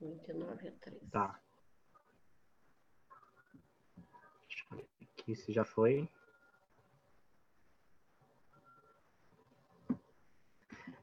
29 0.00 0.68
a 0.68 0.72
3. 0.72 1.10
Tá. 1.10 1.40
Aqui 5.00 5.34
se 5.34 5.52
já 5.52 5.64
foi. 5.64 6.08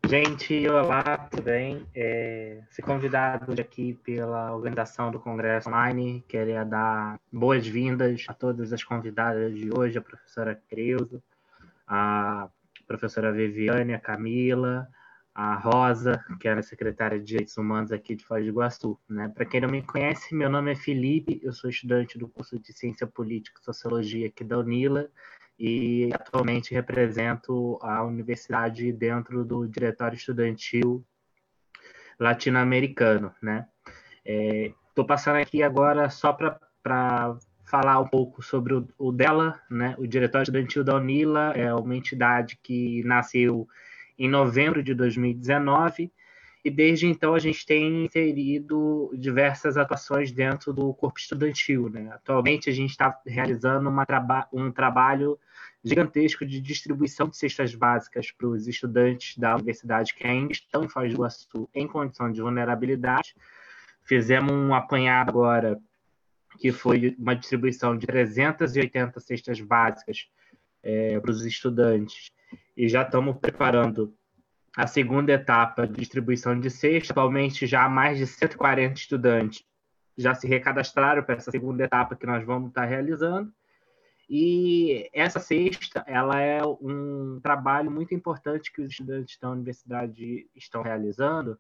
Gente, 0.05 0.67
olá, 0.67 1.17
tudo 1.29 1.43
bem? 1.43 1.87
É, 1.95 2.61
se 2.69 2.81
convidado 2.81 3.59
aqui 3.59 3.93
pela 4.03 4.53
organização 4.53 5.10
do 5.10 5.19
Congresso 5.19 5.69
Online, 5.69 6.23
queria 6.28 6.63
dar 6.63 7.19
boas-vindas 7.31 8.25
a 8.28 8.33
todas 8.33 8.73
as 8.73 8.83
convidadas 8.83 9.55
de 9.55 9.71
hoje, 9.75 9.97
a 9.97 10.01
professora 10.01 10.62
Creuza, 10.69 11.23
a 11.87 12.49
professora 12.85 13.31
Viviane, 13.31 13.94
a 13.94 13.99
Camila, 13.99 14.87
a 15.36 15.56
Rosa, 15.56 16.23
que 16.40 16.48
é 16.48 16.54
a 16.54 16.62
secretária 16.62 17.18
de 17.18 17.26
Direitos 17.26 17.58
Humanos 17.58 17.91
aqui 17.91 18.16
de 18.16 18.23
Foz 18.23 18.44
do 18.44 18.50
Iguaçu. 18.50 19.00
Né? 19.09 19.32
Para 19.34 19.45
quem 19.45 19.62
não 19.62 19.70
me 19.70 19.82
conhece, 19.82 20.36
meu 20.36 20.50
nome 20.50 20.72
é 20.72 20.76
Felipe, 20.76 21.40
eu 21.41 21.52
sou 21.52 21.70
estudante 21.70 22.20
do 22.20 22.28
curso 22.28 22.60
de 22.60 22.72
Ciência 22.72 23.08
Política 23.08 23.60
e 23.60 23.66
Sociologia 23.66 24.27
aqui 24.27 24.44
da 24.44 24.60
UNILA 24.60 25.10
e 25.58 26.12
atualmente 26.14 26.74
represento 26.74 27.80
a 27.82 28.04
universidade 28.04 28.91
dentro 28.91 29.44
do 29.44 29.68
Diretório 29.68 30.16
Estudantil 30.16 31.04
Latino-Americano. 32.20 33.34
Né? 33.41 33.66
Estou 34.24 35.04
é, 35.04 35.08
passando 35.08 35.38
aqui 35.38 35.63
agora 35.63 36.12
só 36.12 36.32
para 36.32 37.38
falar 37.66 38.00
um 38.00 38.08
pouco 38.08 38.44
sobre 38.44 38.76
o, 38.76 38.88
o 39.00 39.12
dela, 39.12 39.60
né? 39.68 39.96
o 39.98 40.05
Diretório 40.05 40.44
Estudantil 40.44 40.84
da 40.84 40.96
UNILA 40.96 41.54
é 41.55 41.74
uma 41.74 41.96
entidade 41.96 42.60
que 42.62 43.04
nasceu 43.04 43.68
em 44.17 44.30
novembro 44.30 44.84
de 44.84 44.94
2019, 44.94 46.12
e 46.63 46.71
desde 46.71 47.08
então 47.08 47.35
a 47.35 47.40
gente 47.40 47.66
tem 47.66 48.05
inserido 48.05 49.12
diversas 49.17 49.76
atuações 49.76 50.31
dentro 50.31 50.71
do 50.71 50.94
corpo 50.94 51.20
estudantil. 51.20 51.90
Né? 51.90 52.09
Atualmente 52.13 52.70
a 52.70 52.73
gente 52.73 52.91
está 52.91 53.20
realizando 53.26 53.91
traba 54.05 54.48
um 54.54 54.71
trabalho 54.71 55.38
gigantesco 55.84 56.46
de 56.46 56.62
distribuição 56.62 57.27
de 57.27 57.35
cestas 57.35 57.76
básicas 57.76 58.32
para 58.32 58.48
os 58.48 58.65
estudantes 58.68 59.38
da 59.38 59.55
universidade 59.55 60.13
que 60.13 60.26
ainda 60.26 60.54
estão 60.54 60.85
em 60.85 60.90
Foz 60.90 61.10
do 61.10 61.16
Iguaçu 61.16 61.70
em 61.76 61.85
condição 61.85 62.32
de 62.32 62.41
vulnerabilidade. 62.41 63.35
Fizemos 64.03 64.53
um 64.53 64.73
apanhado 64.73 65.29
agora, 65.29 65.77
que 66.57 66.71
foi 66.71 67.13
uma 67.19 67.35
distribuição 67.35 67.97
de 67.97 68.07
380 68.07 69.19
cestas 69.19 69.59
básicas 69.59 70.29
é, 70.81 71.19
para 71.19 71.31
os 71.31 71.45
estudantes 71.45 72.31
e 72.75 72.87
já 72.87 73.03
estamos 73.03 73.37
preparando 73.37 74.13
a 74.75 74.87
segunda 74.87 75.31
etapa 75.31 75.87
de 75.87 75.93
distribuição 75.93 76.59
de 76.59 76.69
cesta. 76.69 77.13
Atualmente, 77.13 77.67
já 77.67 77.87
mais 77.87 78.17
de 78.17 78.25
140 78.25 78.93
estudantes 78.93 79.65
já 80.17 80.35
se 80.35 80.47
recadastraram 80.47 81.23
para 81.23 81.35
essa 81.35 81.51
segunda 81.51 81.83
etapa 81.83 82.15
que 82.15 82.25
nós 82.25 82.45
vamos 82.45 82.69
estar 82.69 82.85
realizando. 82.85 83.51
E 84.29 85.09
essa 85.13 85.39
cesta, 85.39 86.03
ela 86.07 86.39
é 86.39 86.63
um 86.65 87.39
trabalho 87.41 87.91
muito 87.91 88.13
importante 88.15 88.71
que 88.71 88.81
os 88.81 88.91
estudantes 88.91 89.38
da 89.38 89.49
universidade 89.49 90.47
estão 90.55 90.81
realizando, 90.81 91.57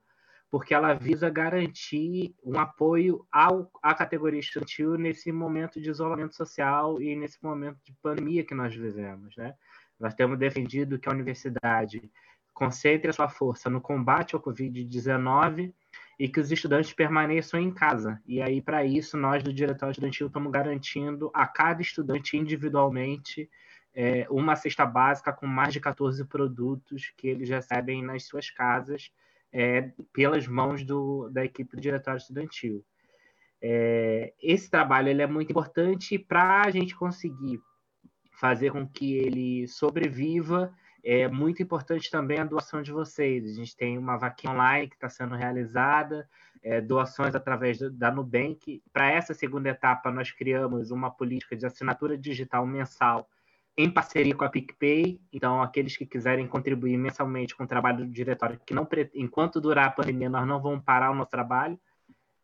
porque 0.49 0.73
ela 0.73 0.93
visa 0.93 1.29
garantir 1.29 2.33
um 2.43 2.59
apoio 2.59 3.25
ao, 3.31 3.69
à 3.81 3.93
categoria 3.93 4.39
estudantil 4.39 4.97
nesse 4.97 5.31
momento 5.31 5.81
de 5.81 5.89
isolamento 5.89 6.35
social 6.35 7.01
e 7.01 7.15
nesse 7.15 7.43
momento 7.43 7.79
de 7.83 7.93
pandemia 8.01 8.45
que 8.45 8.55
nós 8.55 8.73
vivemos, 8.73 9.35
né? 9.35 9.55
Nós 9.99 10.13
temos 10.13 10.37
defendido 10.37 10.99
que 10.99 11.07
a 11.07 11.11
universidade 11.11 12.11
concentre 12.53 13.09
a 13.09 13.13
sua 13.13 13.29
força 13.29 13.69
no 13.69 13.81
combate 13.81 14.35
ao 14.35 14.41
Covid-19 14.41 15.73
e 16.19 16.29
que 16.29 16.39
os 16.39 16.51
estudantes 16.51 16.93
permaneçam 16.93 17.59
em 17.59 17.71
casa. 17.71 18.21
E 18.25 18.41
aí, 18.41 18.61
para 18.61 18.85
isso, 18.85 19.17
nós 19.17 19.41
do 19.41 19.53
Diretório 19.53 19.91
Estudantil 19.91 20.27
estamos 20.27 20.51
garantindo 20.51 21.31
a 21.33 21.47
cada 21.47 21.81
estudante 21.81 22.37
individualmente 22.37 23.49
é, 23.95 24.27
uma 24.29 24.55
cesta 24.55 24.85
básica 24.85 25.31
com 25.33 25.45
mais 25.45 25.73
de 25.73 25.79
14 25.79 26.23
produtos 26.25 27.11
que 27.17 27.27
eles 27.27 27.49
recebem 27.49 28.03
nas 28.03 28.23
suas 28.23 28.49
casas 28.49 29.11
é, 29.51 29.91
pelas 30.11 30.47
mãos 30.47 30.83
do, 30.83 31.29
da 31.29 31.45
equipe 31.45 31.75
do 31.75 31.81
Diretório 31.81 32.17
Estudantil. 32.17 32.83
É, 33.61 34.33
esse 34.41 34.69
trabalho 34.69 35.09
ele 35.09 35.21
é 35.21 35.27
muito 35.27 35.51
importante 35.51 36.17
para 36.17 36.63
a 36.63 36.71
gente 36.71 36.95
conseguir 36.95 37.61
fazer 38.43 38.73
com 38.73 38.85
que 38.85 39.15
ele 39.15 39.65
sobreviva. 39.69 40.73
É 41.01 41.29
muito 41.29 41.63
importante 41.63 42.11
também 42.11 42.39
a 42.39 42.43
doação 42.43 42.81
de 42.81 42.91
vocês. 42.91 43.45
A 43.45 43.53
gente 43.53 43.73
tem 43.73 43.97
uma 43.97 44.17
vaquinha 44.17 44.51
online 44.51 44.89
que 44.89 44.95
está 44.95 45.07
sendo 45.07 45.33
realizada, 45.33 46.27
é, 46.61 46.81
doações 46.81 47.35
através 47.35 47.79
da 47.93 48.11
Nubank. 48.11 48.83
Para 48.91 49.09
essa 49.09 49.33
segunda 49.33 49.69
etapa, 49.69 50.11
nós 50.11 50.29
criamos 50.29 50.91
uma 50.91 51.09
política 51.09 51.55
de 51.55 51.65
assinatura 51.65 52.17
digital 52.17 52.67
mensal 52.67 53.29
em 53.77 53.89
parceria 53.89 54.35
com 54.35 54.43
a 54.43 54.49
PicPay. 54.49 55.21
Então, 55.31 55.61
aqueles 55.61 55.95
que 55.95 56.05
quiserem 56.05 56.45
contribuir 56.45 56.97
mensalmente 56.97 57.55
com 57.55 57.63
o 57.63 57.67
trabalho 57.67 57.99
do 57.99 58.07
diretório, 58.07 58.59
que 58.65 58.73
não 58.73 58.85
enquanto 59.13 59.61
durar 59.61 59.87
a 59.87 59.91
pandemia, 59.91 60.29
nós 60.29 60.45
não 60.45 60.61
vamos 60.61 60.83
parar 60.83 61.11
o 61.11 61.15
nosso 61.15 61.31
trabalho. 61.31 61.79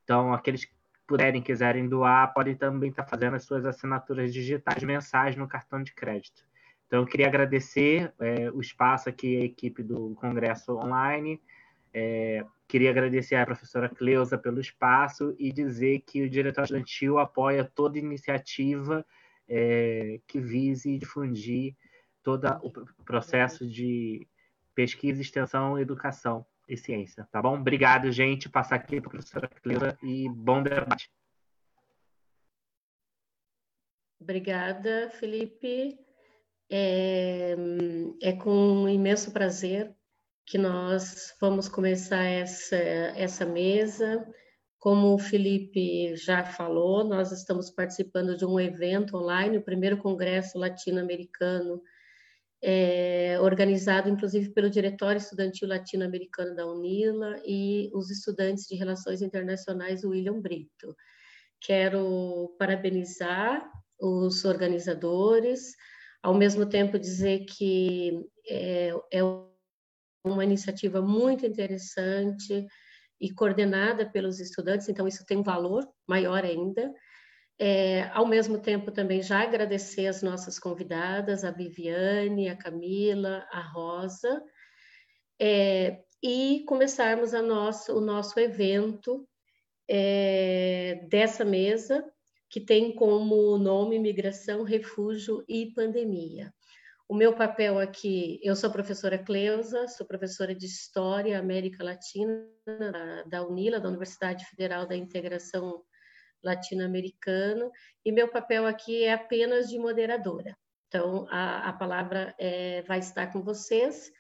Então, 0.05 0.33
aqueles 0.33 0.63
que 0.63 0.71
puderem, 1.09 1.41
quiserem 1.41 1.89
doar, 1.89 2.31
podem 2.35 2.53
também 2.53 2.91
estar 2.91 3.03
fazendo 3.03 3.35
as 3.35 3.43
suas 3.43 3.65
assinaturas 3.65 4.31
digitais 4.31 4.83
mensais 4.83 5.35
no 5.35 5.47
cartão 5.47 5.81
de 5.81 5.91
crédito. 5.91 6.47
Então, 6.85 6.99
eu 6.99 7.05
queria 7.07 7.25
agradecer 7.25 8.13
é, 8.19 8.51
o 8.51 8.61
espaço 8.61 9.09
aqui, 9.09 9.41
a 9.41 9.43
equipe 9.43 9.81
do 9.81 10.13
Congresso 10.13 10.77
Online. 10.77 11.41
É, 11.91 12.45
queria 12.67 12.91
agradecer 12.91 13.33
à 13.33 13.43
professora 13.43 13.89
Cleusa 13.89 14.37
pelo 14.37 14.61
espaço 14.61 15.35
e 15.39 15.51
dizer 15.51 16.03
que 16.05 16.21
o 16.21 16.29
Diretório 16.29 16.65
Estudantil 16.65 17.17
apoia 17.17 17.65
toda 17.65 17.97
iniciativa 17.97 19.03
é, 19.47 20.19
que 20.27 20.39
vise 20.39 20.95
difundir 20.99 21.75
todo 22.21 22.45
o 22.61 23.03
processo 23.03 23.67
de 23.67 24.27
pesquisa, 24.75 25.21
extensão 25.21 25.79
e 25.79 25.81
educação 25.81 26.45
e 26.69 26.77
ciência, 26.77 27.27
tá 27.31 27.41
bom? 27.41 27.59
Obrigado, 27.59 28.11
gente. 28.11 28.47
Passar 28.47 28.75
aqui 28.75 29.01
para 29.01 29.09
a 29.09 29.11
professora 29.11 29.47
Cleusa 29.47 29.97
e 30.03 30.29
bom 30.29 30.61
debate. 30.61 31.09
Obrigada, 34.19 35.09
Felipe. 35.11 35.97
É, 36.69 37.55
é 38.21 38.33
com 38.33 38.87
imenso 38.87 39.31
prazer 39.31 39.95
que 40.45 40.57
nós 40.57 41.35
vamos 41.41 41.67
começar 41.67 42.23
essa, 42.23 42.75
essa 42.75 43.45
mesa. 43.45 44.27
Como 44.77 45.13
o 45.13 45.19
Felipe 45.19 46.15
já 46.15 46.43
falou, 46.45 47.03
nós 47.03 47.31
estamos 47.31 47.69
participando 47.69 48.37
de 48.37 48.45
um 48.45 48.59
evento 48.59 49.17
online, 49.17 49.57
o 49.57 49.63
primeiro 49.63 49.97
Congresso 49.97 50.57
Latino-Americano 50.57 51.81
é, 52.61 53.37
organizado 53.41 54.09
inclusive 54.09 54.49
pelo 54.49 54.69
Diretório 54.69 55.17
Estudantil 55.17 55.67
Latino-Americano 55.67 56.55
da 56.55 56.65
UNILA 56.65 57.41
e 57.45 57.89
os 57.93 58.09
estudantes 58.09 58.65
de 58.67 58.75
Relações 58.75 59.21
Internacionais 59.21 60.03
William 60.03 60.39
Brito. 60.41 60.95
Quero 61.61 62.55
parabenizar 62.57 63.69
os 63.99 64.45
organizadores, 64.45 65.73
ao 66.21 66.33
mesmo 66.33 66.65
tempo 66.65 66.99
dizer 66.99 67.45
que 67.45 68.25
é, 68.47 68.91
é 69.11 69.21
uma 70.25 70.43
iniciativa 70.43 71.01
muito 71.01 71.45
interessante 71.45 72.65
e 73.19 73.31
coordenada 73.31 74.09
pelos 74.09 74.39
estudantes, 74.39 74.87
então 74.87 75.07
isso 75.07 75.25
tem 75.25 75.37
um 75.37 75.43
valor 75.43 75.85
maior 76.07 76.43
ainda. 76.43 76.93
É, 77.61 78.03
ao 78.13 78.25
mesmo 78.25 78.57
tempo, 78.57 78.89
também 78.89 79.21
já 79.21 79.41
agradecer 79.41 80.07
as 80.07 80.21
nossas 80.21 80.57
convidadas, 80.57 81.43
a 81.43 81.51
Viviane, 81.51 82.47
a 82.47 82.55
Camila, 82.55 83.45
a 83.51 83.59
Rosa, 83.59 84.41
é, 85.37 86.01
e 86.23 86.63
começarmos 86.65 87.33
nosso, 87.33 87.97
o 87.97 87.99
nosso 87.99 88.39
evento 88.39 89.27
é, 89.89 91.05
dessa 91.09 91.43
mesa, 91.43 92.09
que 92.49 92.61
tem 92.61 92.95
como 92.95 93.57
nome 93.57 93.99
Migração, 93.99 94.63
Refúgio 94.63 95.43
e 95.47 95.73
Pandemia. 95.73 96.53
O 97.09 97.15
meu 97.15 97.33
papel 97.33 97.79
aqui, 97.79 98.39
eu 98.43 98.55
sou 98.55 98.69
professora 98.69 99.17
Cleusa, 99.17 99.87
sou 99.87 100.05
professora 100.05 100.55
de 100.55 100.65
História 100.65 101.39
América 101.39 101.83
Latina 101.83 102.47
da 103.27 103.45
UNILA, 103.45 103.79
da 103.79 103.89
Universidade 103.89 104.45
Federal 104.45 104.87
da 104.87 104.95
Integração 104.95 105.83
latino-americano, 106.43 107.71
e 108.05 108.11
meu 108.11 108.27
papel 108.27 108.65
aqui 108.65 109.03
é 109.03 109.13
apenas 109.13 109.69
de 109.69 109.77
moderadora. 109.77 110.57
Então, 110.87 111.27
a, 111.29 111.69
a 111.69 111.73
palavra 111.73 112.33
é, 112.39 112.81
vai 112.83 112.99
estar 112.99 113.31
com 113.31 113.43
vocês. 113.43 114.11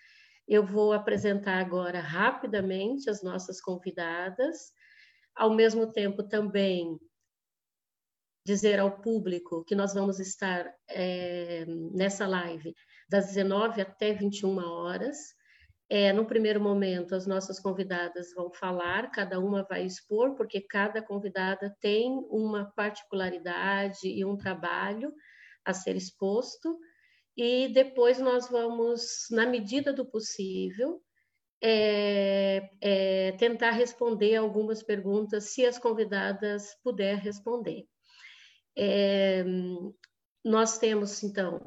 Eu 0.47 0.63
vou 0.63 0.93
apresentar 0.93 1.59
agora 1.59 1.99
rapidamente 1.99 3.09
as 3.09 3.23
nossas 3.23 3.59
convidadas, 3.61 4.71
ao 5.35 5.53
mesmo 5.53 5.91
tempo 5.91 6.23
também 6.23 6.99
dizer 8.45 8.79
ao 8.79 8.99
público 8.99 9.63
que 9.63 9.75
nós 9.75 9.93
vamos 9.93 10.19
estar 10.19 10.73
é, 10.89 11.65
nessa 11.93 12.27
live 12.27 12.73
das 13.07 13.27
19 13.27 13.81
até 13.81 14.13
21 14.13 14.57
horas. 14.57 15.35
É, 15.91 16.13
no 16.13 16.23
primeiro 16.23 16.61
momento, 16.61 17.15
as 17.15 17.25
nossas 17.25 17.59
convidadas 17.59 18.31
vão 18.35 18.51
falar, 18.51 19.09
cada 19.09 19.39
uma 19.39 19.65
vai 19.67 19.83
expor, 19.83 20.35
porque 20.35 20.61
cada 20.61 21.01
convidada 21.01 21.75
tem 21.81 22.11
uma 22.29 22.71
particularidade 22.75 24.07
e 24.07 24.23
um 24.23 24.37
trabalho 24.37 25.11
a 25.65 25.73
ser 25.73 25.95
exposto, 25.95 26.77
e 27.35 27.69
depois 27.69 28.19
nós 28.19 28.49
vamos, 28.49 29.25
na 29.31 29.47
medida 29.47 29.91
do 29.91 30.05
possível, 30.05 31.01
é, 31.61 32.69
é, 32.81 33.31
tentar 33.33 33.71
responder 33.71 34.35
algumas 34.35 34.83
perguntas, 34.83 35.45
se 35.45 35.65
as 35.65 35.79
convidadas 35.79 36.75
puder 36.83 37.17
responder. 37.17 37.85
É, 38.77 39.43
nós 40.45 40.77
temos, 40.77 41.23
então, 41.23 41.59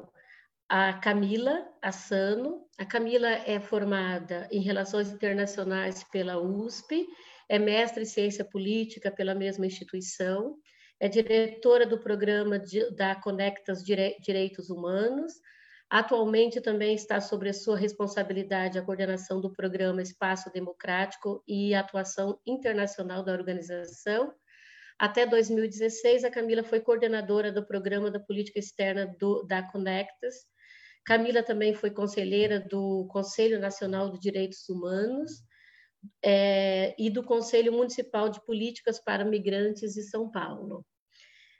a 0.75 0.91
Camila 0.91 1.63
Assano. 1.83 2.65
A 2.79 2.85
Camila 2.85 3.27
é 3.29 3.59
formada 3.59 4.47
em 4.51 4.59
Relações 4.59 5.11
Internacionais 5.11 6.03
pela 6.05 6.41
USP, 6.41 7.05
é 7.47 7.59
mestre 7.59 8.01
em 8.01 8.07
Ciência 8.07 8.43
Política 8.43 9.11
pela 9.11 9.35
mesma 9.35 9.67
instituição, 9.67 10.57
é 10.99 11.07
diretora 11.07 11.85
do 11.85 11.99
programa 11.99 12.57
de, 12.57 12.89
da 12.95 13.13
Conectas 13.13 13.83
Direitos 13.83 14.71
Humanos, 14.71 15.33
Atualmente 15.91 16.59
também 16.59 16.95
está 16.95 17.21
sobre 17.21 17.49
a 17.49 17.53
sua 17.53 17.77
responsabilidade 17.77 18.79
a 18.79 18.81
coordenação 18.81 19.39
do 19.39 19.53
programa 19.53 20.01
Espaço 20.01 20.51
Democrático 20.51 21.43
e 21.47 21.75
atuação 21.75 22.39
internacional 22.47 23.23
da 23.23 23.31
organização. 23.31 24.33
Até 24.97 25.27
2016, 25.27 26.23
a 26.23 26.31
Camila 26.31 26.63
foi 26.63 26.79
coordenadora 26.79 27.51
do 27.51 27.63
programa 27.63 28.09
da 28.09 28.19
política 28.19 28.57
externa 28.57 29.05
do, 29.19 29.43
da 29.43 29.61
Conectas. 29.61 30.51
Camila 31.05 31.43
também 31.43 31.73
foi 31.73 31.91
conselheira 31.91 32.59
do 32.59 33.05
Conselho 33.09 33.59
Nacional 33.59 34.09
de 34.11 34.19
Direitos 34.19 34.67
Humanos 34.69 35.43
é, 36.23 36.95
e 36.97 37.09
do 37.09 37.23
Conselho 37.23 37.73
Municipal 37.73 38.29
de 38.29 38.43
Políticas 38.45 38.99
para 39.03 39.25
Migrantes 39.25 39.93
de 39.93 40.03
São 40.03 40.31
Paulo. 40.31 40.85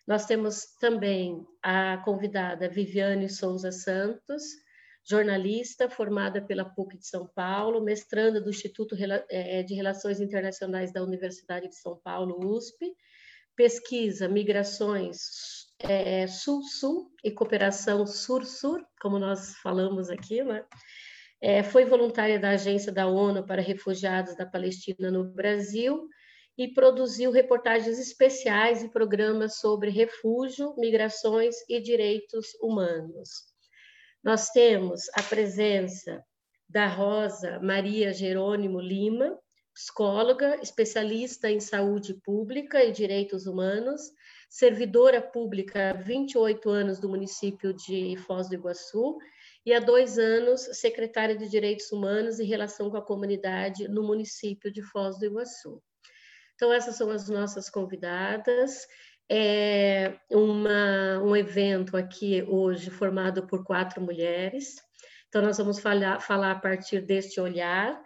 Nós 0.08 0.26
temos 0.26 0.66
também 0.80 1.46
a 1.62 1.98
convidada 2.04 2.70
Viviane 2.70 3.30
Souza 3.30 3.72
Santos, 3.72 4.44
jornalista 5.06 5.90
formada 5.90 6.42
pela 6.42 6.66
PUC 6.66 6.98
de 6.98 7.08
São 7.08 7.28
Paulo, 7.28 7.84
mestranda 7.84 8.40
do 8.40 8.50
Instituto 8.50 8.96
é, 9.30 9.64
de 9.64 9.74
Relações 9.74 10.20
Internacionais 10.20 10.92
da 10.92 11.04
Universidade 11.04 11.68
de 11.68 11.76
São 11.76 12.00
Paulo, 12.02 12.46
USP, 12.46 12.94
pesquisa 13.56 14.28
migrações 14.28 15.63
é, 15.80 16.28
Sul-Sul 16.28 17.12
e 17.24 17.32
cooperação 17.32 18.06
Sur-Sur, 18.06 18.86
como 19.02 19.20
nós 19.20 19.56
falamos 19.58 20.10
aqui, 20.10 20.44
né? 20.44 20.66
É, 21.42 21.62
foi 21.62 21.84
voluntária 21.84 22.40
da 22.40 22.52
Agência 22.52 22.92
da 22.92 23.06
ONU 23.06 23.46
para 23.46 23.62
Refugiados 23.62 24.36
da 24.38 24.46
Palestina 24.46 25.12
no 25.12 25.26
Brasil 25.26 26.08
e 26.58 26.70
produziu 26.70 27.32
reportagens 27.32 28.00
especiais 28.00 28.82
e 28.82 28.90
programas 28.90 29.58
sobre 29.58 29.90
refúgio, 29.90 30.74
migrações 30.78 31.56
e 31.68 31.82
direitos 31.82 32.54
humanos. 32.62 33.52
Nós 34.24 34.52
temos 34.52 35.02
a 35.16 35.24
presença 35.24 36.24
da 36.70 36.88
Rosa 36.88 37.60
Maria 37.60 38.14
Jerônimo 38.14 38.80
Lima, 38.80 39.38
psicóloga, 39.74 40.62
especialista 40.62 41.50
em 41.50 41.60
saúde 41.60 42.14
pública 42.24 42.84
e 42.84 42.92
direitos 42.92 43.48
humanos, 43.48 44.02
servidora 44.54 45.20
pública 45.20 45.90
há 45.90 45.94
28 45.94 46.70
anos 46.70 47.00
do 47.00 47.10
município 47.10 47.74
de 47.74 48.16
Foz 48.18 48.48
do 48.48 48.54
Iguaçu 48.54 49.18
e 49.66 49.74
há 49.74 49.80
dois 49.80 50.20
anos 50.20 50.62
secretária 50.74 51.36
de 51.36 51.50
Direitos 51.50 51.92
Humanos 51.92 52.38
e 52.38 52.44
Relação 52.44 52.92
com 52.92 52.98
a 52.98 53.02
Comunidade 53.02 53.88
no 53.88 54.04
município 54.04 54.72
de 54.72 54.84
Foz 54.84 55.18
do 55.18 55.26
Iguaçu. 55.26 55.82
Então, 56.54 56.72
essas 56.72 56.96
são 56.96 57.10
as 57.10 57.28
nossas 57.28 57.68
convidadas. 57.68 58.86
É 59.28 60.20
uma, 60.30 61.20
um 61.24 61.36
evento 61.36 61.98
aqui 61.98 62.44
hoje 62.44 62.92
formado 62.92 63.48
por 63.48 63.64
quatro 63.64 64.00
mulheres. 64.02 64.76
Então, 65.30 65.42
nós 65.42 65.58
vamos 65.58 65.80
falar, 65.80 66.20
falar 66.20 66.52
a 66.52 66.60
partir 66.60 67.02
deste 67.02 67.42
olhar. 67.42 68.00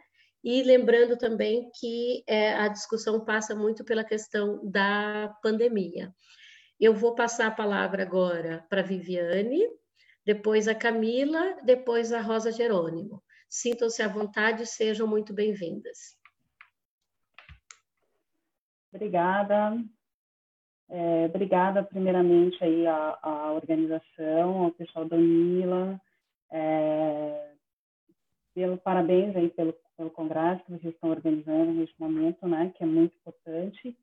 E 0.43 0.63
lembrando 0.63 1.17
também 1.17 1.69
que 1.79 2.23
é, 2.27 2.53
a 2.53 2.67
discussão 2.67 3.23
passa 3.25 3.55
muito 3.55 3.83
pela 3.83 4.03
questão 4.03 4.61
da 4.69 5.35
pandemia. 5.41 6.13
Eu 6.79 6.93
vou 6.93 7.15
passar 7.15 7.47
a 7.47 7.51
palavra 7.51 8.03
agora 8.03 8.65
para 8.69 8.83
Viviane, 8.83 9.67
depois 10.25 10.67
a 10.67 10.75
Camila, 10.75 11.57
depois 11.63 12.13
a 12.13 12.21
Rosa 12.21 12.51
Jerônimo. 12.51 13.23
Sintam-se 13.49 14.01
à 14.03 14.07
vontade 14.07 14.65
sejam 14.65 15.07
muito 15.07 15.33
bem-vindas. 15.33 16.17
Obrigada. 18.93 19.77
É, 20.89 21.25
obrigada, 21.25 21.83
primeiramente, 21.83 22.63
aí 22.63 22.87
à, 22.87 23.19
à, 23.21 23.51
organização, 23.51 24.63
ao 24.63 24.71
pessoal 24.71 25.05
da 25.05 25.17
Unila, 25.17 25.99
é, 26.49 27.51
pelo 28.53 28.77
parabéns 28.77 29.35
aí 29.35 29.49
pelo, 29.49 29.75
pelo 29.97 30.11
congresso 30.11 30.63
que 30.63 30.71
vocês 30.71 30.93
estão 30.93 31.09
organizando 31.09 31.73
neste 31.73 31.99
momento, 31.99 32.47
né, 32.47 32.71
que 32.75 32.83
é 32.83 32.87
muito 32.87 33.15
importante. 33.17 33.97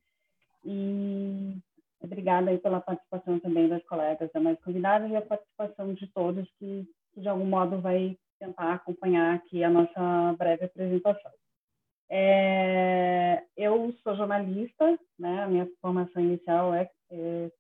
E 0.64 1.56
obrigada 2.02 2.50
aí 2.50 2.58
pela 2.58 2.80
participação 2.80 3.38
também 3.38 3.68
das 3.68 3.82
colegas 3.84 4.30
da 4.32 4.40
mais 4.40 4.60
convidadas 4.60 5.10
e 5.10 5.16
a 5.16 5.22
participação 5.22 5.94
de 5.94 6.06
todos 6.08 6.50
que, 6.58 6.86
que 7.12 7.20
de 7.20 7.28
algum 7.28 7.46
modo 7.46 7.80
vai 7.80 8.18
tentar 8.38 8.74
acompanhar 8.74 9.34
aqui 9.36 9.62
a 9.62 9.70
nossa 9.70 10.34
breve 10.36 10.64
apresentação. 10.64 11.30
É, 12.10 13.42
eu 13.56 13.94
sou 14.02 14.14
jornalista, 14.16 14.98
né? 15.18 15.42
A 15.42 15.48
minha 15.48 15.68
formação 15.80 16.22
inicial 16.22 16.74
é, 16.74 16.90
é 17.10 17.50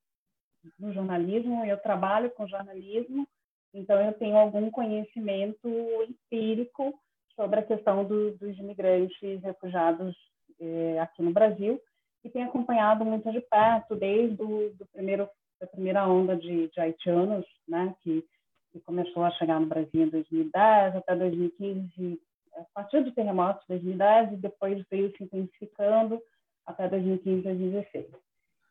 no 0.78 0.92
jornalismo, 0.92 1.64
eu 1.64 1.78
trabalho 1.78 2.30
com 2.30 2.46
jornalismo, 2.46 3.26
então 3.72 4.00
eu 4.00 4.12
tenho 4.14 4.36
algum 4.36 4.70
conhecimento 4.70 5.68
empírico 6.08 6.98
sobre 7.36 7.60
a 7.60 7.64
questão 7.64 8.04
do, 8.04 8.32
dos 8.32 8.58
imigrantes 8.58 9.42
refugiados 9.42 10.16
é, 10.60 11.00
aqui 11.00 11.22
no 11.22 11.32
Brasil 11.32 11.80
e 12.24 12.30
tenho 12.30 12.46
acompanhado 12.46 13.04
muito 13.04 13.30
de 13.30 13.40
perto 13.42 13.96
desde 13.96 14.36
do, 14.36 14.70
do 14.70 14.86
primeiro 14.86 15.28
da 15.60 15.66
primeira 15.66 16.06
onda 16.06 16.36
de, 16.36 16.68
de 16.68 16.80
haitianos, 16.80 17.46
né? 17.66 17.94
Que, 18.02 18.24
que 18.72 18.80
começou 18.80 19.22
a 19.22 19.30
chegar 19.32 19.60
no 19.60 19.66
Brasil 19.66 20.02
em 20.02 20.08
2010 20.08 20.96
até 20.96 21.14
2015 21.14 22.20
a 22.56 22.64
partir 22.74 23.02
do 23.02 23.12
terremoto 23.12 23.60
de 23.62 23.68
2010 23.68 24.32
e 24.32 24.36
depois 24.36 24.84
veio 24.90 25.16
se 25.16 25.24
intensificando 25.24 26.20
até 26.66 26.88
2015 26.88 27.42
2016. 27.42 28.06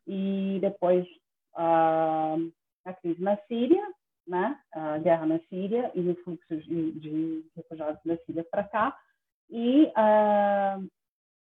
E 0.06 0.58
depois 0.60 1.06
a, 1.54 2.36
a 2.84 2.92
crise 2.92 3.22
na 3.22 3.36
Síria, 3.48 3.82
né? 4.26 4.58
a 4.72 4.98
guerra 4.98 5.26
na 5.26 5.38
Síria 5.50 5.90
e 5.94 6.08
o 6.08 6.16
fluxo 6.22 6.56
de, 6.56 6.92
de 6.92 7.44
refugiados 7.56 8.00
da 8.04 8.16
Síria 8.18 8.44
para 8.50 8.64
cá. 8.64 8.96
E 9.50 9.92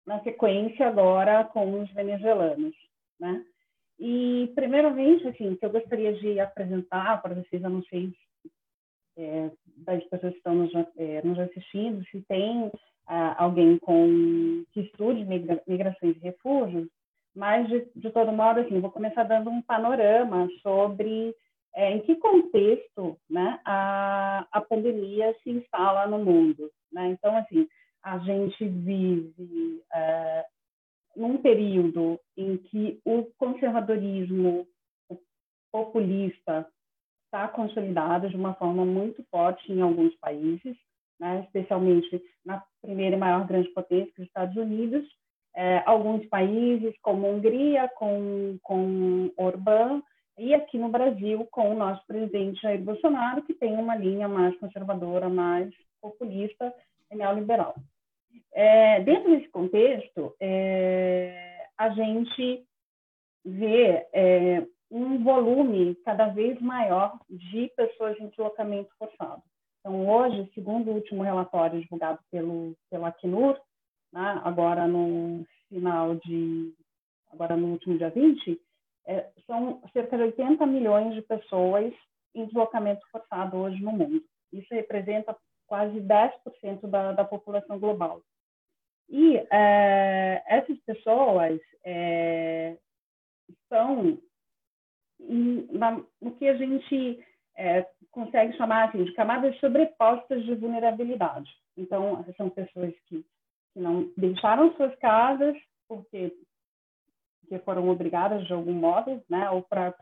na 0.06 0.20
sequência 0.22 0.88
agora 0.88 1.44
com 1.44 1.80
os 1.80 1.90
venezuelanos. 1.92 2.74
Né? 3.18 3.44
E, 3.98 4.52
primeiramente, 4.54 5.26
assim, 5.26 5.52
o 5.52 5.56
que 5.56 5.64
eu 5.64 5.70
gostaria 5.70 6.12
de 6.14 6.38
apresentar 6.38 7.22
para 7.22 7.34
vocês, 7.34 7.62
eu 7.62 7.70
não 7.70 7.82
sei 7.84 8.12
é, 9.16 9.50
das 9.78 10.04
pessoas 10.04 10.32
que 10.32 10.38
estão 10.38 10.54
nos, 10.54 10.72
é, 10.96 11.22
nos 11.22 11.38
assistindo, 11.38 12.04
se 12.06 12.20
tem 12.22 12.70
ah, 13.06 13.42
alguém 13.42 13.78
com 13.78 14.64
que 14.72 14.80
estude 14.80 15.24
migra, 15.24 15.62
migrações 15.66 16.16
e 16.16 16.20
refúgios, 16.20 16.88
mas 17.34 17.68
de, 17.68 17.86
de 17.96 18.10
todo 18.10 18.32
modo, 18.32 18.60
assim, 18.60 18.80
vou 18.80 18.90
começar 18.90 19.24
dando 19.24 19.48
um 19.48 19.62
panorama 19.62 20.48
sobre 20.62 21.34
é, 21.76 21.92
em 21.92 22.00
que 22.00 22.16
contexto, 22.16 23.18
né, 23.28 23.60
a, 23.62 24.46
a 24.50 24.60
pandemia 24.62 25.36
se 25.42 25.50
instala 25.50 26.06
no 26.06 26.18
mundo, 26.24 26.70
né? 26.90 27.08
Então, 27.08 27.36
assim, 27.36 27.68
a 28.02 28.18
gente 28.18 28.66
vive 28.66 29.82
é, 29.92 30.46
num 31.14 31.36
período 31.36 32.18
em 32.34 32.56
que 32.56 32.98
o 33.04 33.26
conservadorismo 33.36 34.66
populista 35.70 36.66
está 37.26 37.46
consolidada 37.48 38.30
de 38.30 38.36
uma 38.36 38.54
forma 38.54 38.86
muito 38.86 39.22
forte 39.30 39.70
em 39.70 39.82
alguns 39.82 40.14
países, 40.16 40.76
né, 41.20 41.42
especialmente 41.44 42.22
na 42.44 42.62
primeira 42.80 43.16
e 43.16 43.18
maior 43.18 43.46
grande 43.46 43.68
potência, 43.70 44.12
os 44.16 44.24
Estados 44.24 44.56
Unidos, 44.56 45.06
é, 45.54 45.82
alguns 45.84 46.24
países 46.26 46.94
como 47.02 47.28
Hungria, 47.28 47.90
com, 47.96 48.58
com 48.62 49.30
Orbán, 49.36 50.02
e 50.38 50.54
aqui 50.54 50.78
no 50.78 50.88
Brasil 50.88 51.46
com 51.50 51.70
o 51.70 51.78
nosso 51.78 52.04
presidente 52.06 52.60
Jair 52.60 52.82
Bolsonaro, 52.82 53.42
que 53.42 53.54
tem 53.54 53.74
uma 53.74 53.96
linha 53.96 54.28
mais 54.28 54.56
conservadora, 54.58 55.28
mais 55.28 55.72
populista 56.00 56.72
e 57.10 57.16
neoliberal. 57.16 57.74
É, 58.52 59.00
dentro 59.00 59.30
desse 59.30 59.48
contexto, 59.48 60.34
é, 60.40 61.68
a 61.78 61.90
gente 61.90 62.64
vê 63.44 64.06
é, 64.12 64.66
um 64.90 65.22
volume 65.22 65.94
cada 66.04 66.28
vez 66.28 66.60
maior 66.60 67.18
de 67.28 67.70
pessoas 67.76 68.18
em 68.20 68.28
deslocamento 68.28 68.90
forçado. 68.98 69.42
Então, 69.80 70.08
hoje, 70.08 70.50
segundo 70.54 70.90
o 70.90 70.94
último 70.94 71.22
relatório 71.22 71.80
divulgado 71.80 72.18
pelo, 72.30 72.74
pelo 72.90 73.04
Acnur, 73.04 73.58
né, 74.12 74.40
agora 74.44 74.86
no 74.86 75.46
final 75.68 76.16
de, 76.16 76.74
agora 77.30 77.56
no 77.56 77.68
último 77.68 77.96
dia 77.96 78.10
20, 78.10 78.60
é, 79.06 79.30
são 79.46 79.80
cerca 79.92 80.16
de 80.16 80.24
80 80.24 80.66
milhões 80.66 81.14
de 81.14 81.22
pessoas 81.22 81.92
em 82.34 82.44
deslocamento 82.46 83.06
forçado 83.10 83.56
hoje 83.56 83.82
no 83.82 83.92
mundo. 83.92 84.22
Isso 84.52 84.72
representa 84.74 85.36
quase 85.66 86.00
10% 86.00 86.86
da, 86.88 87.12
da 87.12 87.24
população 87.24 87.78
global. 87.78 88.20
E 89.08 89.36
é, 89.50 90.42
essas 90.46 90.78
pessoas 90.80 91.60
é, 91.84 92.76
estão 93.48 94.18
no 96.20 96.32
que 96.36 96.48
a 96.48 96.56
gente 96.56 97.24
é, 97.56 97.86
consegue 98.10 98.56
chamar 98.56 98.88
assim, 98.88 99.04
de 99.04 99.12
camadas 99.12 99.58
sobrepostas 99.58 100.44
de 100.44 100.54
vulnerabilidade. 100.54 101.50
Então, 101.76 102.24
são 102.36 102.50
pessoas 102.50 102.94
que, 103.06 103.24
que 103.72 103.80
não 103.80 104.10
deixaram 104.16 104.74
suas 104.76 104.94
casas 104.96 105.56
porque, 105.88 106.32
porque 107.46 107.58
foram 107.60 107.88
obrigadas 107.88 108.44
de 108.46 108.52
algum 108.52 108.72
modo, 108.72 109.22
né, 109.30 109.48
ou 109.50 109.62
para 109.62 109.94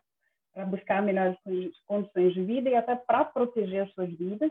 buscar 0.66 1.02
melhores 1.02 1.38
condições 1.86 2.32
de 2.32 2.42
vida 2.42 2.70
e 2.70 2.74
até 2.74 2.96
para 2.96 3.24
proteger 3.24 3.84
as 3.84 3.92
suas 3.92 4.10
vidas. 4.10 4.50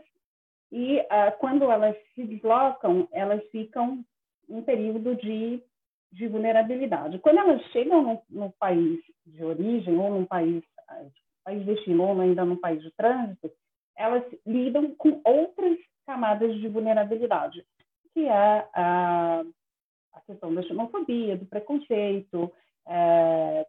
E 0.70 1.00
uh, 1.00 1.36
quando 1.38 1.70
elas 1.70 1.96
se 2.14 2.24
deslocam, 2.24 3.08
elas 3.12 3.42
ficam 3.50 4.04
em 4.48 4.62
período 4.62 5.14
de, 5.16 5.62
de 6.12 6.28
vulnerabilidade. 6.28 7.18
Quando 7.18 7.38
elas 7.38 7.62
chegam 7.72 8.02
no, 8.02 8.22
no 8.30 8.52
país 8.58 9.00
de 9.26 9.44
origem 9.44 9.96
ou 9.98 10.10
num 10.10 10.26
país, 10.26 10.62
país 11.44 11.60
de 11.60 11.74
destino 11.74 12.04
ou 12.04 12.20
ainda 12.20 12.44
num 12.44 12.56
país 12.56 12.82
de 12.82 12.90
trânsito, 12.92 13.50
elas 13.96 14.24
lidam 14.46 14.94
com 14.96 15.20
outras 15.24 15.78
camadas 16.06 16.54
de 16.56 16.68
vulnerabilidade, 16.68 17.64
que 18.12 18.26
é 18.26 18.68
a, 18.74 19.42
a 20.12 20.20
questão 20.26 20.54
da 20.54 20.62
xenofobia, 20.62 21.36
do 21.36 21.46
preconceito, 21.46 22.52
é, 22.86 23.66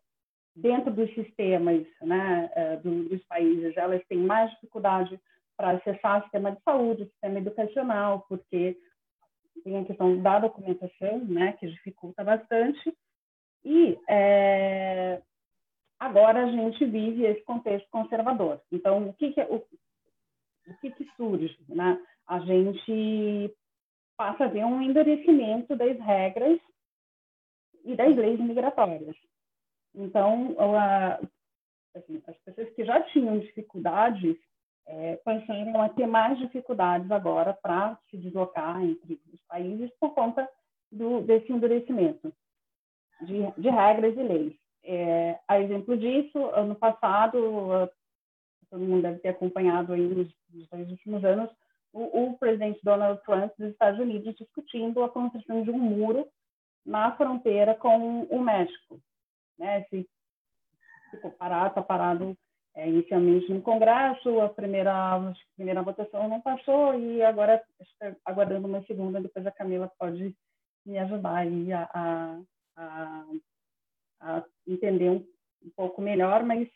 dentro 0.55 0.91
dos 0.91 1.13
sistemas 1.13 1.85
né, 2.01 2.49
é, 2.55 2.77
dos 2.77 3.23
países, 3.25 3.75
elas 3.75 4.01
têm 4.07 4.19
mais 4.19 4.49
dificuldade 4.51 5.19
para 5.57 5.71
acessar 5.71 6.19
o 6.19 6.23
sistema 6.23 6.51
de 6.51 6.61
saúde, 6.63 7.03
o 7.03 7.07
sistema 7.07 7.39
educacional, 7.39 8.25
porque 8.27 8.77
tem 9.63 9.77
a 9.77 9.85
questão 9.85 10.21
da 10.21 10.39
documentação, 10.39 11.19
né, 11.25 11.53
que 11.53 11.67
dificulta 11.67 12.23
bastante. 12.23 12.95
E 13.63 13.97
é, 14.07 15.21
agora 15.99 16.43
a 16.43 16.51
gente 16.51 16.85
vive 16.85 17.25
esse 17.25 17.41
contexto 17.43 17.89
conservador. 17.89 18.61
Então, 18.71 19.09
o 19.09 19.13
que, 19.13 19.31
que, 19.31 19.41
é, 19.41 19.45
o, 19.45 19.55
o 19.55 20.77
que, 20.81 20.91
que 20.91 21.09
surge? 21.15 21.57
Né? 21.67 21.99
A 22.27 22.39
gente 22.39 23.55
passa 24.17 24.45
a 24.45 24.47
ver 24.47 24.65
um 24.65 24.81
endurecimento 24.81 25.75
das 25.75 25.97
regras 25.99 26.59
e 27.85 27.95
das 27.95 28.15
leis 28.15 28.39
migratórias. 28.39 29.15
Então, 29.93 30.55
assim, 31.95 32.21
as 32.27 32.37
pessoas 32.39 32.69
que 32.71 32.83
já 32.83 33.01
tinham 33.03 33.39
dificuldades 33.39 34.35
é, 34.87 35.15
passaram 35.17 35.81
a 35.81 35.89
ter 35.89 36.05
mais 36.05 36.37
dificuldades 36.37 37.09
agora 37.09 37.53
para 37.53 37.97
se 38.09 38.17
deslocar 38.17 38.83
entre 38.83 39.19
os 39.33 39.41
países 39.43 39.89
por 39.99 40.13
conta 40.13 40.47
do, 40.91 41.21
desse 41.21 41.51
endurecimento 41.51 42.33
de, 43.21 43.51
de 43.57 43.69
regras 43.69 44.15
e 44.17 44.23
leis. 44.23 44.53
É, 44.83 45.39
a 45.47 45.59
exemplo 45.59 45.97
disso, 45.97 46.37
ano 46.53 46.75
passado, 46.75 47.89
todo 48.69 48.83
mundo 48.83 49.01
deve 49.01 49.19
ter 49.19 49.29
acompanhado 49.29 49.93
aí 49.93 50.01
nos, 50.01 50.31
nos 50.53 50.69
dois 50.69 50.89
últimos 50.91 51.23
anos, 51.23 51.49
o, 51.91 52.25
o, 52.25 52.37
presidente 52.37 52.79
Donald 52.83 53.21
Trump 53.23 53.51
dos 53.57 53.71
Estados 53.71 53.99
Unidos 53.99 54.35
discutindo 54.35 55.01
a 55.03 55.09
construção 55.09 55.63
de 55.63 55.71
um 55.71 55.77
muro 55.77 56.27
na 56.85 57.15
fronteira 57.15 57.73
com 57.75 58.23
o 58.23 58.41
México. 58.41 58.99
Né? 59.57 59.85
Ficou 61.11 61.31
parado, 61.31 61.69
está 61.69 61.81
parado 61.81 62.37
é, 62.75 62.89
inicialmente 62.89 63.51
no 63.51 63.61
Congresso, 63.61 64.41
a 64.41 64.49
primeira, 64.49 65.15
a 65.15 65.33
primeira 65.55 65.81
votação 65.81 66.27
não 66.27 66.41
passou 66.41 66.93
e 66.99 67.23
agora 67.23 67.63
está 67.79 68.15
aguardando 68.25 68.67
uma 68.67 68.83
segunda, 68.83 69.21
depois 69.21 69.47
a 69.47 69.51
Camila 69.51 69.89
pode 69.97 70.35
me 70.85 70.97
ajudar 70.99 71.37
aí 71.37 71.71
a, 71.71 71.89
a, 71.93 72.41
a, 72.75 73.25
a 74.19 74.43
entender 74.67 75.09
um, 75.09 75.25
um, 75.63 75.71
pouco 75.75 76.01
melhor, 76.01 76.43
mas 76.43 76.67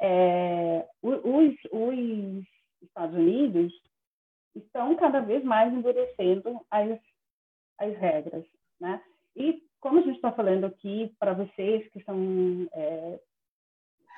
é, 0.00 0.88
os, 1.02 1.54
os 1.70 2.44
Estados 2.80 3.14
Unidos 3.14 3.72
estão 4.54 4.96
cada 4.96 5.20
vez 5.20 5.44
mais 5.44 5.72
endurecendo 5.72 6.64
as, 6.70 6.98
as 7.78 7.94
regras, 7.98 8.44
né? 8.80 9.02
E 9.36 9.62
como 9.80 9.98
a 9.98 10.02
gente 10.02 10.16
está 10.16 10.32
falando 10.32 10.64
aqui 10.64 11.14
para 11.18 11.34
vocês 11.34 11.88
que 11.90 12.02
são 12.04 12.68
é, 12.72 13.20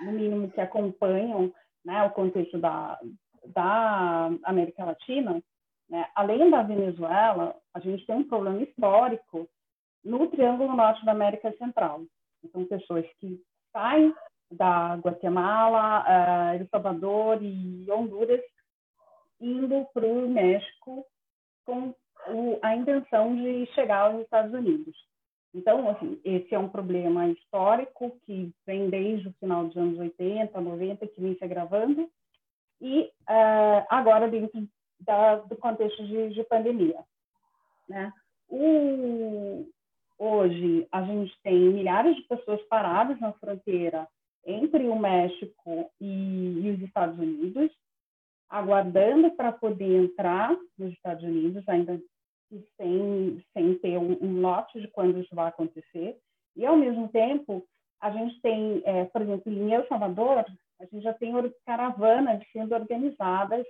no 0.04 0.12
mínimo, 0.12 0.50
que 0.50 0.61
acompanham 0.61 1.52
né, 1.85 2.02
o 2.04 2.11
contexto 2.11 2.59
da, 2.59 2.99
da 3.47 4.30
América 4.44 4.85
Latina, 4.85 5.42
né, 5.88 6.06
além 6.14 6.50
da 6.50 6.62
Venezuela, 6.62 7.54
a 7.73 7.80
gente 7.80 8.04
tem 8.06 8.16
um 8.16 8.28
problema 8.28 8.62
histórico 8.62 9.49
no 10.04 10.26
Triângulo 10.28 10.76
Norte 10.76 11.04
da 11.04 11.12
América 11.12 11.52
Central. 11.56 12.02
Então, 12.42 12.66
pessoas 12.66 13.06
que 13.18 13.40
saem 13.73 14.14
da 14.50 14.97
Guatemala, 14.97 16.04
uh, 16.04 16.61
El 16.61 16.68
Salvador 16.68 17.42
e 17.42 17.90
Honduras, 17.90 18.40
indo 19.40 19.87
para 19.92 20.06
o 20.06 20.28
México 20.28 21.06
com 21.64 21.94
o, 22.28 22.59
a 22.62 22.76
intenção 22.76 23.35
de 23.35 23.66
chegar 23.75 24.11
aos 24.11 24.23
Estados 24.23 24.52
Unidos. 24.52 24.97
Então, 25.54 25.88
assim, 25.88 26.21
esse 26.25 26.52
é 26.54 26.59
um 26.59 26.69
problema 26.69 27.28
histórico 27.28 28.19
que 28.26 28.52
vem 28.66 28.90
desde 28.90 29.28
o 29.28 29.33
final 29.35 29.66
dos 29.66 29.76
anos 29.76 29.99
80, 29.99 30.61
90, 30.61 31.07
que 31.07 31.21
vem 31.21 31.37
se 31.37 31.45
agravando, 31.45 32.11
e 32.81 33.02
uh, 33.02 33.87
agora 33.88 34.28
dentro 34.28 34.66
da, 34.99 35.37
do 35.37 35.57
contexto 35.57 36.04
de, 36.04 36.31
de 36.31 36.43
pandemia. 36.45 36.99
Né? 37.88 38.12
O, 38.49 39.66
hoje, 40.19 40.88
a 40.90 41.02
gente 41.02 41.33
tem 41.43 41.54
milhares 41.54 42.16
de 42.16 42.23
pessoas 42.23 42.61
paradas 42.62 43.19
na 43.21 43.33
fronteira 43.35 44.09
entre 44.45 44.88
o 44.88 44.99
México 44.99 45.90
e, 46.00 46.66
e 46.66 46.71
os 46.71 46.83
Estados 46.83 47.19
Unidos, 47.19 47.71
aguardando 48.50 49.31
para 49.33 49.52
poder 49.52 50.04
entrar 50.04 50.54
nos 50.76 50.93
Estados 50.93 51.25
Unidos, 51.25 51.66
ainda 51.69 52.00
sem, 52.76 53.44
sem 53.52 53.78
ter 53.78 53.98
um, 53.98 54.18
um 54.20 54.80
de 54.80 54.88
quando 54.88 55.18
isso 55.18 55.34
vai 55.34 55.48
acontecer. 55.48 56.18
E, 56.56 56.64
ao 56.64 56.76
mesmo 56.76 57.08
tempo, 57.08 57.66
a 58.00 58.10
gente 58.10 58.40
tem, 58.40 58.82
é, 58.84 59.04
por 59.06 59.22
exemplo, 59.22 59.52
em 59.52 59.72
El 59.72 59.86
Salvador, 59.88 60.44
a 60.80 60.84
gente 60.84 61.02
já 61.02 61.14
tem 61.14 61.32
caravanas 61.64 62.42
sendo 62.52 62.74
organizadas 62.74 63.66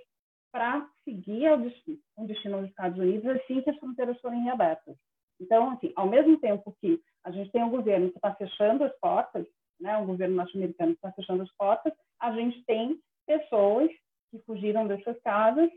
para 0.51 0.87
seguir 1.03 1.51
o 1.51 1.57
destino, 1.57 2.61
dos 2.61 2.69
Estados 2.69 2.97
Unidos 2.97 3.27
assim 3.27 3.61
que 3.61 3.69
as 3.69 3.77
fronteiras 3.77 4.19
forem 4.21 4.43
reabertas. 4.43 4.95
Então, 5.39 5.71
assim, 5.71 5.91
ao 5.95 6.07
mesmo 6.07 6.39
tempo 6.39 6.75
que 6.79 6.99
a 7.23 7.31
gente 7.31 7.51
tem 7.51 7.63
um 7.63 7.69
governo 7.69 8.09
que 8.09 8.17
está 8.17 8.33
fechando 8.35 8.83
as 8.83 8.97
portas, 8.99 9.45
né, 9.79 9.97
um 9.97 10.05
governo 10.05 10.35
norte-americano 10.35 10.91
que 10.91 10.97
está 10.97 11.11
fechando 11.11 11.43
as 11.43 11.51
portas, 11.57 11.93
a 12.21 12.31
gente 12.31 12.63
tem 12.65 12.97
pessoas 13.27 13.89
que 14.31 14.39
fugiram 14.45 14.87
dessas 14.87 15.19
casas 15.21 15.69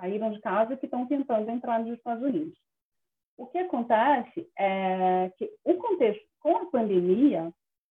saíram 0.00 0.32
de 0.32 0.40
casa 0.40 0.72
e 0.72 0.76
que 0.78 0.86
estão 0.86 1.06
tentando 1.06 1.50
entrar 1.50 1.78
nos 1.80 1.96
Estados 1.96 2.24
Unidos. 2.24 2.58
O 3.36 3.46
que 3.46 3.58
acontece 3.58 4.50
é 4.58 5.30
que 5.36 5.50
o 5.64 5.74
contexto 5.74 6.24
com 6.40 6.56
a 6.56 6.66
pandemia, 6.66 7.52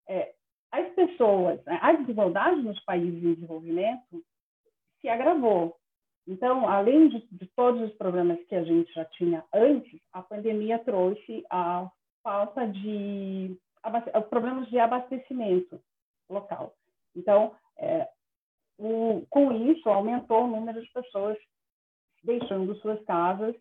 é, 0.08 0.32
as 0.72 0.88
pessoas, 0.94 1.62
né, 1.64 1.78
a 1.82 1.92
desigualdade 1.92 2.62
nos 2.62 2.78
países 2.84 3.22
em 3.22 3.34
desenvolvimento 3.34 4.24
se 5.00 5.08
agravou. 5.08 5.76
Então, 6.26 6.68
além 6.68 7.08
de, 7.08 7.26
de 7.30 7.46
todos 7.54 7.80
os 7.82 7.96
problemas 7.96 8.42
que 8.46 8.54
a 8.54 8.64
gente 8.64 8.92
já 8.92 9.04
tinha 9.04 9.44
antes, 9.52 10.00
a 10.12 10.22
pandemia 10.22 10.78
trouxe 10.80 11.44
a 11.50 11.88
falta 12.22 12.66
de 12.66 13.56
problemas 14.28 14.68
de 14.68 14.78
abastecimento 14.78 15.80
local. 16.28 16.74
Então, 17.14 17.54
é, 17.78 18.08
o, 18.78 19.24
com 19.30 19.52
isso, 19.52 19.88
aumentou 19.88 20.44
o 20.44 20.48
número 20.48 20.82
de 20.82 20.90
pessoas 20.90 21.38
deixando 22.26 22.74
suas 22.76 23.02
casas, 23.04 23.54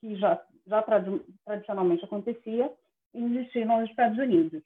que 0.00 0.16
já, 0.16 0.42
já 0.66 0.82
trad 0.82 1.06
tradicionalmente 1.44 2.04
acontecia, 2.04 2.72
e 3.14 3.20
investindo 3.20 3.68
nos 3.68 3.90
Estados 3.90 4.18
Unidos. 4.18 4.62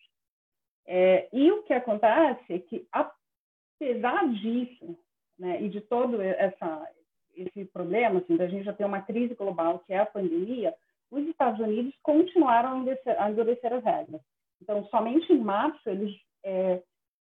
É, 0.87 1.29
e 1.33 1.51
o 1.53 1.63
que 1.65 1.73
acontece 1.73 2.55
é 2.55 2.59
que, 2.59 2.87
apesar 2.91 4.29
disso, 4.29 4.99
né, 5.39 5.63
e 5.63 5.69
de 5.69 5.81
todo 5.83 6.21
essa, 6.21 6.91
esse 7.37 7.65
problema, 7.67 8.21
assim, 8.21 8.37
da 8.37 8.49
gente 8.49 8.65
já 8.65 8.73
ter 8.73 8.85
uma 8.85 9.03
crise 9.03 9.35
global, 9.35 9.81
que 9.81 9.93
é 9.93 9.99
a 9.99 10.07
pandemia, 10.07 10.75
os 11.11 11.27
Estados 11.27 11.61
Unidos 11.61 11.95
continuaram 12.03 12.73
a 12.73 12.77
endurecer, 12.79 13.21
a 13.21 13.31
endurecer 13.31 13.73
as 13.73 13.85
regras. 13.85 14.21
Então, 14.63 14.85
somente 14.87 15.33
em 15.33 15.39
março, 15.39 15.89
eles 15.89 16.15
é, 16.45 16.83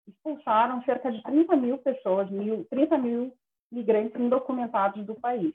expulsaram 0.08 0.84
cerca 0.84 1.12
de 1.12 1.22
30 1.24 1.56
mil 1.56 1.78
pessoas, 1.78 2.30
mil, 2.30 2.66
30 2.66 2.98
mil 2.98 3.34
migrantes 3.72 4.20
indocumentados 4.20 5.06
do 5.06 5.16
país. 5.16 5.54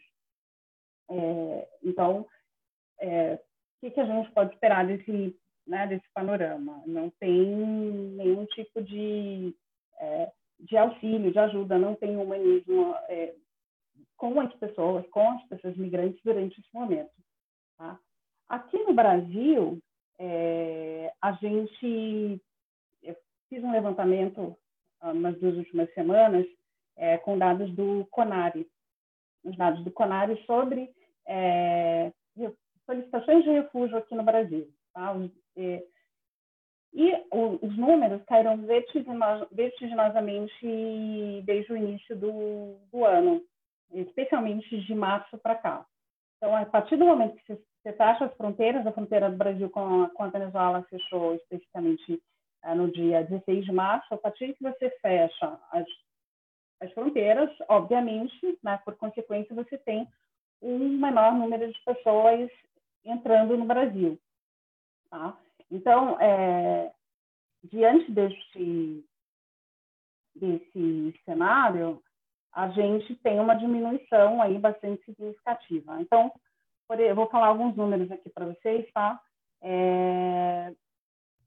É, 1.11 1.69
então, 1.83 2.27
é, 3.01 3.35
o 3.35 3.81
que, 3.81 3.91
que 3.91 4.01
a 4.01 4.05
gente 4.05 4.31
pode 4.33 4.55
esperar 4.55 4.87
desse, 4.87 5.37
né, 5.67 5.87
desse 5.87 6.07
panorama? 6.13 6.83
Não 6.87 7.11
tem 7.19 7.47
nenhum 7.47 8.45
tipo 8.47 8.83
de, 8.83 9.55
é, 9.99 10.33
de 10.61 10.77
auxílio, 10.77 11.33
de 11.33 11.39
ajuda, 11.39 11.79
não 11.79 11.95
tem 11.95 12.17
humanismo 12.17 12.95
é, 13.09 13.35
com 14.17 14.41
as 14.41 14.53
pessoas, 14.55 15.07
com 15.09 15.31
as 15.31 15.43
pessoas 15.45 15.77
migrantes 15.77 16.21
durante 16.25 16.61
esse 16.61 16.69
momento. 16.75 17.13
Tá? 17.77 17.99
Aqui 18.49 18.79
no 18.79 18.93
Brasil, 18.93 19.79
é, 20.19 21.13
a 21.23 21.33
gente 21.33 22.43
fiz 23.49 23.65
um 23.65 23.73
levantamento 23.73 24.57
ah, 25.01 25.15
nas 25.15 25.39
duas 25.39 25.57
últimas 25.57 25.93
semanas 25.95 26.47
é, 26.97 27.17
com 27.19 27.39
dados 27.39 27.73
do 27.75 28.07
CONARE, 28.11 28.69
os 29.45 29.57
dados 29.57 29.83
do 29.85 29.91
CONARE 29.91 30.43
sobre 30.45 30.91
é, 31.29 32.11
solicitações 32.87 33.45
de 33.45 33.51
refúgio 33.51 33.99
aqui 33.99 34.15
no 34.15 34.23
Brasil. 34.23 34.67
Tá? 34.95 35.15
E, 35.57 35.85
e 36.95 37.13
os 37.31 37.77
números 37.77 38.25
caíram 38.25 38.65
vertiginosamente 39.53 41.43
desde 41.45 41.73
o 41.73 41.77
início 41.77 42.17
do, 42.17 42.79
do 42.91 43.05
ano, 43.05 43.43
especialmente 43.93 44.81
de 44.81 44.95
março 44.95 45.37
para 45.39 45.55
cá. 45.55 45.87
Então, 46.37 46.57
a 46.57 46.65
partir 46.65 46.97
do 46.97 47.05
momento 47.05 47.37
que 47.37 47.55
você, 47.55 47.93
fecha 47.93 48.25
as 48.27 48.35
fronteiras, 48.35 48.87
a 48.87 48.93
fronteira 48.93 49.31
do 49.31 49.37
Brasil 49.37 49.71
com 49.71 50.05
a, 50.05 50.11
com 50.11 50.23
a 50.25 50.29
Venezuela 50.29 50.87
fechou 50.91 51.35
especificamente 51.35 52.23
é, 52.65 52.75
no 52.75 52.91
dia 52.91 53.25
16 53.25 53.65
de 53.65 53.73
março, 53.73 54.13
a 54.13 54.19
partir 54.19 54.53
que 54.55 54.63
você 54.63 54.91
fecha 55.01 55.59
as, 55.73 55.87
as 56.81 56.93
fronteiras, 56.93 57.51
obviamente, 57.69 58.59
né, 58.63 58.79
por 58.85 58.95
consequência, 58.97 59.55
você 59.55 59.79
tem 59.79 60.07
um 60.61 60.99
menor 60.99 61.35
número 61.35 61.71
de 61.73 61.81
pessoas 61.85 62.51
entrando 63.05 63.57
no 63.57 63.65
Brasil. 63.65 64.19
Tá? 65.11 65.37
Então, 65.71 66.19
é, 66.21 66.93
diante 67.65 68.11
desse, 68.11 69.05
desse 70.35 71.21
cenário, 71.25 72.03
a 72.53 72.69
gente 72.71 73.15
tem 73.17 73.39
uma 73.41 73.55
diminuição 73.55 74.43
aí 74.43 74.59
bastante 74.59 75.05
significativa. 75.05 76.01
Então, 76.01 76.33
eu 76.91 77.15
vou 77.15 77.29
falar 77.29 77.49
alguns 77.49 77.77
números 77.77 78.11
aqui 78.11 78.31
para 78.31 78.47
vocês, 78.47 78.91
tá? 78.93 79.21
É, 79.61 80.73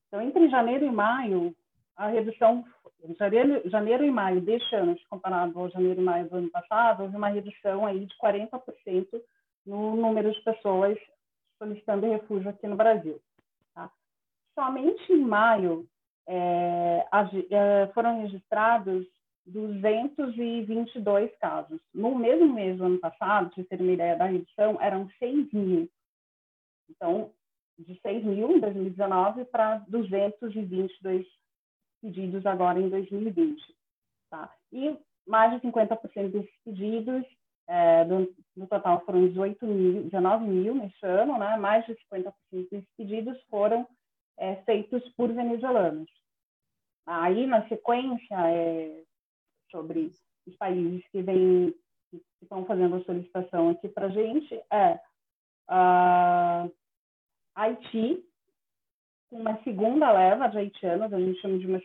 então, 0.08 0.22
entre 0.22 0.50
janeiro 0.50 0.86
e 0.86 0.91
maio, 0.91 1.56
a 2.01 2.08
redução, 2.08 2.65
janeiro, 3.70 4.03
e 4.03 4.12
maio 4.12 4.41
deste 4.41 4.75
ano, 4.75 4.98
comparado 5.08 5.60
ao 5.60 5.70
janeiro 5.70 6.01
e 6.01 6.03
maio 6.03 6.27
do 6.27 6.38
ano 6.38 6.50
passado, 6.50 7.03
houve 7.03 7.15
uma 7.15 7.29
redução 7.29 7.86
aí 7.86 8.05
de 8.05 8.15
40% 8.17 9.22
no 9.65 9.96
número 9.96 10.31
de 10.31 10.41
pessoas 10.41 10.98
solicitando 11.60 12.10
refúgio 12.10 12.50
aqui 12.50 12.67
no 12.67 12.75
Brasil. 12.75 13.22
Tá? 13.75 13.91
Somente 14.55 15.13
em 15.13 15.22
maio 15.22 15.88
é, 16.27 17.05
é 17.51 17.91
foram 17.93 18.22
registrados 18.24 19.05
222 19.46 21.36
casos. 21.38 21.79
No 21.93 22.15
mesmo 22.15 22.51
mês 22.51 22.77
do 22.77 22.86
ano 22.86 23.00
passado, 23.00 23.51
para 23.53 23.63
ter 23.63 23.79
uma 23.79 23.91
ideia 23.91 24.15
da 24.15 24.25
redução, 24.25 24.79
eram 24.81 25.08
6 25.20 25.53
mil. 25.53 25.88
Então, 26.89 27.31
de 27.77 28.00
6 28.01 28.24
mil 28.24 28.58
em 28.58 28.60
2019 28.60 29.46
para 29.46 29.77
222 29.88 31.27
pedidos 32.01 32.46
agora 32.46 32.79
em 32.79 32.89
2020. 32.89 33.62
Tá? 34.29 34.53
E 34.72 34.98
mais 35.27 35.51
de 35.53 35.67
50% 35.67 36.31
desses 36.31 36.55
pedidos 36.63 37.25
é, 37.67 38.03
do, 38.05 38.34
no 38.55 38.67
total 38.67 39.03
foram 39.05 39.27
18 39.27 39.65
mil, 39.65 40.03
19 40.03 40.46
mil 40.46 40.75
neste 40.75 41.05
ano, 41.05 41.38
né? 41.38 41.55
mais 41.58 41.86
de 41.86 41.93
50% 41.93 42.34
desses 42.51 42.89
pedidos 42.98 43.41
foram 43.50 43.88
é, 44.38 44.55
feitos 44.63 45.08
por 45.15 45.31
venezuelanos. 45.31 46.10
Aí, 47.05 47.48
na 47.48 47.67
sequência, 47.67 48.36
é, 48.50 49.03
sobre 49.70 50.12
os 50.45 50.56
países 50.58 51.08
que, 51.10 51.21
vem, 51.21 51.73
que 52.10 52.21
estão 52.41 52.65
fazendo 52.65 52.95
a 52.95 53.04
solicitação 53.04 53.69
aqui 53.69 53.88
para 53.89 54.08
a 54.08 54.10
gente, 54.10 54.54
é 54.71 54.99
uh, 55.69 56.71
Haiti, 57.56 58.23
uma 59.32 59.58
segunda 59.63 60.12
leva 60.12 60.48
de 60.48 60.58
haitianos, 60.58 61.13
a 61.13 61.20
gente 61.20 61.39
chama 61.39 61.58
de 61.58 61.67
uma 61.67 61.80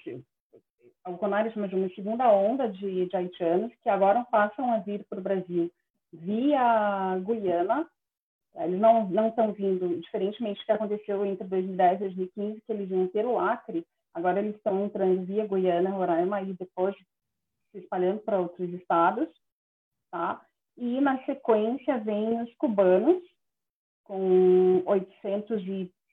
o 1.06 1.16
Conário 1.16 1.52
chama 1.52 1.68
de 1.68 1.76
uma 1.76 1.88
segunda 1.90 2.28
onda 2.32 2.68
de, 2.68 3.06
de 3.06 3.16
haitianos 3.16 3.72
que 3.80 3.88
agora 3.88 4.24
passam 4.24 4.72
a 4.72 4.78
vir 4.78 5.04
para 5.08 5.20
o 5.20 5.22
Brasil 5.22 5.70
via 6.12 7.16
Guiana. 7.20 7.88
Eles 8.56 8.80
não 8.80 9.08
não 9.08 9.28
estão 9.28 9.52
vindo, 9.52 10.00
diferentemente 10.00 10.60
do 10.60 10.64
que 10.64 10.72
aconteceu 10.72 11.24
entre 11.24 11.46
2010 11.46 11.96
e 11.96 12.04
2015, 12.04 12.60
que 12.60 12.72
eles 12.72 12.90
iam 12.90 13.06
ter 13.08 13.24
o 13.24 13.38
Acre, 13.38 13.86
agora 14.14 14.40
eles 14.40 14.56
estão 14.56 14.84
entrando 14.84 15.24
via 15.24 15.46
Guiana, 15.46 15.90
Roraima 15.90 16.42
e 16.42 16.54
depois 16.54 16.96
se 17.70 17.78
espalhando 17.78 18.20
para 18.20 18.40
outros 18.40 18.68
estados, 18.70 19.28
tá? 20.10 20.40
E 20.76 21.00
na 21.00 21.22
sequência 21.24 21.98
vem 21.98 22.42
os 22.42 22.52
cubanos 22.54 23.22
com 24.04 24.82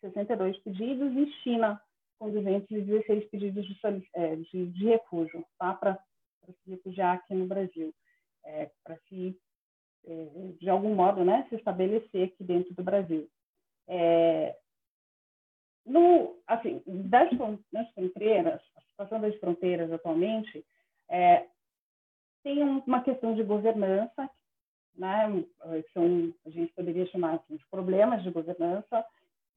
862 0.03 0.57
pedidos 0.59 1.13
e 1.15 1.31
China 1.41 1.81
com 2.19 2.29
216 2.29 3.29
pedidos 3.29 3.65
de, 3.65 3.79
é, 4.13 4.35
de, 4.35 4.67
de 4.67 4.85
refúgio, 4.85 5.45
tá? 5.57 5.73
Para 5.73 5.97
se 6.45 6.69
refugiar 6.69 7.15
aqui 7.15 7.33
no 7.33 7.47
Brasil, 7.47 7.93
é, 8.45 8.69
para 8.83 8.97
se 9.07 9.37
é, 10.05 10.27
de 10.59 10.69
algum 10.69 10.93
modo, 10.93 11.23
né, 11.23 11.45
se 11.49 11.55
estabelecer 11.55 12.27
aqui 12.27 12.43
dentro 12.43 12.73
do 12.73 12.83
Brasil. 12.83 13.29
É, 13.87 14.55
no, 15.85 16.37
assim, 16.47 16.81
das, 16.85 17.29
fronteiras, 17.93 18.61
a 18.75 18.81
situação 18.81 19.19
das 19.19 19.35
fronteiras 19.39 19.91
atualmente 19.91 20.65
é, 21.09 21.47
tem 22.43 22.61
uma 22.63 23.01
questão 23.03 23.33
de 23.33 23.43
governança, 23.43 24.29
né, 24.95 25.45
são, 25.93 26.33
a 26.45 26.49
gente 26.49 26.71
poderia 26.73 27.05
chamar 27.07 27.35
assim, 27.35 27.55
de 27.55 27.65
problemas 27.67 28.21
de 28.23 28.29
governança, 28.29 29.05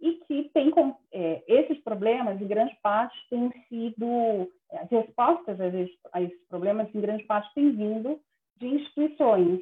e 0.01 0.15
que 0.27 0.51
tem 0.51 0.73
é, 1.13 1.43
esses 1.47 1.83
problemas, 1.83 2.41
em 2.41 2.47
grande 2.47 2.77
parte, 2.83 3.17
têm 3.31 3.51
sido, 3.69 4.51
as 4.73 4.91
respostas 4.91 5.59
a 6.13 6.21
esses 6.21 6.47
problemas, 6.49 6.95
em 6.95 7.01
grande 7.01 7.25
parte, 7.25 7.53
têm 7.55 7.73
vindo 7.73 8.21
de 8.57 8.67
instituições, 8.67 9.61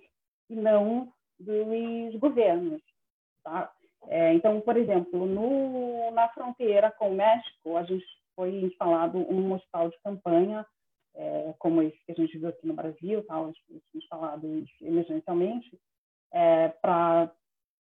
e 0.51 0.57
não 0.57 1.13
dos 1.39 2.17
governos. 2.21 2.83
Tá? 3.43 3.71
É, 4.09 4.35
então, 4.35 4.61
por 4.61 4.77
exemplo, 4.77 5.27
no, 5.27 6.11
na 6.13 6.29
fronteira 6.29 6.91
com 6.93 7.11
o 7.11 7.15
México, 7.15 7.77
a 7.77 7.83
gente 7.85 8.05
foi 8.35 8.51
instalado 8.63 9.19
um 9.19 9.53
hospital 9.53 9.89
de 9.89 9.99
campanha, 10.03 10.67
é, 11.15 11.55
como 11.59 11.83
esse 11.83 11.97
que 12.05 12.13
a 12.13 12.15
gente 12.15 12.39
viu 12.39 12.49
aqui 12.49 12.67
no 12.67 12.75
Brasil, 12.75 13.25
tá? 13.25 13.37
instalados 13.95 14.69
emergencialmente, 14.81 15.79
é, 16.33 16.69
para 16.69 17.33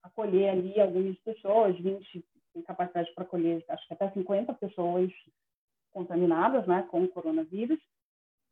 acolher 0.02 0.50
ali 0.50 0.80
algumas 0.80 1.18
pessoas, 1.20 1.76
20 1.78 2.24
tem 2.54 2.62
capacidade 2.62 3.12
para 3.14 3.24
acolher, 3.24 3.62
acho 3.68 3.86
que 3.86 3.94
até 3.94 4.10
50 4.10 4.54
pessoas 4.54 5.10
contaminadas 5.92 6.66
né, 6.66 6.86
com 6.90 7.02
o 7.02 7.08
coronavírus. 7.08 7.78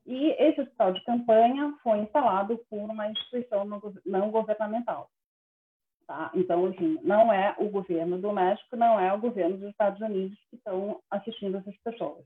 E 0.04 0.30
esse 0.30 0.60
hospital 0.60 0.92
de 0.92 1.04
campanha 1.04 1.78
foi 1.82 1.98
instalado 1.98 2.58
por 2.68 2.90
uma 2.90 3.08
instituição 3.08 3.64
não 4.04 4.30
governamental. 4.30 5.08
Tá? 6.06 6.30
Então, 6.34 6.66
assim, 6.66 6.98
não 7.02 7.32
é 7.32 7.54
o 7.58 7.68
governo 7.68 8.18
do 8.18 8.32
México, 8.32 8.76
não 8.76 8.98
é 8.98 9.12
o 9.12 9.20
governo 9.20 9.56
dos 9.56 9.70
Estados 9.70 10.00
Unidos 10.00 10.36
que 10.50 10.56
estão 10.56 11.00
assistindo 11.08 11.58
essas 11.58 11.76
pessoas. 11.78 12.24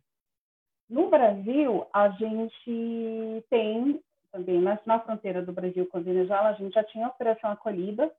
No 0.89 1.11
Brasil, 1.11 1.87
a 1.93 2.09
gente 2.11 3.45
tem 3.51 4.01
também, 4.33 4.61
na, 4.61 4.79
na 4.87 5.01
fronteira 5.01 5.43
do 5.43 5.53
Brasil 5.53 5.87
com 5.87 5.99
a 5.99 6.01
Venezuela, 6.03 6.49
a 6.49 6.53
gente 6.55 6.73
já 6.73 6.85
tinha 6.85 7.07
a 7.07 7.11
Operação 7.11 7.51
Acolhida, 7.51 8.11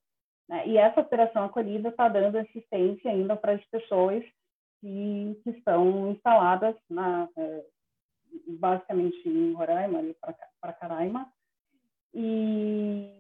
né? 0.48 0.68
e 0.68 0.78
essa 0.78 1.02
Operação 1.02 1.44
Acolhida 1.46 1.90
está 1.90 2.08
dando 2.08 2.38
assistência 2.38 3.12
ainda 3.12 3.36
para 3.36 3.54
as 3.54 3.64
pessoas 3.66 4.24
que, 4.82 5.40
que 5.44 5.50
estão 5.52 6.12
instaladas 6.12 6.76
na, 6.90 7.28
é, 7.36 7.66
basicamente 8.60 9.28
em 9.28 9.54
Roraima, 9.54 10.00
ali 10.00 10.16
para 10.62 10.74
Caraima. 10.74 11.28
E 12.14 13.18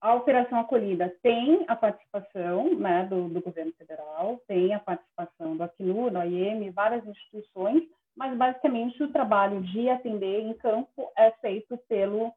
a 0.00 0.14
Operação 0.14 0.58
Acolhida 0.58 1.14
tem 1.22 1.64
a 1.68 1.76
participação 1.76 2.74
né, 2.74 3.06
do, 3.06 3.28
do 3.28 3.40
governo 3.40 3.72
federal, 3.72 4.40
tem 4.46 4.74
a 4.74 4.80
participação 4.80 5.56
do 5.56 5.62
Acnur, 5.62 6.10
do 6.10 6.22
IEM, 6.22 6.70
várias 6.70 7.06
instituições, 7.06 7.84
mas 8.16 8.36
basicamente 8.36 9.02
o 9.02 9.10
trabalho 9.10 9.60
de 9.62 9.88
atender 9.88 10.40
em 10.40 10.54
campo 10.54 11.10
é 11.16 11.30
feito 11.32 11.76
pelo, 11.88 12.32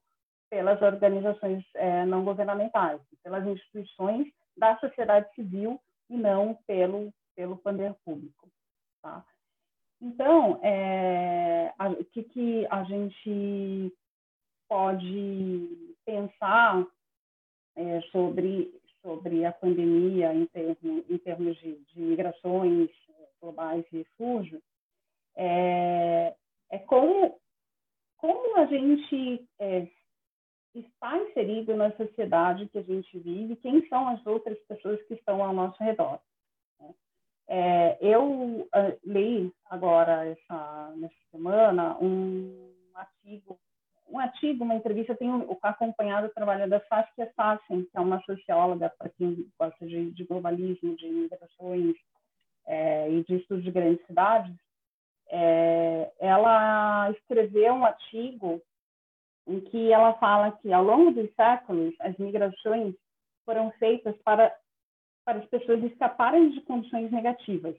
pelas 0.50 0.82
organizações 0.82 1.64
é, 1.76 2.06
não 2.06 2.24
governamentais, 2.24 3.02
pelas 3.24 3.46
instituições 3.46 4.28
da 4.56 4.78
sociedade 4.80 5.34
civil 5.36 5.80
e 6.10 6.16
não 6.16 6.58
pelo, 6.66 7.14
pelo 7.36 7.58
poder 7.58 7.94
público. 8.06 8.50
Tá? 9.02 9.24
Então, 10.02 10.60
é, 10.64 11.74
a, 11.78 11.90
o 11.90 12.06
que, 12.06 12.24
que 12.24 12.68
a 12.70 12.84
gente 12.84 13.94
pode 14.70 15.96
pensar 16.06 16.86
é, 17.76 18.02
sobre, 18.12 18.74
sobre 19.02 19.46
a 19.46 19.52
pandemia 19.52 20.34
em 20.34 20.46
termos, 20.48 20.78
em 20.84 21.18
termos 21.18 21.58
de, 21.58 21.76
de 21.76 22.00
migrações 22.00 22.90
globais 23.42 23.86
e 23.92 23.98
refúgio, 24.00 24.62
é, 25.36 26.36
é 26.70 26.80
como, 26.80 27.40
como 28.18 28.58
a 28.58 28.66
gente 28.66 29.48
é, 29.60 29.88
está 30.80 31.18
inserido 31.18 31.76
na 31.76 31.92
sociedade 31.92 32.68
que 32.68 32.78
a 32.78 32.84
gente 32.84 33.18
vive, 33.20 33.56
quem 33.58 33.88
são 33.88 34.08
as 34.08 34.26
outras 34.26 34.58
pessoas 34.68 35.02
que 35.04 35.14
estão 35.14 35.44
ao 35.44 35.54
nosso 35.54 35.82
redor. 35.84 36.20
Né? 36.80 36.94
É, 37.48 37.98
eu 38.02 38.24
uh, 38.24 38.68
li 39.04 39.54
agora, 39.66 40.26
essa, 40.26 40.94
nessa 40.98 41.16
semana, 41.32 41.98
um 42.00 42.72
artigo, 42.94 43.60
um 44.10 44.20
artigo, 44.20 44.64
uma 44.64 44.76
entrevista, 44.76 45.16
tenho 45.16 45.58
acompanhado 45.62 46.28
o 46.28 46.34
trabalho 46.34 46.70
da 46.70 46.80
Saskia 46.82 47.32
Sassen, 47.36 47.84
que 47.86 47.98
é 47.98 48.00
uma 48.00 48.22
socióloga, 48.24 48.92
para 48.98 49.10
quem 49.10 49.50
gosta 49.60 49.86
de, 49.86 50.12
de 50.12 50.24
globalismo, 50.24 50.96
de 50.96 51.10
migrações 51.10 51.96
é, 52.66 53.10
e 53.10 53.24
de 53.24 53.36
estudos 53.36 53.64
de 53.64 53.72
grandes 53.72 54.06
cidades, 54.06 54.56
é, 55.30 56.12
ela 56.20 57.12
escreveu 57.12 57.74
um 57.74 57.86
artigo 57.86 58.62
em 59.48 59.62
que 59.62 59.92
ela 59.92 60.14
fala 60.16 60.52
que, 60.52 60.72
ao 60.72 60.84
longo 60.84 61.12
dos 61.12 61.34
séculos, 61.36 61.94
as 62.00 62.18
migrações 62.18 62.94
foram 63.46 63.72
feitas 63.72 64.16
para, 64.24 64.54
para 65.26 65.40
as 65.40 65.46
pessoas 65.46 65.84
escaparem 65.84 66.50
de 66.50 66.62
condições 66.62 67.10
negativas 67.12 67.76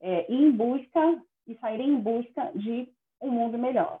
é, 0.00 0.32
em 0.32 0.50
busca 0.50 1.22
e 1.46 1.54
saírem 1.56 1.90
em 1.90 2.00
busca 2.00 2.50
de 2.54 2.88
um 3.20 3.30
mundo 3.30 3.58
melhor. 3.58 4.00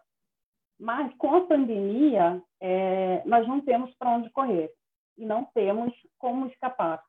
Mas 0.78 1.14
com 1.16 1.36
a 1.36 1.46
pandemia, 1.46 2.42
é, 2.58 3.22
nós 3.26 3.46
não 3.46 3.60
temos 3.60 3.94
para 3.96 4.10
onde 4.10 4.30
correr 4.30 4.72
e 5.18 5.26
não 5.26 5.44
temos 5.44 5.92
como 6.18 6.46
escapar. 6.46 7.04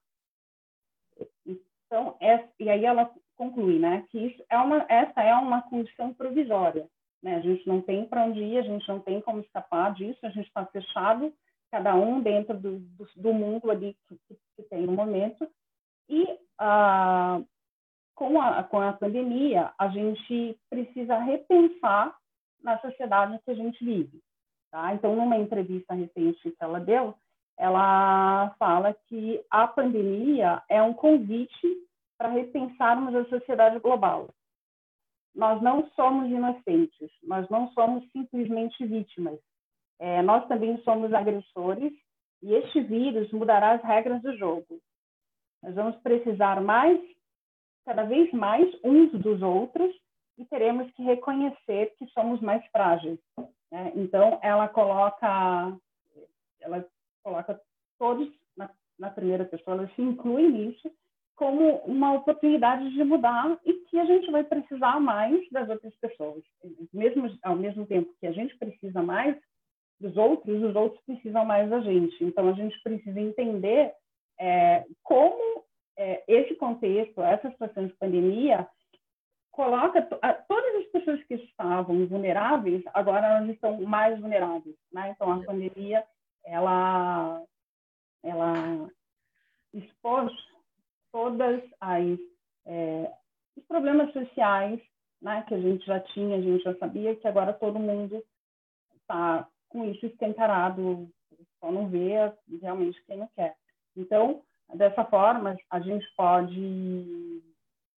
Então, 1.46 2.18
é, 2.20 2.48
e 2.60 2.70
aí 2.70 2.86
ela 2.86 3.10
conclui, 3.36 3.80
né, 3.80 4.06
que 4.10 4.20
isso 4.20 4.44
é 4.50 4.58
uma, 4.58 4.86
essa 4.90 5.22
é 5.22 5.34
uma 5.36 5.62
condição 5.62 6.14
provisória. 6.14 6.90
Né? 7.22 7.36
A 7.36 7.40
gente 7.40 7.68
não 7.68 7.82
tem 7.82 8.06
para 8.06 8.24
onde 8.24 8.42
ir, 8.42 8.58
a 8.58 8.64
gente 8.64 8.88
não 8.88 9.00
tem 9.00 9.22
como 9.22 9.42
escapar 9.42 9.94
disso, 9.94 10.20
a 10.24 10.30
gente 10.30 10.48
está 10.48 10.66
fechado, 10.66 11.34
cada 11.72 11.96
um 11.96 12.22
dentro 12.22 12.58
do, 12.58 12.80
do, 12.80 13.08
do 13.16 13.34
mundo 13.34 13.70
ali 13.70 13.96
que, 14.08 14.20
que, 14.58 14.64
tem 14.64 14.86
no 14.86 14.94
momento. 14.94 15.48
E 16.10 16.28
ah, 16.58 17.42
com, 18.16 18.42
a, 18.42 18.64
com 18.64 18.82
a 18.82 18.94
pandemia, 18.94 19.72
a 19.78 19.88
gente 19.88 20.60
precisa 20.70 21.18
repensar 21.18 22.16
na 22.62 22.80
sociedade 22.80 23.40
que 23.46 23.52
a 23.52 23.56
gente 23.56 23.84
vive. 23.84 24.22
Tá? 24.72 24.94
Então, 24.94 25.16
numa 25.16 25.38
entrevista 25.38 25.94
recente 25.94 26.40
que 26.52 26.56
ela 26.60 26.80
deu, 26.80 27.16
ela 27.58 28.56
fala 28.58 28.96
que 29.08 29.44
a 29.50 29.68
pandemia 29.68 30.62
é 30.68 30.82
um 30.82 30.94
convite 30.94 31.68
para 32.18 32.30
repensarmos 32.30 33.16
a 33.16 33.26
sociedade 33.26 33.80
global 33.80 34.30
nós 35.34 35.62
não 35.62 35.90
somos 35.92 36.30
inocentes, 36.30 37.10
nós 37.24 37.48
não 37.50 37.72
somos 37.72 38.10
simplesmente 38.12 38.86
vítimas. 38.86 39.40
É, 40.00 40.22
nós 40.22 40.48
também 40.48 40.82
somos 40.84 41.14
agressores 41.14 41.94
e 42.42 42.54
este 42.54 42.82
vírus 42.82 43.32
mudará 43.32 43.74
as 43.74 43.84
regras 43.84 44.22
do 44.22 44.36
jogo. 44.38 44.82
Nós 45.62 45.76
vamos 45.76 45.96
precisar 45.98 46.60
mais, 46.62 47.00
cada 47.86 48.04
vez 48.04 48.32
mais, 48.34 48.68
uns 48.84 49.12
dos 49.12 49.42
outros 49.42 49.96
e 50.38 50.46
teremos 50.46 50.92
que 50.94 51.04
reconhecer 51.04 51.94
que 51.98 52.08
somos 52.08 52.42
mais 52.42 52.66
frágeis. 52.68 53.20
Né? 53.72 53.94
Então, 53.96 54.40
ela 54.42 54.68
coloca, 54.68 55.78
ela 56.60 56.86
coloca 57.24 57.62
todos 58.00 58.28
na, 58.58 58.70
na 58.98 59.12
primeira 59.12 59.46
pessoa, 59.46 59.78
ela 59.78 59.88
se 59.96 60.02
inclui 60.02 60.48
nisso 60.48 60.92
como 61.42 61.78
uma 61.88 62.14
oportunidade 62.14 62.88
de 62.92 63.04
mudar 63.04 63.58
e 63.66 63.74
que 63.90 63.98
a 63.98 64.06
gente 64.06 64.30
vai 64.30 64.44
precisar 64.44 65.00
mais 65.00 65.42
das 65.50 65.68
outras 65.68 65.92
pessoas. 65.96 66.44
Mesmo 66.94 67.36
ao 67.42 67.56
mesmo 67.56 67.84
tempo 67.88 68.14
que 68.20 68.28
a 68.28 68.32
gente 68.32 68.56
precisa 68.60 69.02
mais 69.02 69.36
dos 70.00 70.16
outros, 70.18 70.62
os 70.62 70.76
outros 70.76 71.02
precisam 71.04 71.44
mais 71.44 71.68
da 71.68 71.80
gente. 71.80 72.24
Então 72.24 72.48
a 72.48 72.54
gente 72.54 72.80
precisa 72.84 73.20
entender 73.20 73.92
é, 74.40 74.86
como 75.02 75.64
é, 75.98 76.24
esse 76.28 76.54
contexto, 76.54 77.24
essa 77.24 77.50
situação 77.50 77.88
de 77.88 77.94
pandemia 77.94 78.68
coloca 79.50 80.08
a, 80.22 80.34
todas 80.34 80.76
as 80.76 80.92
pessoas 80.92 81.24
que 81.24 81.34
estavam 81.34 82.06
vulneráveis 82.06 82.84
agora 82.94 83.26
elas 83.26 83.50
estão 83.50 83.82
mais 83.82 84.20
vulneráveis, 84.20 84.76
né? 84.94 85.10
Então 85.16 85.32
a 85.32 85.44
pandemia 85.44 86.04
ela 86.46 87.44
ela 88.24 88.92
expôs 89.74 90.51
todas 91.12 91.62
as 91.80 92.20
é, 92.66 93.12
os 93.58 93.64
problemas 93.66 94.12
sociais 94.14 94.80
né, 95.22 95.44
que 95.48 95.54
a 95.54 95.60
gente 95.60 95.86
já 95.86 96.00
tinha, 96.00 96.38
a 96.38 96.42
gente 96.42 96.64
já 96.64 96.76
sabia 96.76 97.16
que 97.16 97.28
agora 97.28 97.54
todo 97.54 97.80
mundo 97.80 98.24
está 99.00 99.48
com 99.70 99.86
isso 99.86 100.06
escancarado, 100.06 101.10
só 101.60 101.72
não 101.72 101.88
vê 101.88 102.32
realmente 102.62 103.02
quem 103.06 103.18
não 103.18 103.30
quer. 103.36 103.56
Então, 103.96 104.42
dessa 104.74 105.06
forma, 105.06 105.56
a 105.70 105.80
gente 105.80 106.06
pode 106.16 107.42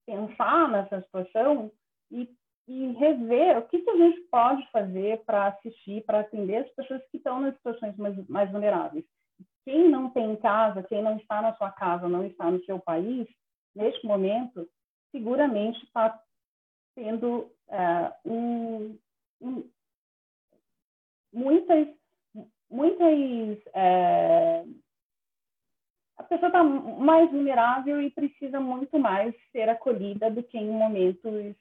pensar 0.06 0.68
nessa 0.68 1.00
situação 1.02 1.70
e, 2.10 2.28
e 2.66 2.92
rever 2.92 3.58
o 3.58 3.68
que, 3.68 3.80
que 3.80 3.90
a 3.90 3.96
gente 3.96 4.20
pode 4.30 4.68
fazer 4.70 5.22
para 5.24 5.48
assistir, 5.48 6.04
para 6.04 6.20
atender 6.20 6.56
as 6.56 6.70
pessoas 6.70 7.02
que 7.10 7.18
estão 7.18 7.40
nas 7.40 7.54
situações 7.54 7.96
mais, 7.96 8.28
mais 8.28 8.50
vulneráveis. 8.50 9.04
Quem 9.64 9.88
não 9.88 10.10
tem 10.10 10.36
casa, 10.36 10.82
quem 10.82 11.02
não 11.02 11.16
está 11.16 11.40
na 11.40 11.54
sua 11.54 11.70
casa, 11.70 12.08
não 12.08 12.24
está 12.24 12.50
no 12.50 12.62
seu 12.64 12.78
país, 12.80 13.28
neste 13.74 14.04
momento, 14.06 14.68
seguramente 15.10 15.82
está 15.84 16.20
tendo 16.94 17.50
uh, 17.68 18.30
um, 18.30 18.98
um, 19.40 19.70
muitas, 21.32 21.88
muitas 22.70 23.58
uh, 23.68 24.82
a 26.22 26.22
pessoa 26.24 26.48
está 26.48 26.62
mais 26.62 27.30
vulnerável 27.30 28.00
e 28.00 28.10
precisa 28.10 28.60
muito 28.60 28.98
mais 28.98 29.34
ser 29.50 29.68
acolhida 29.68 30.30
do 30.30 30.42
que 30.42 30.56
em 30.56 30.70
momentos 30.70 31.56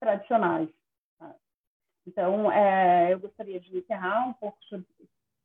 tradicionais. 0.00 0.68
Tá? 1.18 1.34
Então, 2.06 2.50
é, 2.50 3.12
eu 3.12 3.20
gostaria 3.20 3.60
de 3.60 3.78
encerrar 3.78 4.28
um 4.28 4.32
pouco 4.32 4.58
sobre, 4.64 4.86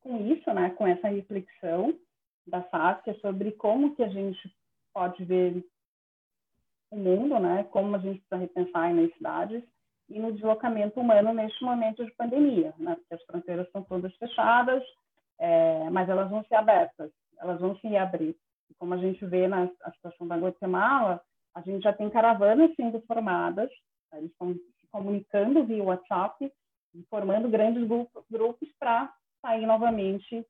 com 0.07 0.25
isso, 0.25 0.51
né, 0.53 0.69
com 0.71 0.87
essa 0.87 1.09
reflexão 1.09 1.93
da 2.47 2.63
Saskia 2.69 3.13
sobre 3.19 3.51
como 3.51 3.93
que 3.93 4.01
a 4.01 4.07
gente 4.07 4.55
pode 4.93 5.23
ver 5.25 5.61
o 6.89 6.95
mundo, 6.95 7.37
né, 7.39 7.65
como 7.65 7.93
a 7.95 7.99
gente 7.99 8.19
precisa 8.21 8.37
repensar 8.37 8.93
nas 8.93 9.13
cidades 9.13 9.61
e 10.09 10.17
no 10.17 10.31
deslocamento 10.31 11.01
humano 11.01 11.33
neste 11.33 11.61
momento 11.61 12.05
de 12.05 12.11
pandemia, 12.11 12.73
né, 12.77 12.95
porque 12.95 13.15
as 13.15 13.23
fronteiras 13.23 13.67
estão 13.67 13.83
todas 13.83 14.15
fechadas, 14.15 14.81
é, 15.37 15.89
mas 15.89 16.07
elas 16.07 16.29
vão 16.29 16.43
ser 16.45 16.55
abertas, 16.55 17.11
elas 17.39 17.59
vão 17.59 17.75
se 17.77 17.87
reabrir. 17.87 18.35
Como 18.79 18.93
a 18.93 18.97
gente 18.97 19.25
vê 19.25 19.47
na 19.47 19.67
situação 19.93 20.25
da 20.25 20.37
Guatemala, 20.37 21.21
a 21.53 21.61
gente 21.61 21.83
já 21.83 21.91
tem 21.91 22.09
caravanas 22.09 22.73
sendo 22.75 23.01
formadas, 23.01 23.69
tá, 24.09 24.17
eles 24.17 24.31
estão 24.31 24.53
se 24.53 24.87
comunicando 24.89 25.65
via 25.65 25.83
WhatsApp, 25.83 26.51
formando 27.09 27.49
grandes 27.49 27.85
grupos 28.29 28.69
para 28.79 29.13
sair 29.47 29.65
novamente 29.65 30.45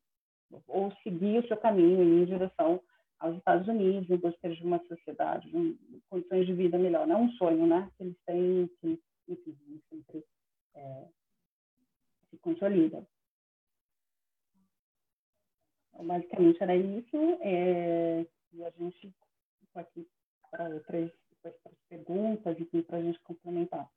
ou 0.66 0.92
seguir 1.04 1.44
o 1.44 1.48
seu 1.48 1.58
caminho 1.58 2.02
em 2.02 2.26
direção 2.26 2.82
aos 3.20 3.38
Estados 3.38 3.68
Unidos, 3.68 4.10
em 4.10 4.18
busca 4.18 4.50
de 4.50 4.64
uma 4.64 4.80
sociedade, 4.88 5.50
de 5.50 6.02
condições 6.10 6.48
de 6.48 6.54
vida 6.54 6.78
melhor. 6.78 7.06
Não 7.06 7.16
é 7.16 7.20
um 7.20 7.32
sonho, 7.34 7.68
né? 7.68 7.92
Que 7.96 8.04
eles 8.04 8.18
têm 8.26 8.68
que, 8.82 9.00
enfim, 9.28 9.82
sempre 9.90 10.26
é, 10.76 11.08
se 12.30 12.38
consolida. 12.38 13.06
Então, 15.94 16.06
basicamente 16.06 16.62
era 16.62 16.76
isso. 16.76 17.18
É, 17.42 18.26
e 18.54 18.64
a 18.64 18.70
gente 18.72 19.14
ficou 19.60 19.82
aqui 19.82 20.08
para 20.50 20.70
outras, 20.70 21.12
outras 21.44 21.78
perguntas 21.90 22.58
e 22.60 22.82
para 22.84 22.98
a 22.98 23.02
gente 23.02 23.20
complementar. 23.22 23.90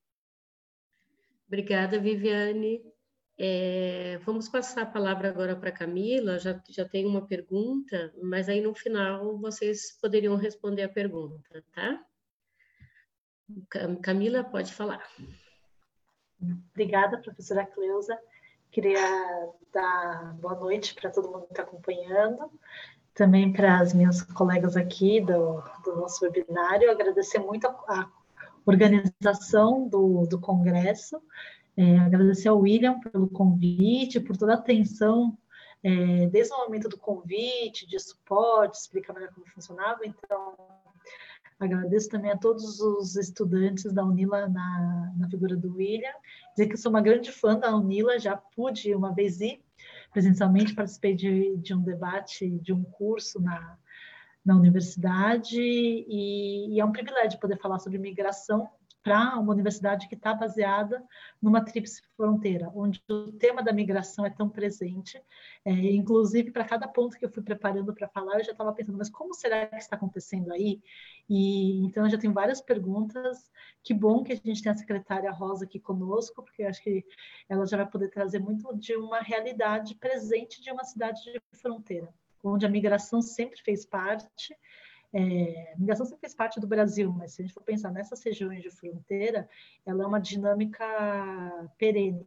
Obrigada, 1.46 1.98
Viviane. 1.98 2.80
É, 3.42 4.18
vamos 4.18 4.50
passar 4.50 4.82
a 4.82 4.86
palavra 4.86 5.30
agora 5.30 5.56
para 5.56 5.72
Camila. 5.72 6.38
Já, 6.38 6.60
já 6.68 6.86
tem 6.86 7.06
uma 7.06 7.26
pergunta, 7.26 8.12
mas 8.22 8.50
aí 8.50 8.60
no 8.60 8.74
final 8.74 9.38
vocês 9.38 9.96
poderiam 9.98 10.36
responder 10.36 10.82
a 10.82 10.88
pergunta, 10.90 11.64
tá? 11.72 12.04
Camila, 14.02 14.44
pode 14.44 14.74
falar. 14.74 15.02
Obrigada, 16.70 17.16
professora 17.16 17.64
Cleusa. 17.64 18.18
Queria 18.70 19.00
dar 19.72 20.34
boa 20.34 20.56
noite 20.56 20.94
para 20.94 21.08
todo 21.08 21.30
mundo 21.30 21.46
que 21.46 21.52
está 21.52 21.62
acompanhando, 21.62 22.52
também 23.14 23.50
para 23.54 23.80
as 23.80 23.94
minhas 23.94 24.20
colegas 24.20 24.76
aqui 24.76 25.18
do, 25.18 25.62
do 25.82 25.96
nosso 25.96 26.26
webinário. 26.26 26.90
Agradecer 26.90 27.38
muito 27.38 27.66
a, 27.66 27.70
a 27.70 28.10
organização 28.66 29.88
do, 29.88 30.26
do 30.26 30.38
congresso 30.38 31.22
é, 31.80 31.98
agradecer 31.98 32.48
ao 32.48 32.58
William 32.58 33.00
pelo 33.00 33.26
convite, 33.26 34.20
por 34.20 34.36
toda 34.36 34.52
a 34.52 34.56
atenção 34.56 35.38
é, 35.82 36.26
desde 36.26 36.52
o 36.52 36.58
momento 36.58 36.90
do 36.90 36.98
convite, 36.98 37.86
de 37.86 37.98
suporte, 37.98 38.78
explicar 38.78 39.14
melhor 39.14 39.32
como 39.32 39.46
funcionava. 39.46 40.00
Então, 40.04 40.56
agradeço 41.58 42.10
também 42.10 42.30
a 42.30 42.36
todos 42.36 42.80
os 42.80 43.16
estudantes 43.16 43.90
da 43.94 44.04
Unila 44.04 44.46
na, 44.46 45.14
na 45.16 45.30
figura 45.30 45.56
do 45.56 45.74
William. 45.74 46.12
Dizer 46.50 46.68
que 46.68 46.76
sou 46.76 46.90
uma 46.90 47.00
grande 47.00 47.32
fã 47.32 47.58
da 47.58 47.74
Unila, 47.74 48.18
já 48.18 48.36
pude 48.36 48.94
uma 48.94 49.14
vez 49.14 49.40
ir 49.40 49.62
presencialmente, 50.12 50.74
participei 50.74 51.14
de, 51.14 51.56
de 51.56 51.72
um 51.72 51.80
debate, 51.80 52.50
de 52.58 52.74
um 52.74 52.84
curso 52.84 53.40
na, 53.40 53.78
na 54.44 54.54
universidade, 54.54 55.58
e, 55.58 56.74
e 56.74 56.78
é 56.80 56.84
um 56.84 56.92
privilégio 56.92 57.40
poder 57.40 57.56
falar 57.56 57.78
sobre 57.78 57.96
migração 57.96 58.68
para 59.02 59.38
uma 59.38 59.52
universidade 59.52 60.08
que 60.08 60.14
está 60.14 60.34
baseada 60.34 61.02
numa 61.40 61.64
tríplice 61.64 62.02
fronteira, 62.16 62.70
onde 62.74 63.02
o 63.08 63.32
tema 63.32 63.62
da 63.62 63.72
migração 63.72 64.26
é 64.26 64.30
tão 64.30 64.48
presente. 64.48 65.20
É, 65.64 65.72
inclusive, 65.72 66.50
para 66.50 66.64
cada 66.64 66.86
ponto 66.86 67.16
que 67.18 67.24
eu 67.24 67.30
fui 67.30 67.42
preparando 67.42 67.94
para 67.94 68.08
falar, 68.08 68.38
eu 68.38 68.44
já 68.44 68.52
estava 68.52 68.72
pensando, 68.72 68.98
mas 68.98 69.08
como 69.08 69.34
será 69.34 69.66
que 69.66 69.76
está 69.76 69.96
acontecendo 69.96 70.52
aí? 70.52 70.82
E 71.28 71.84
então 71.86 72.04
eu 72.04 72.10
já 72.10 72.18
tenho 72.18 72.32
várias 72.32 72.60
perguntas. 72.60 73.50
Que 73.82 73.94
bom 73.94 74.22
que 74.22 74.32
a 74.32 74.36
gente 74.36 74.62
tem 74.62 74.72
a 74.72 74.74
secretária 74.74 75.30
Rosa 75.30 75.64
aqui 75.64 75.80
conosco, 75.80 76.42
porque 76.42 76.62
eu 76.62 76.68
acho 76.68 76.82
que 76.82 77.04
ela 77.48 77.66
já 77.66 77.78
vai 77.78 77.86
poder 77.86 78.08
trazer 78.08 78.38
muito 78.38 78.76
de 78.76 78.94
uma 78.96 79.20
realidade 79.20 79.94
presente 79.94 80.62
de 80.62 80.70
uma 80.70 80.84
cidade 80.84 81.22
de 81.22 81.40
fronteira, 81.58 82.12
onde 82.44 82.66
a 82.66 82.68
migração 82.68 83.22
sempre 83.22 83.60
fez 83.62 83.86
parte 83.86 84.54
é, 85.12 85.74
migração 85.76 86.06
sempre 86.06 86.20
fez 86.20 86.34
parte 86.34 86.60
do 86.60 86.66
Brasil, 86.66 87.12
mas 87.12 87.32
se 87.32 87.42
a 87.42 87.44
gente 87.44 87.54
for 87.54 87.62
pensar 87.62 87.90
nessas 87.90 88.22
regiões 88.22 88.62
de 88.62 88.70
fronteira, 88.70 89.48
ela 89.84 90.04
é 90.04 90.06
uma 90.06 90.20
dinâmica 90.20 90.84
perene. 91.76 92.26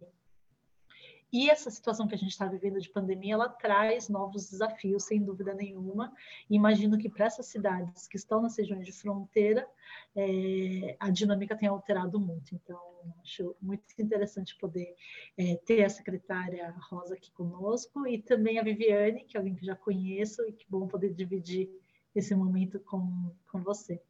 E 1.34 1.50
essa 1.50 1.72
situação 1.72 2.08
que 2.08 2.14
a 2.14 2.18
gente 2.18 2.30
está 2.30 2.46
vivendo 2.46 2.80
de 2.80 2.88
pandemia, 2.92 3.34
ela 3.34 3.50
traz 3.50 4.08
novos 4.08 4.52
desafios, 4.52 5.06
sem 5.06 5.20
dúvida 5.20 5.52
nenhuma. 5.52 6.14
Imagino 6.48 6.96
que 6.96 7.10
para 7.10 7.26
essas 7.26 7.48
cidades 7.48 8.08
que 8.08 8.18
estão 8.18 8.40
nas 8.40 8.56
regiões 8.56 8.86
de 8.86 8.92
fronteira, 8.92 9.68
é, 10.16 10.96
a 11.00 11.10
dinâmica 11.10 11.56
tem 11.56 11.68
alterado 11.68 12.20
muito. 12.20 12.54
Então, 12.54 12.80
acho 13.24 13.56
muito 13.60 13.84
interessante 13.98 14.56
poder 14.60 14.96
é, 15.36 15.56
ter 15.66 15.84
a 15.84 15.90
secretária 15.90 16.70
Rosa 16.88 17.16
aqui 17.16 17.32
conosco 17.32 18.06
e 18.06 18.22
também 18.22 18.60
a 18.60 18.64
Viviane, 18.64 19.26
que 19.26 19.36
é 19.36 19.40
alguém 19.40 19.56
que 19.56 19.66
já 19.66 19.76
conheço, 19.76 20.48
e 20.48 20.52
que 20.52 20.68
bom 20.70 20.88
poder 20.88 21.16
dividir 21.16 21.68
esse 22.16 22.36
momento 22.36 22.80
com, 22.80 23.32
com 23.52 23.62
você. 23.62 24.02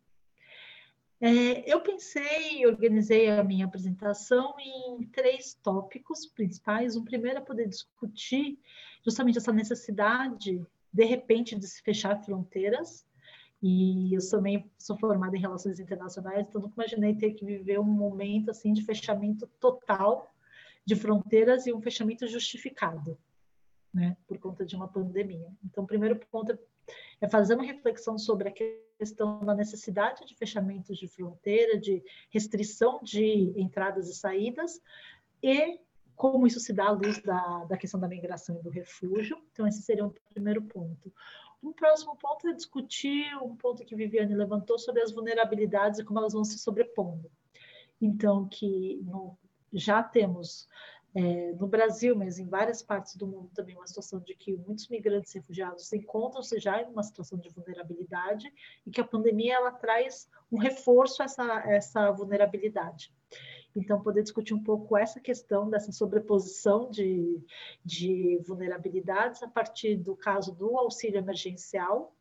É, 1.22 1.72
eu 1.72 1.80
pensei 1.80 2.66
organizei 2.66 3.30
a 3.30 3.44
minha 3.44 3.66
apresentação 3.66 4.56
em 4.60 5.06
três 5.06 5.54
tópicos 5.54 6.26
principais. 6.26 6.98
O 6.98 7.04
primeiro 7.06 7.38
é 7.38 7.42
poder 7.42 7.68
discutir 7.68 8.60
justamente 9.06 9.38
essa 9.38 9.54
necessidade, 9.54 10.62
de 10.92 11.06
repente, 11.06 11.58
de 11.58 11.66
se 11.66 11.82
fechar 11.82 12.22
fronteiras. 12.24 13.06
E 13.62 14.14
eu 14.14 14.20
também 14.30 14.70
sou 14.78 14.98
formada 14.98 15.38
em 15.38 15.40
relações 15.40 15.80
internacionais, 15.80 16.46
então 16.46 16.62
nunca 16.62 16.74
imaginei 16.76 17.16
ter 17.16 17.32
que 17.32 17.46
viver 17.46 17.80
um 17.80 17.86
momento 17.86 18.52
assim 18.52 18.74
de 18.74 18.84
fechamento 18.84 19.48
total 19.62 20.36
de 20.86 20.98
fronteiras 20.98 21.66
e 21.66 21.72
um 21.72 21.82
fechamento 21.82 22.28
justificado, 22.28 23.18
né, 23.94 24.18
por 24.28 24.38
conta 24.40 24.66
de 24.66 24.76
uma 24.76 24.88
pandemia. 24.88 25.48
Então, 25.64 25.84
o 25.84 25.88
primeiro 25.88 26.16
ponto 26.32 26.58
é 27.22 27.30
fazer 27.30 27.56
uma 27.56 27.64
reflexão 27.64 28.18
sobre 28.18 28.50
a 28.50 28.54
questão 28.98 29.40
da 29.46 29.54
necessidade 29.54 30.26
de 30.26 30.36
fechamentos 30.36 30.98
de 30.98 31.08
fronteira, 31.08 31.80
de 31.80 32.04
restrição 32.30 33.00
de 33.04 33.54
entradas 33.56 34.10
e 34.10 34.16
saídas, 34.16 34.82
e 35.42 35.80
como 36.16 36.48
isso 36.48 36.60
se 36.60 36.74
dá 36.74 36.88
à 36.88 36.92
luz 36.92 37.22
da, 37.22 37.66
da 37.66 37.78
questão 37.78 38.00
da 38.00 38.08
migração 38.08 38.58
e 38.60 38.64
do 38.64 38.70
refúgio. 38.70 39.38
Então, 39.52 39.68
esse 39.68 39.82
seria 39.82 40.06
um 40.06 40.14
primeiro 40.34 40.62
ponto. 40.62 41.14
Um 41.62 41.72
próximo 41.72 42.16
ponto 42.18 42.48
é 42.48 42.54
discutir 42.54 43.26
um 43.42 43.56
ponto 43.56 43.86
que 43.86 43.96
Viviane 43.96 44.36
levantou 44.36 44.78
sobre 44.78 45.02
as 45.02 45.12
vulnerabilidades 45.12 46.00
e 46.00 46.04
como 46.04 46.20
elas 46.20 46.34
vão 46.34 46.44
se 46.44 46.60
sobrepondo. 46.60 47.32
Então, 48.02 48.48
que 48.50 49.00
no, 49.04 49.38
já 49.72 50.04
temos 50.04 50.68
é, 51.16 51.54
no 51.54 51.68
Brasil, 51.68 52.16
mas 52.16 52.40
em 52.40 52.48
várias 52.48 52.82
partes 52.82 53.16
do 53.16 53.28
mundo 53.28 53.50
também, 53.54 53.76
uma 53.76 53.86
situação 53.86 54.20
de 54.20 54.34
que 54.34 54.56
muitos 54.56 54.88
migrantes 54.88 55.32
refugiados 55.34 55.92
encontram-se 55.94 56.60
já 56.60 56.82
em 56.82 56.86
uma 56.86 57.04
situação 57.04 57.38
de 57.38 57.50
vulnerabilidade 57.50 58.52
e 58.86 58.90
que 58.90 59.00
a 59.00 59.06
pandemia 59.06 59.56
ela 59.56 59.72
traz 59.72 60.28
um 60.52 60.58
reforço 60.58 61.22
a 61.22 61.26
essa, 61.26 61.64
essa 61.68 62.12
vulnerabilidade. 62.12 63.14
Então, 63.76 64.02
poder 64.02 64.24
discutir 64.24 64.54
um 64.54 64.64
pouco 64.64 64.98
essa 64.98 65.20
questão 65.20 65.70
dessa 65.70 65.92
sobreposição 65.92 66.90
de, 66.90 67.44
de 67.84 68.40
vulnerabilidades 68.46 69.42
a 69.42 69.48
partir 69.48 69.98
do 69.98 70.16
caso 70.16 70.54
do 70.54 70.78
auxílio 70.78 71.18
emergencial, 71.18 72.16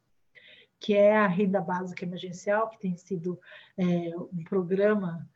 que 0.79 0.95
é 0.95 1.17
a 1.17 1.27
renda 1.27 1.61
básica 1.61 2.05
emergencial, 2.05 2.69
que 2.69 2.79
tem 2.79 2.97
sido 2.97 3.39
é, 3.77 4.17
um 4.17 4.43
programa 4.45 5.29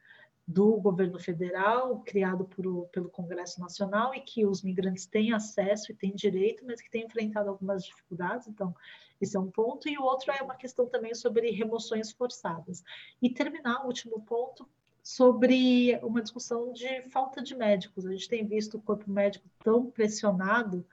do 0.47 0.77
governo 0.77 1.19
federal, 1.19 2.01
criado 2.05 2.45
por, 2.45 2.87
pelo 2.89 3.09
Congresso 3.09 3.61
Nacional, 3.61 4.15
e 4.15 4.21
que 4.21 4.47
os 4.47 4.63
migrantes 4.63 5.05
têm 5.05 5.33
acesso 5.33 5.91
e 5.91 5.95
têm 5.95 6.15
direito, 6.15 6.65
mas 6.65 6.81
que 6.81 6.91
têm 6.91 7.05
enfrentado 7.05 7.51
algumas 7.51 7.85
dificuldades. 7.85 8.47
Então, 8.47 8.75
esse 9.21 9.37
é 9.37 9.41
um 9.41 9.51
ponto. 9.51 9.89
E 9.89 9.99
o 9.99 10.03
outro 10.03 10.31
é 10.31 10.43
uma 10.43 10.55
questão 10.55 10.87
também 10.87 11.15
sobre 11.15 11.51
remoções 11.51 12.13
forçadas. 12.13 12.85
E 13.21 13.29
terminar 13.29 13.83
o 13.83 13.87
último 13.87 14.21
ponto 14.21 14.69
sobre 15.03 15.99
uma 16.03 16.23
discussão 16.23 16.73
de 16.73 17.03
falta 17.11 17.43
de 17.43 17.55
médicos. 17.57 18.07
A 18.07 18.13
gente 18.13 18.29
tem 18.29 18.47
visto 18.47 18.77
o 18.77 18.83
corpo 18.83 19.11
médico 19.11 19.49
tão 19.65 19.91
pressionado 19.91 20.87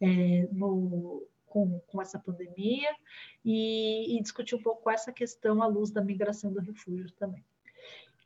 é, 0.00 0.48
no, 0.52 1.26
com, 1.46 1.80
com, 1.86 2.00
essa 2.02 2.18
pandemia 2.18 2.94
e, 3.44 4.16
e 4.16 4.22
discutir 4.22 4.54
um 4.54 4.62
pouco 4.62 4.90
essa 4.90 5.12
questão 5.12 5.62
à 5.62 5.66
luz 5.66 5.90
da 5.90 6.02
migração 6.02 6.52
do 6.52 6.60
refúgio 6.60 7.12
também. 7.12 7.44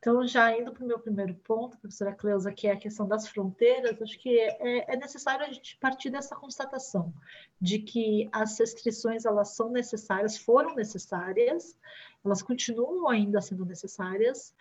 Então, 0.04 0.26
já 0.26 0.54
indo 0.54 0.70
para 0.70 0.84
o 0.84 0.86
meu 0.86 0.98
primeiro 0.98 1.34
ponto, 1.36 1.78
professora 1.78 2.14
Cleusa, 2.14 2.52
que 2.52 2.66
é 2.68 2.72
a 2.72 2.76
questão 2.76 3.08
das 3.08 3.26
fronteiras, 3.26 4.02
acho 4.02 4.18
que 4.18 4.38
é, 4.38 4.92
é, 4.92 4.96
necessário 4.98 5.46
a 5.46 5.50
gente 5.50 5.78
partir 5.78 6.10
dessa 6.10 6.36
constatação 6.36 7.10
de 7.58 7.78
que 7.78 8.28
as 8.30 8.58
restrições 8.58 9.24
elas 9.24 9.56
são 9.56 9.70
necessárias, 9.70 10.36
foram 10.36 10.74
necessárias, 10.74 11.74
elas 12.22 12.42
continuam 12.42 13.08
ainda 13.08 13.40
sendo 13.40 13.64
necessárias, 13.64 14.54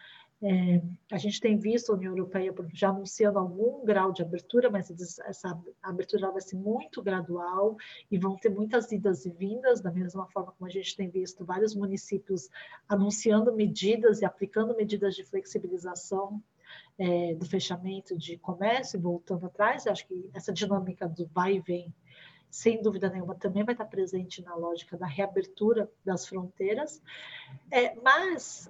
é, 0.45 0.81
a 1.09 1.17
gente 1.17 1.39
tem 1.39 1.57
visto 1.57 1.91
a 1.91 1.95
União 1.95 2.11
Europeia 2.11 2.53
já 2.73 2.89
anunciando 2.89 3.39
algum 3.39 3.85
grau 3.85 4.11
de 4.11 4.21
abertura, 4.21 4.69
mas 4.69 4.91
essa 5.21 5.57
abertura 5.81 6.29
vai 6.31 6.41
ser 6.41 6.57
muito 6.57 7.01
gradual 7.01 7.77
e 8.11 8.17
vão 8.17 8.35
ter 8.35 8.49
muitas 8.49 8.91
idas 8.91 9.25
e 9.25 9.29
vindas, 9.31 9.79
da 9.79 9.89
mesma 9.89 10.27
forma 10.27 10.51
como 10.51 10.67
a 10.67 10.71
gente 10.71 10.97
tem 10.97 11.09
visto 11.09 11.45
vários 11.45 11.73
municípios 11.73 12.49
anunciando 12.89 13.53
medidas 13.53 14.21
e 14.21 14.25
aplicando 14.25 14.75
medidas 14.75 15.15
de 15.15 15.23
flexibilização 15.23 16.43
é, 16.99 17.33
do 17.35 17.45
fechamento 17.45 18.17
de 18.17 18.37
comércio, 18.37 18.99
voltando 18.99 19.45
atrás. 19.45 19.87
Acho 19.87 20.05
que 20.05 20.29
essa 20.33 20.51
dinâmica 20.51 21.07
do 21.07 21.25
vai 21.27 21.55
e 21.55 21.61
vem 21.61 21.93
sem 22.49 22.81
dúvida 22.81 23.09
nenhuma, 23.09 23.33
também 23.33 23.63
vai 23.63 23.73
estar 23.73 23.85
presente 23.85 24.43
na 24.43 24.53
lógica 24.53 24.95
da 24.95 25.07
reabertura 25.07 25.89
das 26.05 26.27
fronteiras. 26.27 27.01
É, 27.71 27.95
mas 27.95 28.69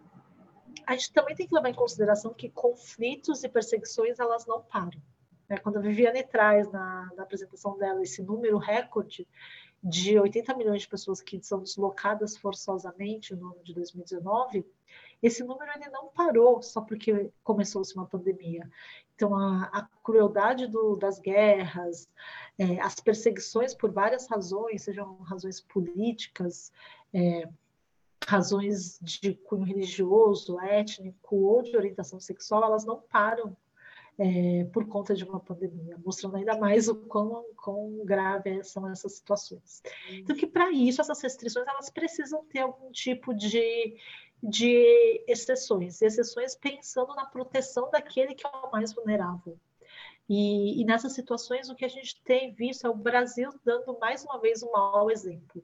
a 0.86 0.94
gente 0.94 1.12
também 1.14 1.36
tem 1.36 1.48
que 1.48 1.56
levar 1.56 1.70
em 1.70 1.74
consideração 1.74 2.34
que 2.34 2.50
conflitos 2.50 3.44
e 3.44 3.50
perseguições 3.50 4.20
elas 4.20 4.46
não 4.46 4.62
param. 4.62 5.02
Né? 5.50 5.58
Quando 5.58 5.78
a 5.78 5.82
Viviane 5.82 6.24
traz 6.24 6.72
na, 6.72 7.12
na 7.16 7.24
apresentação 7.24 7.78
dela 7.78 8.02
esse 8.02 8.22
número 8.22 8.58
recorde 8.58 9.28
de 9.84 10.18
80 10.18 10.56
milhões 10.56 10.84
de 10.84 10.88
pessoas 10.88 11.22
que 11.22 11.42
são 11.44 11.60
deslocadas 11.60 12.38
forçosamente 12.38 13.36
no 13.36 13.52
ano 13.52 13.64
de 13.64 13.74
2019, 13.74 14.66
esse 15.22 15.44
número 15.44 15.72
ele 15.76 15.90
não 15.90 16.08
parou 16.08 16.62
só 16.62 16.82
porque 16.82 17.30
começou-se 17.44 17.94
uma 17.96 18.06
pandemia. 18.06 18.70
Então, 19.16 19.36
a, 19.36 19.64
a 19.66 19.88
crueldade 20.04 20.68
do, 20.68 20.96
das 20.96 21.20
guerras, 21.20 22.10
é, 22.58 22.80
as 22.82 22.96
perseguições 22.96 23.74
por 23.74 23.92
várias 23.92 24.28
razões, 24.28 24.84
sejam 24.84 25.16
razões 25.24 25.60
políticas, 25.60 26.72
é, 27.14 27.48
razões 28.28 29.00
de 29.02 29.34
cunho 29.34 29.64
religioso, 29.64 30.60
étnico 30.60 31.36
ou 31.36 31.62
de 31.62 31.76
orientação 31.76 32.20
sexual, 32.20 32.64
elas 32.64 32.86
não 32.86 33.02
param 33.02 33.56
é, 34.18 34.66
por 34.72 34.88
conta 34.88 35.16
de 35.16 35.24
uma 35.24 35.40
pandemia, 35.40 35.98
mostrando 36.06 36.38
ainda 36.38 36.58
mais 36.58 36.88
o 36.88 36.96
quão, 36.96 37.46
quão 37.56 38.06
grave 38.06 38.64
são 38.64 38.90
essas 38.90 39.14
situações. 39.14 39.82
Então, 40.12 40.36
que 40.36 40.46
para 40.46 40.72
isso, 40.72 41.02
essas 41.02 41.22
restrições, 41.22 41.68
elas 41.68 41.90
precisam 41.90 42.44
ter 42.46 42.60
algum 42.60 42.92
tipo 42.92 43.34
de, 43.34 43.98
de 44.42 45.24
exceções, 45.28 46.02
exceções 46.02 46.56
pensando 46.56 47.16
na 47.16 47.26
proteção 47.26 47.90
daquele 47.90 48.36
que 48.36 48.46
é 48.46 48.50
o 48.50 48.72
mais 48.72 48.94
vulnerável. 48.94 49.58
E, 50.30 50.82
e 50.82 50.86
nessas 50.86 51.14
situações, 51.14 51.70
o 51.70 51.76
que 51.76 51.84
a 51.84 51.90
gente 51.90 52.22
tem 52.24 52.54
visto 52.54 52.86
é 52.88 52.90
o 52.90 52.96
Brasil 52.96 53.50
dando 53.66 53.98
mais 54.00 54.24
uma 54.24 54.40
vez 54.40 54.64
um 54.64 54.72
mau 54.72 55.12
exemplo 55.12 55.64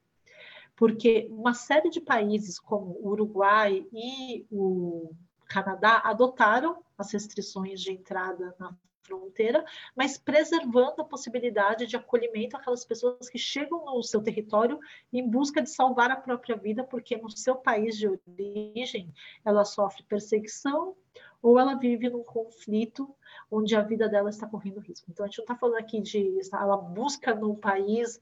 porque 0.80 1.28
uma 1.30 1.54
série 1.54 1.89
de 1.89 2.00
países 2.00 2.58
como 2.58 2.98
o 3.02 3.10
Uruguai 3.10 3.86
e 3.92 4.48
o 4.50 5.12
Canadá 5.46 6.02
adotaram 6.06 6.82
as 6.98 7.12
restrições 7.12 7.82
de 7.82 7.92
entrada 7.92 8.56
na 8.58 8.74
fronteira, 9.02 9.65
mas 9.94 10.18
preservando 10.18 11.02
a 11.02 11.04
possibilidade 11.04 11.86
de 11.86 11.98
acolhimento 11.98 12.56
àquelas 12.56 12.86
pessoas 12.86 13.30
que 13.30 13.38
chegam 13.38 13.84
no 13.84 14.02
seu 14.02 14.22
território 14.24 14.80
em 15.12 15.28
busca 15.30 15.62
de 15.62 15.70
salvar 15.70 16.12
a 16.12 16.15
própria 16.15 16.56
vida, 16.56 16.82
porque 16.82 17.18
no 17.18 17.30
seu 17.30 17.56
país 17.56 17.98
de 17.98 18.08
origem 18.08 19.13
ela 19.44 19.65
sofre 19.65 20.04
perseguição 20.04 20.96
ou 21.42 21.60
ela 21.60 21.76
vive 21.76 22.10
num 22.10 22.24
conflito 22.24 23.13
onde 23.52 23.76
a 23.76 23.82
vida 23.82 24.08
dela 24.08 24.30
está 24.30 24.48
correndo 24.48 24.80
risco. 24.80 25.08
Então, 25.10 25.26
a 25.26 25.28
gente 25.28 25.39
não 25.39 25.44
está 25.44 25.56
falando 25.56 25.80
aqui 25.80 26.00
de 26.00 26.39
ela 26.54 26.78
busca 26.78 27.36
no 27.36 27.56
país 27.58 28.20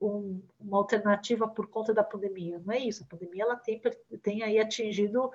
um, 0.00 0.42
uma 0.58 0.78
alternativa 0.78 1.46
por 1.46 1.68
conta 1.68 1.92
da 1.92 2.02
pandemia. 2.02 2.60
Não 2.64 2.72
é 2.72 2.78
isso. 2.78 3.04
A 3.04 3.06
pandemia 3.06 3.42
ela 3.42 3.56
tem, 3.56 3.80
tem 4.22 4.42
aí 4.42 4.58
atingido 4.58 5.30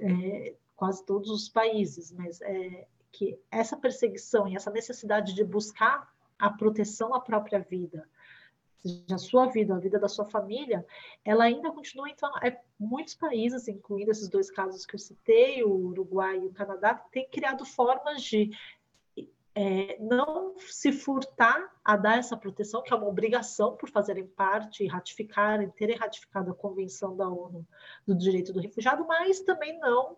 é, 0.00 0.54
quase 0.76 1.04
todos 1.04 1.30
os 1.30 1.48
países, 1.48 2.12
mas 2.12 2.40
é 2.42 2.86
que 3.14 3.38
essa 3.48 3.76
perseguição 3.76 4.48
e 4.48 4.56
essa 4.56 4.72
necessidade 4.72 5.34
de 5.34 5.44
buscar 5.44 6.12
a 6.36 6.50
proteção 6.50 7.14
à 7.14 7.20
própria 7.20 7.60
vida, 7.60 8.08
seja 8.82 9.14
a 9.14 9.18
sua 9.18 9.46
vida, 9.46 9.74
a 9.74 9.78
vida 9.78 10.00
da 10.00 10.08
sua 10.08 10.24
família, 10.24 10.84
ela 11.24 11.44
ainda 11.44 11.70
continua, 11.70 12.10
então, 12.10 12.30
é, 12.38 12.60
muitos 12.78 13.14
países, 13.14 13.68
incluindo 13.68 14.10
esses 14.10 14.28
dois 14.28 14.50
casos 14.50 14.84
que 14.84 14.96
eu 14.96 14.98
citei, 14.98 15.62
o 15.62 15.70
Uruguai 15.70 16.38
e 16.38 16.46
o 16.46 16.52
Canadá, 16.52 16.94
têm 17.12 17.28
criado 17.30 17.64
formas 17.64 18.20
de 18.20 18.50
é, 19.54 19.96
não 20.00 20.58
se 20.58 20.90
furtar 20.90 21.72
a 21.84 21.96
dar 21.96 22.18
essa 22.18 22.36
proteção, 22.36 22.82
que 22.82 22.92
é 22.92 22.96
uma 22.96 23.06
obrigação 23.06 23.76
por 23.76 23.88
fazerem 23.88 24.26
parte 24.26 24.82
e 24.82 24.88
ratificarem, 24.88 25.70
terem 25.70 25.96
ratificado 25.96 26.50
a 26.50 26.54
Convenção 26.54 27.16
da 27.16 27.28
ONU 27.28 27.66
do 28.06 28.16
Direito 28.16 28.52
do 28.52 28.60
Refugiado, 28.60 29.06
mas 29.06 29.40
também 29.40 29.78
não 29.78 30.16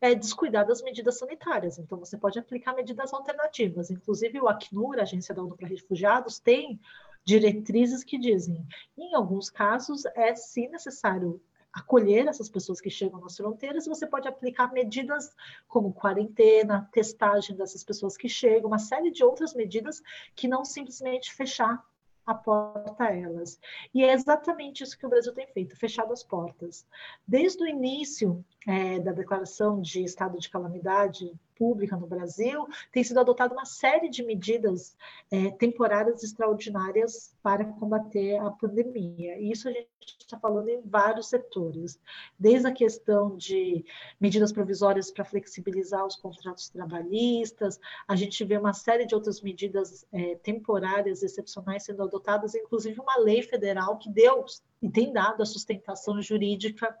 é, 0.00 0.14
descuidar 0.14 0.66
das 0.66 0.82
medidas 0.82 1.18
sanitárias. 1.18 1.78
Então, 1.78 1.98
você 1.98 2.18
pode 2.18 2.38
aplicar 2.38 2.74
medidas 2.74 3.12
alternativas. 3.14 3.90
Inclusive, 3.90 4.40
o 4.40 4.48
Acnur, 4.48 4.98
a 4.98 5.02
Agência 5.02 5.34
da 5.34 5.42
ONU 5.42 5.56
para 5.56 5.68
Refugiados, 5.68 6.40
tem 6.40 6.80
diretrizes 7.24 8.02
que 8.02 8.18
dizem, 8.18 8.66
em 8.98 9.14
alguns 9.14 9.48
casos, 9.48 10.04
é 10.16 10.34
sim 10.34 10.68
necessário 10.68 11.40
acolher 11.72 12.26
essas 12.26 12.48
pessoas 12.48 12.80
que 12.80 12.90
chegam 12.90 13.20
nas 13.20 13.36
fronteiras, 13.36 13.86
você 13.86 14.06
pode 14.06 14.28
aplicar 14.28 14.72
medidas 14.72 15.34
como 15.66 15.92
quarentena, 15.92 16.88
testagem 16.92 17.56
dessas 17.56 17.82
pessoas 17.82 18.16
que 18.16 18.28
chegam, 18.28 18.68
uma 18.68 18.78
série 18.78 19.10
de 19.10 19.24
outras 19.24 19.54
medidas 19.54 20.02
que 20.36 20.46
não 20.46 20.64
simplesmente 20.64 21.32
fechar 21.32 21.82
a 22.24 22.34
porta 22.34 23.04
a 23.04 23.14
elas. 23.14 23.58
E 23.92 24.04
é 24.04 24.12
exatamente 24.12 24.82
isso 24.82 24.96
que 24.96 25.06
o 25.06 25.08
Brasil 25.08 25.32
tem 25.32 25.46
feito, 25.48 25.76
fechado 25.76 26.12
as 26.12 26.22
portas. 26.22 26.86
Desde 27.26 27.62
o 27.62 27.66
início 27.66 28.44
é, 28.66 29.00
da 29.00 29.12
declaração 29.12 29.80
de 29.80 30.04
estado 30.04 30.38
de 30.38 30.48
calamidade 30.48 31.32
pública 31.56 31.96
no 31.96 32.06
Brasil, 32.06 32.66
tem 32.92 33.02
sido 33.02 33.20
adotada 33.20 33.54
uma 33.54 33.64
série 33.64 34.08
de 34.08 34.22
medidas 34.22 34.96
é, 35.30 35.50
temporárias 35.50 36.22
extraordinárias 36.22 37.34
para 37.42 37.64
combater 37.64 38.36
a 38.36 38.50
pandemia. 38.50 39.38
E 39.38 39.50
isso 39.50 39.68
a 39.68 39.72
gente 39.72 40.21
está 40.32 40.38
falando 40.38 40.68
em 40.68 40.80
vários 40.82 41.28
setores, 41.28 42.00
desde 42.38 42.66
a 42.66 42.72
questão 42.72 43.36
de 43.36 43.84
medidas 44.18 44.52
provisórias 44.52 45.10
para 45.10 45.24
flexibilizar 45.24 46.06
os 46.06 46.16
contratos 46.16 46.68
trabalhistas, 46.68 47.78
a 48.08 48.16
gente 48.16 48.44
vê 48.44 48.56
uma 48.56 48.72
série 48.72 49.04
de 49.04 49.14
outras 49.14 49.40
medidas 49.40 50.06
é, 50.12 50.36
temporárias, 50.36 51.22
excepcionais 51.22 51.84
sendo 51.84 52.02
adotadas, 52.02 52.54
inclusive 52.54 52.98
uma 53.00 53.18
lei 53.18 53.42
federal 53.42 53.98
que 53.98 54.10
deu 54.10 54.44
e 54.80 54.88
tem 54.88 55.12
dado 55.12 55.42
a 55.42 55.46
sustentação 55.46 56.20
jurídica 56.20 56.96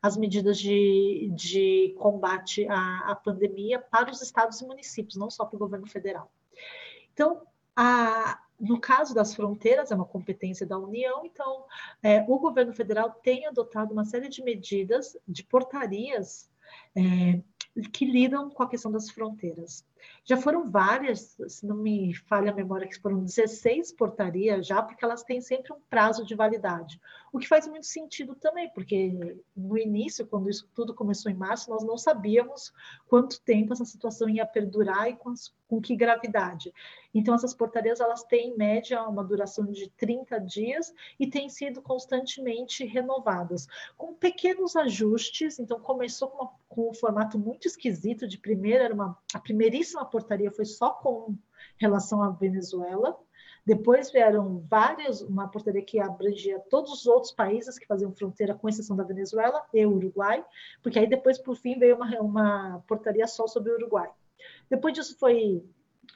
as 0.00 0.16
medidas 0.16 0.58
de, 0.58 1.30
de 1.32 1.94
combate 1.96 2.66
à, 2.68 3.12
à 3.12 3.14
pandemia 3.14 3.78
para 3.78 4.10
os 4.10 4.20
estados 4.20 4.60
e 4.60 4.66
municípios, 4.66 5.14
não 5.14 5.30
só 5.30 5.44
para 5.44 5.54
o 5.54 5.58
governo 5.60 5.86
federal. 5.86 6.28
Então, 7.12 7.42
a, 7.76 8.42
no 8.62 8.80
caso 8.80 9.12
das 9.12 9.34
fronteiras, 9.34 9.90
é 9.90 9.94
uma 9.94 10.04
competência 10.04 10.64
da 10.64 10.78
União, 10.78 11.26
então 11.26 11.64
é, 12.00 12.24
o 12.28 12.38
governo 12.38 12.72
federal 12.72 13.10
tem 13.10 13.44
adotado 13.44 13.92
uma 13.92 14.04
série 14.04 14.28
de 14.28 14.40
medidas, 14.40 15.16
de 15.26 15.42
portarias 15.42 16.48
é, 16.94 17.40
que 17.92 18.04
lidam 18.04 18.48
com 18.48 18.62
a 18.62 18.68
questão 18.68 18.92
das 18.92 19.10
fronteiras. 19.10 19.84
Já 20.24 20.36
foram 20.36 20.70
várias, 20.70 21.36
se 21.48 21.66
não 21.66 21.76
me 21.76 22.14
falha 22.14 22.50
a 22.50 22.54
memória, 22.54 22.86
que 22.86 23.00
foram 23.00 23.24
16 23.24 23.92
portarias 23.92 24.66
já, 24.66 24.82
porque 24.82 25.04
elas 25.04 25.22
têm 25.22 25.40
sempre 25.40 25.72
um 25.72 25.80
prazo 25.90 26.24
de 26.24 26.34
validade. 26.34 27.00
O 27.32 27.38
que 27.38 27.48
faz 27.48 27.66
muito 27.66 27.86
sentido 27.86 28.34
também, 28.34 28.70
porque 28.74 29.36
no 29.56 29.78
início, 29.78 30.26
quando 30.26 30.50
isso 30.50 30.68
tudo 30.74 30.94
começou 30.94 31.30
em 31.30 31.34
março, 31.34 31.70
nós 31.70 31.82
não 31.82 31.96
sabíamos 31.96 32.72
quanto 33.08 33.40
tempo 33.40 33.72
essa 33.72 33.84
situação 33.84 34.28
ia 34.28 34.46
perdurar 34.46 35.08
e 35.08 35.16
com, 35.16 35.32
com 35.68 35.80
que 35.80 35.96
gravidade. 35.96 36.72
Então, 37.14 37.34
essas 37.34 37.54
portarias, 37.54 38.00
elas 38.00 38.22
têm, 38.24 38.50
em 38.50 38.56
média, 38.56 39.02
uma 39.02 39.22
duração 39.22 39.66
de 39.66 39.90
30 39.90 40.38
dias 40.40 40.92
e 41.18 41.26
têm 41.26 41.48
sido 41.48 41.82
constantemente 41.82 42.84
renovadas, 42.84 43.66
com 43.96 44.14
pequenos 44.14 44.76
ajustes. 44.76 45.58
Então, 45.58 45.78
começou 45.78 46.28
com, 46.28 46.44
uma, 46.44 46.52
com 46.68 46.90
um 46.90 46.94
formato 46.94 47.38
muito 47.38 47.66
esquisito, 47.66 48.26
de 48.26 48.38
primeira, 48.38 48.84
era 48.84 48.94
uma, 48.94 49.16
a 49.34 49.38
primeiríssima 49.38 49.91
portaria 50.04 50.50
foi 50.50 50.64
só 50.64 50.90
com 50.90 51.36
relação 51.78 52.22
à 52.22 52.30
Venezuela, 52.30 53.16
depois 53.64 54.10
vieram 54.10 54.64
várias, 54.68 55.20
uma 55.20 55.46
portaria 55.46 55.82
que 55.82 56.00
abrangia 56.00 56.58
todos 56.68 56.92
os 56.92 57.06
outros 57.06 57.32
países 57.32 57.78
que 57.78 57.86
faziam 57.86 58.12
fronteira, 58.12 58.54
com 58.54 58.68
exceção 58.68 58.96
da 58.96 59.04
Venezuela 59.04 59.64
e 59.72 59.86
Uruguai, 59.86 60.44
porque 60.82 60.98
aí 60.98 61.06
depois, 61.06 61.38
por 61.38 61.56
fim, 61.56 61.78
veio 61.78 61.96
uma, 61.96 62.20
uma 62.20 62.84
portaria 62.88 63.26
só 63.26 63.46
sobre 63.46 63.70
o 63.70 63.76
Uruguai. 63.76 64.10
Depois 64.68 64.94
disso 64.94 65.16
foi 65.16 65.64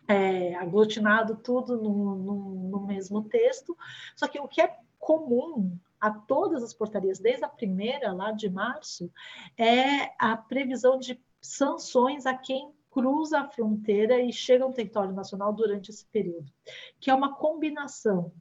é, 0.08 0.56
aglutinado 0.56 1.36
tudo 1.36 1.80
no, 1.80 2.16
no, 2.16 2.54
no 2.68 2.80
mesmo 2.80 3.22
texto, 3.22 3.76
só 4.16 4.26
que 4.26 4.40
o 4.40 4.48
que 4.48 4.60
é 4.60 4.76
comum 4.98 5.78
a 6.00 6.10
todas 6.10 6.64
as 6.64 6.74
portarias, 6.74 7.20
desde 7.20 7.44
a 7.44 7.48
primeira, 7.48 8.12
lá 8.12 8.32
de 8.32 8.50
março, 8.50 9.10
é 9.56 10.12
a 10.18 10.36
previsão 10.36 10.98
de 10.98 11.20
sanções 11.40 12.26
a 12.26 12.34
quem 12.34 12.72
cruza 12.96 13.40
a 13.40 13.46
fronteira 13.46 14.18
e 14.22 14.32
chega 14.32 14.64
ao 14.64 14.72
território 14.72 15.12
nacional 15.12 15.52
durante 15.52 15.90
esse 15.90 16.06
período, 16.06 16.50
que 16.98 17.11
é 17.11 17.14
uma 17.14 17.35
combinação 17.35 18.32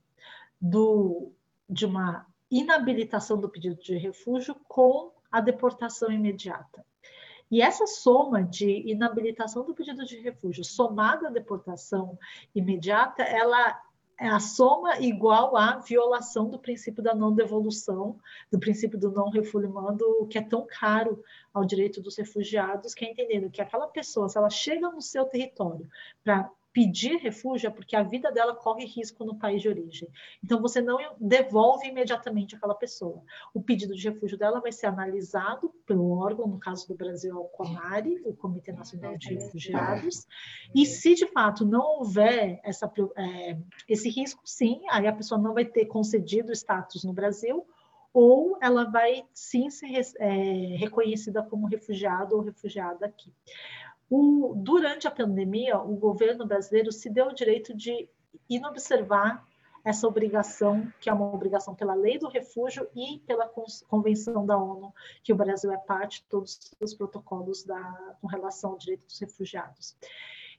do, 0.61 1.33
de 1.69 1.85
uma 1.85 2.25
inabilitação 2.49 3.37
do 3.37 3.49
pedido 3.49 3.75
de 3.81 3.97
refúgio 3.97 4.55
com 4.69 5.11
a 5.29 5.41
deportação 5.41 6.09
imediata. 6.09 6.85
E 7.51 7.61
essa 7.61 7.85
soma 7.85 8.43
de 8.43 8.89
inabilitação 8.89 9.65
do 9.65 9.75
pedido 9.75 10.05
de 10.05 10.21
refúgio 10.21 10.63
somada 10.63 11.27
à 11.27 11.31
deportação 11.31 12.17
imediata, 12.55 13.23
ela 13.23 13.77
a 14.17 14.39
soma 14.39 14.99
igual 14.99 15.58
à 15.58 15.78
violação 15.80 16.49
do 16.49 16.58
princípio 16.58 17.04
da 17.04 17.13
não 17.13 17.34
devolução, 17.34 18.17
do 18.51 18.60
princípio 18.60 18.97
do 18.97 19.12
não 19.12 19.30
refoulement, 19.30 19.97
que 20.30 20.38
é 20.38 20.41
tão 20.41 20.65
caro 20.65 21.23
ao 21.54 21.65
direito 21.65 22.01
dos 22.01 22.15
refugiados, 22.17 22.93
que 22.93 23.06
é 23.06 23.12
entendendo 23.12 23.49
que 23.49 23.62
aquela 23.62 23.88
pessoa, 23.88 24.30
se 24.30 24.38
ela 24.38 24.49
chega 24.49 24.89
no 24.89 25.01
seu 25.01 25.25
território 25.25 25.89
para 26.23 26.49
pedir 26.75 27.15
refúgio 27.19 27.67
é 27.67 27.69
porque 27.69 27.95
a 27.95 28.03
vida 28.03 28.29
dela 28.33 28.53
corre 28.53 28.83
risco 28.83 29.23
no 29.23 29.39
país 29.39 29.61
de 29.61 29.69
origem. 29.69 30.09
Então, 30.43 30.61
você 30.61 30.81
não 30.81 30.97
devolve 31.17 31.88
imediatamente 31.88 32.53
aquela 32.53 32.75
pessoa. 32.75 33.23
O 33.53 33.61
pedido 33.61 33.95
de 33.95 34.09
refúgio 34.09 34.38
dela 34.38 34.59
vai 34.59 34.73
ser 34.73 34.88
analisado 34.88 35.73
pelo 35.88 36.11
órgão, 36.11 36.45
no 36.47 36.59
caso 36.59 36.85
do 36.89 36.93
Brasil, 36.93 37.31
é 37.31 37.39
o 37.39 37.45
CONARE, 37.45 38.21
o 38.25 38.35
Comitê 38.35 38.73
Nacional 38.73 39.17
de 39.17 39.35
Refugiados, 39.35 40.27
e 40.75 40.85
se 40.85 41.15
de 41.15 41.25
fato 41.27 41.65
não 41.65 41.99
houver 41.99 42.59
essa, 42.61 42.91
é, 43.15 43.57
esse 43.88 44.09
risco, 44.09 44.41
sim, 44.43 44.81
aí 44.89 45.07
a 45.07 45.13
pessoa 45.13 45.39
não 45.39 45.53
vai 45.53 45.63
ter 45.63 45.85
concedido 45.85 46.51
status 46.51 47.05
no 47.05 47.13
Brasil, 47.13 47.65
ou 48.13 48.57
ela 48.61 48.83
vai 48.83 49.23
sim 49.33 49.69
ser 49.69 49.88
é, 50.19 50.29
reconhecida 50.77 51.41
como 51.41 51.67
refugiado 51.67 52.35
ou 52.35 52.41
refugiada 52.41 53.05
aqui. 53.05 53.31
O, 54.09 54.53
durante 54.55 55.07
a 55.07 55.11
pandemia, 55.11 55.79
o 55.79 55.95
governo 55.95 56.45
brasileiro 56.45 56.91
se 56.91 57.09
deu 57.09 57.27
o 57.27 57.33
direito 57.33 57.73
de 57.73 58.07
inobservar 58.49 59.45
essa 59.83 60.07
obrigação, 60.07 60.91
que 60.99 61.09
é 61.09 61.13
uma 61.13 61.31
obrigação 61.31 61.75
pela 61.75 61.93
lei 61.93 62.17
do 62.17 62.27
refúgio 62.27 62.89
e 62.95 63.19
pela 63.19 63.47
Convenção 63.88 64.43
da 64.43 64.57
ONU, 64.57 64.91
que 65.23 65.32
o 65.32 65.36
Brasil 65.36 65.71
é 65.71 65.77
parte 65.77 66.25
todos 66.27 66.75
os 66.80 66.93
protocolos 66.95 67.63
da, 67.63 68.17
com 68.19 68.27
relação 68.27 68.71
ao 68.71 68.77
direito 68.77 69.05
dos 69.05 69.19
refugiados. 69.19 69.95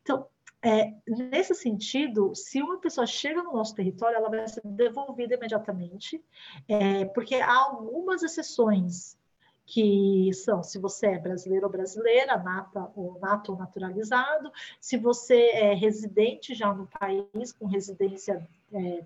Então, 0.00 0.28
é, 0.62 0.94
nesse 1.06 1.54
sentido, 1.54 2.34
se 2.36 2.62
uma 2.62 2.78
pessoa 2.78 3.06
chega 3.06 3.42
no 3.42 3.52
nosso 3.52 3.74
território, 3.74 4.16
ela 4.16 4.30
vai 4.30 4.46
ser 4.46 4.62
devolvida 4.64 5.34
imediatamente, 5.34 6.24
é, 6.68 7.04
porque 7.06 7.34
há 7.36 7.56
algumas 7.56 8.22
exceções 8.22 9.18
que 9.66 10.30
são 10.32 10.62
se 10.62 10.78
você 10.78 11.08
é 11.08 11.18
brasileiro 11.18 11.66
ou 11.66 11.72
brasileira, 11.72 12.38
nata 12.38 12.88
ou 12.94 13.18
nato 13.18 13.52
ou 13.52 13.58
naturalizado, 13.58 14.50
se 14.80 14.96
você 14.96 15.50
é 15.50 15.74
residente 15.74 16.54
já 16.54 16.72
no 16.72 16.86
país 16.86 17.52
com 17.52 17.66
residência 17.66 18.48
é, 18.72 19.04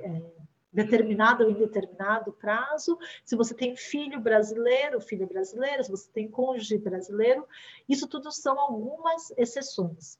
é, 0.00 0.22
determinado 0.70 1.44
ou 1.44 1.50
indeterminado 1.50 2.32
prazo, 2.32 2.98
se 3.24 3.34
você 3.34 3.54
tem 3.54 3.74
filho 3.74 4.20
brasileiro, 4.20 5.00
filha 5.00 5.26
brasileira, 5.26 5.82
se 5.82 5.90
você 5.90 6.10
tem 6.12 6.28
cônjuge 6.28 6.76
brasileiro, 6.76 7.46
isso 7.88 8.06
tudo 8.06 8.30
são 8.30 8.60
algumas 8.60 9.32
exceções. 9.38 10.18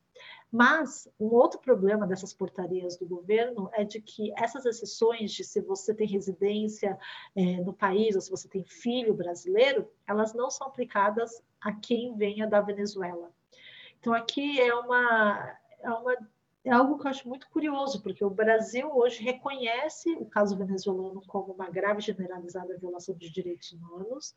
Mas 0.50 1.06
um 1.20 1.26
outro 1.26 1.60
problema 1.60 2.06
dessas 2.06 2.32
portarias 2.32 2.96
do 2.96 3.06
governo 3.06 3.68
é 3.72 3.84
de 3.84 4.00
que 4.00 4.32
essas 4.36 4.64
exceções 4.64 5.32
de 5.32 5.44
se 5.44 5.60
você 5.60 5.94
tem 5.94 6.06
residência 6.06 6.98
é, 7.36 7.56
no 7.58 7.74
país 7.74 8.14
ou 8.14 8.20
se 8.20 8.30
você 8.30 8.48
tem 8.48 8.64
filho 8.64 9.12
brasileiro, 9.12 9.90
elas 10.06 10.32
não 10.32 10.50
são 10.50 10.66
aplicadas 10.66 11.42
a 11.60 11.72
quem 11.72 12.16
venha 12.16 12.46
da 12.46 12.60
Venezuela. 12.60 13.30
Então 14.00 14.14
aqui 14.14 14.58
é 14.60 14.74
uma, 14.74 15.58
é 15.80 15.90
uma 15.90 16.16
é 16.64 16.72
algo 16.72 16.98
que 16.98 17.06
eu 17.06 17.10
acho 17.10 17.28
muito 17.28 17.48
curioso, 17.48 18.02
porque 18.02 18.24
o 18.24 18.30
Brasil 18.30 18.90
hoje 18.94 19.22
reconhece 19.22 20.10
o 20.16 20.26
caso 20.26 20.56
venezuelano 20.56 21.22
como 21.26 21.52
uma 21.52 21.70
grave 21.70 22.00
generalizada 22.00 22.76
violação 22.76 23.14
de 23.14 23.30
direitos 23.30 23.72
humanos. 23.72 24.34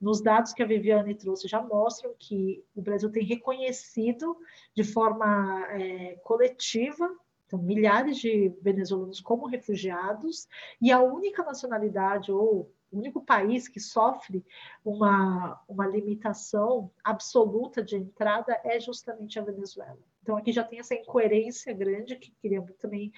Nos 0.00 0.20
dados 0.20 0.52
que 0.52 0.62
a 0.62 0.66
Viviane 0.66 1.14
trouxe 1.14 1.48
já 1.48 1.60
mostram 1.60 2.14
que 2.18 2.64
o 2.74 2.80
Brasil 2.80 3.10
tem 3.10 3.24
reconhecido 3.24 4.36
de 4.74 4.84
forma 4.84 5.66
é, 5.70 6.16
coletiva 6.22 7.08
então, 7.48 7.58
milhares 7.58 8.18
de 8.18 8.50
venezuelanos 8.60 9.20
como 9.20 9.46
refugiados, 9.46 10.46
e 10.80 10.92
a 10.92 11.00
única 11.00 11.42
nacionalidade 11.42 12.30
ou 12.30 12.70
o 12.90 12.98
único 12.98 13.22
país 13.22 13.66
que 13.66 13.80
sofre 13.80 14.44
uma, 14.84 15.58
uma 15.66 15.86
limitação 15.86 16.90
absoluta 17.02 17.82
de 17.82 17.96
entrada 17.96 18.60
é 18.64 18.78
justamente 18.78 19.38
a 19.38 19.42
Venezuela. 19.42 19.98
Então, 20.22 20.36
aqui 20.36 20.52
já 20.52 20.62
tem 20.62 20.78
essa 20.78 20.94
incoerência 20.94 21.72
grande 21.72 22.16
que 22.16 22.30
queria 22.32 22.62
também 22.78 23.12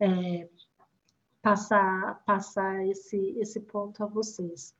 é, 0.00 0.48
passar, 1.40 2.22
passar 2.24 2.84
esse, 2.86 3.36
esse 3.38 3.60
ponto 3.60 4.02
a 4.02 4.06
vocês. 4.06 4.74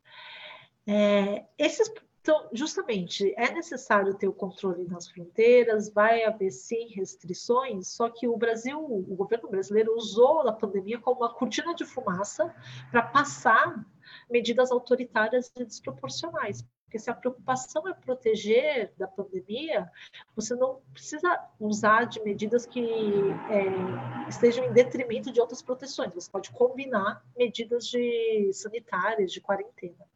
É, 0.90 1.44
esses, 1.58 1.92
então, 2.22 2.48
justamente, 2.50 3.34
é 3.36 3.52
necessário 3.52 4.14
ter 4.14 4.26
o 4.26 4.32
controle 4.32 4.86
nas 4.86 5.06
fronteiras, 5.06 5.92
vai 5.92 6.24
haver 6.24 6.50
sim 6.50 6.88
restrições, 6.94 7.88
só 7.88 8.08
que 8.08 8.26
o 8.26 8.38
Brasil, 8.38 8.82
o 8.82 9.14
governo 9.14 9.50
brasileiro 9.50 9.94
usou 9.94 10.48
a 10.48 10.52
pandemia 10.52 10.98
como 10.98 11.20
uma 11.20 11.34
cortina 11.34 11.74
de 11.74 11.84
fumaça 11.84 12.54
para 12.90 13.02
passar 13.02 13.84
medidas 14.30 14.70
autoritárias 14.70 15.52
e 15.58 15.64
desproporcionais. 15.64 16.64
Porque 16.84 16.98
se 16.98 17.10
a 17.10 17.14
preocupação 17.14 17.86
é 17.86 17.92
proteger 17.92 18.94
da 18.96 19.06
pandemia, 19.06 19.90
você 20.34 20.54
não 20.54 20.80
precisa 20.94 21.38
usar 21.60 22.04
de 22.04 22.18
medidas 22.22 22.64
que 22.64 22.80
é, 22.80 24.26
estejam 24.26 24.64
em 24.64 24.72
detrimento 24.72 25.30
de 25.30 25.38
outras 25.38 25.60
proteções. 25.60 26.14
Você 26.14 26.30
pode 26.30 26.50
combinar 26.50 27.22
medidas 27.36 27.86
de 27.88 28.50
sanitárias, 28.54 29.30
de 29.30 29.40
quarentena. 29.42 30.08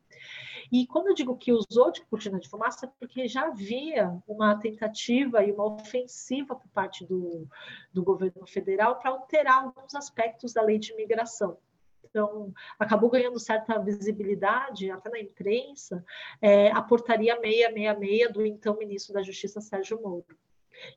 E 0.73 0.87
quando 0.87 1.09
eu 1.09 1.15
digo 1.15 1.37
que 1.37 1.53
usou 1.53 1.93
de 1.93 2.03
cortina 2.07 2.41
de 2.41 2.49
fumaça, 2.49 2.87
é 2.87 2.91
porque 2.99 3.29
já 3.29 3.49
havia 3.49 4.19
uma 4.27 4.59
tentativa 4.59 5.45
e 5.45 5.53
uma 5.53 5.67
ofensiva 5.67 6.57
por 6.57 6.67
parte 6.71 7.05
do, 7.05 7.47
do 7.93 8.03
governo 8.03 8.47
federal 8.47 8.99
para 8.99 9.11
alterar 9.11 9.65
alguns 9.65 9.95
aspectos 9.95 10.55
da 10.55 10.63
lei 10.63 10.79
de 10.79 10.95
imigração. 10.95 11.59
Então 12.03 12.55
acabou 12.79 13.11
ganhando 13.11 13.39
certa 13.39 13.79
visibilidade 13.79 14.91
até 14.91 15.11
na 15.11 15.21
imprensa, 15.21 16.03
é, 16.41 16.71
a 16.71 16.81
portaria 16.81 17.39
666 17.39 18.33
do 18.33 18.47
então 18.47 18.79
ministro 18.79 19.13
da 19.13 19.23
Justiça 19.23 19.61
Sérgio 19.61 20.01
Moro 20.01 20.25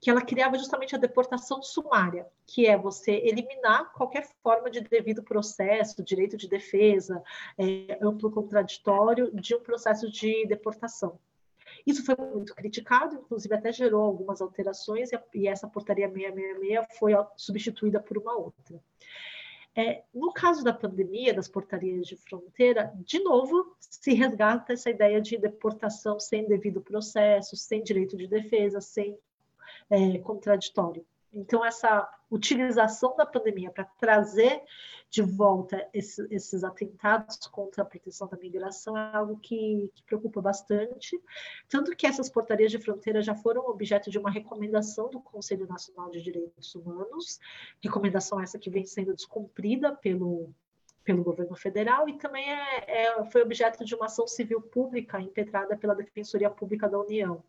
que 0.01 0.09
ela 0.09 0.21
criava 0.21 0.57
justamente 0.57 0.95
a 0.95 0.99
deportação 0.99 1.61
sumária, 1.61 2.27
que 2.45 2.65
é 2.65 2.77
você 2.77 3.11
eliminar 3.11 3.91
qualquer 3.93 4.27
forma 4.41 4.69
de 4.69 4.81
devido 4.81 5.23
processo, 5.23 6.03
direito 6.03 6.37
de 6.37 6.47
defesa, 6.47 7.21
é, 7.57 7.97
amplo 8.01 8.31
contraditório 8.31 9.31
de 9.33 9.55
um 9.55 9.59
processo 9.59 10.09
de 10.09 10.45
deportação. 10.47 11.19
Isso 11.85 12.05
foi 12.05 12.15
muito 12.15 12.55
criticado, 12.55 13.15
inclusive 13.15 13.53
até 13.53 13.71
gerou 13.71 14.03
algumas 14.03 14.41
alterações, 14.41 15.11
e, 15.11 15.19
e 15.33 15.47
essa 15.47 15.67
portaria 15.67 16.09
666 16.09 16.97
foi 16.97 17.13
substituída 17.35 17.99
por 17.99 18.17
uma 18.17 18.37
outra. 18.37 18.79
É, 19.77 20.03
no 20.13 20.31
caso 20.31 20.63
da 20.63 20.71
pandemia, 20.71 21.33
das 21.33 21.49
portarias 21.49 22.07
de 22.07 22.15
fronteira, 22.15 22.93
de 23.05 23.19
novo 23.19 23.75
se 23.77 24.13
resgata 24.13 24.71
essa 24.71 24.89
ideia 24.89 25.19
de 25.19 25.37
deportação 25.37 26.17
sem 26.17 26.47
devido 26.47 26.79
processo, 26.79 27.57
sem 27.57 27.83
direito 27.83 28.15
de 28.15 28.25
defesa, 28.25 28.79
sem 28.79 29.17
é, 29.89 30.17
contraditório. 30.19 31.05
Então, 31.33 31.65
essa 31.65 32.09
utilização 32.31 33.15
da 33.15 33.25
pandemia 33.25 33.69
para 33.69 33.83
trazer 33.83 34.63
de 35.09 35.21
volta 35.21 35.87
esse, 35.93 36.25
esses 36.31 36.63
atentados 36.63 37.37
contra 37.47 37.83
a 37.83 37.85
proteção 37.85 38.27
da 38.27 38.37
migração 38.37 38.97
é 38.97 39.15
algo 39.15 39.37
que, 39.37 39.91
que, 39.93 40.03
preocupa 40.03 40.41
bastante. 40.41 41.21
Tanto 41.69 41.95
que 41.95 42.07
essas 42.07 42.29
portarias 42.29 42.71
de 42.71 42.79
fronteira 42.79 43.21
já 43.21 43.35
foram 43.35 43.67
objeto 43.67 44.09
de 44.09 44.17
uma 44.17 44.31
recomendação 44.31 45.09
do 45.09 45.19
Conselho 45.19 45.67
Nacional 45.67 46.09
de 46.09 46.21
Direitos 46.21 46.73
Humanos, 46.73 47.39
recomendação 47.81 48.41
essa 48.41 48.57
que 48.57 48.69
vem 48.69 48.85
sendo 48.85 49.13
descumprida 49.13 49.93
pelo, 49.93 50.49
pelo 51.03 51.23
governo 51.23 51.55
federal 51.55 52.09
e 52.09 52.17
também 52.17 52.49
é, 52.49 52.83
é, 52.87 53.25
foi 53.25 53.41
objeto 53.41 53.85
de 53.85 53.93
uma 53.93 54.05
ação 54.05 54.27
civil 54.27 54.61
pública 54.61 55.21
impetrada 55.21 55.77
pela 55.77 55.95
Defensoria 55.95 56.49
Pública 56.49 56.89
da 56.89 56.99
União. 56.99 57.43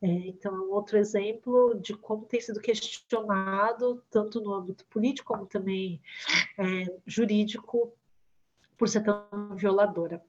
É, 0.00 0.06
então, 0.06 0.54
é 0.54 0.60
um 0.60 0.70
outro 0.70 0.96
exemplo 0.96 1.78
de 1.80 1.94
como 1.96 2.24
tem 2.24 2.40
sido 2.40 2.60
questionado, 2.60 4.02
tanto 4.10 4.40
no 4.40 4.54
âmbito 4.54 4.86
político 4.86 5.34
como 5.34 5.46
também 5.46 6.00
é, 6.56 6.84
jurídico, 7.06 7.92
por 8.78 8.88
ser 8.88 9.02
tão 9.02 9.26
violadora. 9.56 10.22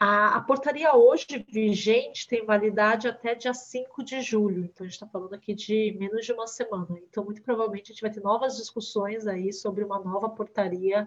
A, 0.00 0.36
a, 0.36 0.40
portaria 0.40 0.96
hoje 0.96 1.44
vigente 1.46 2.26
tem 2.26 2.46
validade 2.46 3.06
até 3.06 3.34
dia 3.34 3.52
5 3.52 4.02
de 4.02 4.22
julho, 4.22 4.64
então 4.64 4.86
a 4.86 4.88
gente 4.88 4.94
está 4.94 5.06
falando 5.06 5.34
aqui 5.34 5.54
de 5.54 5.94
menos 5.98 6.24
de 6.24 6.32
uma 6.32 6.46
semana. 6.46 6.98
Então, 7.10 7.22
muito 7.22 7.42
provavelmente, 7.42 7.92
a 7.92 7.94
gente 7.94 8.00
vai 8.00 8.10
ter 8.10 8.22
novas 8.22 8.56
discussões 8.56 9.26
aí 9.26 9.52
sobre 9.52 9.84
uma 9.84 9.98
nova 9.98 10.30
portaria 10.30 11.06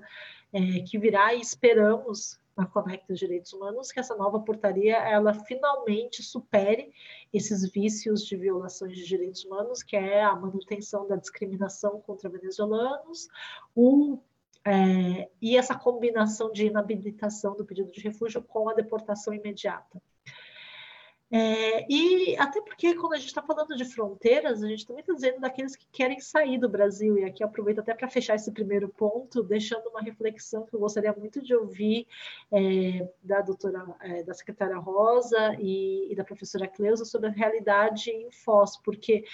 é, 0.54 0.82
que 0.82 1.00
virá 1.00 1.34
e 1.34 1.42
esperamos 1.42 2.40
na 2.56 2.66
Conecta 2.66 3.14
Direitos 3.14 3.52
Humanos, 3.54 3.92
que 3.92 4.00
essa 4.00 4.16
nova 4.16 4.40
portaria 4.40 4.96
ela 4.98 5.34
finalmente 5.34 6.22
supere 6.22 6.92
esses 7.34 7.70
vícios 7.72 8.26
de 8.26 8.36
violações 8.36 8.96
de 8.96 9.06
direitos 9.06 9.44
humanos, 9.44 9.82
que 9.82 9.96
é 9.96 10.24
a 10.24 10.36
manutenção 10.36 11.08
da 11.08 11.16
discriminação 11.16 12.00
contra 12.02 12.30
venezuelanos, 12.30 13.28
o 13.76 14.20
é, 14.66 15.30
e 15.42 15.58
essa 15.58 15.76
combinação 15.76 16.52
de 16.52 16.68
inabilitação 16.68 17.56
do 17.56 17.66
pedido 17.66 17.92
de 17.92 18.00
refúgio 18.00 18.42
com 18.42 18.70
a 18.70 18.74
deportação 18.74 19.34
imediata. 19.34 20.02
É, 21.36 21.92
e 21.92 22.38
até 22.38 22.62
porque 22.62 22.94
quando 22.94 23.14
a 23.14 23.18
gente 23.18 23.30
está 23.30 23.42
falando 23.42 23.76
de 23.76 23.84
fronteiras, 23.86 24.62
a 24.62 24.68
gente 24.68 24.86
também 24.86 25.02
está 25.02 25.14
dizendo 25.14 25.40
daqueles 25.40 25.76
que 25.76 25.88
querem 25.92 26.20
sair 26.20 26.60
do 26.60 26.70
Brasil. 26.70 27.18
E 27.18 27.24
aqui 27.24 27.44
aproveito 27.44 27.80
até 27.80 27.92
para 27.96 28.08
fechar 28.08 28.36
esse 28.36 28.52
primeiro 28.52 28.88
ponto, 28.88 29.42
deixando 29.42 29.90
uma 29.90 30.00
reflexão 30.00 30.64
que 30.64 30.76
eu 30.76 30.80
gostaria 30.80 31.12
muito 31.12 31.42
de 31.42 31.56
ouvir 31.56 32.06
é, 32.52 33.10
da 33.24 33.42
doutora, 33.42 33.84
é, 34.02 34.22
da 34.22 34.32
secretária 34.36 34.78
Rosa 34.78 35.58
e, 35.60 36.12
e, 36.12 36.16
da 36.16 36.24
professora 36.24 36.68
Cleusa 36.68 37.04
sobre 37.04 37.30
a 37.30 37.32
realidade 37.32 38.12
em 38.12 38.30
Foz, 38.30 38.78
porque 38.78 39.26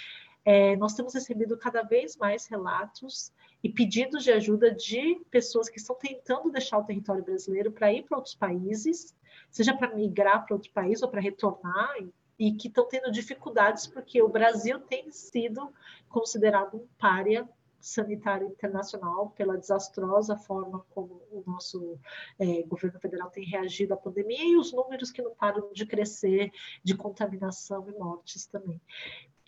é, 0.42 0.76
nós 0.76 0.94
temos 0.94 1.12
recebido 1.12 1.54
cada 1.58 1.82
vez 1.82 2.16
mais 2.16 2.46
relatos 2.46 3.30
e 3.62 3.68
pedidos 3.68 4.24
de 4.24 4.32
ajuda 4.32 4.74
de 4.74 5.20
pessoas 5.30 5.68
que 5.68 5.78
estão 5.78 5.94
tentando 5.96 6.50
deixar 6.50 6.78
o 6.78 6.84
território 6.84 7.22
brasileiro 7.22 7.70
para 7.70 7.92
ir 7.92 8.04
para 8.04 8.16
outros 8.16 8.34
países 8.34 9.14
seja 9.50 9.76
para 9.76 9.94
migrar 9.94 10.44
para 10.46 10.54
outro 10.54 10.70
país 10.72 11.02
ou 11.02 11.08
para 11.08 11.20
retornar, 11.20 11.96
e 12.40 12.52
que 12.52 12.68
estão 12.68 12.88
tendo 12.88 13.12
dificuldades 13.12 13.86
porque 13.86 14.22
o 14.22 14.28
Brasil 14.28 14.80
tem 14.80 15.10
sido 15.10 15.70
considerado 16.08 16.78
um 16.78 16.86
párea 16.98 17.46
sanitário 17.78 18.48
internacional 18.48 19.30
pela 19.30 19.58
desastrosa 19.58 20.36
forma 20.36 20.84
como 20.90 21.22
o 21.30 21.42
nosso 21.46 21.98
é, 22.38 22.62
governo 22.62 22.98
federal 22.98 23.30
tem 23.30 23.44
reagido 23.44 23.94
à 23.94 23.96
pandemia 23.96 24.42
e 24.42 24.56
os 24.56 24.72
números 24.72 25.10
que 25.10 25.22
não 25.22 25.34
param 25.34 25.70
de 25.72 25.84
crescer 25.86 26.50
de 26.82 26.94
contaminação 26.94 27.88
e 27.90 27.92
mortes 27.92 28.46
também. 28.46 28.80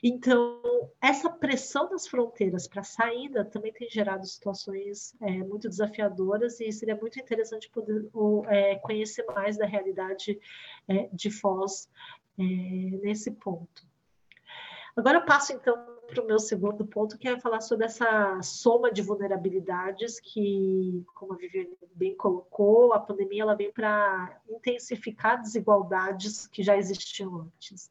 Então, 0.03 0.61
essa 1.01 1.31
pressão 1.31 1.89
das 1.89 2.09
fronteiras 2.09 2.67
para 2.67 2.81
a 2.81 2.85
saída 2.85 3.45
também 3.45 3.73
tem 3.73 3.89
gerado 3.89 4.27
situações 4.27 5.15
é, 5.21 5.31
muito 5.45 5.69
desafiadoras 5.69 6.59
e 6.61 6.73
seria 6.73 6.97
muito 6.97 7.21
interessante 7.21 7.71
poder 7.71 8.09
ou, 8.13 8.45
é, 8.47 8.75
conhecer 8.77 9.25
mais 9.27 9.57
da 9.57 9.65
realidade 9.65 10.41
é, 10.89 11.09
de 11.13 11.31
Foz 11.31 11.89
é, 12.37 12.43
nesse 12.43 13.31
ponto. 13.31 13.87
Agora 14.97 15.19
eu 15.19 15.25
passo 15.25 15.53
então 15.53 15.93
para 16.07 16.23
o 16.23 16.27
meu 16.27 16.39
segundo 16.39 16.85
ponto, 16.85 17.17
que 17.17 17.27
é 17.27 17.41
falar 17.41 17.61
sobre 17.61 17.87
essa 17.87 18.43
soma 18.43 18.93
de 18.93 19.01
vulnerabilidades 19.01 20.21
que, 20.21 21.03
como 21.15 21.33
a 21.33 21.37
Viviane 21.37 21.79
bem 21.95 22.15
colocou, 22.15 22.93
a 22.93 23.01
pandemia 23.01 23.43
ela 23.43 23.55
vem 23.55 23.73
para 23.73 24.39
intensificar 24.49 25.41
desigualdades 25.41 26.47
que 26.49 26.63
já 26.63 26.77
existiam 26.77 27.41
antes. 27.41 27.91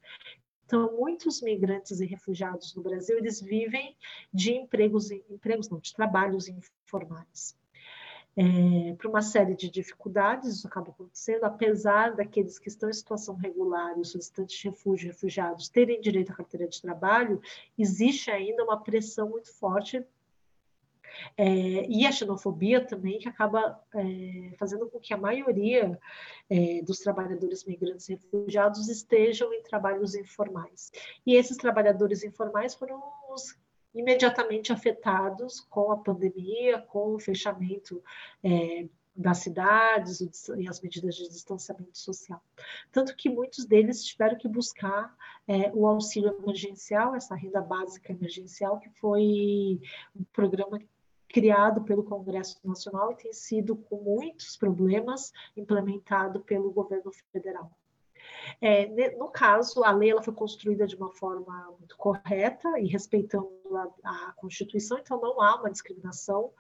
Então, 0.72 0.96
muitos 0.96 1.42
migrantes 1.42 2.00
e 2.00 2.06
refugiados 2.06 2.74
no 2.74 2.82
Brasil, 2.82 3.18
eles 3.18 3.42
vivem 3.42 3.94
de 4.34 4.54
empregos, 4.54 5.12
empregos 5.12 5.70
não, 5.70 5.80
de 5.82 5.94
trabalhos 5.94 6.48
informais. 6.48 7.60
é, 8.38 8.94
por 8.94 9.08
uma 9.08 9.22
série 9.22 9.54
de 9.54 9.70
dificuldades, 9.70 10.56
isso 10.56 10.66
acaba 10.66 10.92
acontecendo, 10.92 11.44
apesar 11.44 12.16
daqueles 12.16 12.58
que 12.58 12.70
estão 12.70 12.90
em 12.90 12.94
situação 12.94 13.36
regular, 13.36 14.00
os 14.00 14.12
solicitantes 14.12 14.58
de 14.58 14.70
refúgio, 14.70 15.10
refugiados, 15.10 15.68
terem 15.68 16.00
direito 16.00 16.32
à 16.32 16.36
carteira 16.36 16.66
de 16.66 16.82
trabalho, 16.82 17.42
existe 17.78 18.32
ainda 18.32 18.64
uma 18.64 18.82
pressão 18.82 19.30
muito 19.30 19.54
forte 19.54 20.02
é, 21.38 21.86
e 21.88 22.06
a 22.06 22.12
xenofobia 22.12 22.86
também, 22.86 23.20
que 23.20 23.30
acaba 23.30 23.80
é, 23.94 24.54
fazendo 24.58 24.88
com 24.90 25.00
que 25.00 25.14
a 25.14 25.18
maioria 25.18 26.00
é, 26.50 26.82
dos 26.82 27.00
trabalhadores 27.00 27.64
migrantes 27.66 28.10
e 28.10 28.16
refugiados 28.16 28.88
estejam 28.88 29.54
em 29.54 29.64
trabalhos 29.64 30.16
informais. 30.16 30.92
E 31.26 31.36
esses 31.36 31.58
trabalhadores 31.58 32.24
informais 32.24 32.74
foram 32.74 33.02
os 33.30 33.58
imediatamente 33.94 34.72
afetados 34.72 35.60
com 35.60 35.92
a 35.92 35.98
pandemia, 35.98 36.80
com 36.80 37.16
o 37.16 37.20
fechamento 37.20 38.02
é, 38.44 38.88
das 39.16 39.40
cidades 39.40 40.22
e 40.58 40.68
as 40.68 40.82
medidas 40.82 41.16
de 41.16 41.28
distanciamento 41.28 41.98
social. 41.98 42.42
Tanto 42.92 43.16
que 43.16 43.30
muitos 43.30 43.66
deles 43.66 44.06
tiveram 44.06 44.38
que 44.38 44.48
buscar 44.48 45.14
é, 45.48 45.72
o 45.74 45.86
auxílio 45.86 46.36
emergencial, 46.42 47.14
essa 47.14 47.36
renda 47.36 47.62
básica 47.62 48.12
emergencial, 48.12 48.80
que 48.80 48.90
foi 48.90 49.82
um 50.16 50.24
programa 50.32 50.80
criado 51.32 51.84
pelo 51.84 52.04
Congresso 52.04 52.60
Nacional 52.64 53.12
e 53.12 53.16
tem 53.16 53.34
sido, 53.34 53.76
com 53.76 53.98
muitos 53.98 54.58
problemas, 54.58 55.32
implementado 55.56 56.42
pelo 56.42 56.72
governo 56.72 57.12
federal. 57.32 57.72
É, 58.62 59.16
no 59.18 59.30
caso, 59.30 59.84
a 59.84 59.92
lei 59.92 60.12
ela 60.12 60.22
foi 60.22 60.34
construída 60.34 60.86
de 60.86 60.96
uma 60.96 61.12
forma 61.12 61.76
muito 61.80 61.96
correta 61.98 62.80
e 62.80 62.88
respeitando 62.88 63.50
a, 63.76 64.30
a 64.30 64.34
Constituição, 64.34 64.98
então 65.00 65.20
não 65.20 65.42
há 65.42 65.56
uma 65.56 65.72
discriminação 65.72 66.52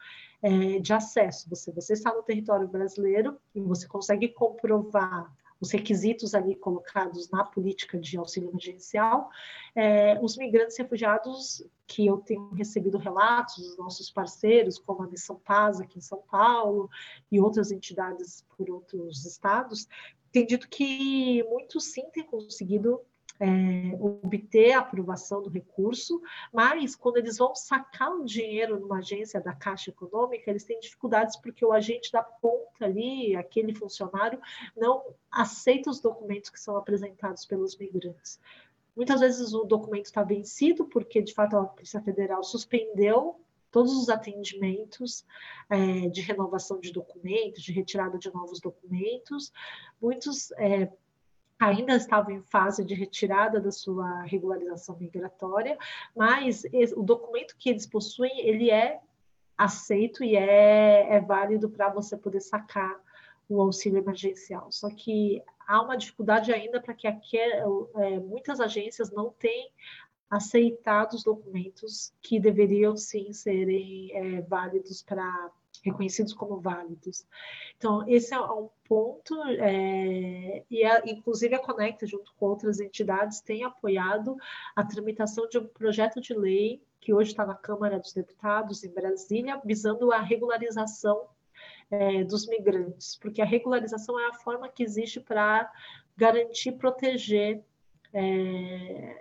é, 0.42 0.80
de 0.80 0.94
acesso. 0.94 1.50
Você, 1.50 1.72
você 1.72 1.94
está 1.94 2.14
no 2.14 2.24
território 2.24 2.68
brasileiro 2.68 3.38
e 3.54 3.62
você 3.62 3.88
consegue 3.88 4.30
comprovar 4.30 5.32
os 5.62 5.70
requisitos 5.70 6.34
ali 6.34 6.55
colocados 6.55 7.30
na 7.30 7.43
política 7.43 7.99
de 7.99 8.18
auxílio 8.18 8.49
emergencial, 8.49 9.30
é, 9.76 10.20
os 10.20 10.36
migrantes 10.36 10.76
refugiados 10.76 11.64
que 11.86 12.07
eu 12.07 12.18
tenho 12.18 12.49
recebido 12.53 12.97
relatos 12.97 13.57
dos 13.57 13.78
nossos 13.78 14.09
parceiros, 14.09 14.80
como 14.80 15.03
a 15.03 15.07
Missão 15.07 15.39
Paz 15.45 15.80
aqui 15.80 15.99
em 15.99 16.01
São 16.01 16.22
Paulo 16.30 16.89
e 17.32 17.39
outras 17.39 17.72
entidades 17.72 18.43
por 18.57 18.70
outros 18.72 19.24
estados, 19.26 19.88
tem 20.32 20.45
dito 20.45 20.68
que 20.68 21.43
muitos 21.43 21.91
sim 21.91 22.09
têm 22.12 22.24
conseguido 22.24 23.01
é, 23.40 23.96
obter 24.00 24.74
a 24.74 24.80
aprovação 24.80 25.42
do 25.42 25.50
recurso, 25.50 26.22
mas 26.54 26.96
quando 26.96 27.18
eles 27.18 27.38
vão 27.38 27.56
sacar 27.56 28.12
o 28.12 28.26
dinheiro 28.26 28.80
numa 28.80 29.00
agência 29.00 29.42
da 29.42 29.54
Caixa 29.54 29.90
Econômica, 29.90 30.50
eles 30.50 30.64
têm 30.64 30.80
dificuldades 30.80 31.36
porque 31.38 31.66
o 31.66 31.72
agente 31.72 32.12
da 32.12 32.22
ponta 32.22 32.86
ali, 32.86 33.36
aquele 33.36 33.74
funcionário, 33.74 34.40
não 34.78 35.04
aceita 35.32 35.90
os 35.90 36.00
documentos 36.00 36.50
que 36.50 36.60
são 36.60 36.76
apresentados 36.76 37.46
pelos 37.46 37.78
migrantes. 37.78 38.40
Muitas 38.96 39.22
vezes 39.22 39.54
o 39.54 39.64
documento 39.64 40.06
está 40.06 40.24
vencido 40.24 40.86
porque, 40.86 41.22
de 41.22 41.34
fato, 41.34 41.58
a 41.58 41.66
Polícia 41.66 42.02
Federal 42.02 42.44
suspendeu 42.44 43.40
todos 43.72 43.94
os 43.94 44.10
atendimentos 44.10 45.26
é, 45.70 46.10
de 46.10 46.22
renovação 46.22 46.80
de 46.80 46.92
documentos, 46.92 47.64
de 47.64 47.72
retirada 47.72 48.20
de 48.20 48.32
novos 48.34 48.60
documentos. 48.60 49.52
Muitos 50.00 50.52
é, 50.52 50.92
ainda 51.62 51.95
estavam 51.95 52.34
em 52.34 52.41
fase 52.41 52.84
de 52.84 52.95
retirada 52.95 53.62
da 53.62 53.72
sua 53.72 54.24
regularização 54.24 54.97
migratória, 54.97 55.78
mas 56.16 56.64
o 56.95 57.03
documento 57.03 57.55
que 57.57 57.70
eles 57.70 57.86
possuem, 57.86 58.39
ele 58.39 58.72
é 58.72 58.99
aceito 59.55 60.24
e 60.24 60.36
é, 60.36 61.16
é 61.16 61.22
válido 61.22 61.70
para 61.70 61.89
você 61.89 62.18
poder 62.18 62.41
sacar 62.41 62.99
o 63.47 63.62
auxílio 63.62 63.99
emergencial. 63.99 64.72
Só 64.72 64.89
que 64.89 65.43
há 65.68 65.82
uma 65.82 65.95
dificuldade 65.95 66.51
ainda 66.51 66.82
para 66.82 66.95
que 66.95 67.07
é, 67.38 68.20
muitas 68.20 68.59
agências 68.59 69.12
não 69.12 69.30
têm 69.30 69.72
aceitado 70.32 71.14
os 71.14 71.24
documentos 71.24 72.12
que 72.22 72.39
deveriam 72.39 72.97
sim 72.97 73.34
serem 73.34 74.12
é, 74.14 74.41
válidos 74.41 75.03
para 75.03 75.51
reconhecidos 75.82 76.34
como 76.34 76.60
válidos. 76.60 77.26
Então, 77.78 78.08
esse 78.08 78.34
é 78.34 78.40
um 78.40 78.70
ponto, 78.88 79.36
é, 79.44 80.64
e 80.70 80.84
a, 80.84 81.02
inclusive 81.06 81.56
a 81.56 81.60
Conecta, 81.60 82.06
junto 82.06 82.34
com 82.36 82.46
outras 82.46 82.80
entidades, 82.80 83.42
tem 83.42 83.64
apoiado 83.64 84.38
a 84.76 84.84
tramitação 84.84 85.48
de 85.48 85.58
um 85.58 85.68
projeto 85.68 86.22
de 86.22 86.34
lei 86.34 86.82
que 87.00 87.14
hoje 87.14 87.32
está 87.32 87.46
na 87.46 87.56
Câmara 87.56 88.00
dos 88.00 88.14
Deputados, 88.14 88.84
em 88.84 88.94
Brasília, 88.94 89.60
visando 89.66 90.12
a 90.12 90.20
regularização 90.20 91.28
é, 91.90 92.24
dos 92.24 92.48
migrantes, 92.48 93.18
porque 93.18 93.42
a 93.42 93.46
regularização 93.46 94.20
é 94.20 94.28
a 94.28 94.34
forma 94.34 94.70
que 94.70 94.84
existe 94.84 95.20
para 95.20 95.70
garantir, 96.16 96.74
proteger 96.74 97.64
é, 98.14 99.21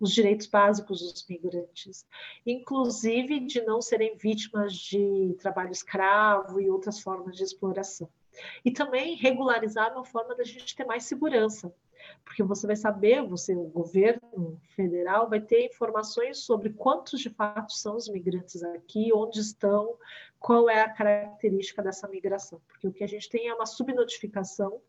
os 0.00 0.12
direitos 0.12 0.46
básicos 0.46 1.00
dos 1.00 1.26
migrantes, 1.28 2.06
inclusive 2.46 3.40
de 3.40 3.60
não 3.60 3.82
serem 3.82 4.16
vítimas 4.16 4.74
de 4.74 5.36
trabalho 5.38 5.70
escravo 5.70 6.60
e 6.60 6.70
outras 6.70 7.00
formas 7.00 7.36
de 7.36 7.44
exploração. 7.44 8.08
E 8.64 8.70
também 8.70 9.16
regularizar 9.16 9.92
uma 9.92 10.04
forma 10.04 10.34
da 10.34 10.44
gente 10.44 10.74
ter 10.74 10.84
mais 10.84 11.04
segurança, 11.04 11.72
porque 12.24 12.42
você 12.42 12.66
vai 12.66 12.76
saber, 12.76 13.22
você, 13.26 13.54
o 13.54 13.64
governo 13.64 14.58
federal, 14.74 15.28
vai 15.28 15.40
ter 15.40 15.66
informações 15.66 16.38
sobre 16.38 16.70
quantos 16.70 17.20
de 17.20 17.28
fato 17.28 17.72
são 17.72 17.96
os 17.96 18.08
migrantes 18.08 18.62
aqui, 18.62 19.12
onde 19.12 19.40
estão, 19.40 19.96
qual 20.38 20.70
é 20.70 20.80
a 20.80 20.88
característica 20.88 21.82
dessa 21.82 22.08
migração, 22.08 22.60
porque 22.66 22.88
o 22.88 22.92
que 22.92 23.04
a 23.04 23.08
gente 23.08 23.28
tem 23.28 23.48
é 23.48 23.54
uma 23.54 23.66
subnotificação 23.66 24.80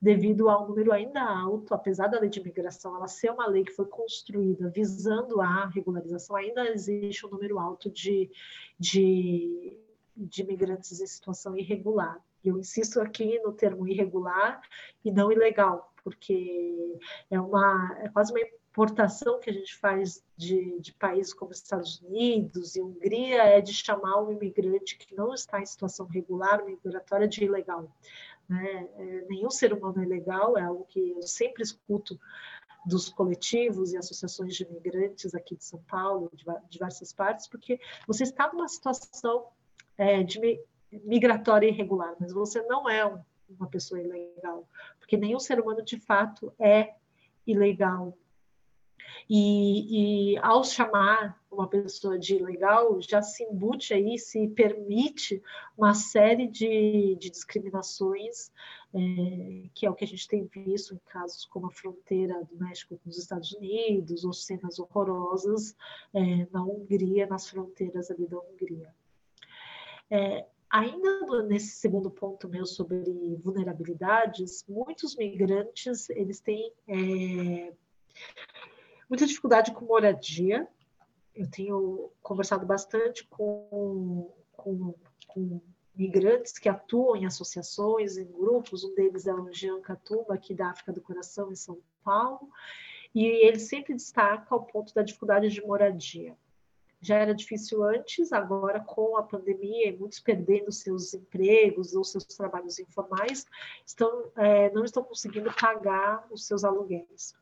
devido 0.00 0.48
ao 0.48 0.68
número 0.68 0.92
ainda 0.92 1.20
alto, 1.20 1.74
apesar 1.74 2.06
da 2.06 2.20
lei 2.20 2.30
de 2.30 2.40
imigração 2.40 2.94
ela 2.94 3.08
ser 3.08 3.30
uma 3.30 3.46
lei 3.46 3.64
que 3.64 3.72
foi 3.72 3.86
construída 3.86 4.70
visando 4.70 5.40
a 5.40 5.66
regularização, 5.66 6.36
ainda 6.36 6.68
existe 6.70 7.26
um 7.26 7.30
número 7.30 7.58
alto 7.58 7.90
de, 7.90 8.30
de, 8.78 9.76
de 10.16 10.42
imigrantes 10.42 11.00
em 11.00 11.06
situação 11.06 11.56
irregular. 11.56 12.20
Eu 12.44 12.58
insisto 12.58 13.00
aqui 13.00 13.40
no 13.40 13.52
termo 13.52 13.88
irregular 13.88 14.60
e 15.04 15.10
não 15.10 15.32
ilegal, 15.32 15.92
porque 16.04 16.96
é, 17.28 17.40
uma, 17.40 17.98
é 18.00 18.08
quase 18.08 18.32
uma 18.32 18.40
importação 18.40 19.40
que 19.40 19.50
a 19.50 19.52
gente 19.52 19.74
faz 19.74 20.22
de, 20.36 20.78
de 20.78 20.92
países 20.92 21.34
como 21.34 21.50
Estados 21.50 22.00
Unidos 22.00 22.76
e 22.76 22.80
Hungria 22.80 23.42
é 23.42 23.60
de 23.60 23.74
chamar 23.74 24.22
um 24.22 24.30
imigrante 24.30 24.96
que 24.96 25.16
não 25.16 25.34
está 25.34 25.60
em 25.60 25.66
situação 25.66 26.06
regular, 26.06 26.64
migratória, 26.64 27.26
de 27.26 27.44
ilegal. 27.44 27.90
Né? 28.48 28.88
É, 28.96 29.26
nenhum 29.28 29.50
ser 29.50 29.72
humano 29.72 30.02
é 30.02 30.06
legal, 30.06 30.56
é 30.56 30.62
algo 30.62 30.84
que 30.88 31.10
eu 31.10 31.22
sempre 31.22 31.62
escuto 31.62 32.18
dos 32.86 33.08
coletivos 33.08 33.92
e 33.92 33.96
associações 33.96 34.54
de 34.54 34.64
imigrantes 34.64 35.34
aqui 35.34 35.56
de 35.56 35.64
São 35.64 35.82
Paulo, 35.82 36.30
de 36.32 36.44
diversas 36.70 37.12
partes, 37.12 37.46
porque 37.46 37.78
você 38.06 38.22
está 38.22 38.50
numa 38.52 38.68
situação 38.68 39.48
é, 39.96 40.22
de 40.22 40.60
migratória 41.04 41.68
irregular, 41.68 42.14
mas 42.18 42.32
você 42.32 42.62
não 42.62 42.88
é 42.88 43.04
um, 43.04 43.20
uma 43.50 43.68
pessoa 43.68 44.00
ilegal, 44.00 44.66
porque 44.98 45.16
nenhum 45.16 45.38
ser 45.38 45.60
humano 45.60 45.82
de 45.82 45.98
fato 46.00 46.52
é 46.58 46.94
ilegal 47.46 48.16
e, 49.28 50.32
e, 50.32 50.38
ao 50.38 50.64
chamar 50.64 51.38
uma 51.50 51.68
pessoa 51.68 52.18
de 52.18 52.36
ilegal, 52.36 53.00
já 53.00 53.20
se 53.20 53.44
embute 53.44 53.92
aí, 53.92 54.18
se 54.18 54.48
permite 54.48 55.42
uma 55.76 55.92
série 55.92 56.46
de, 56.46 57.16
de 57.16 57.28
discriminações, 57.28 58.50
é, 58.94 59.68
que 59.74 59.84
é 59.84 59.90
o 59.90 59.94
que 59.94 60.04
a 60.04 60.08
gente 60.08 60.26
tem 60.26 60.46
visto 60.46 60.94
em 60.94 61.00
casos 61.08 61.44
como 61.44 61.66
a 61.66 61.70
fronteira 61.70 62.42
do 62.44 62.56
México 62.56 62.98
com 63.02 63.10
os 63.10 63.18
Estados 63.18 63.52
Unidos, 63.52 64.24
ou 64.24 64.32
cenas 64.32 64.78
horrorosas 64.78 65.76
é, 66.14 66.46
na 66.50 66.64
Hungria, 66.64 67.26
nas 67.26 67.48
fronteiras 67.50 68.10
ali 68.10 68.26
da 68.26 68.38
Hungria. 68.38 68.94
É, 70.10 70.46
Ainda 70.70 71.42
nesse 71.44 71.76
segundo 71.76 72.10
ponto 72.10 72.46
meu 72.46 72.66
sobre 72.66 73.02
vulnerabilidades, 73.42 74.66
muitos 74.68 75.16
migrantes 75.16 76.10
eles 76.10 76.40
têm 76.40 76.70
é, 76.86 77.72
muita 79.08 79.26
dificuldade 79.26 79.72
com 79.72 79.84
moradia. 79.84 80.66
Eu 81.34 81.48
tenho 81.50 82.10
conversado 82.22 82.66
bastante 82.66 83.26
com, 83.26 84.32
com, 84.52 84.94
com 85.26 85.60
migrantes 85.94 86.58
que 86.58 86.68
atuam 86.68 87.16
em 87.16 87.26
associações, 87.26 88.16
em 88.16 88.30
grupos. 88.30 88.84
Um 88.84 88.94
deles 88.94 89.26
é 89.26 89.34
o 89.34 89.52
Jean 89.52 89.80
Catuba, 89.80 90.34
aqui 90.34 90.54
da 90.54 90.70
África 90.70 90.92
do 90.92 91.00
Coração, 91.00 91.50
em 91.50 91.56
São 91.56 91.78
Paulo. 92.04 92.48
E 93.14 93.24
ele 93.24 93.58
sempre 93.58 93.94
destaca 93.94 94.54
o 94.54 94.64
ponto 94.64 94.94
da 94.94 95.02
dificuldade 95.02 95.48
de 95.48 95.60
moradia. 95.64 96.36
Já 97.00 97.16
era 97.16 97.34
difícil 97.34 97.84
antes, 97.84 98.32
agora 98.32 98.80
com 98.80 99.16
a 99.16 99.22
pandemia 99.22 99.88
e 99.88 99.96
muitos 99.96 100.18
perdendo 100.18 100.72
seus 100.72 101.14
empregos 101.14 101.94
ou 101.94 102.02
seus 102.02 102.24
trabalhos 102.24 102.78
informais, 102.80 103.46
estão, 103.86 104.32
é, 104.36 104.70
não 104.72 104.84
estão 104.84 105.04
conseguindo 105.04 105.52
pagar 105.54 106.26
os 106.30 106.44
seus 106.44 106.64
aluguéis. 106.64 107.36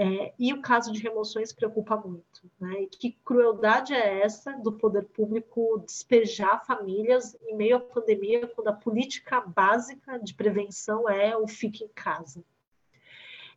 É, 0.00 0.32
e 0.38 0.52
o 0.52 0.62
caso 0.62 0.92
de 0.92 1.02
remoções 1.02 1.52
preocupa 1.52 1.96
muito. 1.96 2.48
Né? 2.60 2.82
E 2.82 2.86
que 2.86 3.18
crueldade 3.24 3.92
é 3.92 4.20
essa 4.20 4.52
do 4.52 4.72
poder 4.72 5.06
público 5.06 5.82
despejar 5.84 6.64
famílias 6.64 7.36
em 7.42 7.56
meio 7.56 7.78
à 7.78 7.80
pandemia, 7.80 8.46
quando 8.46 8.68
a 8.68 8.72
política 8.72 9.40
básica 9.40 10.16
de 10.20 10.34
prevenção 10.34 11.08
é 11.08 11.36
o 11.36 11.48
fique 11.48 11.82
em 11.82 11.88
casa? 11.88 12.44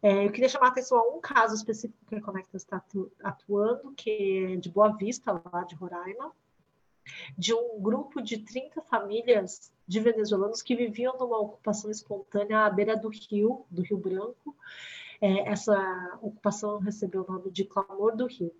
É, 0.01 0.25
eu 0.25 0.31
queria 0.31 0.49
chamar 0.49 0.67
a 0.67 0.69
atenção 0.69 0.97
a 0.97 1.15
um 1.15 1.21
caso 1.21 1.53
específico 1.53 2.03
que 2.07 2.15
a 2.15 2.21
Conectas 2.21 2.63
está 2.63 2.83
atuando, 3.23 3.93
que 3.93 4.53
é 4.53 4.55
de 4.55 4.67
Boa 4.67 4.97
Vista, 4.97 5.31
lá 5.31 5.63
de 5.63 5.75
Roraima, 5.75 6.31
de 7.37 7.53
um 7.53 7.79
grupo 7.79 8.19
de 8.19 8.39
30 8.39 8.81
famílias 8.81 9.71
de 9.87 9.99
venezuelanos 9.99 10.63
que 10.63 10.75
viviam 10.75 11.15
numa 11.19 11.37
ocupação 11.37 11.91
espontânea 11.91 12.65
à 12.65 12.69
beira 12.71 12.97
do 12.97 13.09
rio, 13.09 13.63
do 13.69 13.83
Rio 13.83 13.97
Branco, 13.97 14.55
é, 15.21 15.49
essa 15.49 16.19
ocupação 16.21 16.79
recebeu 16.79 17.23
o 17.23 17.31
nome 17.31 17.51
de 17.51 17.63
Clamor 17.63 18.15
do 18.15 18.25
Rio. 18.25 18.51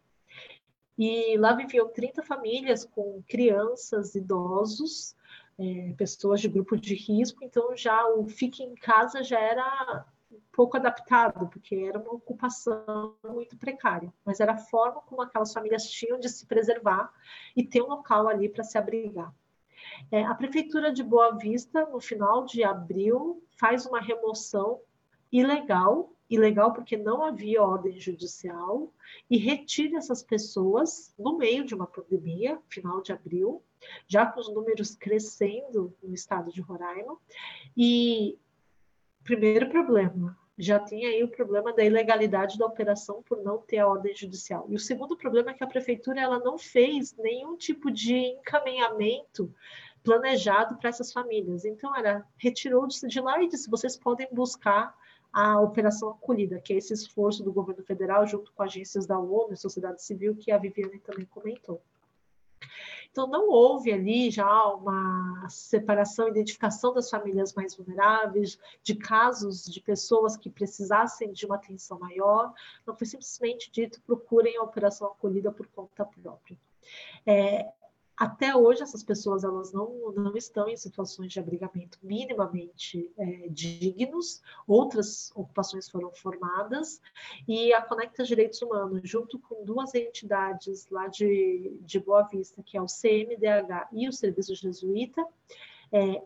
E 0.98 1.36
lá 1.38 1.54
viviam 1.54 1.90
30 1.90 2.22
famílias 2.22 2.86
com 2.86 3.24
crianças, 3.28 4.14
idosos, 4.14 5.16
é, 5.58 5.94
pessoas 5.98 6.40
de 6.40 6.48
grupo 6.48 6.78
de 6.78 6.94
risco, 6.94 7.44
então 7.44 7.76
já 7.76 8.08
o 8.08 8.28
fique 8.28 8.64
em 8.64 8.76
casa 8.76 9.24
já 9.24 9.40
era 9.40 10.06
pouco 10.52 10.78
adaptado, 10.78 11.48
porque 11.50 11.76
era 11.76 11.98
uma 12.00 12.14
ocupação 12.14 13.16
muito 13.28 13.58
precária, 13.58 14.14
mas 14.24 14.40
era 14.40 14.54
a 14.54 14.58
forma 14.58 15.02
como 15.02 15.22
aquelas 15.22 15.52
famílias 15.52 15.90
tinham 15.90 16.20
de 16.20 16.30
se 16.30 16.46
preservar 16.46 17.12
e 17.56 17.64
ter 17.64 17.82
um 17.82 17.88
local 17.88 18.28
ali 18.28 18.48
para 18.48 18.64
se 18.64 18.78
abrigar. 18.78 19.34
É, 20.12 20.24
a 20.24 20.36
Prefeitura 20.36 20.92
de 20.92 21.04
Boa 21.04 21.32
Vista, 21.32 21.86
no 21.88 22.00
final 22.00 22.46
de 22.46 22.64
abril, 22.64 23.44
faz 23.58 23.86
uma 23.86 24.00
remoção 24.00 24.80
ilegal 25.32 26.14
ilegal 26.32 26.74
porque 26.74 26.96
não 26.96 27.24
havia 27.24 27.62
ordem 27.62 28.00
judicial 28.00 28.92
e 29.30 29.38
retire 29.38 29.98
essas 29.98 30.24
pessoas 30.24 31.14
no 31.20 31.38
meio 31.38 31.66
de 31.66 31.76
uma 31.76 31.86
pandemia, 31.86 32.58
final 32.70 33.02
de 33.02 33.12
abril, 33.12 33.62
já 34.08 34.26
com 34.26 34.40
os 34.40 34.52
números 34.52 34.96
crescendo 34.96 35.94
no 36.02 36.14
estado 36.14 36.50
de 36.50 36.62
Roraima. 36.62 37.18
E 37.76 38.40
primeiro 39.26 39.70
problema, 39.70 40.38
já 40.58 40.80
tinha 40.80 41.10
aí 41.10 41.22
o 41.22 41.28
problema 41.28 41.74
da 41.74 41.84
ilegalidade 41.84 42.58
da 42.58 42.66
operação 42.66 43.22
por 43.24 43.44
não 43.44 43.58
ter 43.58 43.80
a 43.80 43.88
ordem 43.88 44.16
judicial. 44.16 44.66
E 44.70 44.76
o 44.76 44.80
segundo 44.80 45.18
problema 45.18 45.52
é 45.52 45.54
que 45.54 45.64
a 45.64 45.68
prefeitura 45.68 46.22
ela 46.22 46.40
não 46.40 46.58
fez 46.58 47.14
nenhum 47.18 47.58
tipo 47.58 47.92
de 47.92 48.16
encaminhamento 48.16 49.54
planejado 50.04 50.78
para 50.78 50.90
essas 50.90 51.12
famílias. 51.12 51.66
Então, 51.66 51.96
ela 51.96 52.26
retirou-se 52.38 53.06
de 53.08 53.20
lá 53.20 53.42
e 53.42 53.48
disse: 53.48 53.70
vocês 53.70 53.98
podem 53.98 54.28
buscar 54.32 54.96
a 55.32 55.60
Operação 55.60 56.10
Acolhida, 56.10 56.60
que 56.60 56.74
é 56.74 56.78
esse 56.78 56.94
esforço 56.94 57.44
do 57.44 57.54
governo 57.54 57.84
federal 57.84 58.26
junto 58.28 58.52
com 58.52 58.64
agências 58.64 59.06
da 59.06 59.18
ONU 59.18 59.54
e 59.54 59.58
sociedade 59.58 60.04
civil, 60.04 60.36
que 60.36 60.52
a 60.52 60.58
Viviane 60.58 61.00
também 61.00 61.26
comentou. 61.26 61.82
Então, 63.12 63.28
não 63.28 63.50
houve 63.50 63.92
ali 63.92 64.32
já 64.32 64.68
uma 64.68 65.46
separação, 65.50 66.30
identificação 66.30 66.94
das 66.94 67.10
famílias 67.10 67.54
mais 67.54 67.76
vulneráveis, 67.76 68.58
de 68.82 68.96
casos 68.96 69.66
de 69.66 69.82
pessoas 69.82 70.38
que 70.38 70.50
precisassem 70.50 71.34
de 71.34 71.46
uma 71.46 71.56
atenção 71.56 72.00
maior. 72.00 72.54
Não 72.88 72.96
foi 72.96 73.06
simplesmente 73.06 73.70
dito 73.70 74.02
procurem 74.02 74.56
a 74.56 74.64
operação 74.64 75.08
acolhida 75.08 75.52
por 75.52 75.68
conta 75.68 76.06
própria. 76.06 76.58
É, 77.26 77.70
até 78.22 78.56
hoje, 78.56 78.84
essas 78.84 79.04
pessoas 79.04 79.44
elas 79.44 79.74
não, 79.74 80.12
não 80.12 80.38
estão 80.38 80.70
em 80.70 80.78
situações 80.78 81.32
de 81.32 81.40
abrigamento 81.40 81.98
minimamente 82.04 83.12
é, 83.18 83.48
dignos, 83.50 84.44
outras 84.68 85.32
ocupações 85.34 85.90
foram 85.90 86.12
formadas, 86.12 87.02
e 87.48 87.74
a 87.74 87.82
Conecta 87.82 88.24
Direitos 88.24 88.62
Humanos, 88.62 89.02
junto 89.04 89.40
com 89.40 89.66
duas 89.66 89.96
entidades 89.96 90.88
lá 90.92 91.08
de, 91.08 91.76
de 91.82 92.00
Boa 92.00 92.22
Vista, 92.22 92.62
que 92.62 92.78
é 92.78 92.82
o 92.82 92.86
CMDH 92.86 93.90
e 93.92 94.08
o 94.08 94.14
Serviço 94.14 94.54
Jesuíta, 94.54 95.26
é, 95.92 96.22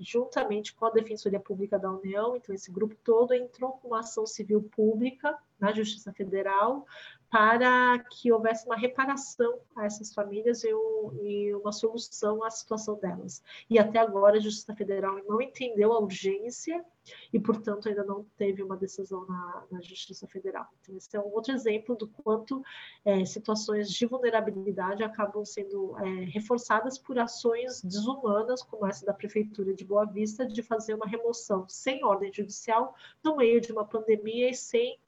juntamente 0.00 0.74
com 0.74 0.84
a 0.84 0.90
Defensoria 0.90 1.38
Pública 1.38 1.78
da 1.78 1.92
União, 1.92 2.34
então 2.34 2.52
esse 2.52 2.72
grupo 2.72 2.96
todo 3.04 3.32
entrou 3.32 3.70
com 3.74 3.86
uma 3.86 4.00
ação 4.00 4.26
civil 4.26 4.64
pública 4.74 5.38
na 5.60 5.72
Justiça 5.72 6.12
Federal 6.12 6.84
para 7.30 7.98
que 8.10 8.30
houvesse 8.32 8.66
uma 8.66 8.76
reparação 8.76 9.58
a 9.74 9.84
essas 9.84 10.14
famílias 10.14 10.62
e, 10.62 10.72
um, 10.72 11.18
e, 11.22 11.54
uma 11.54 11.72
solução 11.72 12.42
à 12.44 12.50
situação 12.50 12.98
delas. 12.98 13.42
E 13.68 13.78
até 13.78 13.98
agora 13.98 14.36
a 14.36 14.40
Justiça 14.40 14.74
Federal 14.74 15.18
não 15.26 15.40
entendeu 15.40 15.92
a 15.92 15.98
urgência 15.98 16.84
e, 17.32 17.38
portanto, 17.38 17.88
ainda 17.88 18.04
não 18.04 18.24
teve 18.36 18.62
uma 18.62 18.76
decisão 18.76 19.26
na, 19.26 19.64
na 19.70 19.80
Justiça 19.80 20.26
Federal. 20.26 20.66
Então, 20.80 20.96
esse 20.96 21.16
é 21.16 21.20
um 21.20 21.32
outro 21.32 21.52
exemplo 21.52 21.96
do 21.96 22.08
quanto 22.08 22.62
é, 23.04 23.24
situações 23.24 23.90
de 23.90 24.06
vulnerabilidade 24.06 25.02
acabam 25.02 25.44
sendo 25.44 25.96
é, 25.98 26.24
reforçadas 26.24 26.98
por 26.98 27.18
ações 27.18 27.82
desumanas, 27.82 28.62
como 28.62 28.86
essa 28.86 29.04
da 29.04 29.14
Prefeitura 29.14 29.74
de 29.74 29.84
Boa 29.84 30.04
Vista, 30.04 30.46
de 30.46 30.62
fazer 30.62 30.94
uma 30.94 31.06
remoção 31.06 31.68
sem 31.68 32.04
ordem 32.04 32.32
judicial 32.32 32.94
no 33.22 33.36
meio 33.36 33.60
de 33.60 33.72
uma 33.72 33.84
pandemia 33.84 34.50
e 34.50 34.54
sem 34.54 34.98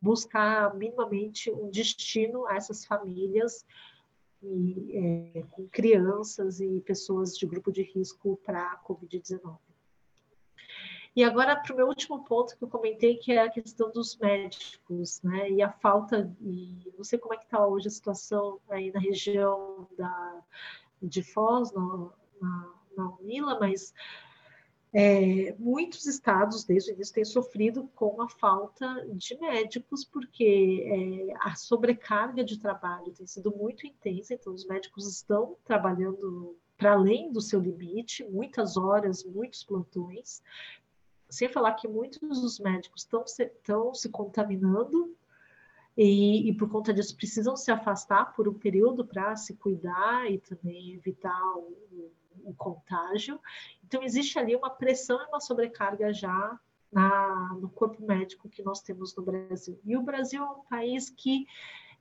buscar 0.00 0.74
minimamente 0.74 1.50
um 1.50 1.70
destino 1.70 2.46
a 2.46 2.56
essas 2.56 2.84
famílias 2.84 3.64
e, 4.42 5.32
é, 5.36 5.42
com 5.50 5.68
crianças 5.68 6.60
e 6.60 6.80
pessoas 6.80 7.36
de 7.36 7.46
grupo 7.46 7.70
de 7.70 7.82
risco 7.82 8.38
para 8.44 8.72
a 8.72 8.82
Covid-19. 8.82 9.58
E 11.14 11.22
agora 11.22 11.54
para 11.54 11.74
o 11.74 11.76
meu 11.76 11.86
último 11.86 12.24
ponto 12.24 12.56
que 12.56 12.64
eu 12.64 12.68
comentei, 12.68 13.18
que 13.18 13.32
é 13.32 13.42
a 13.42 13.50
questão 13.50 13.90
dos 13.92 14.16
médicos, 14.16 15.20
né? 15.22 15.50
E 15.50 15.60
a 15.60 15.70
falta, 15.70 16.34
e 16.40 16.90
não 16.96 17.04
sei 17.04 17.18
como 17.18 17.34
é 17.34 17.36
que 17.36 17.44
está 17.44 17.66
hoje 17.66 17.88
a 17.88 17.90
situação 17.90 18.58
aí 18.70 18.90
na 18.90 18.98
região 18.98 19.86
da, 19.96 20.42
de 21.02 21.22
Foz, 21.22 21.70
na, 21.72 22.10
na 22.96 23.10
Unila, 23.20 23.60
mas 23.60 23.92
é, 24.94 25.54
muitos 25.58 26.06
estados, 26.06 26.64
desde 26.64 26.90
o 26.90 26.94
início, 26.94 27.14
têm 27.14 27.24
sofrido 27.24 27.88
com 27.94 28.20
a 28.20 28.28
falta 28.28 29.06
de 29.14 29.38
médicos, 29.40 30.04
porque 30.04 31.30
é, 31.30 31.34
a 31.40 31.54
sobrecarga 31.54 32.44
de 32.44 32.58
trabalho 32.58 33.12
tem 33.12 33.26
sido 33.26 33.50
muito 33.56 33.86
intensa, 33.86 34.34
então 34.34 34.52
os 34.52 34.66
médicos 34.66 35.08
estão 35.08 35.56
trabalhando 35.64 36.56
para 36.76 36.92
além 36.92 37.32
do 37.32 37.40
seu 37.40 37.60
limite, 37.60 38.24
muitas 38.24 38.76
horas, 38.76 39.24
muitos 39.24 39.64
plantões, 39.64 40.42
sem 41.30 41.48
falar 41.48 41.72
que 41.74 41.88
muitos 41.88 42.40
dos 42.40 42.58
médicos 42.58 43.02
estão 43.02 43.26
se, 43.26 43.44
estão 43.44 43.94
se 43.94 44.10
contaminando 44.10 45.16
e, 45.96 46.48
e, 46.48 46.54
por 46.54 46.70
conta 46.70 46.92
disso 46.92 47.16
precisam 47.16 47.56
se 47.56 47.70
afastar 47.70 48.32
por 48.34 48.48
um 48.48 48.54
período 48.54 49.04
para 49.04 49.36
se 49.36 49.54
cuidar 49.54 50.30
e 50.30 50.38
também 50.38 50.94
evitar 50.94 51.40
o, 51.56 52.10
o 52.44 52.54
contágio. 52.54 53.38
Então, 53.84 54.02
existe 54.02 54.38
ali 54.38 54.56
uma 54.56 54.70
pressão 54.70 55.20
e 55.20 55.26
uma 55.26 55.40
sobrecarga 55.40 56.12
já 56.12 56.58
na, 56.90 57.56
no 57.60 57.68
corpo 57.68 58.04
médico 58.04 58.48
que 58.48 58.62
nós 58.62 58.80
temos 58.80 59.14
no 59.16 59.22
Brasil. 59.22 59.78
E 59.84 59.96
o 59.96 60.02
Brasil 60.02 60.42
é 60.42 60.50
um 60.50 60.64
país 60.64 61.10
que 61.10 61.46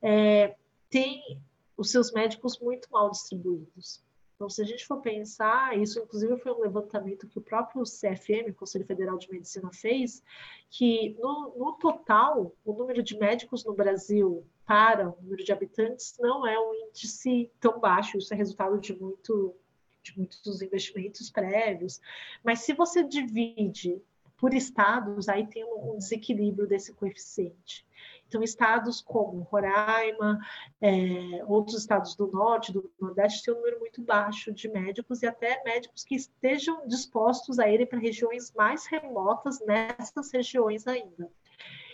é, 0.02 0.56
tem 0.90 1.40
os 1.78 1.92
seus 1.92 2.12
médicos 2.12 2.60
muito 2.60 2.90
mal 2.92 3.10
distribuídos. 3.10 4.04
Então, 4.42 4.50
se 4.50 4.60
a 4.60 4.66
gente 4.66 4.88
for 4.88 5.00
pensar, 5.00 5.78
isso 5.78 6.00
inclusive 6.00 6.36
foi 6.40 6.52
um 6.52 6.62
levantamento 6.62 7.28
que 7.28 7.38
o 7.38 7.44
próprio 7.44 7.84
CFM, 7.84 8.52
Conselho 8.56 8.88
Federal 8.88 9.16
de 9.16 9.30
Medicina, 9.30 9.70
fez, 9.72 10.24
que 10.68 11.16
no, 11.20 11.54
no 11.56 11.74
total, 11.74 12.52
o 12.66 12.74
número 12.74 13.04
de 13.04 13.16
médicos 13.20 13.64
no 13.64 13.76
Brasil 13.76 14.44
para 14.66 15.10
o 15.10 15.22
número 15.22 15.44
de 15.44 15.52
habitantes 15.52 16.16
não 16.20 16.48
é 16.48 16.60
um 16.60 16.74
índice 16.74 17.52
tão 17.60 17.80
baixo, 17.80 18.18
isso 18.18 18.34
é 18.34 18.38
resultado 18.38 18.80
de 18.80 19.00
muito 19.00 19.56
de 20.02 20.18
muitos 20.18 20.60
investimentos 20.64 21.30
prévios, 21.30 22.02
mas 22.44 22.62
se 22.62 22.74
você 22.74 23.04
divide 23.04 24.02
por 24.42 24.56
estados, 24.56 25.30
aí 25.30 25.46
tem 25.46 25.64
um 25.64 26.00
desequilíbrio 26.00 26.68
desse 26.68 26.92
coeficiente. 26.96 27.86
Então, 28.28 28.42
estados 28.42 29.00
como 29.00 29.44
Roraima, 29.44 30.40
é, 30.82 31.46
outros 31.46 31.78
estados 31.78 32.16
do 32.16 32.26
norte, 32.26 32.74
do 32.74 32.92
nordeste, 33.00 33.44
têm 33.44 33.54
um 33.54 33.58
número 33.58 33.80
muito 33.80 34.02
baixo 34.02 34.52
de 34.52 34.68
médicos 34.68 35.22
e 35.22 35.28
até 35.28 35.62
médicos 35.64 36.04
que 36.04 36.16
estejam 36.16 36.88
dispostos 36.88 37.60
a 37.60 37.70
irem 37.70 37.86
para 37.86 38.00
regiões 38.00 38.52
mais 38.54 38.88
remotas 38.88 39.64
nessas 39.64 40.32
regiões 40.32 40.88
ainda. 40.88 41.30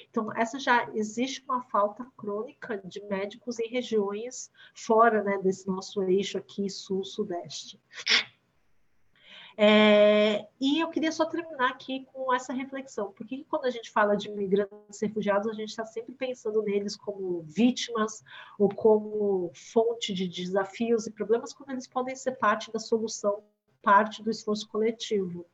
Então, 0.10 0.32
essa 0.34 0.58
já 0.58 0.90
existe 0.94 1.44
uma 1.44 1.64
falta 1.64 2.06
crônica 2.16 2.78
de 2.86 3.04
médicos 3.04 3.60
em 3.60 3.68
regiões 3.68 4.50
fora 4.74 5.22
né, 5.22 5.38
desse 5.40 5.68
nosso 5.68 6.02
eixo 6.02 6.38
aqui, 6.38 6.70
sul-sudeste. 6.70 7.78
É, 9.60 10.48
e 10.62 10.80
eu 10.80 10.90
queria 10.90 11.12
só 11.12 11.26
terminar 11.26 11.72
aqui 11.72 12.06
com 12.14 12.32
essa 12.32 12.54
reflexão, 12.54 13.12
porque 13.14 13.44
quando 13.50 13.66
a 13.66 13.72
gente 13.72 13.90
fala 13.90 14.16
de 14.16 14.28
imigrantes 14.28 15.02
refugiados, 15.02 15.48
a 15.48 15.54
gente 15.54 15.70
está 15.70 15.84
sempre 15.84 16.14
pensando 16.14 16.62
neles 16.62 16.96
como 16.96 17.42
vítimas 17.42 18.24
ou 18.60 18.70
como 18.70 19.52
fonte 19.56 20.14
de 20.14 20.28
desafios 20.28 21.08
e 21.08 21.12
problemas, 21.12 21.54
quando 21.54 21.72
eles 21.72 21.88
podem 21.88 22.16
ser 22.16 22.34
parte 22.34 22.72
da 22.72 22.78
solução 22.78 23.44
parte 23.82 24.22
do 24.22 24.30
esforço 24.30 24.68
coletivo. 24.68 25.46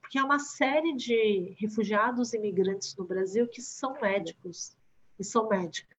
Porque 0.00 0.18
há 0.18 0.24
uma 0.24 0.40
série 0.40 0.92
de 0.92 1.54
refugiados 1.58 2.32
e 2.32 2.36
imigrantes 2.36 2.96
no 2.96 3.04
Brasil 3.04 3.46
que 3.46 3.62
são 3.62 3.98
médicos. 4.00 4.76
e 5.18 5.24
são 5.24 5.48
médicas. 5.48 5.96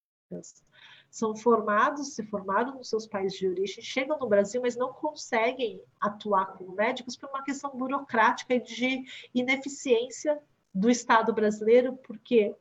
São 1.10 1.36
formados, 1.36 2.14
se 2.14 2.24
formaram 2.24 2.76
nos 2.76 2.90
seus 2.90 3.08
países 3.08 3.38
de 3.38 3.48
origem, 3.48 3.84
chegam 3.84 4.20
no 4.20 4.28
Brasil, 4.28 4.62
mas 4.62 4.76
não 4.76 4.94
conseguem 4.94 5.82
atuar 6.00 6.58
como 6.58 6.76
médicos 6.76 7.16
por 7.16 7.30
uma 7.30 7.44
questão 7.44 7.72
burocrática 7.72 8.54
e 8.54 8.62
de 8.62 9.06
ineficiência 9.34 10.40
do 10.74 10.92
Estado 10.92 11.34
brasileiro, 11.34 11.98
porque 12.04 12.56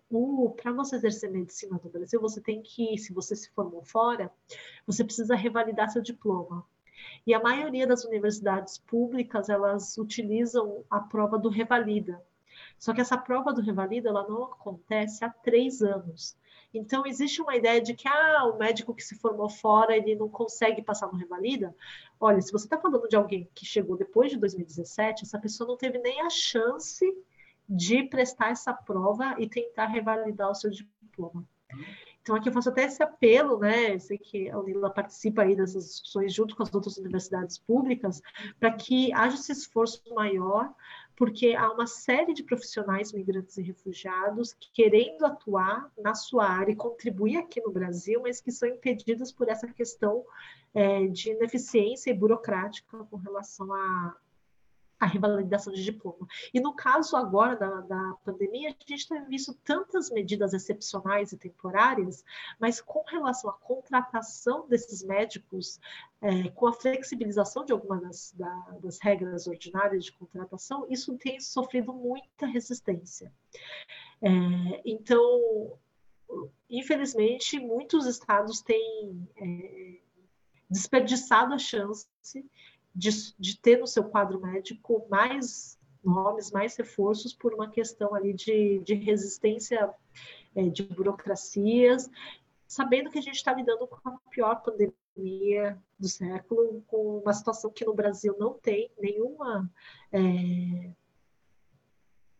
para 0.56 0.72
você 0.72 0.96
exercer 0.96 1.30
medicina 1.30 1.78
no 1.82 1.90
Brasil, 1.90 2.20
você 2.20 2.40
tem 2.40 2.62
que, 2.62 2.96
se 2.96 3.12
você 3.12 3.36
se 3.36 3.50
formou 3.50 3.82
fora, 3.82 4.32
você 4.86 5.04
precisa 5.04 5.34
revalidar 5.34 5.90
seu 5.90 6.00
diploma. 6.00 6.64
E 7.26 7.34
a 7.34 7.40
maioria 7.40 7.86
das 7.86 8.04
universidades 8.04 8.78
públicas, 8.78 9.50
elas 9.50 9.98
utilizam 9.98 10.82
a 10.88 10.98
prova 10.98 11.38
do 11.38 11.50
revalida. 11.50 12.22
Só 12.78 12.94
que 12.94 13.02
essa 13.02 13.18
prova 13.18 13.52
do 13.52 13.60
revalida, 13.60 14.08
ela 14.08 14.26
não 14.26 14.44
acontece 14.44 15.22
há 15.22 15.28
três 15.28 15.82
anos. 15.82 16.34
Então, 16.78 17.06
existe 17.06 17.40
uma 17.40 17.56
ideia 17.56 17.80
de 17.80 17.94
que 17.94 18.06
ah, 18.08 18.44
o 18.44 18.58
médico 18.58 18.94
que 18.94 19.02
se 19.02 19.16
formou 19.16 19.48
fora, 19.48 19.96
ele 19.96 20.14
não 20.14 20.28
consegue 20.28 20.82
passar 20.82 21.06
no 21.06 21.18
revalida. 21.18 21.74
Olha, 22.20 22.40
se 22.40 22.52
você 22.52 22.66
está 22.66 22.78
falando 22.78 23.08
de 23.08 23.16
alguém 23.16 23.48
que 23.54 23.64
chegou 23.64 23.96
depois 23.96 24.30
de 24.30 24.38
2017, 24.38 25.24
essa 25.24 25.38
pessoa 25.38 25.68
não 25.68 25.76
teve 25.76 25.98
nem 25.98 26.20
a 26.22 26.30
chance 26.30 27.04
de 27.68 28.04
prestar 28.04 28.50
essa 28.50 28.72
prova 28.72 29.34
e 29.38 29.48
tentar 29.48 29.86
revalidar 29.86 30.50
o 30.50 30.54
seu 30.54 30.70
diploma. 30.70 31.44
Então, 32.26 32.34
aqui 32.34 32.48
eu 32.48 32.52
faço 32.52 32.70
até 32.70 32.84
esse 32.84 33.00
apelo, 33.02 33.58
né? 33.58 33.94
Eu 33.94 34.00
sei 34.00 34.18
que 34.18 34.50
a 34.50 34.58
Unila 34.58 34.90
participa 34.90 35.42
aí 35.42 35.54
dessas 35.54 35.84
discussões 35.84 36.34
junto 36.34 36.56
com 36.56 36.62
as 36.64 36.74
outras 36.74 36.96
universidades 36.96 37.56
públicas, 37.56 38.20
para 38.58 38.72
que 38.72 39.12
haja 39.12 39.36
esse 39.36 39.52
esforço 39.52 40.02
maior, 40.12 40.74
porque 41.16 41.54
há 41.54 41.72
uma 41.72 41.86
série 41.86 42.34
de 42.34 42.42
profissionais 42.42 43.12
migrantes 43.12 43.56
e 43.56 43.62
refugiados 43.62 44.54
querendo 44.72 45.24
atuar 45.24 45.90
na 45.98 46.14
sua 46.14 46.46
área 46.46 46.72
e 46.72 46.76
contribuir 46.76 47.38
aqui 47.38 47.60
no 47.60 47.72
Brasil, 47.72 48.20
mas 48.22 48.40
que 48.40 48.52
são 48.52 48.68
impedidos 48.68 49.32
por 49.32 49.48
essa 49.48 49.66
questão 49.66 50.24
é, 50.74 51.06
de 51.06 51.30
ineficiência 51.30 52.10
e 52.10 52.14
burocrática 52.14 52.98
com 53.04 53.16
relação 53.16 53.72
a, 53.72 54.16
a 54.98 55.06
revalidação 55.06 55.72
de 55.72 55.84
diploma. 55.84 56.26
E 56.52 56.60
no 56.60 56.74
caso 56.74 57.16
agora 57.16 57.54
da, 57.56 57.80
da 57.82 58.14
pandemia, 58.24 58.70
a 58.70 58.90
gente 58.90 59.08
tem 59.08 59.24
visto 59.26 59.54
tantas 59.64 60.10
medidas 60.10 60.54
excepcionais 60.54 61.32
e 61.32 61.36
temporárias, 61.36 62.24
mas 62.58 62.80
com 62.80 63.02
relação 63.06 63.50
à 63.50 63.52
contratação 63.52 64.66
desses 64.68 65.02
médicos, 65.02 65.78
é, 66.20 66.48
com 66.50 66.66
a 66.66 66.72
flexibilização 66.72 67.64
de 67.64 67.72
algumas 67.72 68.00
das, 68.00 68.32
da, 68.32 68.78
das 68.82 68.98
regras 68.98 69.46
ordinárias 69.46 70.04
de 70.06 70.12
contratação, 70.12 70.86
isso 70.88 71.16
tem 71.18 71.38
sofrido 71.40 71.92
muita 71.92 72.46
resistência. 72.46 73.30
É, 74.22 74.30
então, 74.84 75.78
infelizmente, 76.70 77.58
muitos 77.60 78.06
estados 78.06 78.62
têm 78.62 79.28
é, 79.36 79.98
desperdiçado 80.70 81.52
a 81.52 81.58
chance 81.58 82.06
de, 82.96 83.10
de 83.38 83.60
ter 83.60 83.78
no 83.78 83.86
seu 83.86 84.04
quadro 84.04 84.40
médico 84.40 85.06
mais 85.10 85.78
nomes, 86.02 86.50
mais 86.50 86.74
reforços 86.76 87.34
por 87.34 87.52
uma 87.52 87.68
questão 87.68 88.14
ali 88.14 88.32
de, 88.32 88.78
de 88.78 88.94
resistência 88.94 89.92
é, 90.54 90.68
de 90.68 90.82
burocracias, 90.84 92.10
sabendo 92.66 93.10
que 93.10 93.18
a 93.18 93.22
gente 93.22 93.34
está 93.34 93.52
lidando 93.52 93.86
com 93.86 94.08
a 94.08 94.18
pior 94.30 94.62
pandemia 94.62 95.78
do 95.98 96.08
século, 96.08 96.82
com 96.86 97.18
uma 97.18 97.34
situação 97.34 97.70
que 97.70 97.84
no 97.84 97.94
Brasil 97.94 98.34
não 98.38 98.54
tem 98.54 98.90
nenhuma 98.98 99.70
é, 100.10 100.90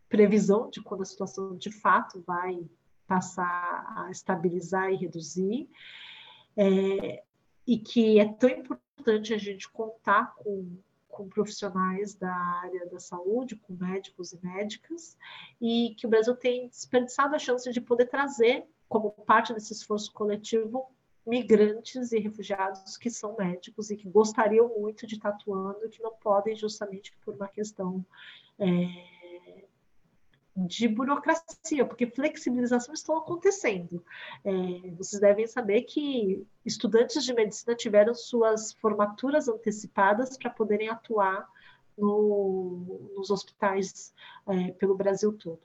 previsão 0.09 0.71
de 0.71 0.81
quando 0.81 1.03
a 1.03 1.07
situação 1.07 1.57
de 1.57 1.71
fato 1.71 2.23
vai 2.27 2.65
passar 3.07 3.95
a 3.97 4.11
estabilizar 4.11 4.91
e 4.91 4.97
reduzir, 4.97 5.69
é, 6.57 7.23
e 7.67 7.79
que 7.79 8.19
é 8.19 8.33
tão 8.33 8.49
importante 8.49 8.86
importante 8.99 9.35
a 9.35 9.39
gente 9.39 9.69
contar 9.69 10.35
com, 10.37 10.79
com 11.09 11.29
profissionais 11.29 12.15
da 12.15 12.35
área 12.35 12.87
da 12.87 12.99
saúde, 12.99 13.57
com 13.57 13.75
médicos 13.75 14.33
e 14.33 14.41
médicas, 14.43 15.17
e 15.61 15.95
que 15.97 16.07
o 16.07 16.11
Brasil 16.11 16.35
tem 16.35 16.69
desperdiçado 16.69 17.35
a 17.35 17.39
chance 17.39 17.71
de 17.71 17.81
poder 17.81 18.07
trazer, 18.07 18.65
como 18.89 19.11
parte 19.11 19.53
desse 19.53 19.73
esforço 19.73 20.13
coletivo, 20.13 20.91
migrantes 21.27 22.13
e 22.13 22.21
refugiados 22.21 22.97
que 22.97 23.11
são 23.11 23.37
médicos 23.37 23.91
e 23.91 23.97
que 23.97 24.09
gostariam 24.09 24.69
muito 24.69 25.07
de 25.07 25.17
estar 25.17 25.31
atuando 25.31 25.89
que 25.89 26.01
não 26.01 26.13
podem 26.13 26.55
justamente 26.55 27.13
por 27.25 27.35
uma 27.35 27.49
questão 27.49 28.05
é, 28.59 29.16
de 30.57 30.89
burocracia, 30.89 31.85
porque 31.85 32.07
flexibilizações 32.07 33.01
estão 33.01 33.19
acontecendo. 33.19 34.03
É, 34.43 34.91
vocês 34.93 35.21
devem 35.21 35.47
saber 35.47 35.83
que 35.83 36.47
estudantes 36.65 37.23
de 37.25 37.35
medicina 37.35 37.75
tiveram 37.75 38.15
suas 38.15 38.73
formaturas 38.75 39.49
antecipadas 39.49 40.39
para 40.39 40.51
poderem 40.51 40.89
atuar 40.89 41.47
no, 41.97 43.11
nos 43.15 43.31
hospitais 43.31 44.15
é, 44.49 44.73
pelo 44.73 44.97
Brasil 44.97 45.33
todo. 45.33 45.61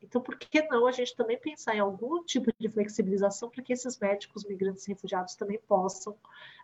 Então, 0.00 0.20
por 0.20 0.38
que 0.38 0.62
não 0.68 0.86
a 0.86 0.92
gente 0.92 1.16
também 1.16 1.36
pensar 1.36 1.74
em 1.74 1.80
algum 1.80 2.22
tipo 2.22 2.52
de 2.56 2.68
flexibilização 2.68 3.50
para 3.50 3.62
que 3.64 3.72
esses 3.72 3.98
médicos, 3.98 4.44
migrantes 4.44 4.86
e 4.86 4.92
refugiados 4.92 5.34
também 5.34 5.58
possam 5.66 6.16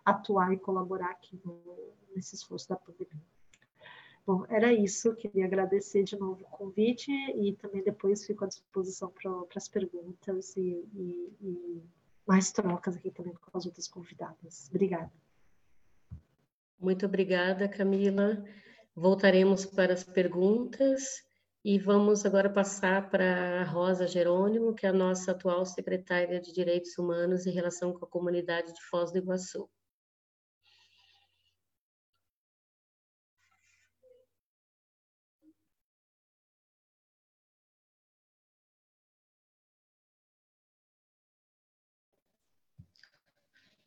atuar 0.04 0.52
e 0.52 0.58
colaborar 0.58 1.10
aqui 1.10 1.40
no, 1.44 1.60
nesse 2.14 2.36
esforço 2.36 2.68
da 2.68 2.76
pandemia? 2.76 3.33
Bom, 4.26 4.46
era 4.48 4.72
isso. 4.72 5.14
Queria 5.16 5.44
agradecer 5.44 6.02
de 6.02 6.16
novo 6.16 6.42
o 6.42 6.56
convite 6.56 7.12
e 7.12 7.54
também 7.56 7.82
depois 7.82 8.24
fico 8.24 8.44
à 8.44 8.48
disposição 8.48 9.10
para 9.10 9.46
as 9.54 9.68
perguntas 9.68 10.56
e, 10.56 10.88
e, 10.94 11.36
e, 11.42 11.82
mais 12.26 12.50
trocas 12.50 12.96
aqui 12.96 13.10
também 13.10 13.34
com 13.34 13.56
as 13.56 13.66
outras 13.66 13.86
convidadas. 13.86 14.68
Obrigada. 14.70 15.12
Muito 16.80 17.04
obrigada, 17.04 17.68
Camila. 17.68 18.42
Voltaremos 18.96 19.66
para 19.66 19.92
as 19.92 20.04
perguntas 20.04 21.22
e 21.62 21.78
vamos 21.78 22.24
agora 22.24 22.48
passar 22.48 23.10
para 23.10 23.60
a 23.60 23.64
Rosa 23.64 24.06
Jerônimo, 24.06 24.74
que 24.74 24.86
é 24.86 24.88
a 24.88 24.92
nossa 24.92 25.32
atual 25.32 25.66
secretária 25.66 26.40
de 26.40 26.52
Direitos 26.52 26.96
Humanos 26.96 27.44
e 27.44 27.50
Relação 27.50 27.92
com 27.92 28.04
a 28.04 28.08
Comunidade 28.08 28.72
de 28.72 28.82
Foz 28.84 29.12
do 29.12 29.18
Iguaçu. 29.18 29.68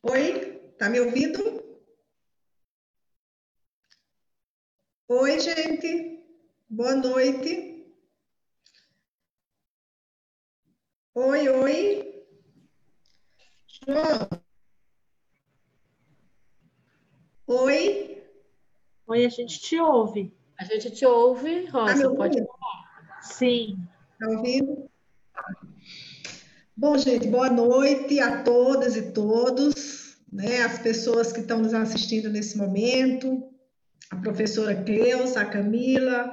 Oi, 0.04 0.74
tá 0.78 0.90
me 0.90 1.00
ouvindo? 1.00 1.40
Oi, 5.08 5.40
gente. 5.40 6.24
Boa 6.70 6.96
noite. 6.96 7.94
Oi, 11.16 11.50
oi. 11.50 12.26
João. 13.68 14.30
Oi. 17.48 18.24
Oi, 19.08 19.26
a 19.26 19.30
gente 19.30 19.60
te 19.60 19.80
ouve. 19.80 20.32
A 20.60 20.66
gente 20.66 20.92
te 20.92 21.06
ouve, 21.06 21.66
Rosa, 21.66 22.10
tá 22.10 22.16
pode 22.16 22.38
falar. 22.46 23.22
Sim. 23.22 23.78
Tá 24.20 24.28
ouvindo? 24.30 24.90
Bom, 26.80 26.96
gente, 26.96 27.28
boa 27.28 27.50
noite 27.50 28.20
a 28.20 28.44
todas 28.44 28.96
e 28.96 29.12
todos, 29.12 30.16
né? 30.32 30.62
As 30.62 30.78
pessoas 30.78 31.32
que 31.34 31.40
estão 31.40 31.58
nos 31.58 31.74
assistindo 31.74 32.30
nesse 32.30 32.56
momento, 32.56 33.50
a 34.12 34.18
professora 34.18 34.84
Cleusa, 34.84 35.42
a 35.42 35.46
Camila, 35.46 36.32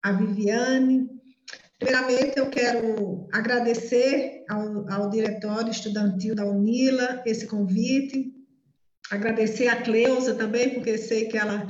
a 0.00 0.12
Viviane. 0.12 1.10
Primeiramente, 1.76 2.38
eu 2.38 2.48
quero 2.48 3.28
agradecer 3.32 4.44
ao, 4.48 4.88
ao 4.92 5.10
diretório 5.10 5.72
estudantil 5.72 6.36
da 6.36 6.44
UNILA 6.44 7.24
esse 7.26 7.48
convite, 7.48 8.32
agradecer 9.10 9.66
a 9.66 9.82
Cleusa 9.82 10.36
também, 10.36 10.72
porque 10.72 10.96
sei 10.96 11.26
que 11.26 11.36
ela 11.36 11.66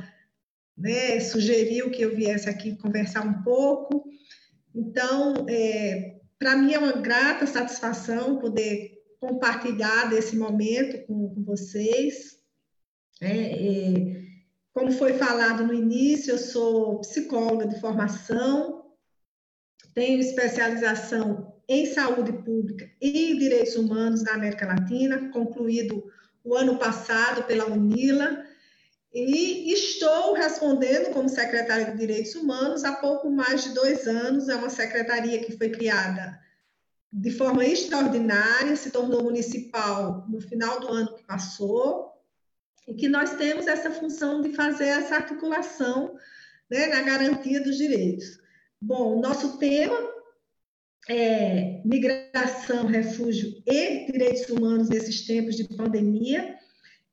né, 0.77 1.19
sugeriu 1.21 1.89
que 1.89 2.03
eu 2.03 2.15
viesse 2.15 2.47
aqui 2.47 2.75
conversar 2.75 3.25
um 3.25 3.41
pouco. 3.41 4.05
Então, 4.75 5.47
é, 5.49 6.18
para 6.39 6.55
mim 6.55 6.73
é 6.73 6.79
uma 6.79 6.93
grata 6.93 7.45
satisfação 7.45 8.39
poder 8.39 8.97
compartilhar 9.19 10.09
desse 10.09 10.37
momento 10.37 11.05
com, 11.05 11.35
com 11.35 11.43
vocês. 11.43 12.39
É, 13.21 13.27
é, 13.27 14.21
como 14.73 14.91
foi 14.93 15.13
falado 15.13 15.67
no 15.67 15.73
início, 15.73 16.31
eu 16.31 16.37
sou 16.37 17.01
psicóloga 17.01 17.67
de 17.67 17.79
formação, 17.81 18.85
tenho 19.93 20.21
especialização 20.21 21.53
em 21.67 21.85
saúde 21.85 22.31
pública 22.31 22.89
e 23.01 23.37
direitos 23.37 23.75
humanos 23.75 24.23
na 24.23 24.33
América 24.33 24.65
Latina, 24.65 25.29
concluído 25.31 26.09
o 26.43 26.55
ano 26.55 26.79
passado 26.79 27.43
pela 27.43 27.65
UNILA, 27.65 28.45
e 29.13 29.73
estou 29.73 30.33
respondendo 30.33 31.11
como 31.11 31.27
secretária 31.27 31.85
de 31.91 31.97
Direitos 31.97 32.35
Humanos 32.35 32.83
há 32.83 32.93
pouco 32.93 33.29
mais 33.29 33.63
de 33.63 33.73
dois 33.73 34.07
anos. 34.07 34.49
É 34.49 34.55
uma 34.55 34.69
secretaria 34.69 35.39
que 35.39 35.57
foi 35.57 35.69
criada 35.69 36.39
de 37.11 37.31
forma 37.31 37.65
extraordinária, 37.65 38.75
se 38.75 38.91
tornou 38.91 39.23
municipal 39.23 40.25
no 40.29 40.39
final 40.39 40.79
do 40.79 40.89
ano 40.89 41.15
que 41.15 41.23
passou, 41.23 42.09
e 42.89 42.93
que 42.93 43.07
nós 43.07 43.35
temos 43.35 43.67
essa 43.67 43.91
função 43.91 44.41
de 44.41 44.53
fazer 44.53 44.87
essa 44.87 45.15
articulação 45.15 46.15
né, 46.69 46.87
na 46.87 47.01
garantia 47.01 47.61
dos 47.61 47.77
direitos. 47.77 48.39
Bom, 48.81 49.19
nosso 49.19 49.57
tema 49.59 49.95
é 51.07 51.81
migração, 51.85 52.87
refúgio 52.87 53.61
e 53.65 54.11
direitos 54.11 54.49
humanos 54.49 54.89
nesses 54.89 55.25
tempos 55.25 55.55
de 55.55 55.65
pandemia. 55.65 56.57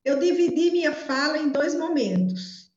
Eu 0.07 0.21
dividi 0.21 0.71
minha 0.71 0.93
fala 0.93 1.37
em 1.37 1.49
dois 1.49 1.75
momentos. 1.75 2.71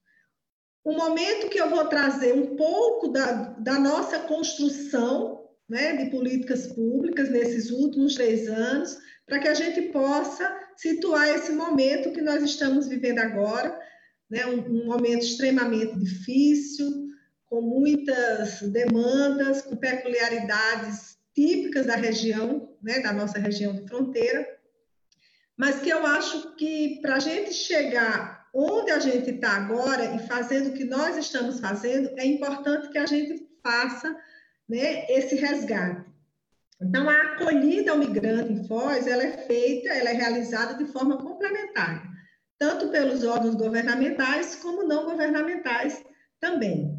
Um 0.84 0.98
momento 0.98 1.48
que 1.48 1.62
eu 1.62 1.70
vou 1.70 1.86
trazer 1.86 2.34
um 2.34 2.56
pouco 2.56 3.10
da, 3.10 3.32
da 3.60 3.78
nossa 3.78 4.18
construção 4.18 5.48
né, 5.70 5.96
de 5.98 6.10
políticas 6.10 6.66
públicas 6.66 7.30
nesses 7.30 7.70
últimos 7.70 8.16
três 8.16 8.48
anos, 8.50 8.98
para 9.28 9.38
que 9.38 9.48
a 9.48 9.54
gente 9.54 9.92
possa 9.92 10.60
situar 10.76 11.30
esse 11.30 11.52
momento 11.52 12.12
que 12.12 12.22
nós 12.22 12.42
estamos 12.42 12.88
vivendo 12.88 13.20
agora, 13.20 13.80
né, 14.28 14.48
um, 14.48 14.62
um 14.62 14.86
momento 14.88 15.24
extremamente 15.24 16.00
difícil, 16.00 17.10
com 17.46 17.62
muitas 17.62 18.64
demandas, 18.64 19.62
com 19.62 19.76
peculiaridades 19.76 21.20
típicas 21.36 21.86
da 21.86 21.96
região, 21.96 22.76
né, 22.82 23.02
da 23.02 23.14
nossa 23.14 23.38
região 23.38 23.76
de 23.76 23.88
fronteira, 23.88 24.59
mas 25.60 25.82
que 25.82 25.90
eu 25.90 26.06
acho 26.06 26.56
que 26.56 27.02
para 27.02 27.16
a 27.16 27.20
gente 27.20 27.54
chegar 27.54 28.48
onde 28.54 28.92
a 28.92 29.00
gente 29.00 29.32
está 29.32 29.58
agora 29.58 30.16
e 30.16 30.26
fazendo 30.26 30.70
o 30.70 30.74
que 30.74 30.86
nós 30.86 31.18
estamos 31.18 31.60
fazendo, 31.60 32.18
é 32.18 32.26
importante 32.26 32.88
que 32.88 32.98
a 32.98 33.06
gente 33.06 33.46
faça 33.62 34.16
né, 34.70 35.06
esse 35.10 35.36
resgate. 35.36 36.10
Então, 36.82 37.10
a 37.10 37.34
acolhida 37.34 37.92
ao 37.92 37.98
migrante 37.98 38.54
em 38.54 38.66
Foz, 38.70 39.06
ela 39.06 39.22
é 39.22 39.38
feita, 39.48 39.90
ela 39.90 40.12
é 40.12 40.14
realizada 40.14 40.76
de 40.76 40.90
forma 40.90 41.18
complementar, 41.18 42.10
tanto 42.58 42.88
pelos 42.88 43.26
órgãos 43.26 43.56
governamentais 43.56 44.56
como 44.56 44.88
não 44.88 45.04
governamentais 45.04 46.02
também. 46.40 46.98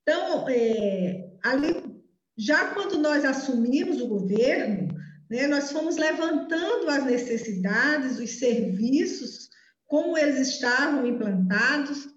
Então, 0.00 0.46
é, 0.48 1.30
ali, 1.44 2.02
já 2.38 2.72
quando 2.72 2.96
nós 2.96 3.22
assumimos 3.22 4.00
o 4.00 4.08
governo, 4.08 5.03
né, 5.30 5.46
nós 5.46 5.72
fomos 5.72 5.96
levantando 5.96 6.88
as 6.88 7.04
necessidades, 7.04 8.18
os 8.18 8.38
serviços, 8.38 9.48
como 9.86 10.18
eles 10.18 10.48
estavam 10.48 11.06
implantados, 11.06 12.08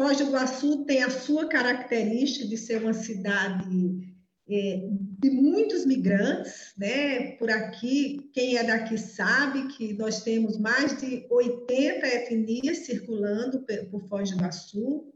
Foz 0.00 0.16
do 0.16 0.24
Iguaçu 0.24 0.86
tem 0.86 1.02
a 1.02 1.10
sua 1.10 1.46
característica 1.46 2.48
de 2.48 2.56
ser 2.56 2.82
uma 2.82 2.94
cidade 2.94 4.10
é, 4.48 4.88
de 5.18 5.30
muitos 5.30 5.84
migrantes, 5.84 6.72
né? 6.76 7.32
Por 7.32 7.50
aqui, 7.50 8.30
quem 8.32 8.56
é 8.56 8.64
daqui 8.64 8.96
sabe 8.96 9.68
que 9.68 9.92
nós 9.92 10.22
temos 10.22 10.58
mais 10.58 10.98
de 10.98 11.26
80 11.30 12.06
etnias 12.06 12.78
circulando 12.78 13.64
por 13.90 14.08
Foz 14.08 14.30
do 14.30 14.38
Iguaçu, 14.38 15.12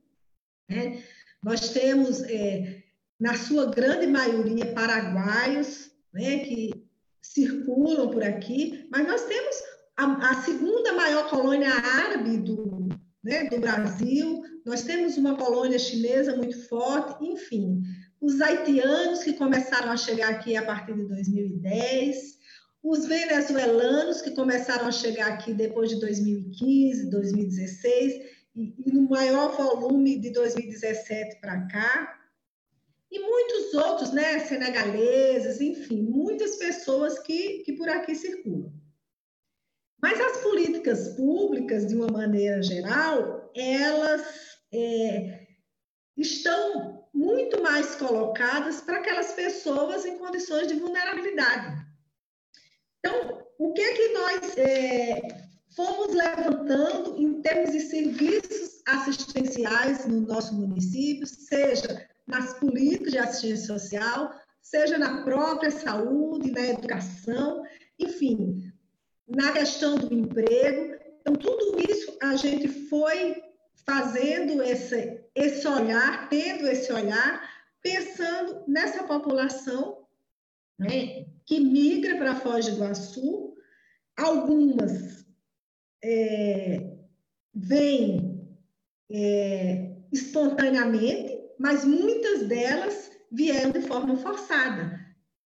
né? 0.69 1.03
Nós 1.43 1.71
temos, 1.71 2.23
é, 2.25 2.83
na 3.19 3.35
sua 3.35 3.71
grande 3.71 4.07
maioria, 4.07 4.75
paraguaios, 4.75 5.91
né? 6.13 6.41
Que 6.41 6.84
circulam 7.35 8.11
por 8.11 8.23
aqui, 8.23 8.87
mas 8.91 9.07
nós 9.07 9.25
temos 9.25 9.57
a, 9.97 10.31
a 10.31 10.43
segunda 10.43 10.93
maior 10.93 11.29
colônia 11.29 11.71
árabe 11.71 12.39
do, 12.39 12.89
né, 13.23 13.49
do 13.49 13.59
Brasil, 13.59 14.43
nós 14.65 14.83
temos 14.83 15.17
uma 15.17 15.37
colônia 15.37 15.79
chinesa 15.79 16.37
muito 16.37 16.69
forte, 16.69 17.25
enfim, 17.25 17.83
os 18.21 18.41
haitianos 18.41 19.23
que 19.23 19.35
começaram 19.35 19.91
a 19.91 19.97
chegar 19.97 20.31
aqui 20.31 20.57
a 20.57 20.65
partir 20.65 20.95
de 20.95 21.07
2010, 21.09 22.35
os 22.83 23.07
venezuelanos 23.07 24.21
que 24.21 24.31
começaram 24.31 24.87
a 24.87 24.93
chegar 24.93 25.33
aqui 25.33 25.53
depois 25.53 25.91
de 25.91 26.01
2015, 26.01 27.11
2016, 27.11 28.13
e, 28.57 28.75
e 28.87 28.93
no 28.93 29.09
maior 29.09 29.57
volume 29.57 30.19
de 30.21 30.31
2017 30.31 31.41
para 31.41 31.67
cá, 31.67 32.24
e 33.15 33.21
muitos 33.21 33.75
outros, 33.75 34.13
né, 34.13 34.41
senegaleses, 34.41 35.61
enfim, 35.61 36.03
muitas 36.03 36.57
pessoas 36.57 37.17
que, 37.21 37.61
que 37.61 37.75
por 37.75 37.89
aqui 37.89 38.13
circulam. 38.13 38.73
Mas 40.03 40.21
as 40.21 40.39
políticas 40.39 41.11
públicas, 41.11 41.87
de 41.87 41.95
uma 41.95 42.09
maneira 42.09 42.61
geral, 42.61 43.53
elas 43.55 44.59
é, 44.73 45.47
estão 46.17 47.09
muito 47.15 47.63
mais 47.63 47.95
colocadas 47.95 48.81
para 48.81 48.97
aquelas 48.97 49.33
pessoas 49.33 50.05
em 50.05 50.19
condições 50.19 50.67
de 50.67 50.75
vulnerabilidade. 50.75 51.87
Então, 52.99 53.47
o 53.61 53.73
que 53.73 53.81
é 53.81 53.95
que 53.95 54.09
nós 54.09 54.59
é, 54.59 55.23
fomos 55.77 56.13
levantando 56.13 57.17
em 57.17 57.41
termos 57.41 57.71
de 57.71 57.81
serviços 57.81 58.83
assistenciais 58.85 60.05
no 60.05 60.21
nosso 60.23 60.53
município, 60.55 61.27
seja 61.29 62.09
nas 62.27 62.55
políticas 62.55 63.13
de 63.13 63.19
assistência 63.19 63.67
social, 63.67 64.33
seja 64.63 64.99
na 64.99 65.23
própria 65.23 65.71
saúde, 65.71 66.51
na 66.51 66.67
educação, 66.67 67.65
enfim, 67.99 68.73
na 69.29 69.53
questão 69.53 69.97
do 69.97 70.13
emprego. 70.13 70.97
Então, 71.21 71.35
tudo 71.35 71.79
isso 71.91 72.17
a 72.23 72.37
gente 72.37 72.69
foi 72.89 73.43
fazendo 73.87 74.63
esse, 74.63 75.23
esse 75.35 75.67
olhar, 75.69 76.29
tendo 76.29 76.67
esse 76.67 76.93
olhar, 76.93 77.43
pensando 77.83 78.65
nessa 78.67 79.05
população 79.05 80.07
né, 80.79 81.27
que 81.47 81.61
migra 81.61 82.17
para 82.17 82.37
Foz 82.37 82.67
do 82.67 82.77
Iguaçu, 82.77 83.55
algumas 84.17 85.27
é, 86.03 86.97
vêm 87.53 88.59
é, 89.11 89.95
espontaneamente, 90.13 91.34
mas 91.59 91.85
muitas 91.85 92.47
delas 92.47 93.11
vieram 93.31 93.71
de 93.71 93.83
forma 93.83 94.17
forçada, 94.17 95.01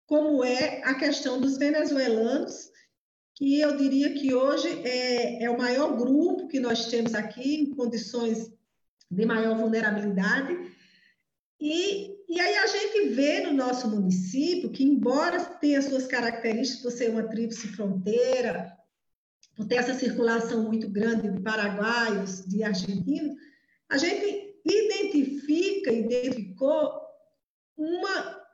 como 0.06 0.44
é 0.44 0.82
a 0.84 0.94
questão 0.94 1.40
dos 1.40 1.56
venezuelanos 1.56 2.70
que 3.40 3.58
eu 3.58 3.76
diria 3.76 4.12
que 4.12 4.34
hoje 4.34 4.68
é, 4.84 5.44
é 5.44 5.50
o 5.50 5.56
maior 5.56 5.96
grupo 5.96 6.46
que 6.46 6.60
nós 6.60 6.86
temos 6.86 7.14
aqui 7.14 7.54
em 7.54 7.74
condições 7.74 8.52
de 9.10 9.24
maior 9.24 9.56
vulnerabilidade. 9.56 10.58
E, 11.58 12.16
e 12.28 12.38
aí 12.40 12.56
a 12.58 12.66
gente 12.66 13.08
vê 13.14 13.40
no 13.40 13.54
nosso 13.54 13.88
município 13.88 14.70
que, 14.70 14.84
embora 14.84 15.42
tenha 15.42 15.80
suas 15.80 16.06
características 16.06 16.82
por 16.82 16.92
ser 16.92 17.10
uma 17.10 17.28
tríplice 17.28 17.68
fronteira, 17.68 18.76
por 19.56 19.66
ter 19.66 19.76
essa 19.76 19.94
circulação 19.94 20.64
muito 20.64 20.90
grande 20.90 21.30
de 21.30 21.40
paraguaios, 21.40 22.44
de 22.46 22.62
argentinos, 22.62 23.36
a 23.88 23.96
gente 23.96 24.49
identifica, 25.80 25.92
identificou 25.92 27.00
uma, 27.76 28.46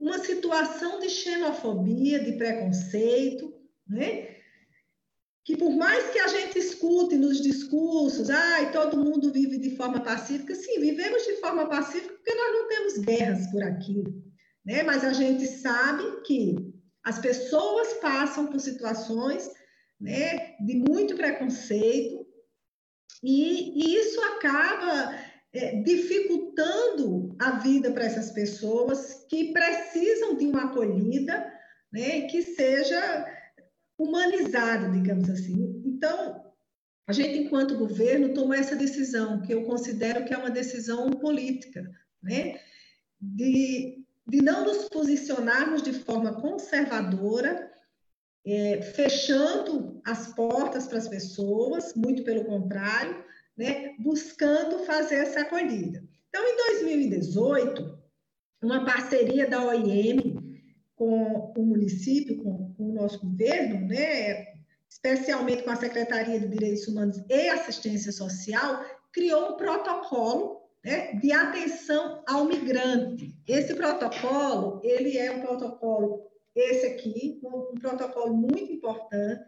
uma 0.00 0.18
situação 0.18 0.98
de 1.00 1.08
xenofobia, 1.08 2.20
de 2.20 2.32
preconceito, 2.32 3.52
né? 3.86 4.32
Que 5.44 5.56
por 5.56 5.72
mais 5.72 6.10
que 6.10 6.20
a 6.20 6.28
gente 6.28 6.58
escute 6.58 7.16
nos 7.16 7.42
discursos, 7.42 8.30
ah, 8.30 8.70
todo 8.72 9.04
mundo 9.04 9.32
vive 9.32 9.58
de 9.58 9.76
forma 9.76 10.00
pacífica, 10.00 10.54
sim, 10.54 10.80
vivemos 10.80 11.24
de 11.24 11.36
forma 11.40 11.68
pacífica 11.68 12.14
porque 12.14 12.34
nós 12.34 12.52
não 12.52 12.68
temos 12.68 12.98
guerras 12.98 13.50
por 13.50 13.62
aqui, 13.62 14.04
né? 14.64 14.82
Mas 14.82 15.04
a 15.04 15.12
gente 15.12 15.46
sabe 15.46 16.22
que 16.22 16.56
as 17.04 17.18
pessoas 17.18 17.94
passam 17.94 18.46
por 18.46 18.60
situações, 18.60 19.50
né, 20.00 20.56
de 20.60 20.74
muito 20.76 21.16
preconceito 21.16 22.26
e, 23.22 23.84
e 23.84 23.96
isso 23.96 24.20
acaba 24.20 25.31
é, 25.54 25.82
dificultando 25.82 27.36
a 27.38 27.58
vida 27.58 27.90
para 27.92 28.04
essas 28.04 28.30
pessoas 28.30 29.26
que 29.28 29.52
precisam 29.52 30.36
de 30.36 30.46
uma 30.46 30.64
acolhida, 30.64 31.52
né, 31.92 32.22
que 32.22 32.42
seja 32.42 33.26
humanizado, 33.98 34.92
digamos 34.92 35.28
assim. 35.28 35.82
Então, 35.84 36.42
a 37.06 37.12
gente, 37.12 37.38
enquanto 37.38 37.78
governo, 37.78 38.32
tomou 38.32 38.54
essa 38.54 38.74
decisão, 38.74 39.42
que 39.42 39.52
eu 39.52 39.64
considero 39.64 40.24
que 40.24 40.32
é 40.32 40.38
uma 40.38 40.50
decisão 40.50 41.10
política, 41.10 41.82
né? 42.22 42.58
de, 43.20 44.04
de 44.26 44.42
não 44.42 44.64
nos 44.64 44.88
posicionarmos 44.88 45.82
de 45.82 45.92
forma 45.92 46.40
conservadora, 46.40 47.70
é, 48.44 48.82
fechando 48.82 50.00
as 50.04 50.34
portas 50.34 50.88
para 50.88 50.98
as 50.98 51.08
pessoas, 51.08 51.94
muito 51.94 52.24
pelo 52.24 52.44
contrário, 52.44 53.24
né? 53.56 53.94
buscando 53.98 54.84
fazer 54.84 55.16
essa 55.16 55.40
acolhida. 55.40 56.02
Então, 56.28 56.42
em 56.46 56.56
2018, 56.56 57.98
uma 58.62 58.84
parceria 58.84 59.48
da 59.48 59.64
OIM 59.64 60.36
com 60.94 61.52
o 61.56 61.62
município, 61.62 62.42
com, 62.42 62.72
com 62.74 62.90
o 62.90 62.94
nosso 62.94 63.20
governo, 63.20 63.86
né, 63.86 64.46
especialmente 64.88 65.62
com 65.62 65.70
a 65.70 65.76
Secretaria 65.76 66.38
de 66.38 66.48
Direitos 66.48 66.86
Humanos 66.86 67.20
e 67.28 67.48
Assistência 67.48 68.12
Social, 68.12 68.84
criou 69.12 69.52
um 69.52 69.56
protocolo 69.56 70.62
né, 70.84 71.14
de 71.14 71.32
atenção 71.32 72.22
ao 72.26 72.44
migrante. 72.44 73.36
Esse 73.46 73.74
protocolo, 73.74 74.80
ele 74.84 75.18
é 75.18 75.32
um 75.32 75.40
protocolo, 75.40 76.30
esse 76.54 76.86
aqui, 76.86 77.40
um, 77.42 77.72
um 77.72 77.74
protocolo 77.74 78.34
muito 78.34 78.72
importante. 78.72 79.42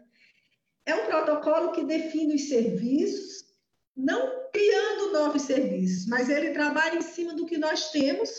É 0.85 0.93
um 0.93 1.05
protocolo 1.05 1.71
que 1.71 1.85
define 1.85 2.35
os 2.35 2.49
serviços, 2.49 3.44
não 3.95 4.49
criando 4.51 5.13
novos 5.13 5.43
serviços, 5.43 6.07
mas 6.07 6.29
ele 6.29 6.51
trabalha 6.51 6.97
em 6.97 7.01
cima 7.01 7.33
do 7.33 7.45
que 7.45 7.57
nós 7.57 7.91
temos 7.91 8.29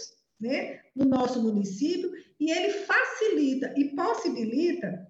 né, 0.41 0.81
no 0.95 1.05
nosso 1.07 1.43
município 1.43 2.13
e 2.39 2.51
ele 2.51 2.73
facilita 2.85 3.73
e 3.77 3.97
possibilita 3.97 5.07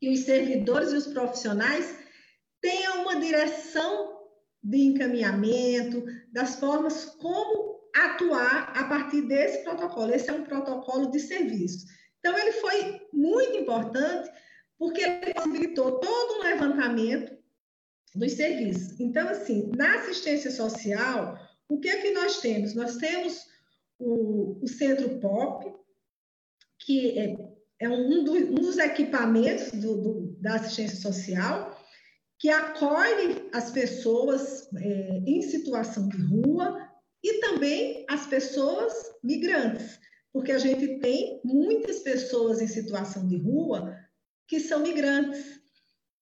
que 0.00 0.10
os 0.10 0.20
servidores 0.20 0.92
e 0.92 0.96
os 0.96 1.06
profissionais 1.06 1.98
tenham 2.60 3.02
uma 3.02 3.16
direção 3.16 4.16
de 4.62 4.78
encaminhamento, 4.78 6.04
das 6.32 6.56
formas 6.58 7.04
como 7.04 7.80
atuar 7.94 8.72
a 8.76 8.84
partir 8.84 9.22
desse 9.22 9.62
protocolo. 9.62 10.12
Esse 10.12 10.28
é 10.28 10.32
um 10.32 10.44
protocolo 10.44 11.10
de 11.10 11.20
serviço. 11.20 11.86
Então, 12.18 12.36
ele 12.36 12.52
foi 12.52 13.00
muito 13.12 13.56
importante 13.56 14.28
porque 14.76 15.00
ele 15.00 15.32
possibilitou 15.32 16.00
todo 16.00 16.38
um 16.38 16.42
levantamento 16.42 17.36
dos 18.14 18.32
serviços. 18.32 18.98
Então, 19.00 19.28
assim, 19.28 19.70
na 19.76 19.96
assistência 19.96 20.50
social, 20.50 21.38
o 21.68 21.78
que 21.78 21.88
é 21.88 22.00
que 22.00 22.12
nós 22.12 22.40
temos? 22.40 22.74
Nós 22.74 22.96
temos 22.96 23.46
o, 23.98 24.58
o 24.62 24.68
Centro 24.68 25.18
POP, 25.20 25.74
que 26.78 27.18
é, 27.18 27.36
é 27.80 27.88
um, 27.88 28.24
do, 28.24 28.32
um, 28.32 28.54
dos 28.54 28.78
equipamentos 28.78 29.72
do, 29.72 29.96
do, 30.00 30.36
da 30.40 30.54
assistência 30.54 30.96
social, 31.00 31.76
que 32.38 32.50
acolhe 32.50 33.48
as 33.52 33.70
pessoas 33.70 34.68
é, 34.76 35.22
em 35.26 35.42
situação 35.42 36.08
de 36.08 36.18
rua 36.18 36.86
e 37.22 37.40
também 37.40 38.04
as 38.08 38.26
pessoas 38.26 38.92
migrantes, 39.22 39.98
porque 40.32 40.52
a 40.52 40.58
gente 40.58 40.98
tem 41.00 41.40
muitas 41.44 42.00
pessoas 42.00 42.60
em 42.60 42.68
situação 42.68 43.26
de 43.26 43.36
rua 43.36 43.96
que 44.46 44.60
são 44.60 44.80
migrantes. 44.80 45.60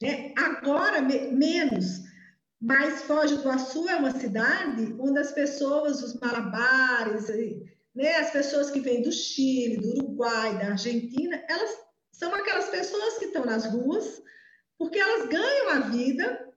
Né? 0.02 0.32
Agora, 0.36 1.00
me, 1.00 1.32
menos, 1.32 2.02
mas 2.60 3.02
Foz 3.02 3.30
do 3.30 3.40
Iguaçu 3.40 3.88
é 3.88 3.96
uma 3.96 4.18
cidade 4.18 4.94
onde 4.98 5.18
as 5.18 5.32
pessoas, 5.32 6.02
os 6.02 6.18
malabares, 6.18 7.28
né, 7.94 8.16
as 8.16 8.30
pessoas 8.30 8.70
que 8.70 8.80
vêm 8.80 9.02
do 9.02 9.12
Chile, 9.12 9.76
do 9.76 9.88
Uruguai, 9.90 10.58
da 10.58 10.68
Argentina, 10.68 11.42
elas 11.48 11.70
são 12.12 12.34
aquelas 12.34 12.68
pessoas 12.68 13.18
que 13.18 13.26
estão 13.26 13.44
nas 13.44 13.66
ruas 13.66 14.22
porque 14.78 14.98
elas 14.98 15.28
ganham 15.28 15.68
a 15.70 15.80
vida 15.80 16.52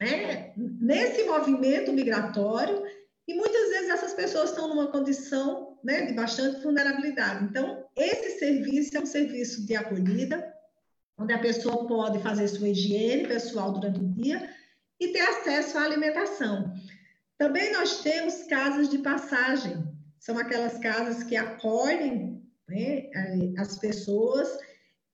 né, 0.00 0.52
nesse 0.56 1.24
movimento 1.24 1.92
migratório 1.92 2.84
e 3.26 3.34
muitas 3.34 3.70
vezes 3.70 3.90
essas 3.90 4.12
pessoas 4.12 4.50
estão 4.50 4.68
numa 4.68 4.90
condição 4.90 5.78
né, 5.82 6.06
de 6.06 6.12
bastante 6.12 6.62
vulnerabilidade. 6.62 7.44
Então, 7.44 7.86
esse 7.96 8.38
serviço 8.38 8.96
é 8.96 9.00
um 9.00 9.06
serviço 9.06 9.64
de 9.66 9.74
acolhida, 9.74 10.53
onde 11.18 11.32
a 11.32 11.38
pessoa 11.38 11.86
pode 11.86 12.18
fazer 12.20 12.48
sua 12.48 12.68
higiene 12.68 13.26
pessoal 13.26 13.72
durante 13.72 14.00
o 14.00 14.08
dia 14.08 14.50
e 15.00 15.08
ter 15.08 15.20
acesso 15.20 15.78
à 15.78 15.84
alimentação. 15.84 16.72
Também 17.38 17.72
nós 17.72 18.02
temos 18.02 18.44
casas 18.44 18.88
de 18.88 18.98
passagem, 18.98 19.84
são 20.18 20.38
aquelas 20.38 20.78
casas 20.78 21.24
que 21.24 21.36
acolhem 21.36 22.42
né, 22.68 23.10
as 23.58 23.78
pessoas 23.78 24.48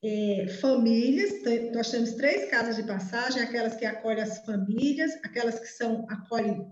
é, 0.03 0.47
famílias, 0.61 1.43
nós 1.75 1.91
temos 1.91 2.13
três 2.13 2.51
casas 2.51 2.77
de 2.77 2.85
passagem, 2.85 3.43
aquelas 3.43 3.77
que 3.77 3.85
acolhem 3.85 4.23
as 4.23 4.39
famílias, 4.45 5.13
aquelas 5.25 5.59
que 5.59 5.67
são 5.67 6.07
acolhem 6.09 6.67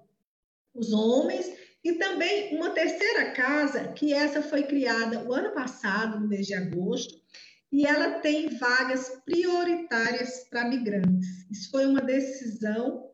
os 0.75 0.93
homens, 0.93 1.51
e 1.85 1.95
também 1.95 2.57
uma 2.57 2.71
terceira 2.71 3.33
casa, 3.33 3.89
que 3.93 4.13
essa 4.13 4.43
foi 4.43 4.63
criada 4.65 5.25
o 5.25 5.33
ano 5.33 5.53
passado, 5.53 6.21
no 6.21 6.29
mês 6.29 6.47
de 6.47 6.55
agosto, 6.55 7.15
e 7.71 7.87
ela 7.87 8.21
tem 8.21 8.57
vagas 8.59 9.21
prioritárias 9.25 10.47
para 10.51 10.69
migrantes. 10.69 11.47
Isso 11.51 11.71
foi 11.71 11.87
uma 11.87 12.01
decisão 12.01 13.11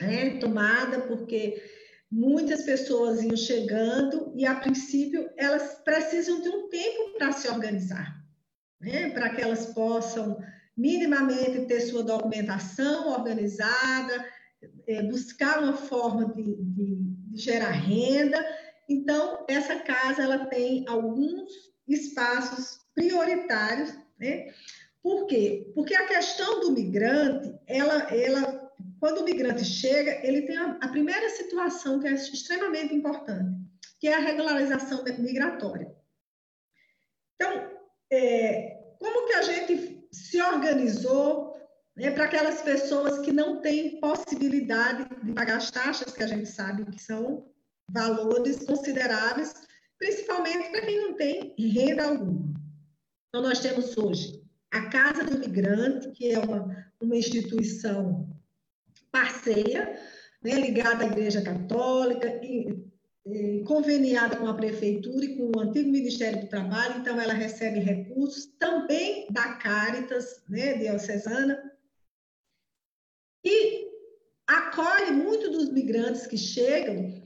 né, 0.00 0.38
tomada 0.38 1.02
porque 1.02 1.62
muitas 2.10 2.62
pessoas 2.62 3.22
iam 3.22 3.36
chegando 3.36 4.32
e, 4.36 4.46
a 4.46 4.54
princípio, 4.54 5.30
elas 5.36 5.82
precisam 5.84 6.40
de 6.40 6.48
um 6.48 6.68
tempo 6.68 7.18
para 7.18 7.32
se 7.32 7.48
organizar 7.48 8.24
né, 8.84 9.10
para 9.10 9.30
que 9.30 9.40
elas 9.40 9.66
possam 9.66 10.38
minimamente 10.76 11.66
ter 11.66 11.80
sua 11.80 12.02
documentação 12.02 13.08
organizada, 13.08 14.26
é, 14.86 15.02
buscar 15.04 15.62
uma 15.62 15.76
forma 15.76 16.32
de, 16.34 16.56
de, 16.56 16.96
de, 16.96 17.42
gerar 17.42 17.70
renda. 17.70 18.44
Então, 18.88 19.44
essa 19.48 19.76
casa 19.80 20.22
ela 20.22 20.46
tem 20.46 20.84
alguns 20.88 21.50
espaços 21.88 22.78
prioritários, 22.94 23.94
né? 24.18 24.52
Por 25.02 25.26
quê? 25.26 25.70
Porque 25.74 25.94
a 25.94 26.06
questão 26.06 26.60
do 26.60 26.72
migrante, 26.72 27.54
ela, 27.66 28.04
ela, 28.14 28.72
quando 28.98 29.18
o 29.18 29.24
migrante 29.24 29.62
chega, 29.64 30.26
ele 30.26 30.42
tem 30.42 30.56
a, 30.56 30.78
a 30.80 30.88
primeira 30.88 31.28
situação 31.28 32.00
que 32.00 32.06
é 32.06 32.12
extremamente 32.12 32.94
importante, 32.94 33.54
que 34.00 34.08
é 34.08 34.14
a 34.14 34.20
regularização 34.20 35.04
migratória. 35.18 35.94
Então, 37.34 37.70
é, 38.10 38.82
como 38.98 39.26
que 39.26 39.34
a 39.34 39.42
gente 39.42 40.08
se 40.10 40.40
organizou 40.40 41.54
né, 41.96 42.10
para 42.10 42.24
aquelas 42.24 42.62
pessoas 42.62 43.18
que 43.18 43.32
não 43.32 43.60
têm 43.60 44.00
possibilidade 44.00 45.06
de 45.22 45.32
pagar 45.32 45.58
as 45.58 45.70
taxas, 45.70 46.12
que 46.12 46.22
a 46.22 46.26
gente 46.26 46.46
sabe 46.46 46.84
que 46.86 47.02
são 47.02 47.46
valores 47.90 48.64
consideráveis, 48.64 49.54
principalmente 49.98 50.70
para 50.70 50.80
quem 50.80 50.98
não 51.02 51.14
tem 51.14 51.54
renda 51.58 52.08
alguma. 52.08 52.54
Então, 53.34 53.42
nós 53.42 53.58
temos 53.58 53.98
hoje 53.98 54.40
a 54.70 54.88
Casa 54.90 55.24
do 55.24 55.36
Migrante, 55.36 56.08
que 56.12 56.30
é 56.30 56.38
uma, 56.38 56.86
uma 57.00 57.16
instituição 57.16 58.32
parceira, 59.10 60.00
né, 60.40 60.52
ligada 60.52 61.02
à 61.02 61.08
Igreja 61.08 61.42
Católica, 61.42 62.40
conveniada 63.66 64.36
com 64.36 64.46
a 64.46 64.54
prefeitura 64.54 65.24
e 65.24 65.36
com 65.36 65.50
o 65.50 65.60
antigo 65.60 65.90
Ministério 65.90 66.42
do 66.42 66.48
Trabalho, 66.48 67.00
então 67.00 67.20
ela 67.20 67.32
recebe 67.32 67.80
recursos 67.80 68.46
também 68.56 69.26
da 69.32 69.54
Caritas, 69.54 70.40
né, 70.48 70.78
diocesana, 70.78 71.72
e 73.44 73.90
acolhe 74.46 75.10
muito 75.10 75.50
dos 75.50 75.70
migrantes 75.70 76.24
que 76.24 76.38
chegam 76.38 77.20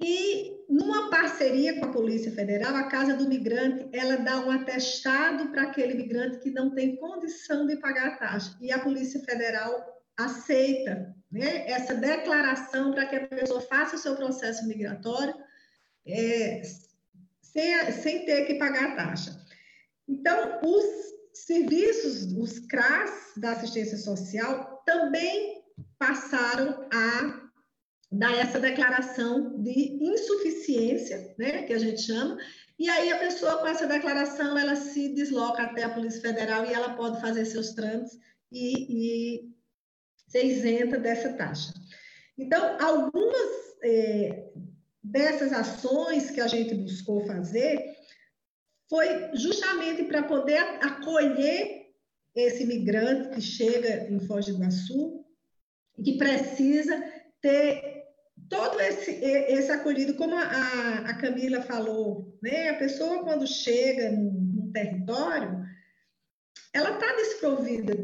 e 0.00 0.51
numa 0.72 1.10
parceria 1.10 1.78
com 1.78 1.84
a 1.84 1.92
Polícia 1.92 2.32
Federal, 2.32 2.74
a 2.74 2.84
Casa 2.84 3.14
do 3.14 3.28
Migrante, 3.28 3.90
ela 3.92 4.16
dá 4.16 4.40
um 4.40 4.50
atestado 4.50 5.50
para 5.50 5.64
aquele 5.64 5.92
migrante 5.92 6.38
que 6.38 6.50
não 6.50 6.74
tem 6.74 6.96
condição 6.96 7.66
de 7.66 7.76
pagar 7.76 8.08
a 8.08 8.16
taxa. 8.16 8.56
E 8.58 8.72
a 8.72 8.78
Polícia 8.78 9.20
Federal 9.20 10.02
aceita 10.16 11.14
né, 11.30 11.68
essa 11.70 11.94
declaração 11.94 12.90
para 12.92 13.04
que 13.04 13.16
a 13.16 13.28
pessoa 13.28 13.60
faça 13.60 13.96
o 13.96 13.98
seu 13.98 14.16
processo 14.16 14.66
migratório 14.66 15.34
é, 16.06 16.62
sem, 17.42 17.92
sem 17.92 18.24
ter 18.24 18.46
que 18.46 18.54
pagar 18.54 18.92
a 18.92 18.96
taxa. 18.96 19.38
Então, 20.08 20.58
os 20.64 20.84
serviços, 21.34 22.32
os 22.32 22.60
CRAS 22.60 23.32
da 23.36 23.52
assistência 23.52 23.98
social 23.98 24.82
também 24.86 25.62
passaram 25.98 26.88
a 26.90 27.41
dar 28.12 28.36
essa 28.36 28.60
declaração 28.60 29.62
de 29.62 29.98
insuficiência, 30.02 31.34
né, 31.38 31.62
que 31.62 31.72
a 31.72 31.78
gente 31.78 32.02
chama, 32.02 32.36
e 32.78 32.88
aí 32.88 33.10
a 33.10 33.18
pessoa 33.18 33.58
com 33.58 33.66
essa 33.66 33.86
declaração, 33.86 34.58
ela 34.58 34.76
se 34.76 35.14
desloca 35.14 35.62
até 35.62 35.84
a 35.84 35.90
Polícia 35.94 36.20
Federal 36.20 36.64
e 36.66 36.72
ela 36.72 36.94
pode 36.94 37.20
fazer 37.20 37.44
seus 37.44 37.72
trâmites 37.72 38.18
e, 38.50 39.38
e 39.38 39.52
ser 40.28 40.44
isenta 40.44 40.98
dessa 40.98 41.32
taxa. 41.32 41.72
Então, 42.36 42.76
algumas 42.80 43.50
é, 43.82 44.50
dessas 45.02 45.52
ações 45.52 46.30
que 46.30 46.40
a 46.40 46.46
gente 46.46 46.74
buscou 46.74 47.26
fazer 47.26 47.96
foi 48.88 49.30
justamente 49.34 50.04
para 50.04 50.22
poder 50.22 50.58
acolher 50.82 51.92
esse 52.34 52.64
migrante 52.66 53.34
que 53.34 53.40
chega 53.40 54.10
em 54.10 54.20
Foz 54.20 54.46
do 54.46 54.52
Iguaçu 54.52 55.24
que 56.02 56.16
precisa 56.16 57.00
ter 57.40 57.91
todo 58.52 58.78
esse, 58.80 59.12
esse 59.12 59.72
acolhido, 59.72 60.14
como 60.14 60.36
a, 60.36 60.98
a 61.06 61.14
Camila 61.14 61.62
falou, 61.62 62.38
né? 62.42 62.68
A 62.68 62.74
pessoa 62.74 63.24
quando 63.24 63.46
chega 63.46 64.10
num 64.12 64.70
território, 64.70 65.64
ela 66.74 66.90
está 66.92 67.16
desprovida 67.16 67.94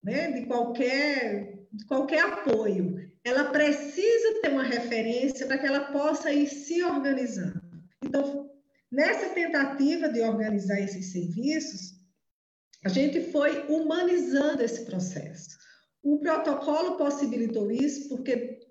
né, 0.00 0.30
de, 0.30 0.46
qualquer, 0.46 1.66
de 1.72 1.84
qualquer 1.86 2.20
apoio. 2.20 3.10
Ela 3.24 3.50
precisa 3.50 4.40
ter 4.40 4.50
uma 4.50 4.62
referência 4.62 5.44
para 5.44 5.58
que 5.58 5.66
ela 5.66 5.90
possa 5.92 6.32
ir 6.32 6.46
se 6.46 6.80
organizando. 6.84 7.60
Então, 8.04 8.48
nessa 8.92 9.30
tentativa 9.30 10.08
de 10.08 10.20
organizar 10.20 10.78
esses 10.80 11.10
serviços, 11.10 11.94
a 12.84 12.88
gente 12.88 13.32
foi 13.32 13.66
humanizando 13.66 14.62
esse 14.62 14.84
processo. 14.84 15.58
O 16.00 16.20
protocolo 16.20 16.96
possibilitou 16.96 17.72
isso 17.72 18.08
porque 18.08 18.63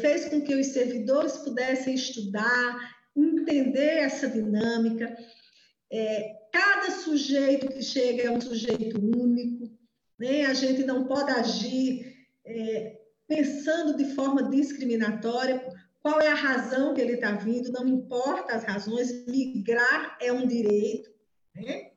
fez 0.00 0.26
com 0.26 0.40
que 0.40 0.54
os 0.54 0.68
servidores 0.68 1.36
pudessem 1.38 1.94
estudar, 1.94 2.94
entender 3.16 3.98
essa 3.98 4.28
dinâmica. 4.28 5.16
É, 5.92 6.36
cada 6.52 6.90
sujeito 6.90 7.68
que 7.68 7.82
chega 7.82 8.24
é 8.24 8.30
um 8.30 8.40
sujeito 8.40 8.98
único, 8.98 9.70
né? 10.18 10.46
a 10.46 10.54
gente 10.54 10.84
não 10.84 11.06
pode 11.06 11.30
agir 11.30 12.14
é, 12.44 13.00
pensando 13.26 13.96
de 13.96 14.14
forma 14.14 14.48
discriminatória. 14.50 15.64
Qual 16.02 16.20
é 16.20 16.28
a 16.28 16.34
razão 16.34 16.94
que 16.94 17.00
ele 17.00 17.14
está 17.14 17.32
vindo? 17.32 17.72
Não 17.72 17.86
importa 17.86 18.54
as 18.54 18.64
razões, 18.64 19.26
migrar 19.26 20.16
é 20.20 20.32
um 20.32 20.46
direito. 20.46 21.10
Né? 21.54 21.90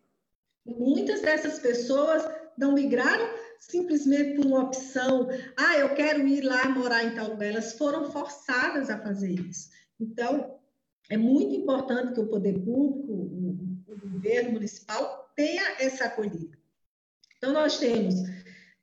Muitas 0.66 1.22
dessas 1.22 1.60
pessoas 1.60 2.24
não 2.58 2.74
migraram 2.74 3.37
simplesmente 3.60 4.36
por 4.36 4.46
uma 4.46 4.64
opção, 4.64 5.28
ah, 5.58 5.78
eu 5.78 5.94
quero 5.94 6.28
ir 6.28 6.42
lá 6.42 6.68
morar 6.70 7.04
em 7.04 7.16
tal 7.16 7.30
lugar, 7.30 7.50
elas 7.50 7.74
foram 7.74 8.12
forçadas 8.12 8.90
a 8.90 9.00
fazer 9.00 9.32
isso. 9.32 9.70
Então, 10.00 10.60
é 11.10 11.18
muito 11.18 11.56
importante 11.56 12.14
que 12.14 12.20
o 12.20 12.28
poder 12.28 12.54
público, 12.60 13.12
o, 13.12 13.84
o 13.88 14.10
governo 14.12 14.54
municipal, 14.54 15.32
tenha 15.36 15.64
essa 15.80 16.06
acolhida. 16.06 16.58
Então, 17.38 17.54
nós 17.54 17.78
temos 17.78 18.16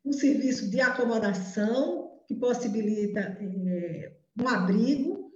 um 0.04 0.12
serviço 0.12 0.70
de 0.70 0.80
acomodação, 0.80 2.20
que 2.26 2.34
possibilita 2.34 3.20
é, 3.20 4.12
um 4.40 4.48
abrigo, 4.48 5.32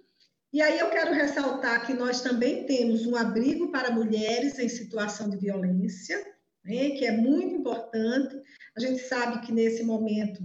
e 0.52 0.62
aí 0.62 0.78
eu 0.78 0.88
quero 0.88 1.12
ressaltar 1.12 1.86
que 1.86 1.92
nós 1.92 2.22
também 2.22 2.64
temos 2.64 3.04
um 3.04 3.14
abrigo 3.14 3.70
para 3.70 3.90
mulheres 3.90 4.58
em 4.58 4.68
situação 4.68 5.28
de 5.28 5.36
violência, 5.36 6.24
né, 6.68 6.90
que 6.90 7.06
é 7.06 7.16
muito 7.16 7.56
importante. 7.56 8.36
A 8.76 8.80
gente 8.80 9.00
sabe 9.02 9.44
que 9.44 9.52
nesse 9.52 9.82
momento 9.82 10.44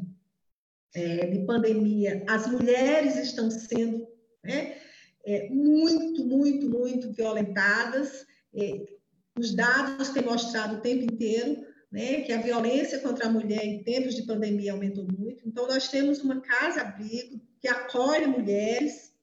é, 0.95 1.27
de 1.27 1.39
pandemia, 1.45 2.23
as 2.27 2.47
mulheres 2.47 3.17
estão 3.17 3.51
sendo 3.51 4.07
né, 4.43 4.77
é, 5.25 5.49
muito, 5.49 6.25
muito, 6.25 6.69
muito 6.69 7.11
violentadas. 7.11 8.25
É, 8.55 8.85
os 9.37 9.53
dados 9.53 10.09
têm 10.09 10.23
mostrado 10.23 10.77
o 10.77 10.81
tempo 10.81 11.03
inteiro 11.03 11.65
né, 11.91 12.21
que 12.21 12.31
a 12.31 12.41
violência 12.41 12.99
contra 12.99 13.27
a 13.27 13.31
mulher 13.31 13.63
em 13.65 13.83
tempos 13.83 14.15
de 14.15 14.23
pandemia 14.23 14.71
aumentou 14.71 15.05
muito. 15.05 15.47
Então, 15.47 15.67
nós 15.67 15.89
temos 15.89 16.19
uma 16.21 16.39
casa-abrigo 16.39 17.41
que 17.59 17.67
acolhe 17.67 18.27
mulheres 18.27 19.13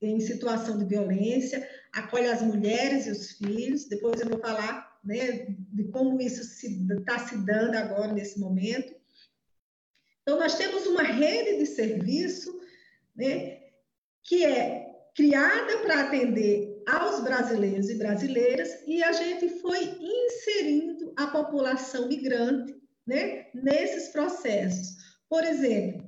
em 0.00 0.18
situação 0.20 0.78
de 0.78 0.84
violência, 0.84 1.68
acolhe 1.92 2.26
as 2.26 2.42
mulheres 2.42 3.06
e 3.06 3.10
os 3.10 3.32
filhos. 3.32 3.84
Depois 3.84 4.20
eu 4.20 4.28
vou 4.28 4.38
falar 4.40 4.87
né, 5.08 5.46
de 5.72 5.84
como 5.84 6.20
isso 6.20 6.42
está 6.42 7.18
se, 7.18 7.30
se 7.30 7.46
dando 7.46 7.74
agora 7.76 8.12
nesse 8.12 8.38
momento. 8.38 8.94
Então, 10.20 10.38
nós 10.38 10.56
temos 10.56 10.86
uma 10.86 11.02
rede 11.02 11.58
de 11.58 11.64
serviço 11.64 12.60
né, 13.16 13.58
que 14.22 14.44
é 14.44 14.86
criada 15.16 15.78
para 15.78 16.02
atender 16.02 16.82
aos 16.86 17.22
brasileiros 17.22 17.88
e 17.88 17.94
brasileiras 17.94 18.68
e 18.86 19.02
a 19.02 19.12
gente 19.12 19.48
foi 19.60 19.82
inserindo 19.98 21.14
a 21.16 21.28
população 21.28 22.06
migrante 22.06 22.76
né, 23.06 23.46
nesses 23.54 24.10
processos. 24.10 24.94
Por 25.26 25.42
exemplo, 25.42 26.06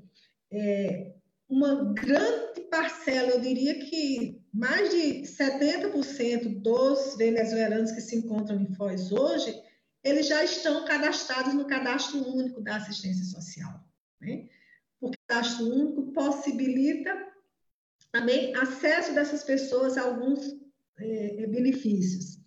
é, 0.53 1.15
uma 1.49 1.95
grande 1.95 2.61
parcela, 2.71 3.31
eu 3.31 3.41
diria 3.41 3.75
que 3.77 4.40
mais 4.53 4.91
de 4.91 5.23
70% 5.23 6.61
dos 6.61 7.17
venezuelanos 7.17 7.93
que 7.93 8.01
se 8.01 8.17
encontram 8.17 8.61
em 8.61 8.75
Foz 8.75 9.13
hoje, 9.13 9.55
eles 10.03 10.27
já 10.27 10.43
estão 10.43 10.85
cadastrados 10.85 11.55
no 11.55 11.67
cadastro 11.67 12.27
único 12.27 12.61
da 12.61 12.77
assistência 12.77 13.25
social. 13.25 13.81
Né? 14.21 14.49
O 15.01 15.11
cadastro 15.11 15.67
único 15.67 16.13
possibilita 16.13 17.11
também 18.11 18.55
acesso 18.57 19.15
dessas 19.15 19.45
pessoas 19.45 19.97
a 19.97 20.03
alguns 20.03 20.57
é, 20.99 21.47
benefícios. 21.47 22.41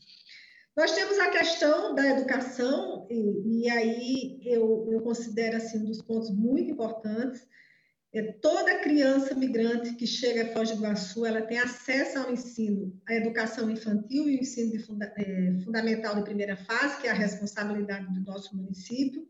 Nós 0.75 0.91
temos 0.91 1.19
a 1.19 1.29
questão 1.29 1.93
da 1.93 2.05
educação, 2.05 3.07
e, 3.09 3.61
e 3.61 3.69
aí 3.69 4.41
eu, 4.43 4.89
eu 4.91 5.01
considero 5.01 5.57
assim, 5.57 5.77
um 5.77 5.85
dos 5.85 6.01
pontos 6.01 6.31
muito 6.31 6.71
importantes, 6.71 7.47
é, 8.13 8.21
toda 8.33 8.77
criança 8.79 9.33
migrante 9.33 9.95
que 9.95 10.05
chega 10.05 10.43
a 10.43 10.53
Foz 10.53 10.69
do 10.69 10.77
Iguaçu, 10.77 11.25
ela 11.25 11.41
tem 11.41 11.57
acesso 11.57 12.19
ao 12.19 12.31
ensino, 12.31 13.01
à 13.07 13.15
educação 13.15 13.71
infantil 13.71 14.29
e 14.29 14.37
o 14.37 14.39
ensino 14.39 14.71
de 14.71 14.79
funda 14.79 15.11
é, 15.17 15.59
fundamental 15.63 16.15
de 16.15 16.23
primeira 16.23 16.55
fase, 16.55 17.01
que 17.01 17.07
é 17.07 17.11
a 17.11 17.15
responsabilidade 17.15 18.13
do 18.13 18.21
nosso 18.21 18.55
município. 18.55 19.27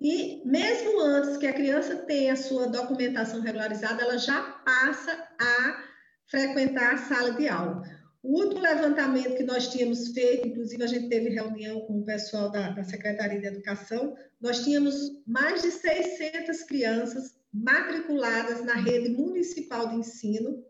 E 0.00 0.42
mesmo 0.44 1.00
antes 1.00 1.36
que 1.36 1.46
a 1.46 1.52
criança 1.52 1.96
tenha 1.96 2.32
a 2.32 2.36
sua 2.36 2.66
documentação 2.66 3.40
regularizada, 3.40 4.02
ela 4.02 4.18
já 4.18 4.42
passa 4.42 5.12
a 5.40 5.84
frequentar 6.26 6.94
a 6.94 6.98
sala 6.98 7.32
de 7.32 7.48
aula. 7.48 7.97
O 8.22 8.40
último 8.40 8.60
levantamento 8.60 9.36
que 9.36 9.44
nós 9.44 9.68
tínhamos 9.68 10.08
feito, 10.08 10.48
inclusive 10.48 10.82
a 10.82 10.88
gente 10.88 11.08
teve 11.08 11.30
reunião 11.30 11.80
com 11.82 12.00
o 12.00 12.04
pessoal 12.04 12.50
da, 12.50 12.70
da 12.70 12.82
Secretaria 12.82 13.40
de 13.40 13.46
Educação, 13.46 14.16
nós 14.40 14.64
tínhamos 14.64 15.22
mais 15.26 15.62
de 15.62 15.70
600 15.70 16.62
crianças 16.64 17.38
matriculadas 17.52 18.64
na 18.64 18.74
rede 18.74 19.10
municipal 19.10 19.88
de 19.88 19.96
ensino, 19.96 20.64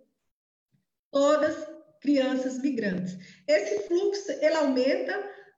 todas 1.11 1.57
crianças 2.01 2.61
migrantes. 2.61 3.16
Esse 3.46 3.88
fluxo, 3.88 4.30
ele 4.30 4.55
aumenta, 4.55 5.12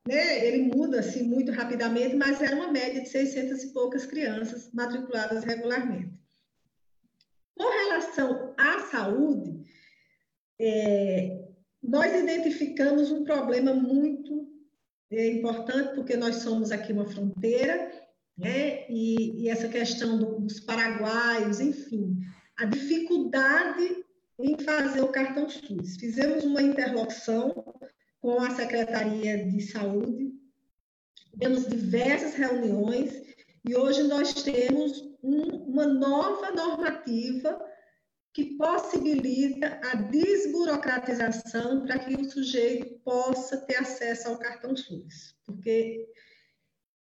né, 0.07 0.47
ele 0.47 0.75
muda 0.75 1.01
assim 1.01 1.25
muito 1.25 1.51
rapidamente, 1.51 2.15
mas 2.17 2.41
era 2.41 2.57
uma 2.57 2.71
média 2.71 3.03
de 3.03 3.09
600 3.09 3.65
e 3.65 3.73
poucas 3.73 4.07
crianças 4.07 4.71
matriculadas 4.73 5.45
regularmente. 5.45 6.19
Com 7.57 7.69
relação 7.69 8.55
à 8.57 8.79
saúde, 8.91 9.65
é, 10.59 11.50
nós 11.83 12.15
identificamos 12.15 13.11
um 13.11 13.25
problema 13.25 13.75
muito 13.75 14.49
é, 15.11 15.27
importante, 15.29 15.95
porque 15.95 16.17
nós 16.17 16.37
somos 16.37 16.71
aqui 16.71 16.93
uma 16.93 17.07
fronteira, 17.07 17.91
né? 18.37 18.89
e, 18.89 19.43
e 19.43 19.49
essa 19.49 19.69
questão 19.69 20.19
do, 20.19 20.41
dos 20.41 20.61
paraguaios, 20.61 21.61
enfim, 21.61 22.19
a 22.57 22.65
dificuldade 22.65 24.05
em 24.39 24.59
fazer 24.59 25.03
o 25.03 25.09
cartão 25.09 25.49
SUS. 25.49 25.97
Fizemos 25.97 26.45
uma 26.45 26.63
interlocução 26.63 27.75
com 28.21 28.41
a 28.41 28.51
Secretaria 28.51 29.45
de 29.45 29.61
Saúde, 29.63 30.33
temos 31.39 31.67
diversas 31.67 32.35
reuniões 32.35 33.23
e 33.67 33.77
hoje 33.77 34.03
nós 34.05 34.35
temos 34.43 35.01
um, 35.23 35.43
uma 35.71 35.87
nova 35.87 36.51
normativa 36.51 37.59
que 38.33 38.57
possibilita 38.57 39.81
a 39.83 39.97
desburocratização 39.97 41.83
para 41.83 41.99
que 41.99 42.15
o 42.15 42.31
sujeito 42.31 43.01
possa 43.05 43.57
ter 43.67 43.77
acesso 43.77 44.29
ao 44.29 44.39
cartão 44.39 44.77
SUS. 44.77 45.35
Porque 45.45 46.07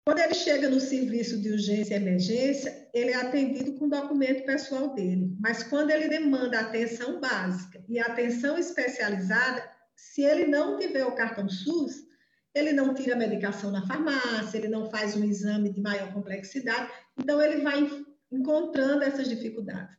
quando 0.06 0.20
ele 0.20 0.34
chega 0.34 0.70
no 0.70 0.80
serviço 0.80 1.40
de 1.40 1.52
urgência 1.52 1.94
e 1.94 1.98
emergência, 1.98 2.90
ele 2.96 3.12
é 3.12 3.16
atendido 3.16 3.76
com 3.76 3.86
o 3.86 3.90
documento 3.90 4.44
pessoal 4.44 4.96
dele. 4.96 5.36
Mas 5.40 5.62
quando 5.62 5.92
ele 5.92 6.08
demanda 6.08 6.60
atenção 6.60 7.20
básica 7.20 7.84
e 7.88 8.00
atenção 8.00 8.58
especializada, 8.58 9.64
se 9.96 10.24
ele 10.24 10.48
não 10.48 10.80
tiver 10.80 11.06
o 11.06 11.14
cartão 11.14 11.48
SUS, 11.48 12.08
ele 12.56 12.74
não 12.74 12.96
tira 12.96 13.16
medicação 13.16 13.70
na 13.70 13.86
farmácia, 13.86 14.58
ele 14.58 14.68
não 14.68 14.90
faz 14.90 15.16
um 15.16 15.24
exame 15.24 15.72
de 15.72 15.80
maior 15.80 16.12
complexidade, 16.12 16.92
então 17.16 17.40
ele 17.40 17.62
vai 17.62 17.88
encontrando 18.32 19.04
essas 19.04 19.30
dificuldades. 19.30 19.96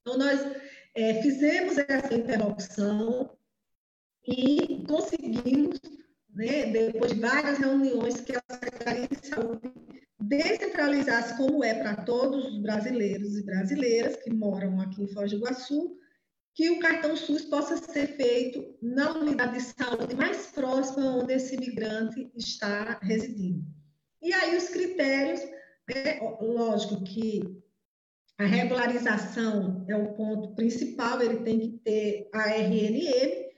Então, 0.00 0.18
nós 0.18 0.40
é, 0.94 1.22
fizemos 1.22 1.78
essa 1.78 2.14
interrupção 2.14 3.36
e 4.26 4.84
conseguimos, 4.86 5.80
né, 6.34 6.66
depois 6.66 7.12
de 7.12 7.20
várias 7.20 7.58
reuniões, 7.58 8.20
que 8.20 8.32
a 8.36 8.42
Secretaria 8.48 9.08
de 9.08 9.26
Saúde 9.26 9.72
descentralizasse, 10.20 11.36
como 11.36 11.64
é 11.64 11.74
para 11.74 11.96
todos 12.04 12.46
os 12.46 12.62
brasileiros 12.62 13.36
e 13.38 13.44
brasileiras 13.44 14.16
que 14.16 14.30
moram 14.30 14.80
aqui 14.80 15.02
em 15.02 15.08
Foz 15.08 15.30
do 15.30 15.38
Iguaçu, 15.38 15.96
que 16.54 16.70
o 16.70 16.78
cartão 16.78 17.16
SUS 17.16 17.44
possa 17.46 17.76
ser 17.76 18.08
feito 18.16 18.76
na 18.82 19.12
unidade 19.12 19.54
de 19.54 19.62
saúde 19.62 20.14
mais 20.14 20.48
próxima 20.48 21.16
onde 21.16 21.34
esse 21.34 21.54
imigrante 21.54 22.30
está 22.36 22.98
residindo. 23.02 23.64
E 24.20 24.32
aí 24.32 24.56
os 24.56 24.68
critérios, 24.68 25.40
é, 25.88 26.20
lógico 26.42 27.02
que 27.04 27.59
a 28.40 28.46
regularização 28.46 29.84
é 29.86 29.94
o 29.94 30.14
ponto 30.14 30.54
principal, 30.54 31.20
ele 31.20 31.40
tem 31.40 31.60
que 31.60 31.68
ter 31.84 32.30
a 32.32 32.48
RNM, 32.48 33.50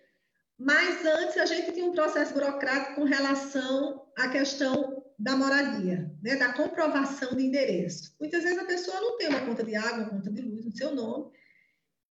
mas 0.59 1.06
antes 1.06 1.36
a 1.36 1.46
gente 1.46 1.70
tinha 1.70 1.86
um 1.86 1.92
processo 1.92 2.34
burocrático 2.34 2.96
com 2.96 3.04
relação 3.04 4.09
à 4.18 4.28
questão 4.28 5.04
da 5.16 5.36
moradia, 5.36 6.10
né, 6.20 6.34
da 6.34 6.52
comprovação 6.52 7.36
de 7.36 7.44
endereço. 7.44 8.12
Muitas 8.18 8.42
vezes 8.42 8.59
a 8.59 8.64
pessoa 8.64 9.00
não 9.00 9.16
tem 9.18 9.28
uma 9.28 9.46
conta 9.46 9.62
de 9.62 9.76
água, 9.76 9.98
uma 9.98 10.10
conta 10.10 10.32
de 10.32 10.42
luz 10.42 10.64
no 10.64 10.76
seu 10.76 10.92
nome, 10.92 11.30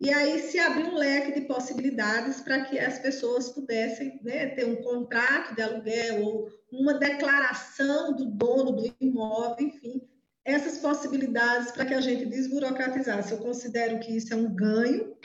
e 0.00 0.08
aí 0.14 0.38
se 0.38 0.60
abriu 0.60 0.86
um 0.86 0.94
leque 0.94 1.40
de 1.40 1.48
possibilidades 1.48 2.40
para 2.40 2.66
que 2.66 2.78
as 2.78 3.00
pessoas 3.00 3.48
pudessem 3.48 4.20
né, 4.22 4.46
ter 4.46 4.64
um 4.64 4.76
contrato 4.76 5.56
de 5.56 5.62
aluguel 5.62 6.24
ou 6.24 6.48
uma 6.70 6.94
declaração 6.94 8.14
do 8.14 8.26
dono 8.26 8.70
do 8.70 8.94
imóvel, 9.00 9.66
enfim, 9.66 10.08
essas 10.44 10.78
possibilidades 10.78 11.70
para 11.72 11.84
que 11.84 11.94
a 11.94 12.00
gente 12.00 12.26
desburocratizasse. 12.26 13.32
Eu 13.32 13.38
considero 13.38 13.98
que 14.00 14.16
isso 14.16 14.32
é 14.32 14.36
um 14.36 14.54
ganho, 14.54 15.16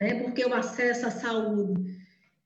né, 0.00 0.22
porque 0.22 0.44
o 0.44 0.54
acesso 0.54 1.06
à 1.06 1.10
saúde, 1.10 1.96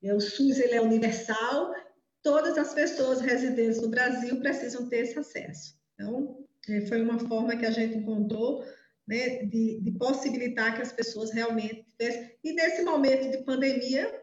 é, 0.03 0.15
o 0.15 0.21
SUS 0.21 0.59
ele 0.59 0.75
é 0.75 0.81
universal, 0.81 1.75
todas 2.23 2.57
as 2.57 2.73
pessoas 2.75 3.21
residentes 3.21 3.81
no 3.81 3.89
Brasil 3.89 4.39
precisam 4.41 4.89
ter 4.89 5.01
esse 5.01 5.19
acesso. 5.19 5.79
Então, 5.95 6.45
é, 6.69 6.81
foi 6.83 7.03
uma 7.03 7.19
forma 7.19 7.57
que 7.57 7.67
a 7.67 7.71
gente 7.71 7.99
encontrou 7.99 8.65
né, 9.07 9.45
de, 9.45 9.81
de, 9.81 9.91
possibilitar 9.93 10.77
que 10.77 10.83
as 10.83 10.93
pessoas 10.93 11.33
realmente 11.33 11.85
tivessem, 11.85 12.37
e 12.45 12.53
nesse 12.53 12.83
momento 12.83 13.31
de 13.31 13.45
pandemia, 13.45 14.23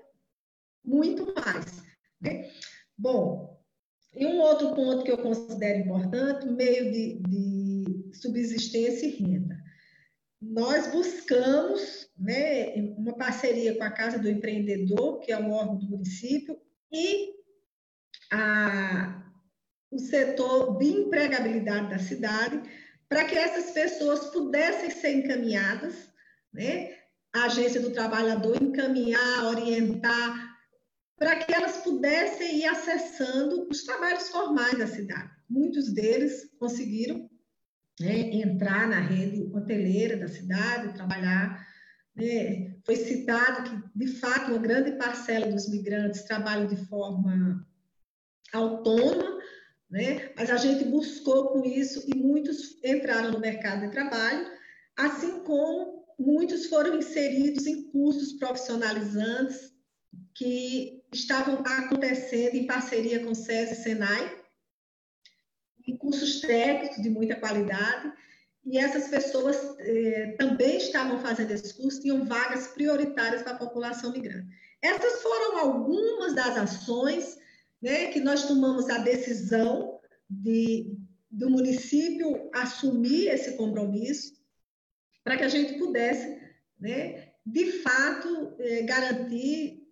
muito 0.83 1.33
mais. 1.35 1.83
Né? 2.21 2.49
Bom, 2.97 3.57
e 4.15 4.25
um 4.25 4.39
outro 4.39 4.73
ponto 4.73 5.03
que 5.03 5.11
eu 5.11 5.17
considero 5.17 5.79
importante, 5.79 6.47
meio 6.47 6.91
de, 6.91 7.19
de 7.19 7.66
subsistência 8.13 9.05
e 9.05 9.11
renda. 9.11 9.57
Nós 10.41 10.87
buscamos 10.87 12.09
né, 12.17 12.73
uma 12.97 13.15
parceria 13.15 13.75
com 13.75 13.83
a 13.83 13.91
Casa 13.91 14.19
do 14.19 14.29
Empreendedor, 14.29 15.19
que 15.19 15.31
é 15.31 15.37
um 15.37 15.51
órgão 15.51 15.77
do 15.77 15.89
município, 15.89 16.59
e 16.91 17.33
a, 18.31 19.23
o 19.91 19.97
setor 19.97 20.77
de 20.77 20.85
empregabilidade 20.85 21.89
da 21.89 21.99
cidade, 21.99 22.61
para 23.09 23.25
que 23.25 23.35
essas 23.35 23.71
pessoas 23.71 24.27
pudessem 24.27 24.91
ser 24.91 25.13
encaminhadas, 25.13 26.09
né? 26.53 26.95
A 27.33 27.45
agência 27.45 27.81
do 27.81 27.91
trabalhador 27.91 28.61
encaminhar, 28.61 29.45
orientar, 29.45 30.57
para 31.17 31.35
que 31.35 31.53
elas 31.53 31.77
pudessem 31.77 32.59
ir 32.59 32.65
acessando 32.65 33.67
os 33.69 33.83
trabalhos 33.83 34.29
formais 34.29 34.77
da 34.77 34.87
cidade. 34.87 35.31
Muitos 35.49 35.93
deles 35.93 36.49
conseguiram 36.59 37.29
né, 37.99 38.19
entrar 38.31 38.87
na 38.87 38.99
rede 38.99 39.49
hoteleira 39.53 40.17
da 40.17 40.27
cidade, 40.27 40.93
trabalhar. 40.93 41.65
Né? 42.15 42.75
Foi 42.85 42.95
citado 42.95 43.63
que, 43.63 43.83
de 43.95 44.07
fato, 44.19 44.51
uma 44.51 44.59
grande 44.59 44.91
parcela 44.93 45.47
dos 45.47 45.69
migrantes 45.69 46.23
trabalham 46.23 46.67
de 46.67 46.75
forma 46.87 47.65
autônoma, 48.53 49.39
né? 49.89 50.31
mas 50.35 50.49
a 50.49 50.57
gente 50.57 50.85
buscou 50.85 51.49
com 51.49 51.65
isso 51.65 52.03
e 52.07 52.15
muitos 52.15 52.83
entraram 52.83 53.31
no 53.31 53.39
mercado 53.39 53.81
de 53.81 53.91
trabalho, 53.91 54.45
assim 54.95 55.43
como 55.43 56.05
muitos 56.19 56.65
foram 56.67 56.97
inseridos 56.97 57.67
em 57.67 57.91
cursos 57.91 58.33
profissionalizantes 58.33 59.71
que 60.33 61.03
estavam 61.13 61.63
acontecendo 61.65 62.55
em 62.55 62.67
parceria 62.67 63.23
com 63.23 63.31
o 63.31 63.35
SESI 63.35 63.73
e 63.73 63.75
Senai, 63.75 64.41
em 65.87 65.95
cursos 65.95 66.41
técnicos 66.41 67.01
de 67.01 67.09
muita 67.09 67.35
qualidade, 67.35 68.11
e 68.65 68.77
essas 68.77 69.07
pessoas 69.07 69.57
eh, 69.79 70.35
também 70.37 70.75
estavam 70.75 71.19
fazendo 71.19 71.51
esses 71.51 71.71
cursos, 71.71 72.01
tinham 72.01 72.25
vagas 72.25 72.67
prioritárias 72.67 73.41
para 73.41 73.53
a 73.53 73.57
população 73.57 74.11
migrante. 74.11 74.47
Essas 74.81 75.21
foram 75.21 75.57
algumas 75.57 76.35
das 76.35 76.57
ações 76.57 77.37
né, 77.81 78.07
que 78.07 78.19
nós 78.19 78.45
tomamos 78.45 78.89
a 78.89 78.97
decisão 78.97 79.99
de, 80.29 80.97
do 81.31 81.49
município 81.49 82.49
assumir 82.53 83.29
esse 83.29 83.55
compromisso 83.55 84.33
para 85.23 85.37
que 85.37 85.43
a 85.43 85.49
gente 85.49 85.77
pudesse, 85.79 86.37
né, 86.77 87.29
de 87.45 87.71
fato, 87.81 88.53
eh, 88.59 88.81
garantir 88.81 89.87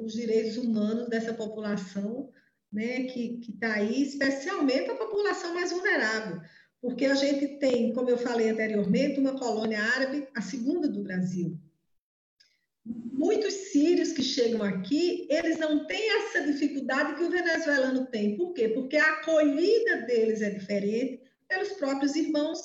os 0.00 0.12
direitos 0.12 0.58
humanos 0.58 1.08
dessa 1.08 1.32
população 1.32 2.30
né, 2.72 3.04
que 3.04 3.40
está 3.48 3.74
aí, 3.74 4.02
especialmente 4.02 4.90
a 4.90 4.96
população 4.96 5.54
mais 5.54 5.72
vulnerável, 5.72 6.40
porque 6.80 7.06
a 7.06 7.14
gente 7.14 7.58
tem, 7.58 7.92
como 7.92 8.10
eu 8.10 8.18
falei 8.18 8.50
anteriormente, 8.50 9.18
uma 9.18 9.38
colônia 9.38 9.80
árabe, 9.80 10.28
a 10.34 10.40
segunda 10.40 10.88
do 10.88 11.02
Brasil 11.02 11.58
muitos 13.18 13.52
sírios 13.52 14.12
que 14.12 14.22
chegam 14.22 14.62
aqui, 14.62 15.26
eles 15.28 15.58
não 15.58 15.86
têm 15.86 16.10
essa 16.18 16.42
dificuldade 16.42 17.16
que 17.16 17.24
o 17.24 17.30
venezuelano 17.30 18.06
tem. 18.06 18.36
Por 18.36 18.54
quê? 18.54 18.68
Porque 18.68 18.96
a 18.96 19.14
acolhida 19.14 20.02
deles 20.02 20.40
é 20.40 20.50
diferente 20.50 21.20
pelos 21.46 21.72
próprios 21.72 22.14
irmãos, 22.14 22.58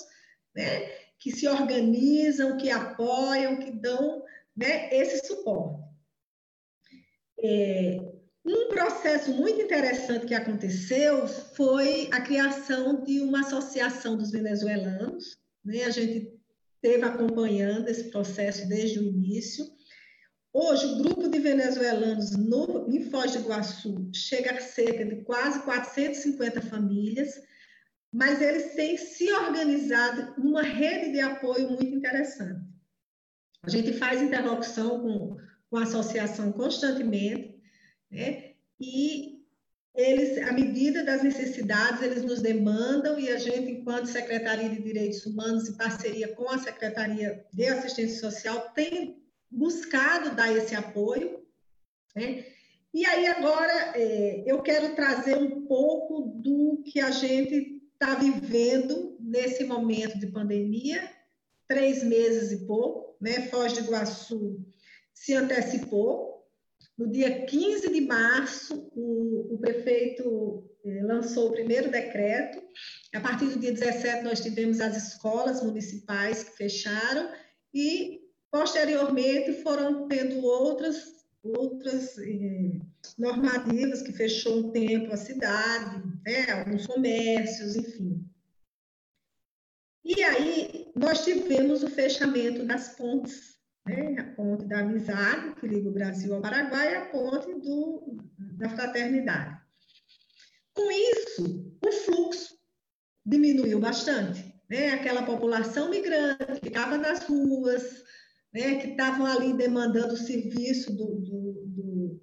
né? 0.55 0.88
Que 1.19 1.31
se 1.31 1.47
organizam, 1.47 2.57
que 2.57 2.69
apoiam, 2.69 3.57
que 3.57 3.71
dão 3.71 4.23
né, 4.55 4.93
esse 4.93 5.25
suporte. 5.25 5.81
É, 7.39 8.12
um 8.45 8.68
processo 8.68 9.34
muito 9.34 9.61
interessante 9.61 10.26
que 10.26 10.34
aconteceu 10.34 11.28
foi 11.28 12.10
a 12.11 12.20
criação 12.20 13.03
de 13.03 13.22
uma 13.22 13.41
associação 13.41 14.18
dos 14.18 14.32
venezuelanos. 14.32 15.38
Né? 15.64 15.84
A 15.84 15.90
gente 15.90 16.34
esteve 16.76 17.03
acompanhando 17.06 17.88
esse 17.88 18.10
processo 18.10 18.68
desde 18.68 18.99
o 18.99 19.03
início. 19.03 19.65
Hoje, 20.52 20.86
o 20.86 20.98
grupo 20.98 21.30
de 21.30 21.40
venezuelanos 21.40 22.32
no, 22.32 22.88
em 22.94 23.10
Foz 23.10 23.32
do 23.32 23.40
Iguaçu 23.40 24.11
chega 24.14 24.52
a 24.52 24.61
cerca 24.61 25.06
de 25.06 25.24
quase 25.24 25.64
450 25.64 26.61
famílias, 26.61 27.41
mas 28.11 28.41
eles 28.41 28.76
têm 28.76 28.98
se 28.98 29.32
organizado 29.32 30.40
numa 30.40 30.61
rede 30.61 31.14
de 31.14 31.20
apoio 31.22 31.70
muito 31.70 31.95
interessante. 31.95 32.61
A 33.64 33.70
gente 33.70 33.94
faz 33.94 34.22
interlocução 34.22 34.99
com, 34.99 35.38
com 35.70 35.78
a 35.78 35.84
associação 35.84 36.52
constantemente, 36.52 37.52
né? 38.14 38.52
e 38.80 39.44
eles, 39.95 40.38
à 40.40 40.52
medida 40.52 41.03
das 41.03 41.22
necessidades, 41.22 42.02
eles 42.02 42.23
nos 42.23 42.41
demandam 42.41 43.19
e 43.19 43.30
a 43.30 43.38
gente, 43.38 43.72
enquanto 43.72 44.07
Secretaria 44.07 44.69
de 44.69 44.81
Direitos 44.81 45.26
Humanos, 45.26 45.69
em 45.69 45.77
parceria 45.77 46.30
com 46.30 46.49
a 46.49 46.57
Secretaria 46.57 47.45
de 47.53 47.65
Assistência 47.68 48.19
Social, 48.19 48.72
tem 48.73 49.22
buscado 49.52 50.35
dar 50.35 50.52
esse 50.56 50.73
apoio. 50.73 51.45
Né? 52.15 52.45
E 52.91 53.06
aí, 53.06 53.27
agora, 53.27 53.94
é, 53.95 54.44
eu 54.45 54.61
quero 54.64 54.95
trazer 54.95 55.38
um 55.38 55.65
pouco 55.65 56.22
do 56.41 56.81
que 56.84 56.99
a 56.99 57.11
gente 57.11 57.81
está 57.94 58.15
vivendo 58.15 59.15
nesse 59.19 59.64
momento 59.64 60.19
de 60.19 60.27
pandemia, 60.27 61.10
três 61.68 62.03
meses 62.03 62.52
e 62.52 62.65
pouco, 62.65 63.15
né? 63.19 63.48
Foz 63.48 63.73
do 63.73 63.80
Iguaçu 63.80 64.64
se 65.14 65.34
antecipou. 65.34 66.32
No 66.98 67.10
dia 67.11 67.45
15 67.45 67.91
de 67.91 68.02
março, 68.02 68.90
o, 68.95 69.56
o 69.56 69.57
prefeito 69.57 70.70
é, 70.86 71.02
lançou 71.03 71.49
o 71.49 71.53
primeiro 71.53 71.90
decreto. 71.90 72.61
A 73.14 73.20
partir 73.20 73.45
do 73.45 73.60
dia 73.60 73.72
17, 73.72 74.24
nós 74.24 74.41
tivemos 74.41 74.80
as 74.80 74.95
escolas 74.95 75.64
municipais 75.64 76.44
que 76.44 76.57
fecharam 76.57 77.32
e 77.74 78.24
Posteriormente, 78.53 79.64
foram 79.64 80.07
tendo 80.07 80.45
outras, 80.45 81.26
outras 81.41 82.20
eh, 82.20 82.80
normativas 83.18 84.03
que 84.03 84.11
fechou 84.11 84.60
um 84.60 84.72
tempo 84.72 85.11
a 85.11 85.18
cidade, 85.18 86.03
né, 86.24 86.52
alguns 86.52 86.86
comércios, 86.86 87.76
enfim. 87.76 88.24
E 90.06 90.22
aí, 90.22 90.91
nós 90.95 91.24
tivemos 91.24 91.82
o 91.82 91.90
fechamento 91.90 92.64
das 92.64 92.95
pontes, 92.95 93.57
né, 93.85 94.15
a 94.19 94.23
ponte 94.35 94.65
da 94.65 94.80
amizade, 94.80 95.55
que 95.55 95.68
liga 95.68 95.89
o 95.89 95.93
Brasil 95.93 96.34
ao 96.34 96.41
Paraguai, 96.41 96.93
e 96.93 96.95
a 96.95 97.05
ponte 97.05 97.53
do, 97.60 98.18
da 98.57 98.69
fraternidade. 98.69 99.61
Com 100.73 100.89
isso, 100.91 101.77
o 101.85 101.91
fluxo 101.91 102.57
diminuiu 103.26 103.80
bastante. 103.80 104.53
Né? 104.69 104.91
Aquela 104.91 105.23
população 105.23 105.89
migrante 105.89 106.45
que 106.45 106.65
ficava 106.65 106.97
nas 106.97 107.23
ruas, 107.23 108.03
né, 108.53 108.76
que 108.76 108.91
estavam 108.91 109.26
ali 109.26 109.53
demandando 109.53 110.14
o 110.14 110.18
serviço 110.18 110.93
do, 110.93 111.15
do, 111.19 111.64
do, 111.65 112.22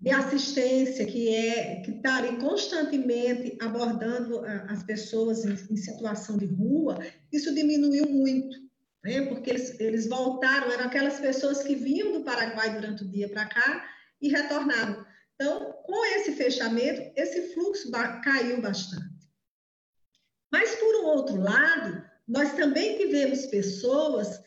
de 0.00 0.10
assistência, 0.10 1.06
que 1.06 1.34
é 1.34 1.80
que 1.80 1.92
está 1.92 2.16
ali 2.16 2.36
constantemente 2.38 3.56
abordando 3.60 4.40
as 4.68 4.82
pessoas 4.82 5.44
em, 5.44 5.52
em, 5.52 5.76
situação 5.76 6.36
de 6.36 6.46
rua, 6.46 6.98
isso 7.32 7.54
diminuiu 7.54 8.08
muito, 8.08 8.56
né, 9.04 9.26
porque 9.26 9.50
eles, 9.50 9.78
eles 9.80 10.08
voltaram, 10.08 10.70
eram 10.70 10.84
aquelas 10.84 11.18
pessoas 11.18 11.62
que 11.62 11.74
vinham 11.74 12.12
do 12.12 12.24
Paraguai 12.24 12.72
durante 12.72 13.02
o 13.02 13.08
dia 13.08 13.28
para 13.28 13.46
cá 13.46 13.88
e 14.20 14.28
retornavam. 14.28 15.04
Então, 15.34 15.72
com 15.84 16.04
esse 16.16 16.32
fechamento, 16.32 17.12
esse 17.16 17.52
fluxo 17.52 17.90
caiu 18.22 18.60
bastante. 18.60 19.28
Mas, 20.52 20.74
por 20.76 20.94
um 20.96 21.06
outro 21.06 21.40
lado, 21.40 22.04
nós 22.28 22.52
também 22.52 22.96
tivemos 22.98 23.46
pessoas 23.46 24.40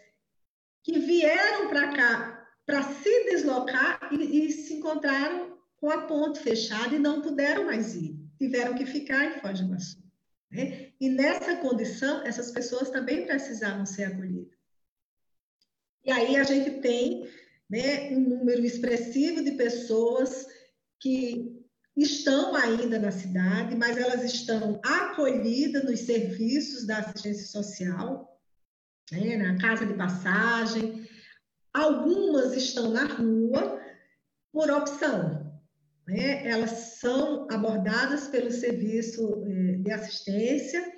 que 0.84 1.00
vieram 1.00 1.68
para 1.68 1.92
cá 1.94 2.48
para 2.66 2.84
se 2.84 3.24
deslocar 3.26 4.10
e, 4.12 4.46
e, 4.46 4.52
se 4.52 4.76
encontraram 4.76 5.58
com 5.78 5.90
a 5.90 6.04
ponte 6.04 6.40
fechada 6.40 6.96
e 6.96 7.00
não 7.00 7.22
puderam 7.22 7.66
mais 7.66 7.96
ir, 7.96 8.18
tiveram 8.38 8.76
que 8.76 8.86
ficar 8.86 9.26
em 9.26 9.40
Foz 9.40 9.60
do 9.60 9.66
Iguaçu. 9.68 10.04
Né? 10.52 10.85
E 11.00 11.10
nessa 11.10 11.58
condição, 11.58 12.26
essas 12.26 12.52
pessoas 12.52 12.90
também 12.90 13.26
precisavam 13.26 13.86
ser 13.86 14.06
acolhidas. 14.06 14.58
E 16.04 16.12
aí 16.12 16.38
a 16.38 16.44
gente 16.44 16.80
tem 16.82 17.28
né, 17.70 18.12
um 18.12 18.20
número 18.20 18.64
expressivo 18.64 19.44
de 19.44 19.52
pessoas 19.54 20.48
que 21.00 21.66
estão 21.98 22.56
ainda 22.56 23.00
na 23.00 23.12
cidade, 23.12 23.76
mas 23.76 23.98
elas 23.98 24.24
estão 24.24 24.80
acolhidas 24.84 25.84
nos 25.84 26.02
serviços 26.02 26.86
da 26.86 27.00
assistência 27.00 27.48
social, 27.48 28.40
né, 29.12 29.38
na 29.38 29.58
casa 29.58 29.86
de 29.86 29.94
passagem. 29.94 31.08
Algumas 31.74 32.54
estão 32.54 32.92
na 32.92 33.06
rua 33.06 33.82
por 34.52 34.70
opção. 34.72 35.45
Né? 36.08 36.48
Elas 36.48 36.72
são 37.00 37.48
abordadas 37.50 38.28
pelo 38.28 38.52
serviço 38.52 39.44
eh, 39.48 39.78
de 39.78 39.92
assistência, 39.92 40.94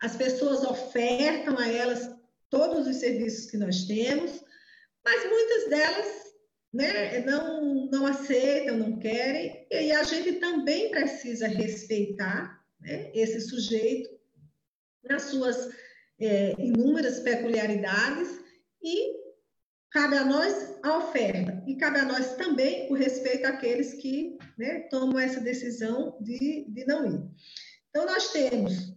as 0.00 0.16
pessoas 0.16 0.62
ofertam 0.64 1.58
a 1.58 1.68
elas 1.68 2.10
todos 2.50 2.86
os 2.86 2.96
serviços 2.96 3.50
que 3.50 3.56
nós 3.56 3.84
temos, 3.84 4.44
mas 5.04 5.28
muitas 5.28 5.68
delas 5.70 6.28
né, 6.72 7.20
não, 7.20 7.86
não 7.90 8.06
aceitam, 8.06 8.76
não 8.76 8.98
querem, 8.98 9.66
e 9.70 9.92
a 9.92 10.02
gente 10.02 10.34
também 10.34 10.90
precisa 10.90 11.48
respeitar 11.48 12.62
né, 12.80 13.10
esse 13.14 13.40
sujeito 13.40 14.10
nas 15.04 15.22
suas 15.22 15.68
é, 16.20 16.54
inúmeras 16.58 17.20
peculiaridades 17.20 18.40
e 18.82 19.17
cabe 19.90 20.16
a 20.16 20.24
nós 20.24 20.78
a 20.82 20.98
oferta 20.98 21.62
e 21.66 21.76
cabe 21.76 21.98
a 21.98 22.04
nós 22.04 22.36
também 22.36 22.90
o 22.90 22.94
respeito 22.94 23.46
àqueles 23.46 23.94
que 23.94 24.36
né, 24.58 24.80
tomam 24.90 25.18
essa 25.18 25.40
decisão 25.40 26.16
de, 26.20 26.66
de 26.68 26.84
não 26.84 27.06
ir. 27.06 27.20
Então, 27.90 28.06
nós 28.06 28.30
temos, 28.32 28.94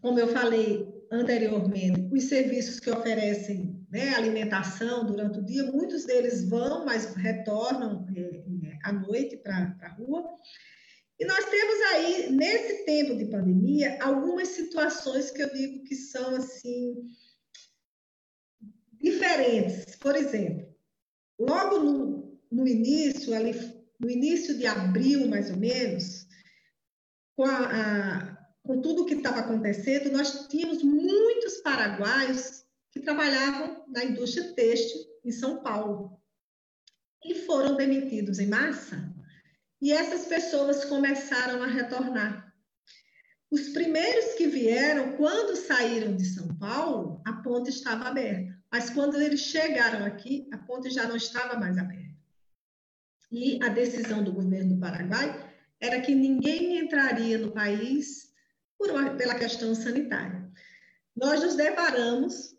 como 0.00 0.18
eu 0.18 0.28
falei 0.28 0.92
anteriormente, 1.10 2.08
os 2.12 2.24
serviços 2.24 2.80
que 2.80 2.90
oferecem 2.90 3.86
né, 3.90 4.14
alimentação 4.14 5.06
durante 5.06 5.38
o 5.38 5.44
dia, 5.44 5.62
muitos 5.70 6.04
deles 6.04 6.48
vão, 6.48 6.84
mas 6.84 7.14
retornam 7.14 8.04
é, 8.16 8.20
é, 8.20 8.78
à 8.82 8.92
noite 8.92 9.36
para 9.36 9.76
a 9.80 9.88
rua. 9.94 10.24
E 11.20 11.24
nós 11.24 11.44
temos 11.44 11.80
aí, 11.92 12.32
nesse 12.32 12.84
tempo 12.84 13.16
de 13.16 13.26
pandemia, 13.26 13.96
algumas 14.02 14.48
situações 14.48 15.30
que 15.30 15.40
eu 15.40 15.54
digo 15.54 15.84
que 15.84 15.94
são 15.94 16.34
assim 16.34 17.08
diferentes. 19.04 19.94
Por 19.96 20.16
exemplo, 20.16 20.66
logo 21.38 21.78
no, 21.78 22.40
no 22.50 22.66
início, 22.66 23.34
ali, 23.34 23.52
no 24.00 24.10
início 24.10 24.56
de 24.56 24.66
abril, 24.66 25.28
mais 25.28 25.50
ou 25.50 25.56
menos, 25.58 26.26
com, 27.36 27.44
a, 27.44 27.58
a, 27.58 28.36
com 28.62 28.80
tudo 28.80 29.06
que 29.06 29.14
estava 29.14 29.40
acontecendo, 29.40 30.10
nós 30.10 30.48
tínhamos 30.48 30.82
muitos 30.82 31.58
paraguaios 31.58 32.64
que 32.90 33.00
trabalhavam 33.00 33.84
na 33.88 34.04
indústria 34.04 34.52
têxtil 34.54 35.00
em 35.24 35.30
São 35.30 35.62
Paulo 35.62 36.18
e 37.24 37.34
foram 37.34 37.76
demitidos 37.76 38.38
em 38.38 38.46
massa. 38.46 39.12
E 39.82 39.92
essas 39.92 40.26
pessoas 40.26 40.84
começaram 40.84 41.62
a 41.62 41.66
retornar. 41.66 42.54
Os 43.50 43.68
primeiros 43.68 44.34
que 44.34 44.46
vieram, 44.46 45.16
quando 45.16 45.56
saíram 45.56 46.16
de 46.16 46.24
São 46.24 46.56
Paulo, 46.56 47.20
a 47.26 47.34
ponte 47.34 47.70
estava 47.70 48.08
aberta. 48.08 48.53
Mas 48.74 48.90
quando 48.90 49.20
eles 49.20 49.38
chegaram 49.38 50.04
aqui, 50.04 50.48
a 50.52 50.58
ponte 50.58 50.90
já 50.90 51.06
não 51.06 51.14
estava 51.14 51.56
mais 51.56 51.78
aberta. 51.78 52.18
E 53.30 53.62
a 53.62 53.68
decisão 53.68 54.24
do 54.24 54.32
governo 54.32 54.74
do 54.74 54.80
Paraguai 54.80 55.48
era 55.80 56.00
que 56.00 56.12
ninguém 56.12 56.80
entraria 56.80 57.38
no 57.38 57.52
país 57.52 58.32
uma, 58.80 59.10
pela 59.10 59.36
questão 59.36 59.76
sanitária. 59.76 60.50
Nós 61.14 61.40
nos 61.40 61.54
deparamos 61.54 62.56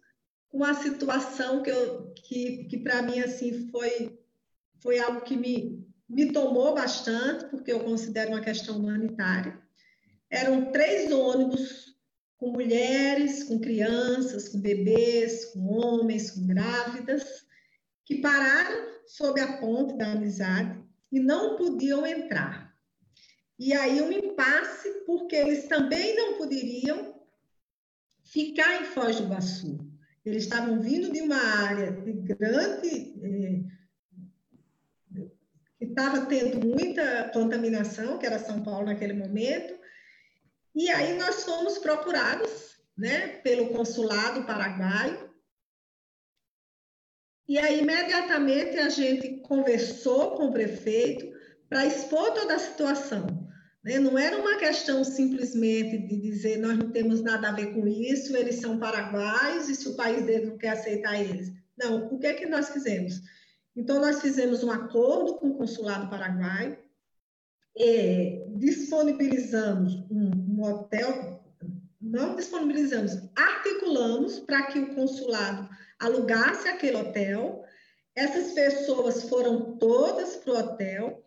uma 0.54 0.74
situação 0.74 1.62
que, 1.62 1.74
que, 2.22 2.64
que 2.70 2.78
para 2.78 3.02
mim 3.02 3.20
assim 3.20 3.70
foi, 3.70 4.18
foi 4.82 5.00
algo 5.00 5.20
que 5.20 5.36
me, 5.36 5.86
me 6.08 6.32
tomou 6.32 6.74
bastante, 6.74 7.44
porque 7.50 7.74
eu 7.74 7.82
considero 7.82 8.32
uma 8.32 8.40
questão 8.40 8.78
humanitária. 8.78 9.62
Eram 10.30 10.72
três 10.72 11.12
ônibus 11.12 11.94
com 12.38 12.52
mulheres, 12.52 13.44
com 13.44 13.60
crianças, 13.60 14.49
com 14.49 14.60
bebês, 14.60 15.45
com 15.45 15.68
homens, 15.68 16.32
com 16.32 16.45
grávidas, 16.45 17.45
que 18.03 18.16
pararam 18.16 18.95
sob 19.07 19.40
a 19.40 19.57
ponte 19.57 19.98
da 19.98 20.12
amizade 20.12 20.84
e 21.12 21.20
não 21.20 21.56
podiam 21.56 22.06
entrar. 22.06 22.76
E 23.57 23.74
aí 23.74 24.02
um 24.02 24.12
impasse, 24.12 24.90
porque 25.06 25.36
eles 25.36 25.68
também 25.68 26.16
não 26.16 26.38
poderiam 26.38 27.16
ficar 28.24 28.82
em 28.82 28.86
Foz 28.86 29.18
do 29.18 29.28
Iguaçu. 29.28 29.80
Eles 30.26 30.44
estavam 30.44 30.82
vindo 30.82 31.12
de 31.12 31.22
uma 31.22 31.38
área 31.38 31.91
de 31.91 32.12
grande. 32.12 33.16
Eh, 33.24 33.76
que 35.78 35.86
estava 35.86 36.26
tendo 36.26 36.66
muita 36.66 37.30
contaminação, 37.30 38.18
que 38.18 38.26
era 38.26 38.40
São 38.40 38.64
Paulo 38.64 38.88
naquele 38.88 39.14
momento, 39.14 39.78
e 40.76 40.89
aí 40.89 41.18
nós 41.18 41.43
fomos 41.43 41.77
procurados 41.77 42.76
né, 42.97 43.38
pelo 43.38 43.69
consulado 43.69 44.45
paraguaio, 44.45 45.34
e 47.47 47.57
aí 47.60 47.80
imediatamente 47.80 48.77
a 48.77 48.89
gente 48.89 49.41
conversou 49.41 50.35
com 50.35 50.47
o 50.47 50.53
prefeito 50.53 51.26
para 51.69 51.85
expor 51.85 52.34
toda 52.34 52.56
a 52.56 52.60
situação. 52.60 53.27
Né? 53.84 53.99
Não 53.99 54.18
era 54.18 54.38
uma 54.38 54.57
questão 54.57 55.03
simplesmente 55.03 55.97
de 55.97 56.22
dizer 56.22 56.57
nós 56.57 56.77
não 56.77 56.91
temos 56.91 57.22
nada 57.22 57.49
a 57.49 57.52
ver 57.52 57.73
com 57.73 57.88
isso, 57.88 58.35
eles 58.35 58.56
são 58.56 58.80
paraguaios 58.80 59.69
e 59.69 59.76
se 59.76 59.88
o 59.88 59.95
país 59.95 60.26
deles 60.26 60.49
não 60.49 60.57
quer 60.57 60.69
aceitar 60.69 61.19
eles. 61.19 61.52
Não, 61.77 62.07
o 62.07 62.18
que 62.18 62.26
é 62.26 62.34
que 62.34 62.47
nós 62.47 62.69
fizemos? 62.69 63.22
Então, 63.76 63.99
nós 63.99 64.22
fizemos 64.22 64.64
um 64.64 64.72
acordo 64.72 65.35
com 65.35 65.49
o 65.49 65.57
consulado 65.57 66.10
paraguaio, 66.10 66.77
disponibilizamos 68.56 69.95
um, 70.10 70.31
um 70.57 70.64
hotel, 70.64 71.43
não 72.02 72.35
disponibilizamos, 72.35 73.18
articulamos 73.35 74.39
para 74.39 74.64
que 74.68 74.80
o 74.80 74.95
consulado 74.95 75.68
alugasse 75.99 76.68
aquele 76.68 76.97
hotel. 76.97 77.65
Essas 78.15 78.53
pessoas 78.53 79.27
foram 79.27 79.77
todas 79.77 80.38
para 80.38 80.53
o 80.53 80.57
hotel, 80.57 81.26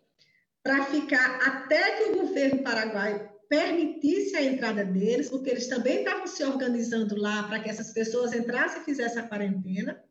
para 0.63 0.85
ficar 0.85 1.39
até 1.45 1.97
que 1.97 2.03
o 2.05 2.21
governo 2.21 2.63
paraguaio 2.63 3.29
permitisse 3.47 4.35
a 4.35 4.43
entrada 4.43 4.83
deles, 4.83 5.29
porque 5.29 5.49
eles 5.49 5.67
também 5.67 5.99
estavam 5.99 6.27
se 6.27 6.43
organizando 6.43 7.15
lá 7.15 7.43
para 7.43 7.59
que 7.59 7.69
essas 7.69 7.91
pessoas 7.91 8.33
entrassem 8.33 8.81
e 8.81 8.85
fizessem 8.85 9.21
a 9.21 9.27
quarentena. 9.27 10.03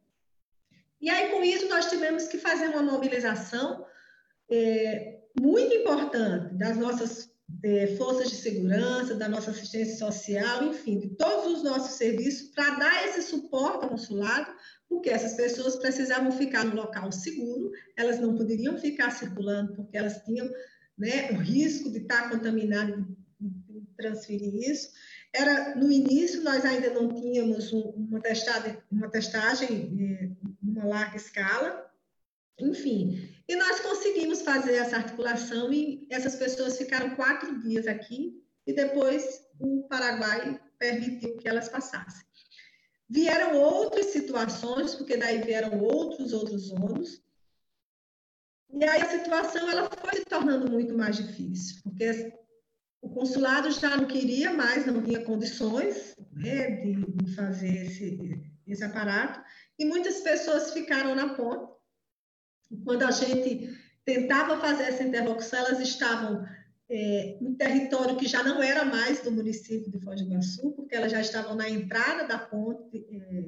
E 1.00 1.08
aí, 1.08 1.30
com 1.30 1.42
isso, 1.42 1.68
nós 1.68 1.88
tivemos 1.88 2.26
que 2.26 2.38
fazer 2.38 2.68
uma 2.68 2.82
mobilização 2.82 3.86
é, 4.50 5.17
muito 5.40 5.74
importante 5.74 6.54
das 6.54 6.76
nossas 6.76 7.30
é, 7.62 7.96
forças 7.96 8.30
de 8.30 8.36
segurança, 8.36 9.14
da 9.14 9.28
nossa 9.28 9.50
assistência 9.50 9.96
social, 9.96 10.64
enfim, 10.64 10.98
de 10.98 11.08
todos 11.10 11.58
os 11.58 11.62
nossos 11.62 11.96
serviços, 11.96 12.48
para 12.50 12.78
dar 12.78 13.08
esse 13.08 13.22
suporte 13.22 13.84
ao 13.84 13.90
consulado, 13.90 14.50
porque 14.88 15.10
essas 15.10 15.34
pessoas 15.34 15.76
precisavam 15.76 16.30
ficar 16.32 16.64
no 16.64 16.76
local 16.76 17.10
seguro, 17.12 17.72
elas 17.96 18.18
não 18.20 18.36
poderiam 18.36 18.78
ficar 18.78 19.10
circulando, 19.10 19.74
porque 19.74 19.96
elas 19.96 20.22
tinham 20.24 20.48
né, 20.96 21.30
o 21.32 21.36
risco 21.36 21.90
de 21.90 21.98
estar 21.98 22.30
contaminado 22.30 23.06
e 23.40 23.82
transferir 23.96 24.54
isso. 24.54 24.90
Era 25.32 25.74
no 25.76 25.90
início 25.92 26.42
nós 26.42 26.64
ainda 26.64 26.90
não 26.90 27.08
tínhamos 27.08 27.72
uma 27.72 28.20
testagem, 28.20 28.78
uma 28.90 29.10
testagem 29.10 29.96
é, 30.00 30.30
numa 30.62 30.86
larga 30.86 31.16
escala, 31.16 31.90
enfim. 32.58 33.37
E 33.48 33.56
nós 33.56 33.80
conseguimos 33.80 34.42
fazer 34.42 34.74
essa 34.74 34.96
articulação 34.96 35.72
e 35.72 36.06
essas 36.10 36.36
pessoas 36.36 36.76
ficaram 36.76 37.16
quatro 37.16 37.58
dias 37.60 37.86
aqui 37.86 38.44
e 38.66 38.74
depois 38.74 39.42
o 39.58 39.84
Paraguai 39.88 40.60
permitiu 40.78 41.36
que 41.38 41.48
elas 41.48 41.68
passassem. 41.68 42.26
Vieram 43.08 43.56
outras 43.56 44.06
situações, 44.06 44.94
porque 44.94 45.16
daí 45.16 45.40
vieram 45.40 45.80
outros, 45.80 46.34
outros 46.34 46.70
ônus. 46.70 47.22
E 48.70 48.84
aí 48.84 49.00
a 49.00 49.08
situação 49.08 49.70
ela 49.70 49.88
foi 49.90 50.18
se 50.18 50.26
tornando 50.26 50.70
muito 50.70 50.94
mais 50.94 51.16
difícil, 51.16 51.80
porque 51.82 52.34
o 53.00 53.08
consulado 53.08 53.70
já 53.70 53.96
não 53.96 54.06
queria 54.06 54.52
mais, 54.52 54.84
não 54.84 55.02
tinha 55.02 55.24
condições 55.24 56.14
né, 56.32 56.82
de, 56.82 57.34
fazer 57.34 57.86
esse, 57.86 58.18
esse 58.66 58.84
aparato, 58.84 59.42
e 59.78 59.86
muitas 59.86 60.20
pessoas 60.20 60.72
ficaram 60.74 61.14
na 61.14 61.34
ponta. 61.34 61.77
Quando 62.84 63.02
a 63.02 63.10
gente 63.10 63.70
tentava 64.04 64.60
fazer 64.60 64.84
essa 64.84 65.02
interlocução, 65.02 65.58
elas 65.58 65.80
estavam 65.80 66.46
é, 66.90 67.38
território 67.58 68.16
que 68.16 68.26
já 68.26 68.42
não 68.42 68.62
era 68.62 68.84
mais 68.84 69.20
do 69.20 69.30
município 69.30 69.90
de 69.90 70.00
Foz 70.00 70.20
do 70.20 70.28
Iguaçu, 70.28 70.70
porque 70.72 70.94
elas 70.94 71.12
já 71.12 71.20
estavam 71.20 71.54
na 71.54 71.68
entrada 71.68 72.26
da 72.26 72.38
ponte 72.38 73.04
é, 73.10 73.44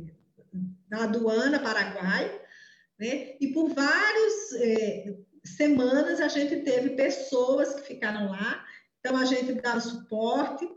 da 0.89 1.05
aduana 1.05 1.61
Paraguai, 1.61 2.41
né? 2.99 3.37
E 3.41 3.49
por 3.55 3.73
várias 3.73 4.53
é, 4.55 5.17
semanas 5.45 6.21
a 6.21 6.29
gente 6.29 6.57
teve 6.63 6.91
pessoas 6.91 7.75
que 7.75 7.87
ficaram 7.87 8.31
lá, 8.31 8.65
então 8.99 9.17
a 9.17 9.25
gente 9.25 9.55
dava 9.55 9.81
suporte. 9.81 10.69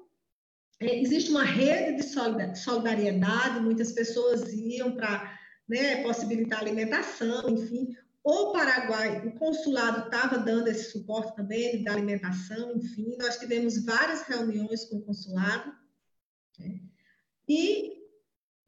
É, 0.80 1.02
existe 1.02 1.32
uma 1.32 1.44
rede 1.44 1.98
de 1.98 2.58
solidariedade, 2.58 3.60
muitas 3.60 3.92
pessoas 3.92 4.54
iam 4.54 4.96
para 4.96 5.38
né, 5.68 6.04
possibilitar 6.04 6.62
alimentação, 6.62 7.50
enfim. 7.50 7.94
O 8.24 8.54
Paraguai, 8.54 9.28
o 9.28 9.38
consulado 9.38 10.06
estava 10.06 10.38
dando 10.38 10.70
esse 10.70 10.92
suporte 10.92 11.36
também 11.36 11.84
da 11.84 11.92
alimentação, 11.92 12.78
enfim, 12.78 13.18
nós 13.20 13.38
tivemos 13.38 13.84
várias 13.84 14.22
reuniões 14.22 14.86
com 14.86 14.98
o 14.98 15.02
consulado, 15.02 15.74
né? 16.58 16.80
e 17.50 18.02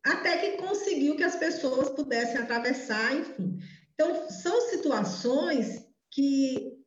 até 0.03 0.38
que 0.38 0.57
conseguiu 0.57 1.15
que 1.15 1.23
as 1.23 1.38
pessoas 1.38 1.90
pudessem 1.90 2.38
atravessar, 2.38 3.15
enfim. 3.15 3.57
Então, 3.94 4.30
são 4.30 4.69
situações 4.69 5.86
que, 6.11 6.77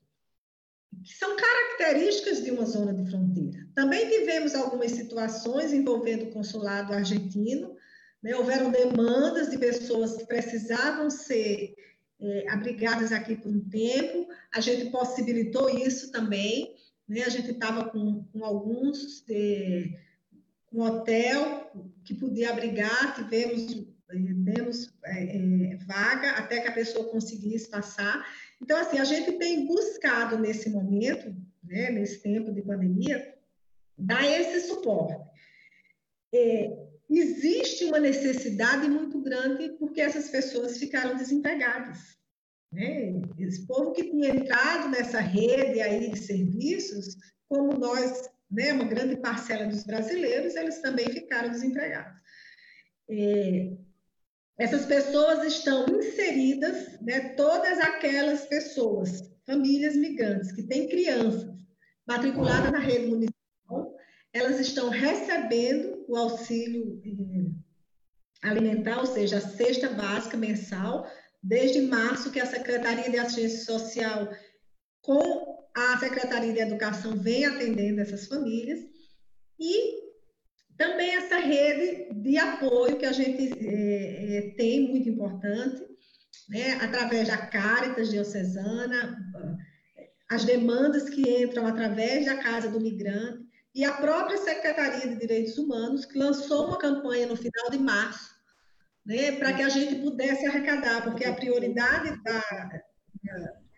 que 1.04 1.14
são 1.18 1.36
características 1.36 2.44
de 2.44 2.50
uma 2.50 2.66
zona 2.66 2.92
de 2.92 3.10
fronteira. 3.10 3.66
Também 3.74 4.08
tivemos 4.10 4.54
algumas 4.54 4.92
situações 4.92 5.72
envolvendo 5.72 6.24
o 6.24 6.32
consulado 6.32 6.92
argentino, 6.92 7.74
né? 8.22 8.36
houveram 8.36 8.70
demandas 8.70 9.48
de 9.48 9.56
pessoas 9.56 10.16
que 10.16 10.26
precisavam 10.26 11.08
ser 11.08 11.74
é, 12.20 12.46
abrigadas 12.48 13.12
aqui 13.12 13.36
por 13.36 13.50
um 13.50 13.60
tempo, 13.68 14.28
a 14.52 14.60
gente 14.60 14.90
possibilitou 14.90 15.70
isso 15.70 16.10
também, 16.10 16.74
né? 17.08 17.22
a 17.22 17.28
gente 17.28 17.50
estava 17.50 17.88
com, 17.88 18.24
com, 18.32 18.44
alguns, 18.44 19.24
é, 19.30 19.88
um 20.72 20.82
hotel 20.82 21.70
que 22.04 22.14
podia 22.14 22.50
abrigar, 22.50 23.14
tivemos, 23.14 23.86
demos 24.08 24.92
é, 25.04 25.36
é, 25.36 25.76
vaga 25.86 26.32
até 26.32 26.60
que 26.60 26.68
a 26.68 26.72
pessoa 26.72 27.10
conseguisse 27.10 27.70
passar. 27.70 28.26
Então, 28.60 28.76
assim, 28.78 28.98
a 28.98 29.04
gente 29.04 29.32
tem 29.32 29.66
buscado 29.66 30.38
nesse 30.38 30.68
momento, 30.70 31.34
né, 31.62 31.90
nesse 31.90 32.20
tempo 32.20 32.52
de 32.52 32.62
pandemia, 32.62 33.34
dar 33.96 34.24
esse 34.24 34.66
suporte. 34.66 35.16
É, 36.34 36.87
existe 37.16 37.84
uma 37.84 37.98
necessidade 37.98 38.88
muito 38.88 39.20
grande 39.20 39.70
porque 39.78 40.00
essas 40.00 40.28
pessoas 40.28 40.78
ficaram 40.78 41.16
desempregadas. 41.16 42.18
Né? 42.72 43.20
Esse 43.38 43.66
povo 43.66 43.92
que 43.92 44.04
tinha 44.04 44.28
entrado 44.28 44.90
nessa 44.90 45.20
rede 45.20 45.80
aí 45.80 46.10
de 46.10 46.18
serviços, 46.18 47.16
como 47.48 47.78
nós, 47.78 48.28
né, 48.50 48.72
uma 48.72 48.84
grande 48.84 49.16
parcela 49.16 49.66
dos 49.66 49.84
brasileiros, 49.84 50.54
eles 50.54 50.80
também 50.80 51.08
ficaram 51.08 51.50
desempregados. 51.50 52.20
É, 53.10 53.72
essas 54.58 54.84
pessoas 54.84 55.46
estão 55.46 55.86
inseridas, 55.86 57.00
né, 57.00 57.30
todas 57.30 57.78
aquelas 57.78 58.44
pessoas, 58.46 59.22
famílias 59.46 59.96
migrantes 59.96 60.52
que 60.52 60.64
têm 60.64 60.88
crianças 60.88 61.56
matriculadas 62.06 62.70
na 62.70 62.78
rede 62.78 63.06
municipal, 63.06 63.37
elas 64.38 64.60
estão 64.60 64.88
recebendo 64.88 66.04
o 66.08 66.16
auxílio 66.16 67.02
eh, 67.04 68.48
alimentar, 68.48 69.00
ou 69.00 69.06
seja, 69.06 69.38
a 69.38 69.40
cesta 69.40 69.88
básica 69.88 70.36
mensal, 70.36 71.06
desde 71.42 71.82
março 71.82 72.30
que 72.30 72.40
a 72.40 72.46
Secretaria 72.46 73.10
de 73.10 73.18
Assistência 73.18 73.64
Social, 73.64 74.28
com 75.02 75.68
a 75.74 75.98
Secretaria 75.98 76.52
de 76.52 76.60
Educação, 76.60 77.16
vem 77.16 77.44
atendendo 77.44 78.00
essas 78.00 78.26
famílias, 78.26 78.80
e 79.58 80.08
também 80.76 81.16
essa 81.16 81.38
rede 81.38 82.14
de 82.14 82.38
apoio 82.38 82.96
que 82.96 83.06
a 83.06 83.12
gente 83.12 83.52
é, 83.58 84.36
é, 84.36 84.54
tem, 84.56 84.88
muito 84.88 85.08
importante, 85.08 85.82
né, 86.48 86.74
através 86.80 87.26
da 87.26 87.36
Caritas 87.36 88.10
Diocesana, 88.10 89.18
as 90.30 90.44
demandas 90.44 91.10
que 91.10 91.22
entram 91.42 91.66
através 91.66 92.26
da 92.26 92.36
Casa 92.36 92.70
do 92.70 92.80
Migrante, 92.80 93.47
e 93.78 93.84
a 93.84 93.92
própria 93.92 94.36
Secretaria 94.38 95.06
de 95.06 95.20
Direitos 95.20 95.56
Humanos, 95.56 96.04
que 96.04 96.18
lançou 96.18 96.66
uma 96.66 96.78
campanha 96.78 97.28
no 97.28 97.36
final 97.36 97.70
de 97.70 97.78
março, 97.78 98.34
né, 99.06 99.30
para 99.38 99.52
que 99.52 99.62
a 99.62 99.68
gente 99.68 100.02
pudesse 100.02 100.44
arrecadar, 100.44 101.04
porque 101.04 101.24
a 101.24 101.32
prioridade 101.32 102.20
da, 102.24 102.40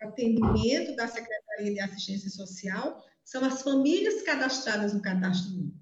do 0.01 0.07
atendimento 0.07 0.95
da 0.95 1.07
Secretaria 1.07 1.73
de 1.73 1.79
Assistência 1.79 2.31
Social 2.31 3.05
são 3.23 3.45
as 3.45 3.61
famílias 3.61 4.23
cadastradas 4.23 4.91
no 4.91 5.03
cadastro 5.03 5.53
único. 5.53 5.79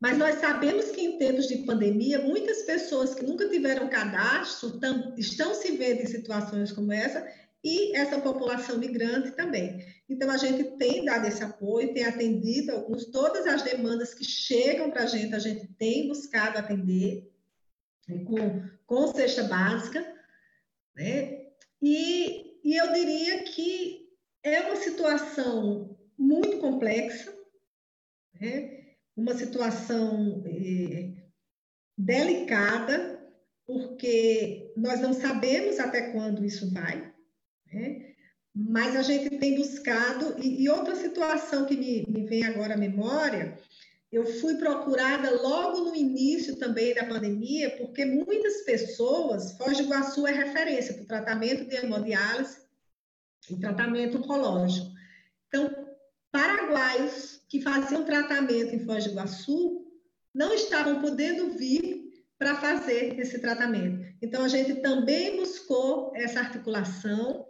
Mas 0.00 0.16
nós 0.16 0.36
sabemos 0.36 0.86
que 0.86 1.02
em 1.02 1.18
tempos 1.18 1.48
de 1.48 1.58
pandemia, 1.58 2.22
muitas 2.22 2.62
pessoas 2.62 3.14
que 3.14 3.26
nunca 3.26 3.46
tiveram 3.46 3.90
cadastro 3.90 4.80
estão 5.18 5.54
se 5.54 5.76
vendo 5.76 6.00
em 6.00 6.06
situações 6.06 6.72
como 6.72 6.90
essa 6.94 7.30
e 7.62 7.94
essa 7.96 8.20
população 8.20 8.78
migrante 8.78 9.32
também. 9.32 9.84
Então, 10.08 10.30
a 10.30 10.36
gente 10.36 10.76
tem 10.78 11.04
dado 11.04 11.26
esse 11.26 11.42
apoio, 11.42 11.92
tem 11.92 12.04
atendido 12.04 12.72
alguns, 12.72 13.06
todas 13.06 13.46
as 13.46 13.62
demandas 13.62 14.14
que 14.14 14.24
chegam 14.24 14.90
para 14.90 15.02
a 15.02 15.06
gente, 15.06 15.34
a 15.34 15.38
gente 15.38 15.66
tem 15.74 16.08
buscado 16.08 16.58
atender 16.58 17.30
né, 18.08 18.24
com, 18.24 18.62
com 18.86 19.14
cesta 19.14 19.44
básica, 19.44 20.00
né? 20.94 21.46
E, 21.82 22.58
e 22.64 22.76
eu 22.76 22.92
diria 22.92 23.44
que 23.44 24.08
é 24.42 24.60
uma 24.62 24.76
situação 24.76 25.98
muito 26.18 26.58
complexa, 26.58 27.32
né? 28.38 28.80
uma 29.16 29.34
situação 29.34 30.42
eh, 30.46 31.14
delicada, 31.96 33.20
porque 33.66 34.72
nós 34.76 35.00
não 35.00 35.12
sabemos 35.12 35.78
até 35.78 36.12
quando 36.12 36.44
isso 36.44 36.72
vai, 36.72 37.12
né? 37.72 38.10
Mas 38.54 38.96
a 38.96 39.02
gente 39.02 39.38
tem 39.38 39.56
buscado, 39.56 40.34
e, 40.38 40.64
e 40.64 40.68
outra 40.68 40.96
situação 40.96 41.66
que 41.66 41.76
me, 41.76 42.04
me, 42.08 42.26
vem 42.26 42.44
agora 42.44 42.74
à 42.74 42.76
memória, 42.76 43.56
eu 44.10 44.26
fui 44.26 44.56
procurada 44.56 45.30
logo 45.40 45.84
no 45.84 45.94
início 45.94 46.56
também 46.56 46.92
da 46.92 47.04
pandemia, 47.04 47.76
porque 47.76 48.04
muitas 48.04 48.62
pessoas, 48.62 49.52
Foz 49.56 49.76
do 49.76 49.84
Iguaçu 49.84 50.26
é 50.26 50.32
referência 50.32 50.94
para 50.94 51.04
o 51.04 51.06
tratamento 51.06 51.68
de 51.68 51.76
hemodiálise 51.76 52.58
e 53.48 53.56
tratamento 53.56 54.18
oncológico. 54.18 54.90
Então, 55.46 55.72
paraguaios 56.32 57.40
que 57.48 57.62
faziam 57.62 58.04
tratamento 58.04 58.74
em 58.74 58.84
Foz 58.84 59.04
do 59.04 59.10
Iguaçu 59.10 59.86
não 60.34 60.52
estavam 60.52 61.00
podendo 61.00 61.56
vir 61.56 62.10
para 62.36 62.56
fazer 62.56 63.18
esse 63.20 63.38
tratamento. 63.38 64.04
Então, 64.20 64.42
a 64.42 64.48
gente 64.48 64.76
também 64.76 65.36
buscou 65.36 66.12
essa 66.16 66.40
articulação 66.40 67.46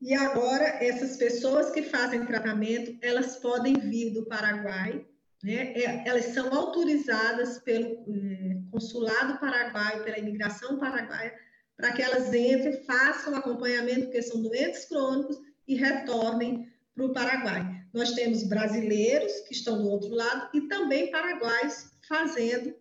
e 0.00 0.14
agora, 0.14 0.64
essas 0.84 1.16
pessoas 1.16 1.70
que 1.70 1.82
fazem 1.82 2.26
tratamento, 2.26 2.96
elas 3.00 3.36
podem 3.36 3.74
vir 3.74 4.12
do 4.12 4.26
Paraguai, 4.26 5.04
né? 5.42 5.72
É, 5.74 6.08
elas 6.08 6.26
são 6.26 6.52
autorizadas 6.54 7.58
pelo 7.58 7.86
é, 7.86 8.58
consulado 8.70 9.38
paraguaio, 9.38 10.02
pela 10.02 10.18
imigração 10.18 10.78
paraguaia, 10.78 11.34
para 11.76 11.92
que 11.92 12.02
elas 12.02 12.32
entrem, 12.32 12.82
façam 12.84 13.34
acompanhamento, 13.34 14.04
porque 14.04 14.22
são 14.22 14.40
doentes 14.40 14.86
crônicos, 14.86 15.38
e 15.66 15.74
retornem 15.74 16.70
para 16.94 17.04
o 17.04 17.12
Paraguai. 17.12 17.84
Nós 17.92 18.12
temos 18.12 18.42
brasileiros 18.44 19.32
que 19.40 19.54
estão 19.54 19.78
do 19.78 19.88
outro 19.88 20.10
lado 20.10 20.50
e 20.54 20.62
também 20.62 21.10
paraguaios 21.10 21.90
fazendo 22.06 22.74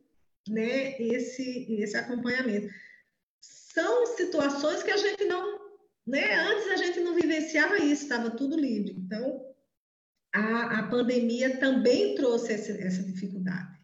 né, 0.48 1.00
esse, 1.00 1.66
esse 1.82 1.96
acompanhamento. 1.96 2.68
São 3.40 4.06
situações 4.06 4.84
que 4.84 4.92
a 4.92 4.98
gente 4.98 5.26
não 5.26 5.63
né? 6.06 6.36
Antes 6.36 6.68
a 6.68 6.76
gente 6.76 7.00
não 7.00 7.16
vivenciava 7.16 7.78
isso, 7.78 8.04
estava 8.04 8.32
tudo 8.32 8.60
livre. 8.60 8.96
Então, 8.98 9.46
a, 10.34 10.80
a 10.80 10.88
pandemia 10.90 11.58
também 11.58 12.16
trouxe 12.16 12.54
essa, 12.54 12.72
essa 12.74 13.04
dificuldade. 13.04 13.80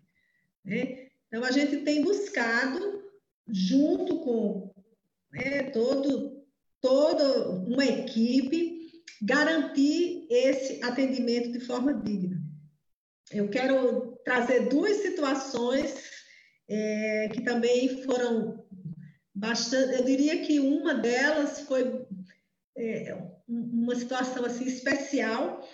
Né? 0.65 1.07
Então, 1.27 1.43
a 1.43 1.51
gente 1.51 1.77
tem 1.77 2.01
buscado, 2.01 3.03
junto 3.47 4.19
com 4.19 4.73
né, 5.31 5.63
todo, 5.71 6.43
toda 6.81 7.49
uma 7.49 7.85
equipe, 7.85 8.79
garantir 9.21 10.27
esse 10.29 10.83
atendimento 10.83 11.51
de 11.51 11.59
forma 11.59 11.93
digna. 11.93 12.41
Eu 13.31 13.49
quero 13.49 14.17
trazer 14.23 14.69
duas 14.69 14.97
situações 14.97 15.93
é, 16.67 17.29
que 17.31 17.41
também 17.41 18.03
foram 18.03 18.58
bastante, 19.39 19.95
eu 19.95 20.03
diria 20.03 20.41
que 20.41 20.59
uma 20.59 20.93
delas 20.93 21.61
foi 21.61 22.05
é, 22.77 23.17
uma 23.47 23.95
situação 23.95 24.45
assim 24.45 24.65
especial. 24.65 25.67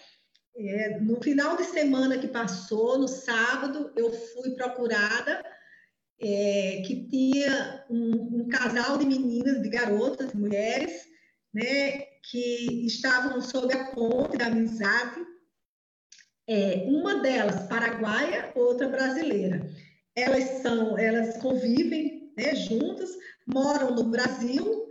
É, 0.58 1.00
no 1.00 1.22
final 1.22 1.58
de 1.58 1.66
semana 1.66 2.18
que 2.18 2.28
passou, 2.28 2.98
no 2.98 3.08
sábado, 3.08 3.92
eu 3.96 4.14
fui 4.14 4.52
procurada 4.52 5.44
é, 6.22 6.84
que 6.86 7.08
tinha 7.10 7.86
um, 7.90 8.42
um, 8.42 8.48
casal 8.48 8.98
de 8.98 9.06
meninas, 9.06 9.62
de 9.62 9.68
garotas, 9.68 10.30
de 10.32 10.38
mulheres, 10.38 11.04
né, 11.54 12.06
que 12.30 12.86
estavam 12.86 13.42
sob 13.42 13.74
a 13.74 13.92
ponte 13.92 14.38
da 14.38 14.48
amizade, 14.48 15.26
é, 16.48 16.86
uma 16.88 17.22
delas 17.22 17.68
paraguaia, 17.68 18.52
outra 18.56 18.88
brasileira. 18.88 19.68
Elas 20.16 20.62
são, 20.62 20.98
elas 20.98 21.38
convivem 21.38 22.32
né, 22.38 22.56
juntas, 22.56 23.10
moram 23.46 23.94
no 23.94 24.04
Brasil 24.06 24.90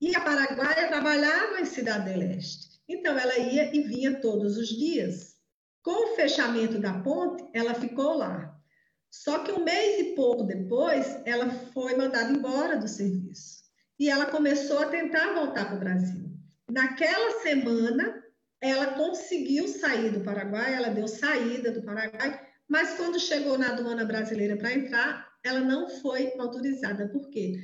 e 0.00 0.14
a 0.14 0.20
paraguaia 0.20 0.88
trabalhava 0.88 1.60
em 1.60 1.64
Cidade 1.64 2.14
Leste. 2.14 2.80
Então, 2.88 3.18
ela 3.18 3.36
ia 3.38 3.74
e 3.74 3.82
vinha 3.82 4.20
todos 4.20 4.56
os 4.56 4.68
dias. 4.68 5.36
Com 5.82 6.12
o 6.12 6.16
fechamento 6.16 6.78
da 6.78 7.00
ponte, 7.00 7.44
ela 7.52 7.74
ficou 7.74 8.16
lá. 8.16 8.56
Só 9.10 9.40
que 9.40 9.52
um 9.52 9.64
mês 9.64 10.00
e 10.00 10.14
pouco 10.14 10.44
depois, 10.44 11.18
ela 11.24 11.48
foi 11.72 11.96
mandada 11.96 12.32
embora 12.32 12.76
do 12.76 12.88
serviço. 12.88 13.64
e 13.98 14.10
ela 14.10 14.26
começou 14.26 14.78
a 14.80 14.90
tentar 14.90 15.32
voltar 15.32 15.64
para 15.66 15.76
o 15.76 15.80
Brasil. 15.80 16.30
Naquela 16.70 17.40
semana, 17.40 18.22
ela 18.60 18.92
conseguiu 18.92 19.66
sair 19.66 20.10
do 20.10 20.20
Paraguai, 20.20 20.74
ela 20.74 20.90
deu 20.90 21.08
saída 21.08 21.70
do 21.70 21.82
Paraguai, 21.82 22.46
mas 22.68 22.94
quando 22.98 23.18
chegou 23.18 23.56
na 23.56 23.70
aduana 23.70 24.04
brasileira 24.04 24.56
para 24.58 24.74
entrar, 24.74 25.32
ela 25.42 25.60
não 25.60 25.88
foi 25.88 26.30
autorizada. 26.38 27.08
Por 27.08 27.30
quê? 27.30 27.56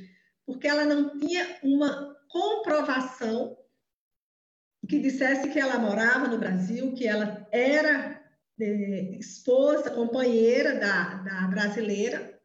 Porque 0.45 0.67
ela 0.67 0.85
não 0.85 1.17
tinha 1.19 1.57
uma 1.63 2.15
comprovação 2.29 3.57
que 4.87 4.99
dissesse 4.99 5.49
que 5.49 5.59
ela 5.59 5.79
morava 5.79 6.27
no 6.27 6.37
Brasil, 6.37 6.93
que 6.93 7.07
ela 7.07 7.47
era 7.51 8.21
é, 8.59 9.17
esposa, 9.17 9.91
companheira 9.91 10.79
da, 10.79 11.15
da 11.15 11.47
brasileira. 11.47 12.39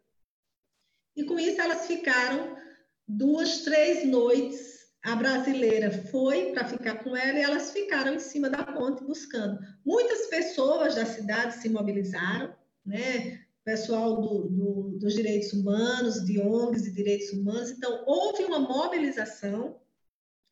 E 1.16 1.24
com 1.24 1.38
isso 1.38 1.60
elas 1.60 1.86
ficaram 1.86 2.56
duas, 3.06 3.62
três 3.62 4.06
noites. 4.06 4.78
A 5.02 5.16
brasileira 5.16 5.90
foi 5.90 6.52
para 6.52 6.68
ficar 6.68 7.02
com 7.02 7.16
ela 7.16 7.38
e 7.38 7.42
elas 7.42 7.72
ficaram 7.72 8.14
em 8.14 8.18
cima 8.18 8.50
da 8.50 8.64
ponte 8.64 9.04
buscando. 9.04 9.58
Muitas 9.84 10.26
pessoas 10.26 10.94
da 10.94 11.06
cidade 11.06 11.54
se 11.54 11.68
mobilizaram, 11.68 12.54
né? 12.84 13.37
Pessoal 13.68 14.18
do, 14.22 14.48
do, 14.48 14.98
dos 14.98 15.12
direitos 15.12 15.52
humanos, 15.52 16.24
de 16.24 16.40
ONGs 16.40 16.86
e 16.86 16.94
direitos 16.94 17.30
humanos. 17.34 17.70
Então, 17.70 18.02
houve 18.06 18.44
uma 18.44 18.58
mobilização. 18.58 19.78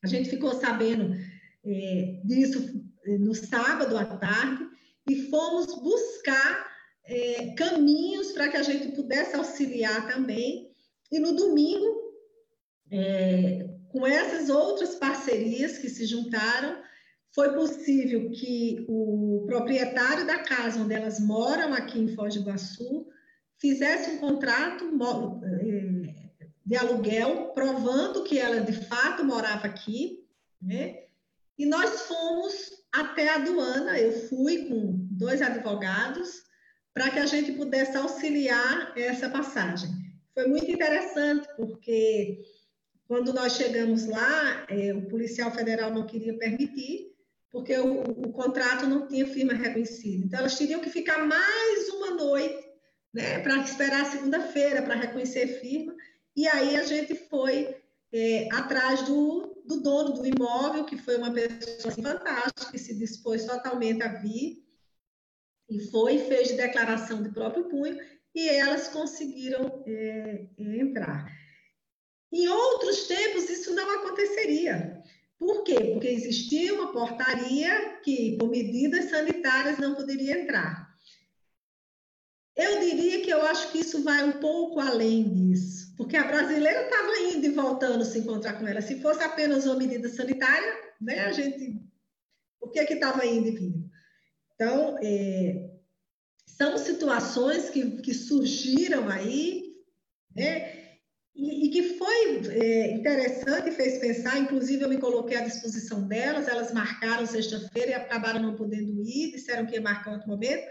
A 0.05 0.07
gente 0.07 0.29
ficou 0.29 0.53
sabendo 0.53 1.17
é, 1.65 2.21
disso 2.23 2.79
é, 3.07 3.17
no 3.17 3.35
sábado 3.35 3.97
à 3.97 4.05
tarde 4.05 4.67
e 5.09 5.31
fomos 5.31 5.67
buscar 5.81 6.71
é, 7.07 7.55
caminhos 7.55 8.33
para 8.33 8.49
que 8.49 8.59
a 8.59 8.63
gente 8.63 8.95
pudesse 8.95 9.35
auxiliar 9.35 10.07
também. 10.07 10.71
E 11.11 11.19
no 11.19 11.35
domingo, 11.35 12.13
é, 12.91 13.67
com 13.89 14.07
essas 14.07 14.51
outras 14.51 14.97
parcerias 14.97 15.79
que 15.79 15.89
se 15.89 16.05
juntaram, 16.05 16.83
foi 17.37 17.53
possível 17.53 18.31
que 18.31 18.87
o 18.89 19.45
proprietário 19.47 20.27
da 20.27 20.39
casa 20.39 20.81
onde 20.81 20.95
elas 20.95 21.21
moram, 21.21 21.75
aqui 21.75 22.01
em 22.01 22.15
Foz 22.15 22.35
do 22.35 22.41
Iguaçu, 22.41 23.07
fizesse 23.61 24.13
um 24.13 24.19
contrato 24.19 24.91
é, 25.45 26.31
de 26.65 26.77
aluguel, 26.77 27.53
provando 27.55 28.25
que 28.25 28.39
ela 28.39 28.61
de 28.61 28.73
fato 28.73 29.23
morava 29.23 29.67
aqui, 29.67 30.27
né? 30.63 31.03
E 31.59 31.67
nós 31.67 32.07
fomos 32.07 32.71
até 32.91 33.29
a 33.29 33.35
aduana, 33.35 33.99
eu 33.99 34.13
fui 34.29 34.65
com 34.65 35.07
dois 35.11 35.43
advogados, 35.43 36.43
para 36.95 37.11
que 37.11 37.19
a 37.19 37.27
gente 37.27 37.53
pudesse 37.53 37.99
auxiliar 37.99 38.95
essa 38.97 39.29
passagem. 39.29 39.91
Foi 40.33 40.47
muito 40.49 40.71
interessante, 40.71 41.47
porque 41.55 42.43
quando 43.07 43.35
nós 43.35 43.53
chegamos 43.53 44.07
lá, 44.07 44.67
é, 44.71 44.95
o 44.95 45.07
policial 45.07 45.51
federal 45.51 45.91
não 45.93 46.07
queria 46.07 46.37
permitir, 46.39 47.15
porque 47.51 47.77
o, 47.79 48.03
o, 48.03 48.33
contrato 48.33 48.87
não 48.87 49.07
tinha 49.07 49.27
firma 49.27 49.53
reconhecida. 49.55 50.27
Então, 50.27 50.41
elas 50.41 50.57
teriam 50.57 50.81
que 50.81 50.91
ficar 50.91 51.27
mais 51.27 51.89
uma 51.91 52.11
noite 52.11 52.67
né, 53.15 53.39
para 53.41 53.59
esperar 53.59 54.05
segunda-feira 54.07 54.83
para 54.83 54.95
reconhecer 54.95 55.61
firma. 55.61 55.95
E 56.35 56.47
aí 56.47 56.77
a 56.77 56.85
gente 56.85 57.15
foi 57.15 57.75
é, 58.13 58.49
atrás 58.53 59.03
do, 59.03 59.63
do, 59.65 59.81
dono 59.81 60.13
do 60.13 60.27
imóvel, 60.27 60.85
que 60.85 60.99
foi 60.99 61.17
uma 61.17 61.33
pessoa 61.33 61.93
assim, 61.93 62.03
fantástica, 62.03 62.71
que 62.71 62.79
se 62.79 62.95
dispôs 62.95 63.45
totalmente 63.45 64.03
a 64.03 64.09
vir, 64.09 64.65
e 65.69 65.81
foi, 65.91 66.19
fez 66.19 66.53
declaração 66.53 67.23
de 67.23 67.31
próprio 67.31 67.69
punho, 67.69 67.99
e 68.35 68.49
elas 68.49 68.89
conseguiram 68.89 69.83
é, 69.87 70.47
entrar. 70.59 71.27
Em 72.31 72.49
outros 72.49 73.07
tempos, 73.07 73.49
isso 73.49 73.75
não 73.75 73.99
aconteceria. 73.99 75.03
Por 75.39 75.65
quê? 75.65 75.75
Porque 75.93 76.09
existia 76.09 76.75
uma 76.75 76.93
portaria 76.93 77.99
que, 78.03 78.37
por 78.39 78.49
medidas 78.49 79.11
sanitárias, 79.11 79.79
não 79.79 79.95
poderia 79.95 80.41
entrar. 80.41 80.87
Eu 82.57 82.81
diria 82.81 83.23
que 83.23 83.31
eu 83.31 83.43
acho 83.43 83.71
que 83.71 83.81
isso 83.81 84.03
vai 84.03 84.25
um 84.25 84.41
pouco 84.41 84.81
além 84.81 85.29
disso, 85.29 85.95
porque 85.95 86.17
a 86.17 86.27
brasileira 86.27 86.85
estava 86.85 87.19
indo 87.19 87.45
e 87.45 87.51
voltando 87.51 88.03
se 88.03 88.19
encontrar 88.19 88.55
com 88.55 88.67
ela. 88.67 88.81
Se 88.81 88.99
fosse 89.01 89.23
apenas 89.23 89.67
uma 89.67 89.77
medida 89.77 90.09
sanitária, 90.09 90.75
né, 90.99 91.21
a 91.27 91.33
gente. 91.33 91.85
Por 92.59 92.73
que 92.73 92.81
estava 92.81 93.27
indo 93.27 93.49
e 93.49 93.51
vindo? 93.51 93.91
Então, 94.55 94.99
é, 95.03 95.71
são 96.47 96.79
situações 96.79 97.69
que, 97.69 98.01
que 98.01 98.15
surgiram 98.15 99.07
aí, 99.11 99.77
né? 100.35 100.76
E, 101.37 101.67
e, 101.67 101.71
que 101.71 101.99
foi 101.99 102.49
é, 102.49 102.93
interessante, 102.93 103.71
fez 103.71 103.99
pensar, 103.99 104.39
inclusive 104.39 104.83
eu 104.83 104.89
me 104.89 104.97
coloquei 104.97 105.37
à 105.37 105.43
disposição 105.43 106.09
delas, 106.09 106.49
elas 106.49 106.73
marcaram 106.73 107.27
sexta-feira 107.27 107.91
e 107.91 107.95
acabaram 107.95 108.41
não 108.41 108.57
podendo 108.57 109.03
ir, 109.05 109.33
disseram 109.33 109.67
que 109.67 109.75
ia 109.75 109.83
marcar 109.83 110.13
outro 110.13 110.29
momento. 110.29 110.67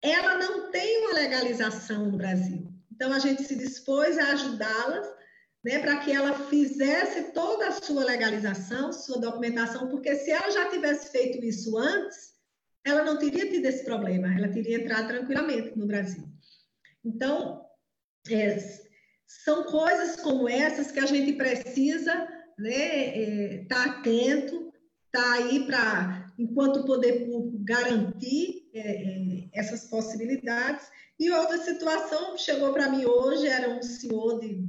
Ela 0.00 0.38
não 0.38 0.70
tem 0.70 0.98
uma 1.00 1.14
legalização 1.14 2.08
no 2.08 2.16
Brasil. 2.16 2.72
Então 2.92 3.12
a 3.12 3.18
gente 3.18 3.42
se 3.42 3.56
dispôs 3.56 4.16
a 4.16 4.32
ajudá-las, 4.32 5.08
né, 5.64 5.80
para 5.80 5.96
que 5.96 6.12
ela 6.12 6.46
fizesse 6.48 7.32
toda 7.32 7.66
a 7.66 7.72
sua 7.72 8.04
legalização, 8.04 8.92
sua 8.92 9.18
documentação, 9.18 9.88
porque 9.88 10.14
se 10.14 10.30
ela 10.30 10.50
já 10.50 10.70
tivesse 10.70 11.10
feito 11.10 11.44
isso 11.44 11.76
antes, 11.76 12.34
ela 12.84 13.02
não 13.02 13.18
teria 13.18 13.50
tido 13.50 13.64
esse 13.64 13.82
problema, 13.82 14.32
ela 14.32 14.48
teria 14.48 14.76
entrado 14.76 15.08
tranquilamente 15.08 15.76
no 15.76 15.86
Brasil. 15.86 16.28
Então, 17.02 17.64
é, 18.30 18.58
são 19.26 19.64
coisas 19.64 20.16
como 20.16 20.48
essas 20.48 20.90
que 20.90 21.00
a 21.00 21.06
gente 21.06 21.32
precisa 21.34 22.28
né, 22.58 22.72
é, 22.72 23.64
tá 23.68 23.84
atento, 23.84 24.72
tá 25.10 25.34
aí 25.34 25.66
para, 25.66 26.32
enquanto 26.38 26.84
poder 26.84 27.26
público, 27.26 27.64
garantir 27.64 28.70
é, 28.74 28.80
é, 28.80 29.48
essas 29.52 29.84
possibilidades. 29.84 30.86
E 31.18 31.30
outra 31.30 31.58
situação 31.58 32.36
chegou 32.36 32.72
para 32.72 32.88
mim 32.88 33.04
hoje, 33.04 33.46
era 33.46 33.70
um 33.70 33.82
senhor 33.82 34.40
de, 34.40 34.66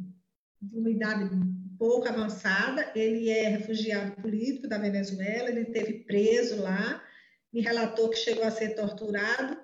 de 0.62 0.78
uma 0.78 0.90
idade 0.90 1.30
pouco 1.78 2.08
avançada, 2.08 2.92
ele 2.96 3.30
é 3.30 3.50
refugiado 3.50 4.22
político 4.22 4.68
da 4.68 4.78
Venezuela, 4.78 5.50
ele 5.50 5.66
teve 5.66 6.06
preso 6.06 6.62
lá, 6.62 7.04
me 7.52 7.62
relatou 7.62 8.10
que 8.10 8.18
chegou 8.18 8.44
a 8.44 8.52
ser 8.52 8.76
torturado, 8.76 9.58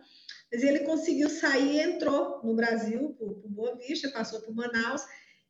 mas 0.51 0.63
ele 0.63 0.79
conseguiu 0.79 1.29
sair 1.29 1.79
entrou 1.79 2.41
no 2.43 2.53
Brasil, 2.53 3.15
por, 3.17 3.35
por 3.35 3.49
Boa 3.49 3.75
Vista, 3.77 4.09
passou 4.09 4.41
por 4.41 4.53
Manaus, 4.53 5.01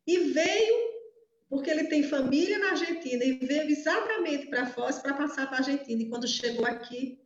e 0.06 0.32
veio, 0.32 0.76
porque 1.50 1.70
ele 1.72 1.86
tem 1.86 2.04
família 2.04 2.60
na 2.60 2.72
Argentina, 2.72 3.24
e 3.24 3.34
veio 3.34 3.70
exatamente 3.70 4.48
para 4.48 4.68
Foz 4.68 5.00
para 5.00 5.16
passar 5.16 5.48
para 5.48 5.58
a 5.58 5.60
Argentina. 5.60 6.02
E 6.02 6.10
quando 6.10 6.28
chegou 6.28 6.66
aqui, 6.66 7.20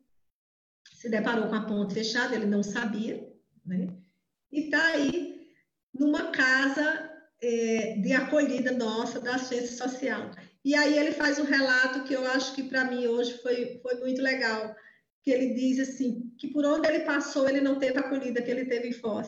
se 0.93 1.10
deparou 1.10 1.47
com 1.49 1.56
a 1.56 1.65
ponte 1.65 1.93
fechada, 1.93 2.35
ele 2.35 2.45
não 2.45 2.64
sabia, 2.64 3.30
né? 3.65 3.89
E 4.52 4.65
está 4.65 4.85
aí 4.88 5.49
numa 5.93 6.31
casa 6.31 7.11
é, 7.41 7.97
de 7.97 8.14
acolhida 8.14 8.72
nossa 8.72 9.19
da 9.19 9.35
assistência 9.35 9.76
social. 9.76 10.31
E 10.64 10.73
aí 10.73 10.97
ele 10.97 11.11
faz 11.11 11.38
um 11.39 11.43
relato 11.43 12.03
que 12.06 12.14
eu 12.14 12.26
acho 12.31 12.56
que 12.56 12.64
para 12.64 12.85
mim 12.85 13.06
hoje 13.06 13.38
foi, 13.39 13.80
foi 13.81 13.99
muito 13.99 14.22
legal 14.22 14.76
que 15.26 15.31
ele 15.31 15.56
diz 15.56 15.80
assim, 15.80 16.31
que 16.38 16.47
por 16.49 16.64
onde 16.64 16.88
ele 16.88 16.99
passou, 16.99 17.49
ele 17.49 17.60
não 17.60 17.80
teve 17.80 17.97
a 17.97 18.02
acolhida 18.02 18.43
que 18.43 18.52
ele 18.52 18.65
teve 18.65 18.89
em 18.89 18.93
Foz, 18.93 19.27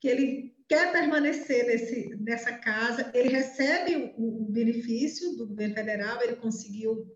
que 0.00 0.08
ele 0.08 0.56
quer 0.66 0.90
permanecer 0.90 1.66
nesse, 1.66 2.16
nessa 2.16 2.52
casa, 2.52 3.10
ele 3.12 3.28
recebe 3.28 4.14
o, 4.16 4.44
o 4.44 4.50
benefício 4.50 5.36
do 5.36 5.46
governo 5.46 5.74
federal, 5.74 6.22
ele 6.22 6.36
conseguiu, 6.36 7.14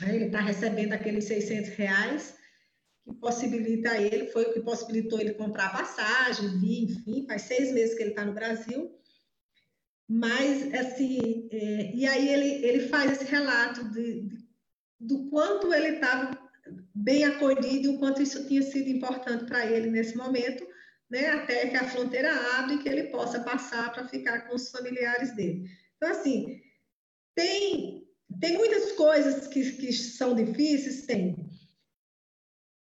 né, 0.00 0.16
ele 0.16 0.24
está 0.24 0.40
recebendo 0.40 0.92
aqueles 0.92 1.24
600 1.26 1.70
reais, 1.70 2.34
que 3.04 3.14
possibilita 3.14 3.96
ele, 3.96 4.26
foi 4.26 4.46
o 4.46 4.52
que 4.52 4.60
possibilitou 4.60 5.20
ele 5.20 5.34
comprar 5.34 5.70
passagem, 5.70 6.58
vir, 6.58 6.82
enfim, 6.82 7.26
faz 7.28 7.42
seis 7.42 7.72
meses 7.72 7.94
que 7.94 8.02
ele 8.02 8.10
está 8.10 8.24
no 8.24 8.34
Brasil, 8.34 8.92
mas, 10.08 10.74
assim, 10.74 11.48
é, 11.52 11.94
e 11.94 12.04
aí 12.06 12.28
ele, 12.28 12.66
ele 12.66 12.88
faz 12.88 13.12
esse 13.12 13.24
relato 13.30 13.88
de, 13.90 14.22
de 14.22 14.46
do 14.98 15.28
quanto 15.28 15.72
ele 15.72 15.96
estava 15.96 16.35
bem 16.96 17.24
acolhido 17.24 17.86
e 17.86 17.88
o 17.88 17.98
quanto 17.98 18.22
isso 18.22 18.46
tinha 18.46 18.62
sido 18.62 18.88
importante 18.88 19.44
para 19.44 19.66
ele 19.66 19.90
nesse 19.90 20.16
momento, 20.16 20.66
né, 21.10 21.28
até 21.28 21.68
que 21.68 21.76
a 21.76 21.88
fronteira 21.88 22.32
abre 22.58 22.76
e 22.76 22.78
que 22.78 22.88
ele 22.88 23.04
possa 23.04 23.40
passar 23.40 23.92
para 23.92 24.08
ficar 24.08 24.48
com 24.48 24.56
os 24.56 24.70
familiares 24.70 25.36
dele. 25.36 25.68
Então, 25.96 26.10
assim, 26.10 26.60
tem, 27.34 28.08
tem 28.40 28.56
muitas 28.56 28.92
coisas 28.92 29.46
que, 29.46 29.72
que 29.72 29.92
são 29.92 30.34
difíceis, 30.34 31.04
tem. 31.04 31.36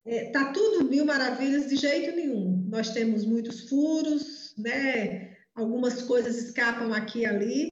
É, 0.06 0.32
tá 0.32 0.54
tudo 0.54 0.90
mil 0.90 1.06
maravilhas 1.06 1.68
de 1.68 1.76
jeito 1.76 2.16
nenhum. 2.16 2.66
Nós 2.70 2.92
temos 2.92 3.26
muitos 3.26 3.70
furos, 3.70 4.56
né? 4.58 5.38
Algumas 5.54 6.02
coisas 6.04 6.38
escapam 6.38 6.94
aqui 6.94 7.20
e 7.20 7.26
ali, 7.26 7.70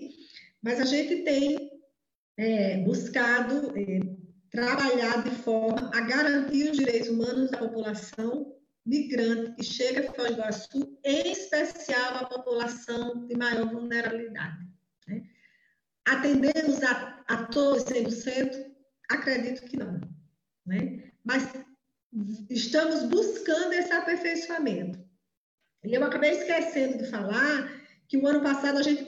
mas 0.62 0.80
a 0.82 0.86
gente 0.86 1.24
tem 1.24 1.72
é, 2.36 2.84
buscado 2.84 3.74
é, 3.78 4.17
trabalhar 4.58 5.22
de 5.22 5.30
forma 5.44 5.92
a 5.94 6.02
garantir 6.02 6.72
os 6.72 6.78
direitos 6.78 7.10
humanos 7.10 7.52
da 7.52 7.60
população 7.60 8.56
migrante 8.84 9.52
que 9.52 9.64
chega 9.64 10.10
a 10.10 10.14
Foz 10.14 10.30
do 10.30 10.34
Iguaçu, 10.34 11.00
em 11.06 11.32
especial 11.32 12.16
a 12.16 12.26
população 12.26 13.28
de 13.28 13.38
maior 13.38 13.70
vulnerabilidade. 13.72 14.68
Né? 15.08 15.22
atendemos 16.08 16.82
a, 16.82 17.24
a 17.28 17.46
todos 17.46 17.84
100%? 17.84 18.74
Acredito 19.12 19.62
que 19.62 19.78
não. 19.78 20.02
Né? 20.66 21.12
Mas 21.24 21.54
estamos 22.50 23.04
buscando 23.04 23.74
esse 23.74 23.94
aperfeiçoamento. 23.94 24.98
E 25.86 25.94
eu 25.94 26.04
acabei 26.04 26.32
esquecendo 26.32 26.98
de 26.98 27.12
falar 27.12 27.80
que 28.08 28.18
o 28.18 28.26
ano 28.26 28.42
passado 28.42 28.80
a 28.80 28.82
gente 28.82 29.06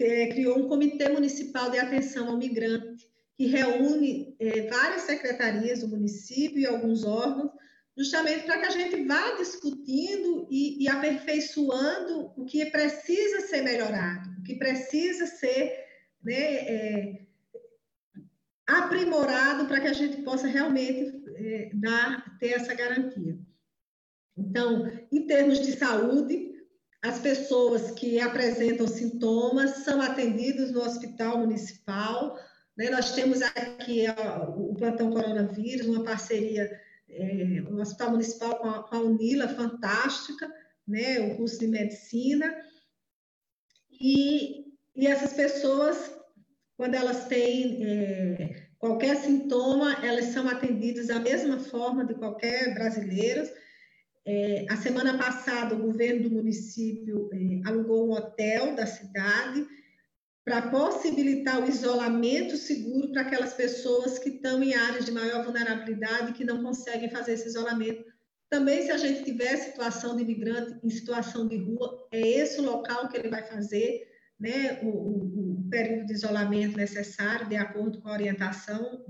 é, 0.00 0.28
criou 0.28 0.60
um 0.60 0.68
Comitê 0.68 1.08
Municipal 1.08 1.72
de 1.72 1.80
Atenção 1.80 2.28
ao 2.28 2.36
Migrante, 2.36 3.10
que 3.36 3.46
reúne 3.46 4.36
é, 4.38 4.68
várias 4.68 5.02
secretarias 5.02 5.80
do 5.80 5.88
município 5.88 6.58
e 6.58 6.66
alguns 6.66 7.04
órgãos, 7.04 7.50
justamente 7.96 8.44
para 8.44 8.58
que 8.58 8.66
a 8.66 8.70
gente 8.70 9.04
vá 9.04 9.36
discutindo 9.36 10.46
e, 10.50 10.82
e, 10.82 10.88
aperfeiçoando 10.88 12.32
o 12.36 12.44
que 12.44 12.64
precisa 12.66 13.40
ser 13.42 13.62
melhorado, 13.62 14.30
o 14.38 14.42
que 14.42 14.54
precisa 14.56 15.26
ser 15.26 15.84
né, 16.22 16.34
é, 16.34 17.22
aprimorado 18.66 19.66
para 19.66 19.80
que 19.80 19.88
a 19.88 19.92
gente 19.92 20.22
possa 20.22 20.46
realmente 20.46 21.22
é, 21.36 21.70
dar, 21.74 22.38
ter 22.38 22.52
essa 22.52 22.74
garantia. 22.74 23.38
Então, 24.36 24.90
em 25.10 25.26
termos 25.26 25.60
de 25.60 25.72
saúde, 25.72 26.52
as 27.02 27.18
pessoas 27.18 27.90
que 27.90 28.20
apresentam 28.20 28.86
sintomas 28.86 29.78
são 29.84 30.00
atendidas 30.00 30.70
no 30.70 30.82
hospital 30.82 31.38
municipal. 31.38 32.38
Né? 32.76 32.90
Nós 32.90 33.12
temos 33.12 33.42
aqui 33.42 34.04
ó, 34.08 34.50
o 34.50 34.74
plantão 34.74 35.10
coronavírus, 35.10 35.86
uma 35.86 36.04
parceria 36.04 36.70
é, 37.08 37.60
no 37.60 37.80
Hospital 37.80 38.10
Municipal 38.12 38.56
com 38.58 38.68
a, 38.68 38.82
com 38.82 38.96
a 38.96 39.00
Unila, 39.00 39.48
fantástica, 39.48 40.50
né? 40.86 41.20
o 41.20 41.36
curso 41.36 41.58
de 41.58 41.66
medicina. 41.66 42.54
E, 43.90 44.72
e 44.96 45.06
essas 45.06 45.32
pessoas, 45.32 46.12
quando 46.76 46.94
elas 46.94 47.26
têm 47.26 47.84
é, 47.84 48.66
qualquer 48.78 49.16
sintoma, 49.16 50.04
elas 50.04 50.26
são 50.26 50.48
atendidas 50.48 51.08
da 51.08 51.20
mesma 51.20 51.58
forma 51.60 52.04
de 52.04 52.14
qualquer 52.14 52.74
brasileiro 52.74 53.48
é, 54.24 54.66
a 54.70 54.76
semana 54.76 55.18
passada, 55.18 55.74
o 55.74 55.82
governo 55.82 56.28
do 56.28 56.36
município 56.36 57.28
é, 57.32 57.68
alugou 57.68 58.08
um 58.08 58.12
hotel 58.12 58.74
da 58.76 58.86
cidade 58.86 59.66
para 60.44 60.70
possibilitar 60.70 61.62
o 61.62 61.68
isolamento 61.68 62.56
seguro 62.56 63.12
para 63.12 63.22
aquelas 63.22 63.54
pessoas 63.54 64.18
que 64.18 64.30
estão 64.30 64.62
em 64.62 64.74
áreas 64.74 65.04
de 65.04 65.12
maior 65.12 65.44
vulnerabilidade 65.44 66.30
e 66.30 66.34
que 66.34 66.44
não 66.44 66.62
conseguem 66.62 67.10
fazer 67.10 67.34
esse 67.34 67.46
isolamento. 67.46 68.04
Também, 68.50 68.82
se 68.82 68.90
a 68.90 68.96
gente 68.96 69.24
tiver 69.24 69.56
situação 69.56 70.16
de 70.16 70.22
imigrante 70.22 70.78
em 70.82 70.90
situação 70.90 71.46
de 71.46 71.56
rua, 71.56 72.08
é 72.12 72.20
esse 72.20 72.60
o 72.60 72.64
local 72.64 73.08
que 73.08 73.16
ele 73.16 73.30
vai 73.30 73.42
fazer 73.44 74.10
né, 74.38 74.80
o, 74.82 74.88
o, 74.88 75.60
o 75.60 75.70
período 75.70 76.06
de 76.06 76.12
isolamento 76.12 76.76
necessário, 76.76 77.48
de 77.48 77.56
acordo 77.56 78.02
com 78.02 78.08
a 78.08 78.12
orientação 78.12 79.04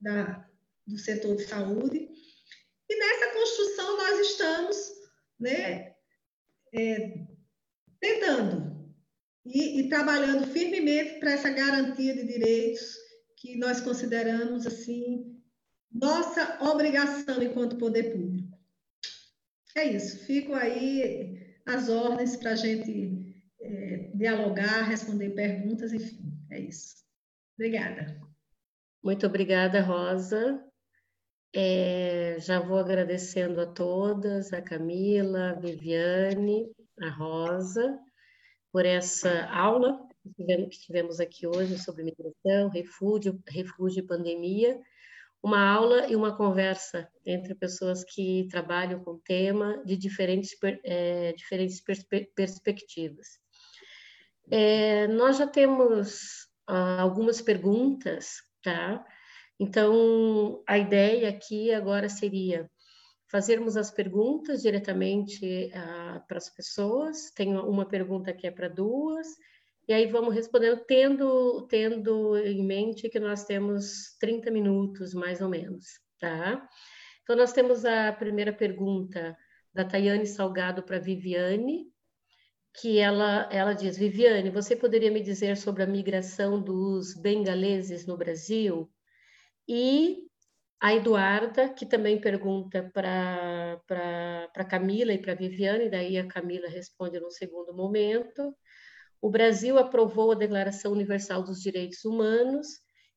da, 0.00 0.48
do 0.86 0.98
setor 0.98 1.36
de 1.36 1.44
saúde. 1.44 2.08
E 2.88 2.98
nessa 2.98 3.34
construção 3.34 3.96
nós 3.98 4.20
estamos 4.20 4.76
né, 5.38 5.94
é, 6.72 7.26
tentando 8.00 8.77
e, 9.52 9.80
e 9.80 9.88
trabalhando 9.88 10.46
firmemente 10.46 11.18
para 11.18 11.32
essa 11.32 11.50
garantia 11.50 12.14
de 12.14 12.24
direitos 12.24 12.96
que 13.36 13.56
nós 13.56 13.80
consideramos 13.80 14.66
assim 14.66 15.36
nossa 15.90 16.58
obrigação 16.62 17.42
enquanto 17.42 17.78
poder 17.78 18.12
público. 18.12 18.58
É 19.76 19.84
isso, 19.84 20.24
fico 20.26 20.54
aí 20.54 21.56
as 21.66 21.88
ordens 21.88 22.36
para 22.36 22.52
a 22.52 22.56
gente 22.56 23.42
é, 23.60 24.10
dialogar, 24.14 24.82
responder 24.82 25.30
perguntas, 25.30 25.92
enfim, 25.92 26.32
é 26.50 26.60
isso. 26.60 26.96
Obrigada. 27.54 28.20
Muito 29.02 29.26
obrigada, 29.26 29.80
Rosa. 29.80 30.64
É, 31.54 32.36
já 32.40 32.60
vou 32.60 32.78
agradecendo 32.78 33.60
a 33.60 33.66
todas, 33.66 34.52
a 34.52 34.60
Camila, 34.60 35.50
a 35.50 35.54
Viviane, 35.54 36.70
a 37.00 37.10
Rosa, 37.10 37.98
por 38.78 38.86
essa 38.86 39.44
aula 39.46 40.06
que 40.36 40.78
tivemos 40.78 41.18
aqui 41.18 41.48
hoje 41.48 41.76
sobre 41.78 42.04
migração, 42.04 42.70
refúgio, 42.70 43.42
refúgio 43.48 44.04
e 44.04 44.06
pandemia. 44.06 44.80
Uma 45.42 45.68
aula 45.68 46.06
e 46.06 46.14
uma 46.14 46.36
conversa 46.36 47.08
entre 47.26 47.56
pessoas 47.56 48.04
que 48.04 48.46
trabalham 48.48 49.02
com 49.02 49.14
o 49.14 49.18
tema 49.18 49.82
de 49.84 49.96
diferentes, 49.96 50.56
é, 50.84 51.32
diferentes 51.32 51.80
perspe 51.80 52.30
perspectivas. 52.36 53.26
É, 54.48 55.08
nós 55.08 55.38
já 55.38 55.46
temos 55.48 56.46
ah, 56.64 57.00
algumas 57.00 57.42
perguntas, 57.42 58.36
tá? 58.62 59.04
Então, 59.58 60.62
a 60.68 60.78
ideia 60.78 61.30
aqui 61.30 61.74
agora 61.74 62.08
seria 62.08 62.70
fazermos 63.30 63.76
as 63.76 63.90
perguntas 63.90 64.62
diretamente 64.62 65.70
uh, 65.74 66.26
para 66.26 66.38
as 66.38 66.48
pessoas. 66.48 67.30
Tem 67.30 67.56
uma 67.56 67.86
pergunta 67.86 68.32
que 68.32 68.46
é 68.46 68.50
para 68.50 68.68
duas, 68.68 69.26
e 69.88 69.92
aí 69.94 70.06
vamos 70.06 70.34
respondendo, 70.34 70.84
tendo, 70.84 71.66
tendo 71.66 72.36
em 72.36 72.62
mente 72.62 73.08
que 73.08 73.18
nós 73.18 73.44
temos 73.44 74.14
30 74.20 74.50
minutos, 74.50 75.14
mais 75.14 75.40
ou 75.40 75.48
menos, 75.48 75.86
tá? 76.20 76.68
Então, 77.22 77.34
nós 77.34 77.54
temos 77.54 77.86
a 77.86 78.12
primeira 78.12 78.52
pergunta 78.52 79.34
da 79.72 79.86
Tayane 79.86 80.26
Salgado 80.26 80.82
para 80.82 80.98
Viviane, 80.98 81.86
que 82.74 82.98
ela, 82.98 83.48
ela 83.50 83.72
diz, 83.72 83.96
Viviane, 83.96 84.50
você 84.50 84.76
poderia 84.76 85.10
me 85.10 85.22
dizer 85.22 85.56
sobre 85.56 85.82
a 85.82 85.86
migração 85.86 86.60
dos 86.62 87.14
bengaleses 87.14 88.06
no 88.06 88.16
Brasil? 88.16 88.90
E 89.66 90.27
a 90.80 90.94
Eduarda, 90.94 91.68
que 91.68 91.84
também 91.84 92.20
pergunta 92.20 92.90
para 92.94 94.64
Camila 94.68 95.12
e 95.12 95.18
para 95.18 95.34
Viviane, 95.34 95.90
daí 95.90 96.16
a 96.16 96.26
Camila 96.26 96.68
responde 96.68 97.18
no 97.18 97.30
segundo 97.30 97.74
momento. 97.74 98.54
O 99.20 99.28
Brasil 99.28 99.76
aprovou 99.76 100.30
a 100.30 100.36
Declaração 100.36 100.92
Universal 100.92 101.42
dos 101.42 101.60
Direitos 101.60 102.04
Humanos 102.04 102.68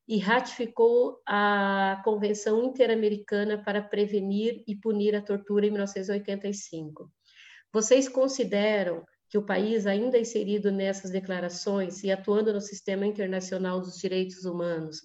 e 0.08 0.18
ratificou 0.18 1.22
a 1.28 2.02
Convenção 2.04 2.64
Interamericana 2.64 3.64
para 3.64 3.82
Prevenir 3.82 4.64
e 4.68 4.76
Punir 4.76 5.16
a 5.16 5.22
Tortura 5.22 5.68
em 5.68 5.70
1985. 5.70 7.12
Vocês 7.72 8.10
consideram 8.10 9.06
que 9.30 9.38
o 9.38 9.46
país, 9.46 9.86
ainda 9.86 10.18
inserido 10.18 10.72
nessas 10.72 11.12
declarações 11.12 12.04
e 12.04 12.12
atuando 12.12 12.52
no 12.52 12.60
sistema 12.60 13.06
internacional 13.06 13.80
dos 13.80 13.98
direitos 13.98 14.44
humanos, 14.44 14.98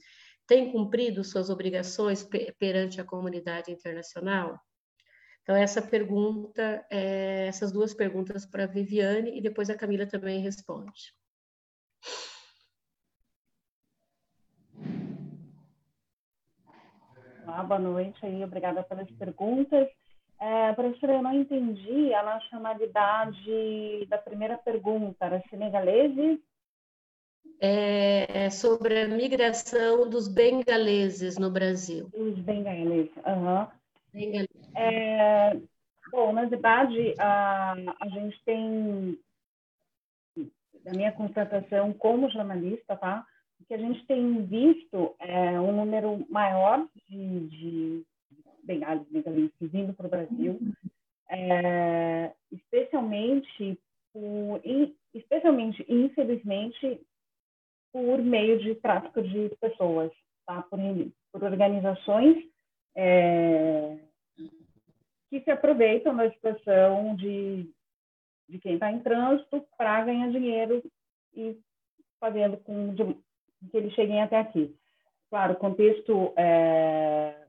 tem 0.47 0.71
cumprido 0.71 1.25
suas 1.25 1.51
obrigações 1.51 2.29
perante 2.59 3.01
a 3.01 3.05
comunidade 3.05 3.71
internacional? 3.71 4.59
Então, 5.43 5.55
essa 5.55 5.81
pergunta, 5.81 6.85
é, 6.91 7.47
essas 7.47 7.71
duas 7.71 7.95
perguntas 7.95 8.45
para 8.45 8.65
a 8.65 8.67
Viviane 8.67 9.39
e 9.39 9.41
depois 9.41 9.71
a 9.71 9.77
Camila 9.77 10.07
também 10.07 10.41
responde. 10.41 11.15
Olá, 17.47 17.63
boa 17.63 17.79
noite 17.79 18.27
aí, 18.27 18.43
obrigada 18.43 18.83
pelas 18.83 19.09
perguntas. 19.13 19.89
É, 20.41 20.73
professora, 20.73 21.15
eu 21.15 21.23
não 21.23 21.33
entendi 21.33 22.13
a 22.13 22.23
nacionalidade 22.23 24.07
da 24.09 24.19
primeira 24.19 24.59
pergunta. 24.59 25.25
Era 25.25 25.43
senegaleses 25.49 26.41
é, 27.61 28.45
é, 28.45 28.51
sobre 28.51 29.01
a 29.01 29.09
migração 29.09 30.09
dos 30.09 30.29
bengaleses 30.29 31.39
no 31.39 31.51
Brasil. 31.51 32.09
Os 32.13 32.39
bengaleses, 32.39 33.11
aham. 33.25 33.69
Uhum. 34.15 34.47
É, 34.75 35.57
bom, 36.11 36.33
na 36.33 36.45
verdade, 36.47 37.15
a, 37.19 37.73
a 38.01 38.09
gente 38.09 38.39
tem, 38.45 39.19
da 40.85 40.93
minha 40.93 41.13
constatação 41.13 41.93
como 41.93 42.31
jornalista, 42.31 42.97
tá? 42.97 43.27
Que 43.67 43.75
a 43.75 43.79
gente 43.79 44.07
tem 44.07 44.45
visto 44.45 45.15
é, 45.19 45.61
um 45.61 45.73
número 45.73 46.25
maior 46.31 46.87
de, 47.09 47.47
de 47.49 48.07
bengaleses 48.63 49.51
vindo 49.61 49.93
para 49.95 50.07
o 50.07 50.11
Brasil, 50.11 50.59
é, 51.29 52.33
especialmente, 52.53 53.79
por, 54.13 54.61
especialmente, 55.15 55.85
infelizmente, 55.89 57.01
por 57.97 58.23
meio 58.23 58.59
de 58.59 58.75
tráfico 58.75 59.23
de 59.23 59.49
pessoas, 59.59 60.13
tá? 60.45 60.61
por, 60.65 60.79
por 61.33 61.43
organizações 61.43 62.45
é, 62.95 63.97
que 65.31 65.41
se 65.41 65.51
aproveitam 65.51 66.15
da 66.15 66.31
situação 66.31 67.17
de, 67.17 67.73
de 68.51 68.59
quem 68.59 68.75
está 68.75 68.93
em 68.93 69.01
trânsito 69.01 69.67
para 69.79 70.05
ganhar 70.05 70.31
dinheiro 70.31 70.83
e 71.35 71.59
fazendo 72.21 72.59
com 72.59 72.93
de, 72.93 73.15
que 73.71 73.77
eles 73.79 73.95
cheguem 73.95 74.21
até 74.21 74.41
aqui. 74.41 74.77
Claro, 75.31 75.55
o 75.55 75.59
contexto 75.59 76.35
é, 76.37 77.47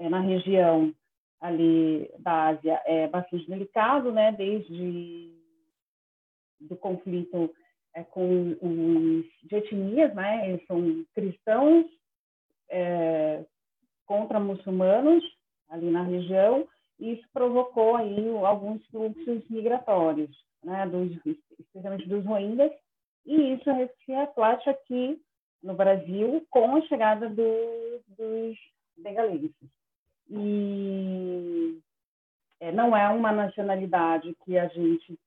é 0.00 0.08
na 0.08 0.18
região 0.18 0.92
ali 1.40 2.10
da 2.18 2.48
Ásia 2.48 2.82
é 2.86 3.06
bastante 3.06 3.48
delicado, 3.48 4.10
né? 4.10 4.32
Desde 4.32 5.32
do 6.60 6.76
conflito 6.76 7.54
é, 7.98 8.04
com 8.04 8.56
os 8.60 9.24
de 9.48 9.56
etnias, 9.56 10.14
né? 10.14 10.50
Eles 10.50 10.66
são 10.66 11.04
cristãos 11.14 11.86
é, 12.68 13.44
contra 14.06 14.38
muçulmanos 14.38 15.24
ali 15.68 15.90
na 15.90 16.02
região. 16.02 16.66
E 17.00 17.12
isso 17.12 17.28
provocou 17.32 17.96
aí 17.96 18.28
alguns 18.44 18.84
fluxos 18.86 19.48
migratórios, 19.48 20.30
né? 20.62 20.86
Dos, 20.86 21.10
especialmente 21.58 22.08
dos 22.08 22.24
rohingyas. 22.24 22.72
E 23.26 23.54
isso 23.54 23.64
se 24.04 24.12
reflete 24.12 24.70
aqui 24.70 25.20
no 25.62 25.74
Brasil 25.74 26.46
com 26.50 26.76
a 26.76 26.82
chegada 26.82 27.28
do, 27.28 28.00
dos 28.16 28.56
bengalenses. 28.96 29.52
E 30.30 31.78
é, 32.60 32.70
não 32.72 32.96
é 32.96 33.08
uma 33.08 33.32
nacionalidade 33.32 34.36
que 34.44 34.58
a 34.58 34.68
gente 34.68 35.18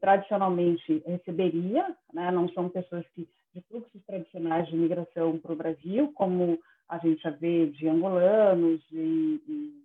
tradicionalmente 0.00 1.02
receberia, 1.06 1.96
né? 2.12 2.30
não 2.30 2.48
são 2.50 2.68
pessoas 2.68 3.06
que 3.14 3.28
de 3.54 3.60
fluxos 3.62 4.02
tradicionais 4.04 4.68
de 4.68 4.76
migração 4.76 5.38
para 5.38 5.52
o 5.52 5.56
Brasil, 5.56 6.12
como 6.14 6.58
a 6.88 6.98
gente 6.98 7.22
já 7.22 7.30
vê 7.30 7.66
de 7.66 7.88
angolanos 7.88 8.80
e, 8.90 9.42
e 9.46 9.84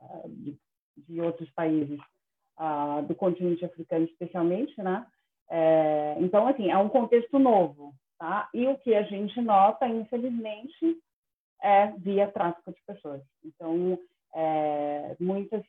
ah, 0.00 0.22
de, 0.26 0.58
de, 0.96 1.20
outros 1.20 1.50
países 1.50 1.98
uh, 2.58 3.02
do 3.06 3.14
continente 3.14 3.64
africano, 3.64 4.04
especialmente, 4.04 4.80
né? 4.82 5.06
É, 5.50 6.16
então, 6.18 6.46
assim, 6.46 6.70
é 6.70 6.78
um 6.78 6.88
contexto 6.88 7.38
novo, 7.38 7.94
tá? 8.18 8.48
E 8.54 8.66
o 8.66 8.78
que 8.78 8.94
a 8.94 9.02
gente 9.02 9.40
nota, 9.40 9.86
infelizmente, 9.86 10.98
é 11.62 11.88
via 11.98 12.30
tráfico 12.30 12.72
de 12.72 12.82
pessoas. 12.86 13.22
Então, 13.44 13.98
é, 14.34 15.14
muitas, 15.20 15.62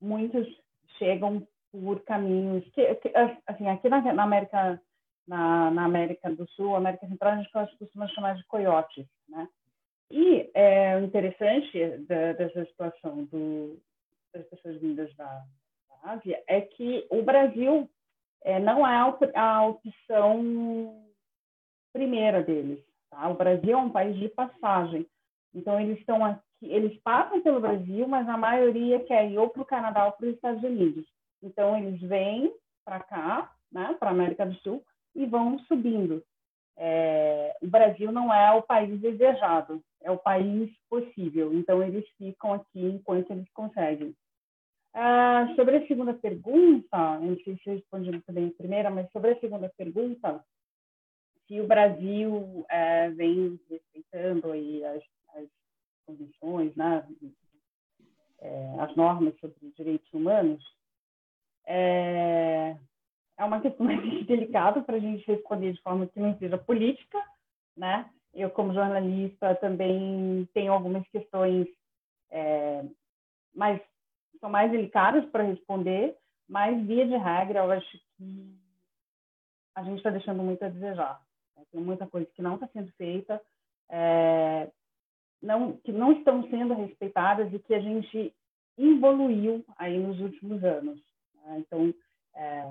muitos 0.00 0.46
chegam 0.98 1.46
por 1.82 2.00
caminhos 2.04 2.64
que, 2.70 2.94
que 2.96 3.12
assim, 3.46 3.68
aqui 3.68 3.88
na, 3.88 4.00
na 4.12 4.22
América 4.22 4.80
na, 5.26 5.70
na, 5.70 5.84
América 5.84 6.30
do 6.30 6.48
Sul, 6.50 6.76
América 6.76 7.06
Central, 7.08 7.32
a 7.32 7.36
gente 7.36 7.78
costuma 7.78 8.08
chamar 8.08 8.36
de 8.36 8.44
coiotes, 8.44 9.06
né? 9.28 9.48
E 10.10 10.48
é, 10.54 11.00
interessante 11.00 11.98
da, 12.08 12.32
dessa 12.34 12.64
situação 12.66 13.24
do, 13.24 13.76
das 14.32 14.46
pessoas 14.46 14.80
vindas 14.80 15.12
da, 15.16 15.26
da 15.26 16.12
Ásia 16.12 16.40
é 16.46 16.60
que 16.60 17.06
o 17.10 17.22
Brasil 17.22 17.90
é, 18.44 18.60
não 18.60 18.86
é 18.86 19.14
a 19.34 19.66
opção 19.66 21.02
primeira 21.92 22.42
deles. 22.42 22.78
Tá? 23.10 23.28
O 23.28 23.34
Brasil 23.34 23.72
é 23.72 23.76
um 23.76 23.90
país 23.90 24.16
de 24.16 24.28
passagem, 24.28 25.06
então 25.54 25.80
eles 25.80 25.98
estão 25.98 26.24
aqui, 26.24 26.42
eles 26.62 26.96
passam 27.02 27.40
pelo 27.40 27.60
Brasil, 27.60 28.06
mas 28.06 28.28
a 28.28 28.36
maioria 28.36 29.00
quer 29.04 29.30
ir 29.30 29.38
ou 29.38 29.48
para 29.48 29.62
o 29.62 29.66
Canadá 29.66 30.06
ou 30.06 30.12
para 30.12 30.26
os 30.26 30.34
Estados 30.34 30.62
Unidos. 30.62 31.06
Então 31.46 31.78
eles 31.78 32.00
vêm 32.00 32.52
para 32.84 33.00
cá, 33.00 33.52
né, 33.70 33.96
para 33.98 34.08
a 34.08 34.12
América 34.12 34.44
do 34.44 34.54
Sul 34.56 34.84
e 35.14 35.24
vão 35.26 35.58
subindo. 35.60 36.22
É, 36.76 37.56
o 37.62 37.66
Brasil 37.66 38.12
não 38.12 38.32
é 38.32 38.52
o 38.52 38.62
país 38.62 39.00
desejado, 39.00 39.82
é 40.02 40.10
o 40.10 40.18
país 40.18 40.70
possível. 40.90 41.54
Então 41.54 41.82
eles 41.82 42.06
ficam 42.18 42.52
aqui 42.52 42.84
enquanto 42.84 43.30
eles 43.30 43.48
conseguem. 43.52 44.14
Ah, 44.92 45.52
sobre 45.56 45.76
a 45.76 45.86
segunda 45.86 46.14
pergunta, 46.14 47.20
não 47.20 47.36
sei 47.38 47.56
se 47.56 47.68
eu 47.68 47.74
respondi 47.74 48.10
bem 48.30 48.48
a 48.48 48.58
primeira, 48.58 48.90
mas 48.90 49.10
sobre 49.12 49.32
a 49.32 49.40
segunda 49.40 49.70
pergunta, 49.76 50.42
se 51.46 51.60
o 51.60 51.66
Brasil 51.66 52.64
é, 52.68 53.10
vem 53.10 53.60
respeitando 53.70 54.50
aí 54.50 54.84
as, 54.84 55.02
as 55.34 56.76
né, 56.76 57.06
é, 58.40 58.80
as 58.80 58.94
normas 58.96 59.38
sobre 59.38 59.72
direitos 59.76 60.12
humanos, 60.12 60.64
é, 61.66 62.76
é 63.38 63.44
uma 63.44 63.60
questão 63.60 63.86
delicada 64.26 64.82
para 64.82 64.96
a 64.96 65.00
gente 65.00 65.26
responder 65.26 65.72
de 65.72 65.82
forma 65.82 66.06
que 66.06 66.20
não 66.20 66.36
seja 66.38 66.56
política, 66.56 67.22
né? 67.76 68.08
Eu, 68.32 68.50
como 68.50 68.74
jornalista, 68.74 69.54
também 69.56 70.46
tenho 70.52 70.72
algumas 70.72 71.06
questões 71.08 71.66
é, 72.30 72.84
mais 73.54 73.80
são 74.40 74.50
mais 74.50 74.70
delicadas 74.70 75.24
para 75.30 75.42
responder, 75.42 76.16
mas 76.48 76.86
via 76.86 77.06
de 77.06 77.16
regra, 77.16 77.60
eu 77.60 77.70
acho 77.70 77.98
que 78.16 78.54
a 79.74 79.82
gente 79.82 79.96
está 79.96 80.10
deixando 80.10 80.42
muito 80.42 80.62
a 80.64 80.68
desejar. 80.68 81.20
Tem 81.72 81.80
muita 81.80 82.06
coisa 82.06 82.28
que 82.34 82.42
não 82.42 82.54
está 82.54 82.68
sendo 82.68 82.92
feita, 82.92 83.42
é, 83.88 84.70
não, 85.42 85.76
que 85.78 85.92
não 85.92 86.12
estão 86.12 86.48
sendo 86.48 86.74
respeitadas 86.74 87.52
e 87.52 87.58
que 87.58 87.74
a 87.74 87.80
gente 87.80 88.34
evoluiu 88.78 89.64
aí 89.76 89.98
nos 89.98 90.20
últimos 90.20 90.62
anos. 90.62 91.00
Né? 91.46 91.58
Então, 91.60 91.94
é, 92.34 92.64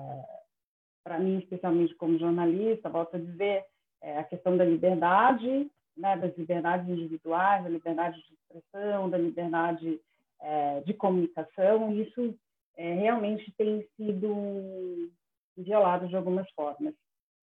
para 1.02 1.18
mim, 1.18 1.38
especialmente 1.38 1.94
como 1.94 2.18
jornalista, 2.18 2.88
volto 2.88 3.16
a 3.16 3.18
dizer, 3.18 3.64
é, 4.02 4.18
a 4.18 4.24
questão 4.24 4.56
da 4.56 4.64
liberdade, 4.64 5.70
né, 5.96 6.16
das 6.16 6.36
liberdades 6.36 6.88
individuais, 6.88 7.64
da 7.64 7.70
liberdade 7.70 8.22
de 8.22 8.34
expressão, 8.34 9.08
da 9.08 9.16
liberdade 9.16 10.00
é, 10.40 10.80
de 10.80 10.92
comunicação, 10.94 11.92
isso 11.92 12.38
é, 12.76 12.92
realmente 12.94 13.52
tem 13.56 13.86
sido 13.96 15.10
violado 15.56 16.06
de 16.06 16.16
algumas 16.16 16.48
formas. 16.50 16.94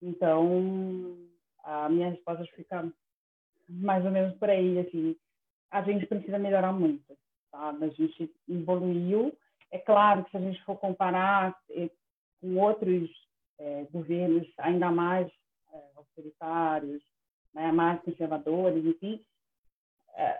Então, 0.02 1.18
a 1.64 1.90
minha 1.90 2.10
resposta 2.10 2.46
fica 2.56 2.88
mais 3.68 4.06
ou 4.06 4.12
menos 4.12 4.38
por 4.38 4.50
aí, 4.50 4.80
assim, 4.80 5.16
a 5.72 5.82
gente 5.82 6.06
precisa 6.06 6.38
melhorar 6.38 6.72
muito, 6.72 7.18
tá? 7.52 7.70
A 7.70 7.88
gente 7.88 8.32
evoluiu. 8.48 9.36
É 9.74 9.80
claro 9.80 10.24
que 10.24 10.30
se 10.30 10.38
a 10.38 10.40
gente 10.40 10.64
for 10.66 10.78
comparar 10.78 11.58
é, 11.72 11.90
com 12.40 12.58
outros 12.60 13.10
é, 13.58 13.88
governos 13.92 14.48
ainda 14.60 14.92
mais 14.92 15.28
é, 15.74 15.82
autoritários, 15.96 17.02
né, 17.52 17.72
mais 17.72 18.00
conservadores, 18.04 18.86
enfim, 18.86 19.20
é, 20.16 20.40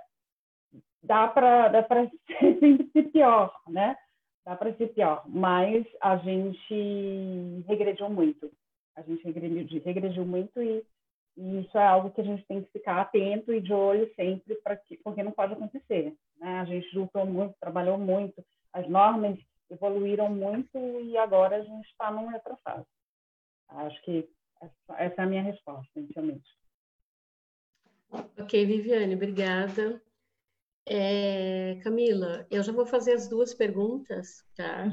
dá 1.02 1.28
para 1.28 1.68
dá 1.70 1.82
para 1.82 2.12
sempre 2.40 2.88
ser 2.94 3.04
pior, 3.12 3.52
né? 3.68 3.98
Dá 4.46 4.56
para 4.56 4.72
ser 4.76 4.94
pior, 4.94 5.24
mas 5.28 5.84
a 6.00 6.16
gente 6.18 7.64
regrediu 7.68 8.12
muito. 8.12 8.52
A 8.96 9.02
gente 9.02 9.24
regrediu, 9.24 9.82
regrediu 9.84 10.26
muito 10.28 10.62
e, 10.62 10.86
e, 11.38 11.62
isso 11.62 11.76
é 11.76 11.88
algo 11.88 12.12
que 12.12 12.22
a 12.22 12.24
gente 12.24 12.46
tem 12.46 12.62
que 12.62 12.72
ficar 12.72 13.02
atento 13.02 13.52
e 13.52 13.60
de 13.60 13.74
olho 13.74 14.14
sempre 14.16 14.54
para 14.64 14.76
que 14.76 14.96
porque 14.98 15.24
não 15.24 15.32
pode 15.32 15.54
acontecer, 15.54 16.16
né? 16.38 16.60
A 16.60 16.66
gente 16.66 16.96
lutou 16.96 17.26
muito, 17.26 17.56
trabalhou 17.60 17.98
muito, 17.98 18.46
as 18.74 18.90
normas 18.90 19.40
evoluíram 19.70 20.30
muito 20.30 20.78
e 21.02 21.18
agora 21.18 21.58
a 21.58 21.64
gente 21.64 21.88
está 21.88 22.12
num 22.12 22.28
retrocesso. 22.28 22.88
Acho 23.70 24.02
que 24.04 24.30
essa 24.90 25.22
é 25.22 25.24
a 25.24 25.28
minha 25.28 25.44
resposta, 25.44 26.00
inicialmente. 26.00 26.50
Ok, 28.38 28.66
Viviane, 28.66 29.16
obrigada. 29.16 30.02
É, 30.86 31.80
Camila, 31.84 32.46
eu 32.52 32.62
já 32.62 32.72
vou 32.72 32.86
fazer 32.86 33.14
as 33.14 33.28
duas 33.28 33.54
perguntas, 33.54 34.46
tá? 34.56 34.92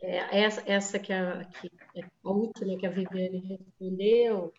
É, 0.00 0.40
essa, 0.40 0.62
essa 0.66 0.98
que, 0.98 1.12
a, 1.12 1.44
que 1.44 1.70
é 1.94 2.02
a 2.02 2.30
última 2.30 2.78
que 2.78 2.86
a 2.86 2.90
Viviane 2.90 3.38
respondeu, 3.38 4.52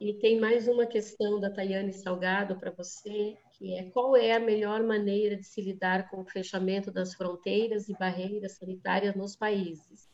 e 0.00 0.14
tem 0.14 0.38
mais 0.38 0.66
uma 0.68 0.86
questão 0.86 1.40
da 1.40 1.50
Tayane 1.50 1.92
Salgado 1.92 2.58
para 2.58 2.70
você, 2.70 3.36
que 3.60 3.74
é 3.76 3.90
qual 3.90 4.16
é 4.16 4.32
a 4.32 4.40
melhor 4.40 4.82
maneira 4.82 5.36
de 5.36 5.44
se 5.44 5.60
lidar 5.60 6.08
com 6.08 6.22
o 6.22 6.24
fechamento 6.24 6.90
das 6.90 7.14
fronteiras 7.14 7.90
e 7.90 7.92
barreiras 7.92 8.52
sanitárias 8.52 9.14
nos 9.14 9.36
países, 9.36 10.08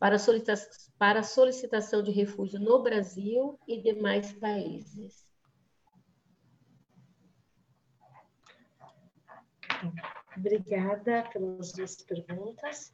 para, 0.00 0.18
solicitação, 0.18 0.70
para 0.98 1.22
solicitação 1.22 2.02
de 2.02 2.10
refúgio 2.10 2.58
no 2.58 2.82
Brasil 2.82 3.60
e 3.68 3.82
demais 3.82 4.32
países? 4.32 5.30
Obrigada 10.34 11.28
pelas 11.30 11.72
duas 11.72 11.96
perguntas. 11.96 12.90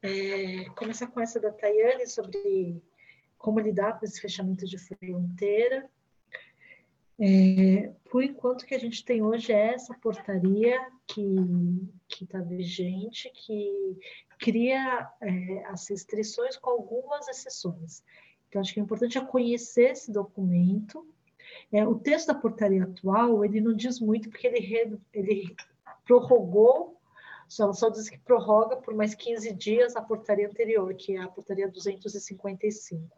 É, 0.00 0.64
começar 0.70 1.08
com 1.08 1.20
essa 1.20 1.38
da 1.38 1.52
Tayane 1.52 2.06
sobre 2.06 2.82
como 3.36 3.60
lidar 3.60 3.98
com 3.98 4.06
esse 4.06 4.18
fechamento 4.18 4.64
de 4.64 4.78
fronteira. 4.78 5.90
É, 7.22 7.92
por 8.10 8.24
enquanto, 8.24 8.62
o 8.62 8.66
que 8.66 8.74
a 8.74 8.78
gente 8.78 9.04
tem 9.04 9.20
hoje 9.20 9.52
é 9.52 9.74
essa 9.74 9.92
portaria 9.92 10.80
que 11.06 12.22
está 12.22 12.40
vigente, 12.40 13.30
que 13.34 13.98
cria 14.38 15.06
é, 15.20 15.64
as 15.66 15.86
restrições 15.88 16.56
com 16.56 16.70
algumas 16.70 17.28
exceções. 17.28 18.02
Então, 18.48 18.62
acho 18.62 18.72
que 18.72 18.80
o 18.80 18.82
importante 18.82 19.18
é 19.18 19.24
conhecer 19.24 19.90
esse 19.90 20.10
documento. 20.10 21.06
É, 21.70 21.86
o 21.86 21.94
texto 21.94 22.28
da 22.28 22.34
portaria 22.34 22.84
atual, 22.84 23.44
ele 23.44 23.60
não 23.60 23.74
diz 23.74 24.00
muito, 24.00 24.30
porque 24.30 24.46
ele, 24.46 24.98
ele 25.12 25.54
prorrogou, 26.06 26.98
só, 27.46 27.70
só 27.74 27.90
diz 27.90 28.08
que 28.08 28.18
prorroga 28.18 28.76
por 28.76 28.94
mais 28.94 29.14
15 29.14 29.52
dias 29.52 29.94
a 29.94 30.00
portaria 30.00 30.48
anterior, 30.48 30.94
que 30.94 31.16
é 31.16 31.20
a 31.20 31.28
portaria 31.28 31.68
255, 31.68 33.14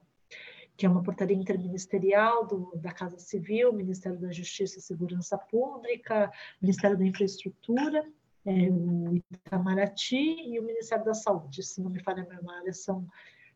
que 0.77 0.86
é 0.86 0.89
uma 0.89 1.03
portaria 1.03 1.36
interministerial 1.36 2.47
do, 2.47 2.73
da 2.77 2.93
Casa 2.93 3.19
Civil, 3.19 3.73
Ministério 3.73 4.19
da 4.19 4.32
Justiça 4.32 4.78
e 4.78 4.82
Segurança 4.82 5.36
Pública, 5.36 6.31
Ministério 6.61 6.97
da 6.97 7.05
Infraestrutura, 7.05 8.05
é, 8.44 8.51
o 8.70 9.15
Itamaraty 9.15 10.53
e 10.53 10.59
o 10.59 10.62
Ministério 10.62 11.05
da 11.05 11.15
Saúde, 11.15 11.62
se 11.62 11.81
não 11.81 11.90
me 11.90 12.03
falha 12.03 12.23
a 12.24 12.35
memória, 12.35 12.73
são, 12.73 13.07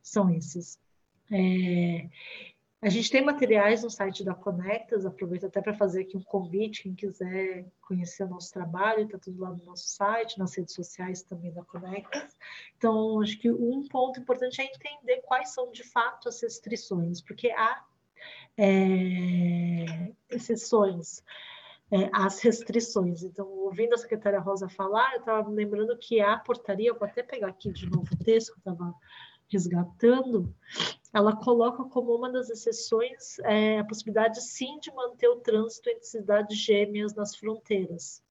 são 0.03 0.31
esses. 0.31 0.79
É, 1.33 2.09
a 2.87 2.89
gente 2.89 3.11
tem 3.11 3.21
materiais 3.21 3.83
no 3.83 3.91
site 3.91 4.23
da 4.23 4.33
Conectas, 4.33 5.05
aproveito 5.05 5.45
até 5.45 5.61
para 5.61 5.75
fazer 5.75 6.03
aqui 6.03 6.17
um 6.17 6.23
convite, 6.23 6.85
quem 6.85 6.95
quiser 6.95 7.67
conhecer 7.81 8.23
o 8.23 8.29
nosso 8.29 8.53
trabalho, 8.53 9.03
está 9.03 9.19
tudo 9.19 9.41
lá 9.41 9.51
no 9.51 9.65
nosso 9.65 9.89
site, 9.89 10.39
nas 10.39 10.55
redes 10.55 10.73
sociais 10.73 11.21
também 11.21 11.53
da 11.53 11.65
Conectas. 11.65 12.37
Então, 12.79 13.21
acho 13.21 13.41
que 13.41 13.51
um 13.51 13.83
ponto 13.89 14.21
importante 14.21 14.61
é 14.61 14.67
entender 14.67 15.21
quais 15.23 15.53
são 15.53 15.73
de 15.73 15.83
fato 15.83 16.29
as 16.29 16.41
restrições, 16.41 17.21
porque 17.21 17.51
há 17.51 17.85
é, 18.57 20.13
exceções 20.31 21.25
é, 21.91 22.09
às 22.13 22.41
restrições. 22.41 23.25
Então, 23.25 23.49
ouvindo 23.49 23.95
a 23.95 23.99
secretária 23.99 24.39
Rosa 24.39 24.69
falar, 24.69 25.13
eu 25.15 25.21
estava 25.21 25.51
lembrando 25.51 25.99
que 25.99 26.21
a 26.21 26.39
portaria, 26.39 26.95
vou 26.95 27.09
até 27.09 27.25
pegar 27.25 27.49
aqui 27.49 27.73
de 27.73 27.91
novo 27.91 28.07
o 28.13 28.25
texto 28.25 28.53
que 28.53 28.59
estava 28.59 28.95
resgatando, 29.49 30.55
ela 31.13 31.35
coloca 31.37 31.85
como 31.85 32.15
uma 32.15 32.31
das 32.31 32.51
exceções 32.51 33.39
é, 33.41 33.79
a 33.79 33.85
possibilidade, 33.85 34.43
sim, 34.43 34.79
de 34.81 34.93
manter 34.93 35.29
o 35.29 35.37
trânsito 35.37 35.89
entre 35.89 36.05
cidades 36.05 36.59
gêmeas 36.59 37.15
nas 37.15 37.35
fronteiras. 37.35 38.23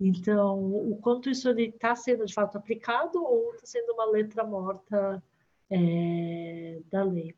Então, 0.00 0.58
o 0.58 0.98
quanto 1.00 1.30
isso 1.30 1.48
está 1.50 1.94
sendo 1.94 2.26
de 2.26 2.34
fato 2.34 2.58
aplicado 2.58 3.22
ou 3.22 3.54
está 3.54 3.66
sendo 3.66 3.92
uma 3.92 4.06
letra 4.06 4.44
morta 4.44 5.22
é, 5.70 6.80
da 6.90 7.04
lei. 7.04 7.34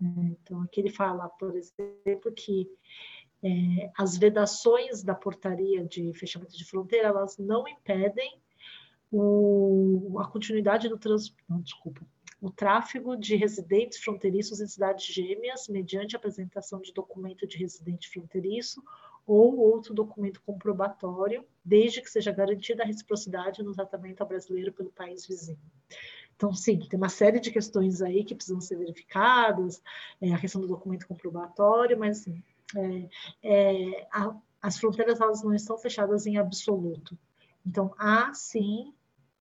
Então, 0.00 0.62
aqui 0.62 0.80
ele 0.80 0.90
fala, 0.90 1.28
por 1.28 1.56
exemplo, 1.56 2.30
que 2.32 2.70
é, 3.42 3.90
as 3.96 4.16
vedações 4.16 5.02
da 5.02 5.14
portaria 5.14 5.84
de 5.84 6.12
fechamento 6.14 6.56
de 6.56 6.64
fronteira, 6.64 7.08
elas 7.08 7.38
não 7.38 7.66
impedem 7.66 8.40
o, 9.10 10.18
a 10.20 10.26
continuidade 10.26 10.88
do 10.88 10.98
trânsito, 10.98 11.36
não, 11.48 11.60
desculpa, 11.60 12.06
o 12.40 12.50
tráfego 12.50 13.16
de 13.16 13.34
residentes 13.34 13.98
fronteiriços 13.98 14.60
em 14.60 14.66
cidades 14.66 15.06
gêmeas 15.06 15.68
mediante 15.68 16.14
apresentação 16.14 16.80
de 16.80 16.92
documento 16.92 17.46
de 17.46 17.58
residente 17.58 18.08
fronteiriço 18.08 18.82
ou 19.26 19.58
outro 19.58 19.92
documento 19.92 20.40
comprobatório, 20.40 21.44
desde 21.62 22.00
que 22.00 22.10
seja 22.10 22.32
garantida 22.32 22.82
a 22.82 22.86
reciprocidade 22.86 23.62
no 23.62 23.74
tratamento 23.74 24.22
ao 24.22 24.26
brasileiro 24.26 24.72
pelo 24.72 24.90
país 24.90 25.26
vizinho. 25.26 25.58
Então, 26.34 26.54
sim, 26.54 26.78
tem 26.78 26.96
uma 26.96 27.08
série 27.08 27.40
de 27.40 27.50
questões 27.50 28.00
aí 28.00 28.24
que 28.24 28.34
precisam 28.34 28.60
ser 28.60 28.76
verificadas, 28.76 29.82
é, 30.20 30.32
a 30.32 30.38
questão 30.38 30.60
do 30.60 30.68
documento 30.68 31.06
comprobatório, 31.06 31.98
mas 31.98 32.20
assim, 32.20 32.42
é, 32.76 33.08
é, 33.42 34.08
a, 34.12 34.34
as 34.62 34.78
fronteiras 34.78 35.20
elas 35.20 35.42
não 35.42 35.52
estão 35.52 35.76
fechadas 35.76 36.26
em 36.26 36.38
absoluto. 36.38 37.18
Então, 37.66 37.92
há 37.98 38.32
sim 38.32 38.94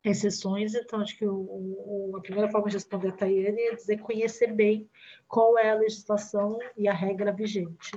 exceções, 0.10 0.76
então 0.76 1.02
acho 1.02 1.18
que 1.18 1.26
o, 1.28 1.36
o, 1.36 2.16
a 2.18 2.22
primeira 2.22 2.50
forma 2.50 2.68
de 2.68 2.76
responder 2.76 3.10
a 3.10 3.12
Tayane 3.12 3.62
é 3.62 3.76
dizer 3.76 3.98
conhecer 4.00 4.54
bem 4.54 4.90
qual 5.28 5.58
é 5.58 5.72
a 5.72 5.76
legislação 5.76 6.58
e 6.76 6.88
a 6.88 6.94
regra 6.94 7.32
vigente. 7.32 7.92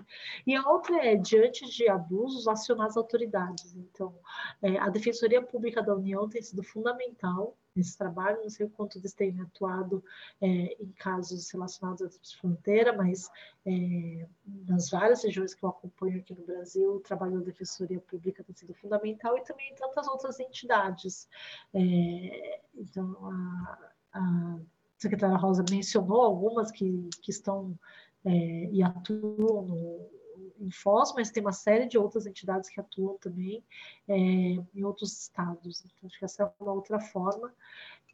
E 0.46 0.54
a 0.54 0.68
outra 0.68 1.04
é, 1.04 1.16
diante 1.16 1.64
de 1.70 1.88
abusos, 1.88 2.48
acionar 2.48 2.86
as 2.86 2.96
autoridades. 2.96 3.74
Então, 3.74 4.14
é, 4.62 4.78
a 4.78 4.88
Defensoria 4.88 5.42
Pública 5.42 5.82
da 5.82 5.94
União 5.94 6.28
tem 6.28 6.42
sido 6.42 6.62
fundamental 6.62 7.56
nesse 7.80 7.96
trabalho, 7.96 8.42
não 8.42 8.50
sei 8.50 8.66
o 8.66 8.70
quanto 8.70 8.98
eles 8.98 9.14
têm 9.14 9.40
atuado 9.40 10.04
é, 10.40 10.46
em 10.82 10.92
casos 10.92 11.50
relacionados 11.50 12.02
à 12.02 12.10
fronteira, 12.38 12.92
mas 12.92 13.30
é, 13.66 14.28
nas 14.68 14.90
várias 14.90 15.24
regiões 15.24 15.54
que 15.54 15.64
eu 15.64 15.70
acompanho 15.70 16.20
aqui 16.20 16.34
no 16.34 16.44
Brasil, 16.44 16.96
o 16.96 17.00
trabalho 17.00 17.38
da 17.38 17.46
Defensoria 17.46 18.00
Pública 18.00 18.44
tem 18.44 18.54
sido 18.54 18.74
fundamental 18.74 19.36
e 19.36 19.42
também 19.42 19.72
em 19.72 19.74
tantas 19.74 20.06
outras 20.06 20.38
entidades. 20.38 21.26
É, 21.72 22.60
então, 22.74 23.16
a, 23.26 23.90
a 24.12 24.60
secretária 24.98 25.36
Rosa 25.36 25.64
mencionou 25.70 26.20
algumas 26.20 26.70
que, 26.70 27.08
que 27.22 27.30
estão 27.30 27.78
é, 28.24 28.30
e 28.70 28.82
atuam 28.82 29.66
no, 29.66 30.19
em 30.60 30.70
Foz, 30.70 31.12
mas 31.14 31.30
tem 31.30 31.42
uma 31.42 31.52
série 31.52 31.86
de 31.86 31.98
outras 31.98 32.26
entidades 32.26 32.68
que 32.68 32.80
atuam 32.80 33.16
também 33.18 33.64
é, 34.08 34.14
em 34.14 34.84
outros 34.84 35.20
estados. 35.22 35.84
Então, 35.84 36.06
acho 36.06 36.18
que 36.18 36.24
essa 36.24 36.42
é 36.42 36.62
uma 36.62 36.72
outra 36.72 37.00
forma 37.00 37.52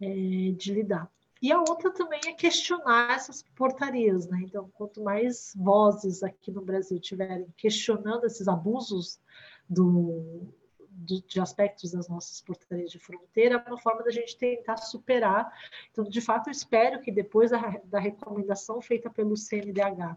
é, 0.01 0.53
de 0.53 0.73
lidar. 0.73 1.11
E 1.43 1.53
a 1.53 1.59
outra 1.59 1.91
também 1.91 2.21
é 2.27 2.33
questionar 2.33 3.15
essas 3.15 3.43
portarias, 3.55 4.27
né? 4.27 4.41
Então, 4.43 4.71
quanto 4.75 5.03
mais 5.03 5.53
vozes 5.55 6.23
aqui 6.23 6.51
no 6.51 6.63
Brasil 6.63 6.99
tiverem 6.99 7.47
questionando 7.57 8.25
esses 8.25 8.49
abusos 8.49 9.21
do, 9.69 10.49
de, 10.97 11.23
de, 11.23 11.41
aspectos 11.41 11.93
das 11.93 12.09
nossas 12.09 12.41
portarias 12.41 12.91
de 12.91 12.99
fronteira, 12.99 13.63
é 13.65 13.69
uma 13.69 13.79
forma 13.79 14.03
da 14.03 14.11
gente 14.11 14.37
tentar 14.37 14.79
superar. 14.79 15.53
Então, 15.91 16.05
de 16.05 16.21
fato, 16.21 16.49
eu 16.49 16.53
espero 16.53 17.01
que 17.01 17.13
depois 17.13 17.51
da, 17.51 17.61
da 17.85 17.99
recomendação 17.99 18.81
feita 18.81 19.11
pelo 19.11 19.37
CNDH 19.37 20.17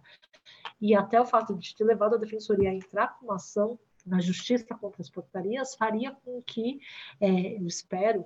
e 0.80 0.95
até 0.95 1.19
o 1.19 1.26
fato 1.26 1.56
de 1.56 1.76
ter 1.76 1.84
levado 1.84 2.15
a 2.15 2.19
defensoria 2.19 2.69
a 2.69 2.73
entrar 2.73 3.19
com 3.19 3.26
uma 3.26 3.35
ação 3.35 3.77
na 4.06 4.19
justiça 4.19 4.73
contra 4.76 5.01
as 5.01 5.10
portarias 5.10 5.76
faria 5.76 6.11
com 6.11 6.41
que, 6.41 6.80
é, 7.19 7.57
eu 7.57 7.68
espero, 7.68 8.26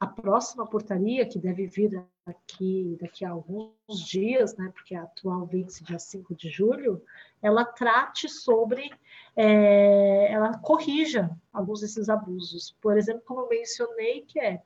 a 0.00 0.06
próxima 0.06 0.66
portaria, 0.66 1.26
que 1.26 1.38
deve 1.38 1.66
vir 1.66 2.04
daqui, 2.28 2.98
daqui 3.00 3.24
a 3.24 3.30
alguns 3.30 4.06
dias, 4.06 4.54
né, 4.56 4.70
porque 4.74 4.94
a 4.94 5.02
atual 5.02 5.46
vence 5.46 5.82
dia 5.82 5.98
5 5.98 6.34
de 6.34 6.50
julho, 6.50 7.02
ela 7.40 7.64
trate 7.64 8.28
sobre, 8.28 8.90
é, 9.34 10.30
ela 10.30 10.58
corrija 10.58 11.30
alguns 11.52 11.80
desses 11.80 12.08
abusos. 12.08 12.76
Por 12.82 12.98
exemplo, 12.98 13.22
como 13.24 13.40
eu 13.40 13.48
mencionei, 13.48 14.22
que 14.22 14.38
é, 14.38 14.62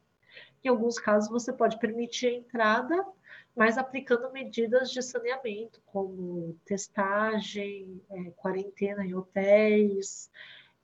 em 0.65 0.69
alguns 0.69 0.99
casos 0.99 1.31
você 1.31 1.53
pode 1.53 1.79
permitir 1.79 2.27
a 2.27 2.33
entrada, 2.33 3.07
mas 3.55 3.79
aplicando 3.79 4.33
medidas 4.33 4.91
de 4.91 5.01
saneamento, 5.03 5.81
como 5.87 6.57
testagem, 6.65 8.03
é, 8.11 8.31
quarentena 8.31 9.05
em 9.05 9.15
hotéis, 9.15 10.31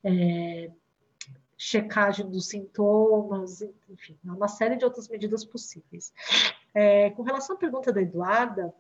é, 0.04 0.70
checagem 1.56 2.30
dos 2.30 2.48
sintomas, 2.48 3.62
enfim, 3.88 4.16
uma 4.22 4.46
série 4.46 4.76
de 4.76 4.84
outras 4.84 5.08
medidas 5.08 5.44
possíveis. 5.44 6.12
É, 6.80 7.10
com 7.10 7.24
relação 7.24 7.56
à 7.56 7.58
pergunta 7.58 7.92
da 7.92 8.00
Eduarda, 8.00 8.72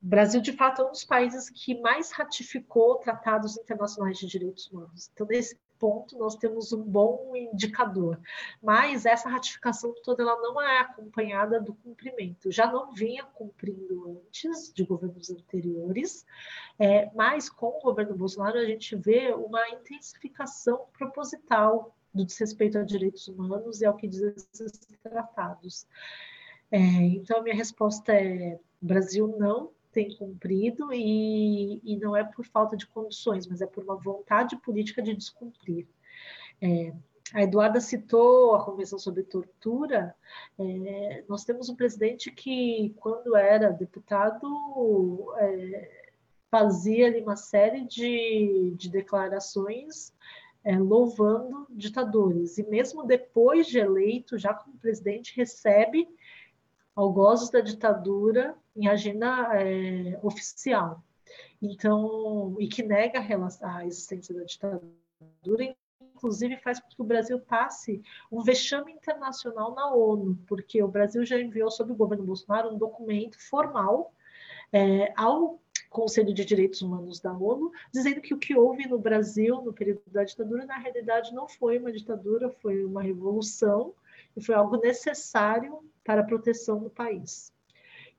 o 0.00 0.06
Brasil, 0.06 0.40
de 0.40 0.52
fato, 0.52 0.82
é 0.82 0.84
um 0.84 0.92
dos 0.92 1.02
países 1.02 1.50
que 1.50 1.80
mais 1.80 2.12
ratificou 2.12 2.94
tratados 2.98 3.56
internacionais 3.56 4.18
de 4.18 4.28
direitos 4.28 4.70
humanos. 4.70 5.10
Então, 5.12 5.26
nesse 5.26 5.58
ponto, 5.80 6.16
nós 6.16 6.36
temos 6.36 6.72
um 6.72 6.84
bom 6.84 7.34
indicador. 7.34 8.20
Mas 8.62 9.04
essa 9.04 9.28
ratificação 9.28 9.92
toda 10.04 10.22
ela 10.22 10.40
não 10.40 10.62
é 10.62 10.78
acompanhada 10.78 11.60
do 11.60 11.74
cumprimento. 11.74 12.52
Já 12.52 12.70
não 12.70 12.92
vinha 12.92 13.24
cumprindo 13.24 14.22
antes 14.24 14.72
de 14.72 14.84
governos 14.84 15.30
anteriores, 15.30 16.24
é, 16.78 17.10
mas 17.16 17.50
com 17.50 17.66
o 17.66 17.82
governo 17.82 18.14
Bolsonaro 18.14 18.58
a 18.58 18.64
gente 18.64 18.94
vê 18.94 19.32
uma 19.32 19.68
intensificação 19.70 20.86
proposital 20.96 21.96
do 22.14 22.24
desrespeito 22.24 22.78
a 22.78 22.84
direitos 22.84 23.26
humanos 23.26 23.80
e 23.80 23.86
ao 23.86 23.96
que 23.96 24.06
diz 24.06 24.22
esses 24.22 24.78
tratados. 25.02 25.84
É, 26.74 26.78
então, 26.78 27.38
a 27.38 27.42
minha 27.42 27.54
resposta 27.54 28.12
é: 28.12 28.58
Brasil 28.82 29.28
não 29.38 29.70
tem 29.92 30.12
cumprido 30.16 30.92
e, 30.92 31.80
e 31.84 31.96
não 31.98 32.16
é 32.16 32.24
por 32.24 32.44
falta 32.44 32.76
de 32.76 32.84
condições, 32.84 33.46
mas 33.46 33.60
é 33.60 33.66
por 33.66 33.84
uma 33.84 33.94
vontade 33.94 34.56
política 34.56 35.00
de 35.00 35.14
descumprir. 35.14 35.86
É, 36.60 36.92
a 37.32 37.44
Eduarda 37.44 37.80
citou 37.80 38.56
a 38.56 38.64
Convenção 38.64 38.98
sobre 38.98 39.22
Tortura. 39.22 40.16
É, 40.58 41.22
nós 41.28 41.44
temos 41.44 41.68
um 41.68 41.76
presidente 41.76 42.32
que, 42.32 42.92
quando 42.98 43.36
era 43.36 43.70
deputado, 43.70 45.32
é, 45.38 46.10
fazia 46.50 47.06
ali 47.06 47.20
uma 47.20 47.36
série 47.36 47.84
de, 47.86 48.74
de 48.76 48.90
declarações 48.90 50.12
é, 50.64 50.76
louvando 50.76 51.68
ditadores. 51.70 52.58
E 52.58 52.68
mesmo 52.68 53.06
depois 53.06 53.68
de 53.68 53.78
eleito, 53.78 54.36
já 54.36 54.52
como 54.52 54.76
presidente, 54.78 55.36
recebe 55.36 56.08
algozes 56.94 57.50
da 57.50 57.60
ditadura 57.60 58.56
em 58.76 58.88
agenda 58.88 59.50
é, 59.54 60.18
oficial. 60.22 61.02
Então, 61.60 62.56
e 62.58 62.68
que 62.68 62.82
nega 62.82 63.20
a, 63.20 63.76
a 63.76 63.86
existência 63.86 64.34
da 64.34 64.44
ditadura, 64.44 65.74
inclusive 66.00 66.56
faz 66.58 66.80
com 66.80 66.88
que 66.88 67.00
o 67.00 67.04
Brasil 67.04 67.40
passe 67.40 68.02
um 68.30 68.42
vexame 68.42 68.92
internacional 68.92 69.74
na 69.74 69.92
ONU, 69.92 70.38
porque 70.46 70.82
o 70.82 70.88
Brasil 70.88 71.24
já 71.24 71.40
enviou, 71.40 71.70
sob 71.70 71.92
o 71.92 71.96
governo 71.96 72.24
Bolsonaro, 72.24 72.74
um 72.74 72.78
documento 72.78 73.40
formal 73.48 74.12
é, 74.72 75.12
ao 75.16 75.60
Conselho 75.90 76.34
de 76.34 76.44
Direitos 76.44 76.82
Humanos 76.82 77.20
da 77.20 77.32
ONU, 77.32 77.70
dizendo 77.92 78.20
que 78.20 78.34
o 78.34 78.38
que 78.38 78.56
houve 78.56 78.88
no 78.88 78.98
Brasil 78.98 79.62
no 79.62 79.72
período 79.72 80.02
da 80.08 80.24
ditadura, 80.24 80.66
na 80.66 80.76
realidade, 80.76 81.32
não 81.32 81.48
foi 81.48 81.78
uma 81.78 81.92
ditadura, 81.92 82.50
foi 82.50 82.84
uma 82.84 83.00
revolução 83.02 83.94
e 84.36 84.42
foi 84.42 84.56
algo 84.56 84.76
necessário 84.76 85.78
para 86.04 86.22
a 86.22 86.24
proteção 86.24 86.82
do 86.82 86.90
país. 86.90 87.53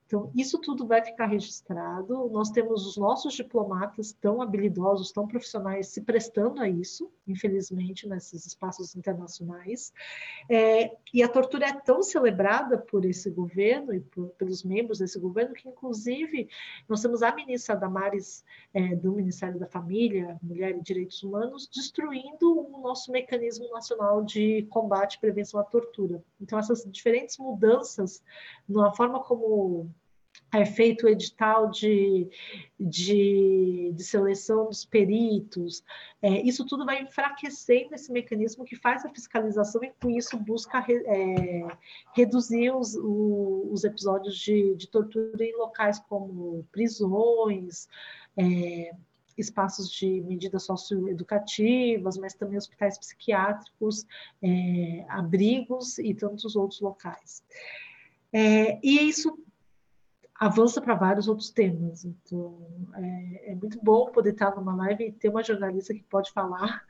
Então, 0.06 0.30
isso 0.36 0.60
tudo 0.60 0.86
vai 0.86 1.04
ficar 1.04 1.26
registrado. 1.26 2.28
Nós 2.30 2.50
temos 2.50 2.86
os 2.86 2.96
nossos 2.96 3.34
diplomatas 3.34 4.12
tão 4.12 4.40
habilidosos, 4.40 5.10
tão 5.10 5.26
profissionais, 5.26 5.88
se 5.88 6.00
prestando 6.00 6.62
a 6.62 6.68
isso, 6.68 7.10
infelizmente, 7.26 8.08
nesses 8.08 8.46
espaços 8.46 8.94
internacionais. 8.94 9.92
É, 10.48 10.96
e 11.12 11.24
a 11.24 11.28
tortura 11.28 11.66
é 11.66 11.72
tão 11.72 12.04
celebrada 12.04 12.78
por 12.78 13.04
esse 13.04 13.28
governo 13.30 13.92
e 13.92 14.00
por, 14.00 14.28
pelos 14.30 14.62
membros 14.62 14.98
desse 15.00 15.18
governo 15.18 15.54
que, 15.54 15.68
inclusive, 15.68 16.48
nós 16.88 17.02
temos 17.02 17.20
a 17.20 17.34
ministra 17.34 17.74
Damares, 17.74 18.44
é, 18.72 18.94
do 18.94 19.12
Ministério 19.12 19.58
da 19.58 19.66
Família, 19.66 20.38
Mulher 20.40 20.76
e 20.76 20.82
Direitos 20.82 21.20
Humanos, 21.24 21.68
destruindo 21.68 22.60
o 22.72 22.80
nosso 22.80 23.10
mecanismo 23.10 23.68
nacional 23.70 24.22
de 24.22 24.62
combate 24.70 25.14
e 25.14 25.20
prevenção 25.20 25.58
à 25.58 25.64
tortura. 25.64 26.22
Então, 26.40 26.60
essas 26.60 26.84
diferentes 26.84 27.38
mudanças 27.38 28.22
na 28.68 28.92
forma 28.92 29.20
como 29.20 29.90
é 30.52 30.64
feito 30.64 31.06
o 31.06 31.08
edital 31.08 31.70
de, 31.70 32.28
de, 32.78 33.92
de, 33.94 34.04
seleção 34.04 34.66
dos 34.66 34.84
peritos, 34.84 35.82
é, 36.22 36.40
isso 36.42 36.64
tudo 36.64 36.84
vai 36.84 37.02
enfraquecendo 37.02 37.94
esse 37.94 38.12
mecanismo 38.12 38.64
que 38.64 38.76
faz 38.76 39.04
a 39.04 39.08
fiscalização 39.10 39.82
e, 39.82 39.92
com 40.00 40.10
isso, 40.10 40.36
busca 40.38 40.84
é, 40.88 41.66
reduzir 42.14 42.70
os, 42.70 42.94
os 42.94 43.84
episódios 43.84 44.36
de, 44.38 44.74
de, 44.76 44.88
tortura 44.88 45.44
em 45.44 45.56
locais 45.56 45.98
como 46.08 46.64
prisões, 46.70 47.88
é, 48.36 48.92
espaços 49.36 49.90
de 49.90 50.22
medidas 50.22 50.62
socioeducativas, 50.62 52.16
mas 52.16 52.34
também 52.34 52.56
hospitais 52.56 52.96
psiquiátricos, 52.98 54.06
é, 54.42 55.04
abrigos 55.08 55.98
e 55.98 56.14
tantos 56.14 56.56
outros 56.56 56.80
locais. 56.80 57.42
É, 58.32 58.78
e 58.82 59.08
isso 59.08 59.38
avança 60.38 60.80
para 60.80 60.94
vários 60.94 61.28
outros 61.28 61.50
temas. 61.50 62.04
Então, 62.04 62.58
é, 62.94 63.52
é, 63.52 63.54
muito 63.54 63.78
bom 63.82 64.10
poder 64.10 64.32
estar 64.32 64.54
numa 64.54 64.74
live 64.74 65.06
e 65.06 65.12
ter 65.12 65.28
uma 65.28 65.42
jornalista 65.42 65.94
que 65.94 66.02
pode 66.02 66.30
falar, 66.32 66.84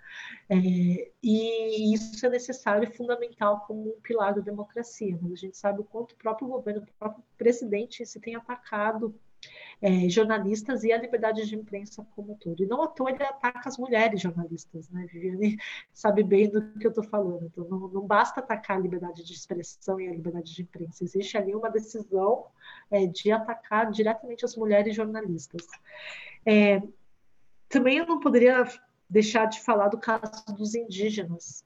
é, 0.48 1.10
e 1.22 1.94
isso 1.94 2.24
é 2.24 2.30
necessário 2.30 2.88
e 2.88 2.92
fundamental 2.92 3.64
como 3.66 3.96
um 3.96 4.00
pilar 4.00 4.34
da 4.34 4.40
democracia. 4.40 5.18
Mas 5.20 5.32
a 5.32 5.36
gente 5.36 5.56
sabe 5.56 5.80
o 5.80 5.84
quanto 5.84 6.12
o 6.12 6.16
próprio 6.16 6.48
governo, 6.48 6.82
o 6.82 6.98
próprio 6.98 7.24
presidente 7.36 8.04
se 8.04 8.20
tem 8.20 8.34
atacado 8.34 9.14
é, 9.80 10.08
jornalistas 10.08 10.84
e 10.84 10.92
a 10.92 10.98
liberdade 10.98 11.46
de 11.46 11.54
imprensa 11.54 12.06
como 12.14 12.32
um 12.32 12.36
todo. 12.36 12.62
E 12.62 12.66
não 12.66 12.82
à 12.82 12.88
toa 12.88 13.10
ele 13.10 13.22
ataca 13.22 13.68
as 13.68 13.76
mulheres 13.76 14.20
jornalistas, 14.20 14.88
né? 14.90 15.06
Viviane 15.10 15.58
sabe 15.92 16.22
bem 16.22 16.48
do 16.48 16.62
que 16.78 16.86
eu 16.86 16.90
estou 16.90 17.04
falando. 17.04 17.44
Então, 17.44 17.64
não, 17.68 17.88
não, 17.88 18.06
basta 18.06 18.40
atacar 18.40 18.78
a 18.78 18.80
liberdade 18.80 19.24
de 19.24 19.32
expressão 19.32 20.00
e 20.00 20.08
a 20.08 20.12
liberdade 20.12 20.54
de 20.54 20.62
imprensa. 20.62 21.04
Existe 21.04 21.36
ali 21.36 21.54
uma 21.54 21.70
decisão 21.70 22.46
é, 22.90 23.06
de 23.06 23.30
atacar 23.30 23.90
diretamente 23.90 24.44
as 24.44 24.56
mulheres 24.56 24.94
jornalistas. 24.94 25.66
É, 26.44 26.82
também 27.68 27.98
eu 27.98 28.06
não 28.06 28.20
poderia 28.20 28.64
deixar 29.08 29.46
de 29.46 29.60
falar 29.60 29.88
do 29.88 29.98
caso 29.98 30.44
dos 30.56 30.74
indígenas. 30.74 31.64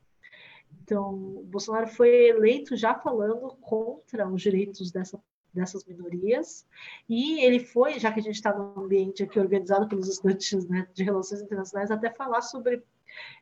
Então, 0.82 1.44
Bolsonaro 1.44 1.86
foi 1.86 2.28
eleito 2.28 2.76
já 2.76 2.94
falando 2.94 3.56
contra 3.60 4.28
os 4.28 4.42
direitos 4.42 4.90
dessa 4.90 5.20
dessas 5.52 5.84
minorias. 5.84 6.66
E 7.08 7.40
ele 7.44 7.60
foi, 7.60 7.98
já 7.98 8.12
que 8.12 8.20
a 8.20 8.22
gente 8.22 8.36
está 8.36 8.56
no 8.56 8.84
ambiente 8.84 9.22
aqui 9.22 9.38
organizado 9.38 9.88
pelos 9.88 10.08
estudantes 10.08 10.68
né, 10.68 10.86
de 10.94 11.02
relações 11.02 11.40
internacionais, 11.40 11.90
até 11.90 12.10
falar 12.10 12.42
sobre. 12.42 12.82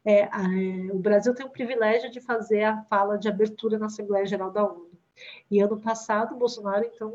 É, 0.05 0.25
a, 0.25 0.49
o 0.93 0.99
Brasil 0.99 1.35
tem 1.35 1.45
o 1.45 1.51
privilégio 1.51 2.11
de 2.11 2.21
fazer 2.21 2.65
a 2.65 2.83
fala 2.85 3.19
de 3.19 3.29
abertura 3.29 3.79
na 3.79 3.87
Assembleia 3.87 4.27
Geral 4.27 4.51
da 4.51 4.65
ONU. 4.65 4.89
E 5.51 5.61
ano 5.61 5.79
passado, 5.79 6.37
Bolsonaro, 6.37 6.85
então, 6.85 7.15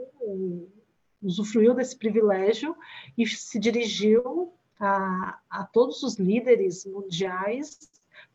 usufruiu 1.22 1.74
desse 1.74 1.98
privilégio 1.98 2.76
e 3.18 3.26
se 3.26 3.57
dirigiu 3.57 4.53
a, 4.80 5.40
a 5.49 5.64
todos 5.64 6.03
os 6.03 6.18
líderes 6.18 6.86
mundiais 6.86 7.80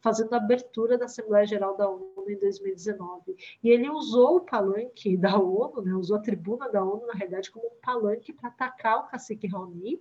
fazendo 0.00 0.32
a 0.34 0.36
abertura 0.36 0.96
da 0.96 1.06
Assembleia 1.06 1.46
Geral 1.46 1.76
da 1.76 1.88
ONU 1.88 2.24
em 2.28 2.38
2019. 2.38 3.36
E 3.62 3.70
ele 3.70 3.88
usou 3.88 4.36
o 4.36 4.40
palanque 4.40 5.16
da 5.16 5.38
ONU, 5.38 5.82
né, 5.82 5.94
usou 5.94 6.16
a 6.16 6.20
tribuna 6.20 6.68
da 6.68 6.82
ONU, 6.82 7.06
na 7.06 7.14
realidade, 7.14 7.50
como 7.50 7.66
um 7.66 7.80
palanque 7.82 8.32
para 8.32 8.48
atacar 8.48 9.00
o 9.00 9.08
cacique 9.08 9.46
Raoni 9.46 10.00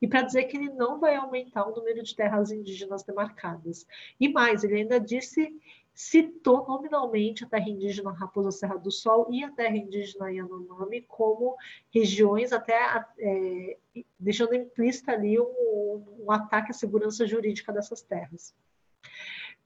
e 0.00 0.06
para 0.06 0.22
dizer 0.22 0.44
que 0.44 0.56
ele 0.56 0.70
não 0.70 1.00
vai 1.00 1.16
aumentar 1.16 1.66
o 1.68 1.74
número 1.74 2.02
de 2.02 2.14
terras 2.14 2.50
indígenas 2.50 3.02
demarcadas. 3.02 3.86
E 4.18 4.28
mais, 4.28 4.64
ele 4.64 4.76
ainda 4.76 5.00
disse 5.00 5.52
citou 5.96 6.66
nominalmente 6.68 7.42
a 7.42 7.48
terra 7.48 7.70
indígena 7.70 8.12
Raposa 8.12 8.50
Serra 8.50 8.76
do 8.76 8.90
Sol 8.90 9.28
e 9.30 9.42
a 9.42 9.50
terra 9.50 9.78
indígena 9.78 10.30
Yanomami 10.30 11.00
como 11.08 11.56
regiões 11.90 12.52
até 12.52 13.02
é, 13.18 13.78
deixando 14.20 14.54
implícita 14.54 15.12
ali 15.12 15.40
um, 15.40 16.04
um 16.18 16.30
ataque 16.30 16.70
à 16.70 16.74
segurança 16.74 17.26
jurídica 17.26 17.72
dessas 17.72 18.02
terras. 18.02 18.54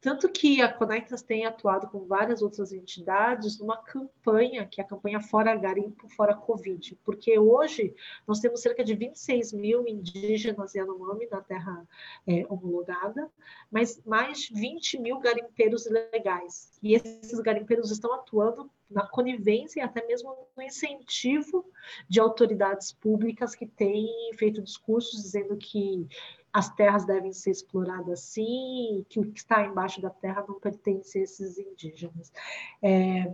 Tanto 0.01 0.31
que 0.31 0.63
a 0.63 0.73
Conectas 0.73 1.21
tem 1.21 1.45
atuado 1.45 1.89
com 1.89 2.07
várias 2.07 2.41
outras 2.41 2.73
entidades 2.73 3.59
numa 3.59 3.77
campanha, 3.77 4.67
que 4.67 4.81
é 4.81 4.85
a 4.85 4.87
campanha 4.87 5.21
Fora 5.21 5.55
Garimpo, 5.55 6.09
Fora 6.09 6.35
Covid, 6.35 6.99
porque 7.05 7.39
hoje 7.39 7.95
nós 8.27 8.41
temos 8.41 8.63
cerca 8.63 8.83
de 8.83 8.95
26 8.95 9.53
mil 9.53 9.87
indígenas 9.87 10.75
Yanomami 10.75 11.29
na 11.31 11.43
terra 11.43 11.87
é, 12.27 12.47
homologada, 12.49 13.31
mas 13.71 14.03
mais 14.07 14.49
20 14.49 14.99
mil 14.99 15.19
garimpeiros 15.21 15.85
ilegais. 15.85 16.79
E 16.83 16.95
esses 16.95 17.39
garimpeiros 17.41 17.91
estão 17.91 18.15
atuando 18.15 18.71
na 18.91 19.07
conivência 19.07 19.81
e 19.81 19.83
até 19.83 20.05
mesmo 20.07 20.35
no 20.57 20.63
incentivo 20.63 21.65
de 22.09 22.19
autoridades 22.19 22.91
públicas 22.91 23.55
que 23.55 23.67
têm 23.67 24.09
feito 24.37 24.63
discursos 24.63 25.23
dizendo 25.23 25.57
que 25.57 26.09
as 26.53 26.69
terras 26.75 27.05
devem 27.05 27.33
ser 27.33 27.51
exploradas 27.51 28.21
sim, 28.21 29.05
que 29.09 29.21
o 29.21 29.31
que 29.31 29.39
está 29.39 29.65
embaixo 29.65 30.01
da 30.01 30.11
terra 30.11 30.45
não 30.47 30.59
pertence 30.59 31.19
a 31.19 31.23
esses 31.23 31.59
indígenas. 31.59 32.33
É, 32.83 33.33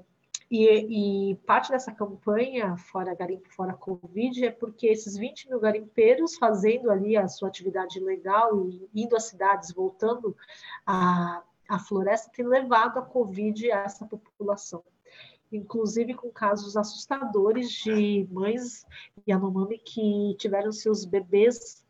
e, 0.50 1.30
e, 1.30 1.34
parte 1.46 1.70
dessa 1.70 1.90
campanha, 1.92 2.76
Fora 2.76 3.14
Garimpo, 3.14 3.48
Fora 3.52 3.74
Covid, 3.74 4.44
é 4.44 4.50
porque 4.50 4.86
esses 4.86 5.16
20 5.16 5.48
mil 5.48 5.58
garimpeiros 5.58 6.36
fazendo 6.36 6.90
ali 6.90 7.16
a 7.16 7.26
sua 7.26 7.48
atividade 7.48 7.98
legal 7.98 8.68
e 8.68 8.88
indo 8.94 9.16
às 9.16 9.24
cidades, 9.24 9.72
voltando 9.72 10.36
à, 10.86 11.42
à 11.68 11.78
floresta, 11.78 12.30
tem 12.32 12.46
levado 12.46 12.98
a 12.98 13.02
Covid 13.02 13.72
a 13.72 13.84
essa 13.84 14.06
população 14.06 14.82
inclusive 15.52 16.12
com 16.12 16.28
casos 16.28 16.76
assustadores 16.76 17.70
de 17.70 18.26
mães 18.30 18.84
Yanomami 19.28 19.78
que 19.78 20.34
tiveram 20.38 20.72
seus 20.72 21.04
bebês 21.04 21.85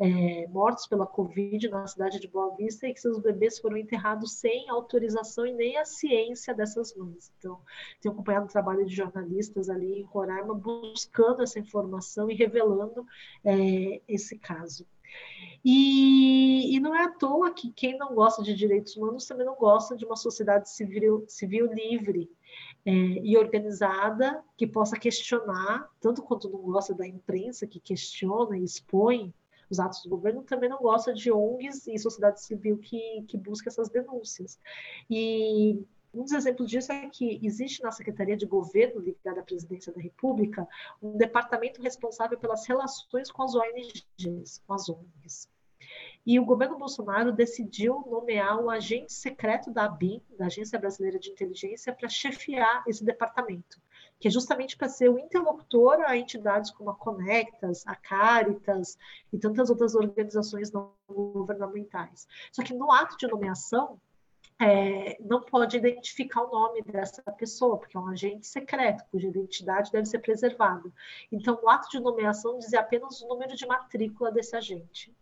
é, 0.00 0.46
mortos 0.48 0.86
pela 0.86 1.06
Covid 1.06 1.68
na 1.68 1.86
cidade 1.86 2.20
de 2.20 2.28
Boa 2.28 2.54
Vista 2.54 2.86
e 2.86 2.94
que 2.94 3.00
seus 3.00 3.18
bebês 3.18 3.58
foram 3.58 3.76
enterrados 3.76 4.32
sem 4.34 4.68
autorização 4.68 5.44
e 5.44 5.52
nem 5.52 5.76
a 5.76 5.84
ciência 5.84 6.54
dessas 6.54 6.94
mães. 6.94 7.32
Então, 7.38 7.60
tenho 8.00 8.14
acompanhado 8.14 8.46
o 8.46 8.50
trabalho 8.50 8.86
de 8.86 8.94
jornalistas 8.94 9.68
ali 9.68 10.00
em 10.00 10.02
Roraima 10.02 10.54
buscando 10.54 11.42
essa 11.42 11.58
informação 11.58 12.30
e 12.30 12.34
revelando 12.34 13.04
é, 13.44 14.00
esse 14.06 14.38
caso. 14.38 14.86
E, 15.64 16.76
e, 16.76 16.80
não 16.80 16.94
é 16.94 17.04
à 17.04 17.10
toa 17.10 17.52
que 17.52 17.72
quem 17.72 17.98
não 17.98 18.14
gosta 18.14 18.42
de 18.42 18.54
direitos 18.54 18.96
humanos 18.96 19.26
também 19.26 19.44
não 19.44 19.56
gosta 19.56 19.96
de 19.96 20.04
uma 20.04 20.14
sociedade 20.14 20.70
civil, 20.70 21.24
civil 21.26 21.72
livre 21.72 22.30
é, 22.86 22.90
e 22.90 23.36
organizada 23.36 24.42
que 24.56 24.66
possa 24.66 24.98
questionar, 24.98 25.88
tanto 26.00 26.22
quanto 26.22 26.48
não 26.48 26.60
gosta 26.60 26.94
da 26.94 27.06
imprensa 27.06 27.66
que 27.66 27.80
questiona 27.80 28.56
e 28.56 28.62
expõe 28.62 29.34
os 29.70 29.78
atos 29.78 30.02
do 30.02 30.08
governo, 30.08 30.42
também 30.42 30.68
não 30.68 30.78
gosta 30.78 31.12
de 31.12 31.30
ONGs 31.30 31.86
e 31.86 31.98
sociedade 31.98 32.42
civil 32.42 32.78
que, 32.78 33.22
que 33.28 33.36
busca 33.36 33.68
essas 33.68 33.88
denúncias. 33.88 34.58
E 35.10 35.84
um 36.12 36.22
dos 36.22 36.32
exemplos 36.32 36.70
disso 36.70 36.90
é 36.90 37.08
que 37.08 37.38
existe 37.42 37.82
na 37.82 37.92
Secretaria 37.92 38.36
de 38.36 38.46
Governo, 38.46 39.00
ligada 39.00 39.40
à 39.40 39.42
Presidência 39.42 39.92
da 39.92 40.00
República, 40.00 40.66
um 41.02 41.16
departamento 41.16 41.82
responsável 41.82 42.38
pelas 42.38 42.66
relações 42.66 43.30
com 43.30 43.42
as 43.42 43.54
ONGs, 43.54 44.62
com 44.66 44.74
as 44.74 44.88
ONGs. 44.88 45.48
E 46.26 46.38
o 46.38 46.44
governo 46.44 46.78
Bolsonaro 46.78 47.32
decidiu 47.32 48.04
nomear 48.10 48.60
um 48.60 48.68
agente 48.68 49.12
secreto 49.12 49.70
da 49.70 49.84
ABIN, 49.84 50.20
da 50.38 50.46
Agência 50.46 50.78
Brasileira 50.78 51.18
de 51.18 51.30
Inteligência, 51.30 51.92
para 51.92 52.08
chefiar 52.08 52.84
esse 52.86 53.04
departamento 53.04 53.80
que 54.18 54.28
é 54.28 54.30
justamente 54.30 54.76
para 54.76 54.88
ser 54.88 55.08
o 55.08 55.18
interlocutor 55.18 56.00
a 56.00 56.16
entidades 56.16 56.70
como 56.70 56.90
a 56.90 56.94
Conectas, 56.94 57.86
a 57.86 57.94
Caritas 57.94 58.98
e 59.32 59.38
tantas 59.38 59.70
outras 59.70 59.94
organizações 59.94 60.72
não 60.72 60.92
governamentais. 61.08 62.26
Só 62.52 62.62
que 62.62 62.74
no 62.74 62.90
ato 62.90 63.16
de 63.16 63.28
nomeação, 63.28 64.00
é, 64.60 65.16
não 65.20 65.40
pode 65.40 65.76
identificar 65.76 66.42
o 66.42 66.50
nome 66.50 66.82
dessa 66.82 67.22
pessoa, 67.32 67.78
porque 67.78 67.96
é 67.96 68.00
um 68.00 68.08
agente 68.08 68.46
secreto, 68.46 69.04
cuja 69.10 69.28
identidade 69.28 69.92
deve 69.92 70.06
ser 70.06 70.18
preservada. 70.18 70.92
Então, 71.30 71.60
o 71.62 71.68
ato 71.68 71.88
de 71.90 72.00
nomeação 72.00 72.58
dizia 72.58 72.80
apenas 72.80 73.20
o 73.22 73.28
número 73.28 73.54
de 73.54 73.66
matrícula 73.66 74.32
desse 74.32 74.56
agente. 74.56 75.14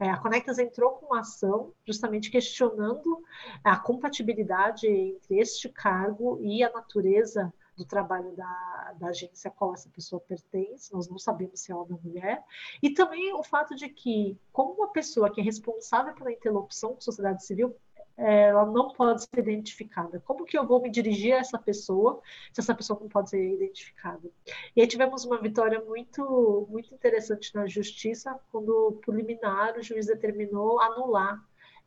É, 0.00 0.08
a 0.08 0.16
Conectas 0.16 0.58
entrou 0.58 0.92
com 0.92 1.06
uma 1.06 1.20
ação 1.20 1.74
justamente 1.84 2.30
questionando 2.30 3.22
a 3.62 3.76
compatibilidade 3.76 4.86
entre 4.86 5.38
este 5.38 5.68
cargo 5.68 6.38
e 6.40 6.64
a 6.64 6.72
natureza 6.72 7.52
do 7.76 7.84
trabalho 7.84 8.32
da, 8.36 8.94
da 8.98 9.08
agência 9.08 9.48
a 9.48 9.50
qual 9.50 9.74
essa 9.74 9.88
pessoa 9.88 10.20
pertence, 10.20 10.92
nós 10.92 11.08
não 11.08 11.18
sabemos 11.18 11.60
se 11.60 11.72
é 11.72 11.74
homem 11.74 11.92
ou 11.92 12.00
mulher, 12.02 12.44
e 12.82 12.90
também 12.90 13.32
o 13.34 13.42
fato 13.42 13.74
de 13.74 13.88
que, 13.88 14.38
como 14.52 14.74
uma 14.74 14.92
pessoa 14.92 15.30
que 15.30 15.40
é 15.40 15.44
responsável 15.44 16.14
pela 16.14 16.32
interlocução 16.32 16.90
com 16.90 16.98
a 16.98 17.00
sociedade 17.00 17.44
civil, 17.44 17.74
ela 18.16 18.66
não 18.66 18.92
pode 18.92 19.22
ser 19.22 19.38
identificada. 19.38 20.20
Como 20.20 20.44
que 20.44 20.56
eu 20.56 20.66
vou 20.66 20.80
me 20.80 20.90
dirigir 20.90 21.34
a 21.34 21.38
essa 21.38 21.58
pessoa 21.58 22.20
se 22.52 22.60
essa 22.60 22.74
pessoa 22.74 22.98
não 23.00 23.08
pode 23.08 23.30
ser 23.30 23.54
identificada? 23.54 24.30
E 24.76 24.80
aí 24.80 24.86
tivemos 24.86 25.24
uma 25.24 25.40
vitória 25.40 25.80
muito, 25.80 26.66
muito 26.70 26.94
interessante 26.94 27.54
na 27.54 27.66
justiça, 27.66 28.38
quando 28.50 29.00
por 29.04 29.14
liminar 29.14 29.76
o 29.78 29.82
juiz 29.82 30.06
determinou 30.06 30.78
anular 30.80 31.42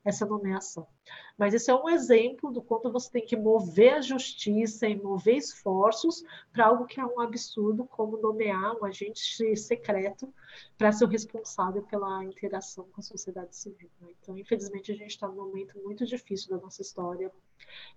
essa 0.06 0.26
nomeação. 0.26 0.88
Mas 1.36 1.54
isso 1.54 1.72
é 1.72 1.76
um 1.76 1.90
exemplo 1.90 2.52
do 2.52 2.62
quanto 2.62 2.92
você 2.92 3.10
tem 3.12 3.26
que 3.26 3.36
mover 3.36 3.96
a 3.96 4.02
justiça 4.02 4.88
e 4.88 4.96
mover 4.96 5.36
esforços 5.36 6.24
para 6.54 6.68
algo 6.68 6.86
que 6.86 7.00
é 7.00 7.06
um 7.06 7.20
absurdo, 7.20 7.86
como 7.86 8.18
nomear 8.18 8.78
um 8.80 8.86
agente 8.86 9.56
secreto 9.58 10.32
para 10.78 10.92
ser 10.92 11.06
o 11.06 11.08
responsável 11.08 11.82
pela 11.82 12.24
interação 12.24 12.88
com 12.92 13.02
a 13.02 13.04
sociedade 13.04 13.56
civil. 13.56 13.90
Né? 14.00 14.10
Então, 14.22 14.38
infelizmente, 14.38 14.92
a 14.92 14.96
gente 14.96 15.12
está 15.12 15.28
num 15.28 15.36
momento 15.36 15.78
muito 15.84 16.06
difícil 16.06 16.52
da 16.52 16.64
nossa 16.64 16.84
história, 16.84 17.32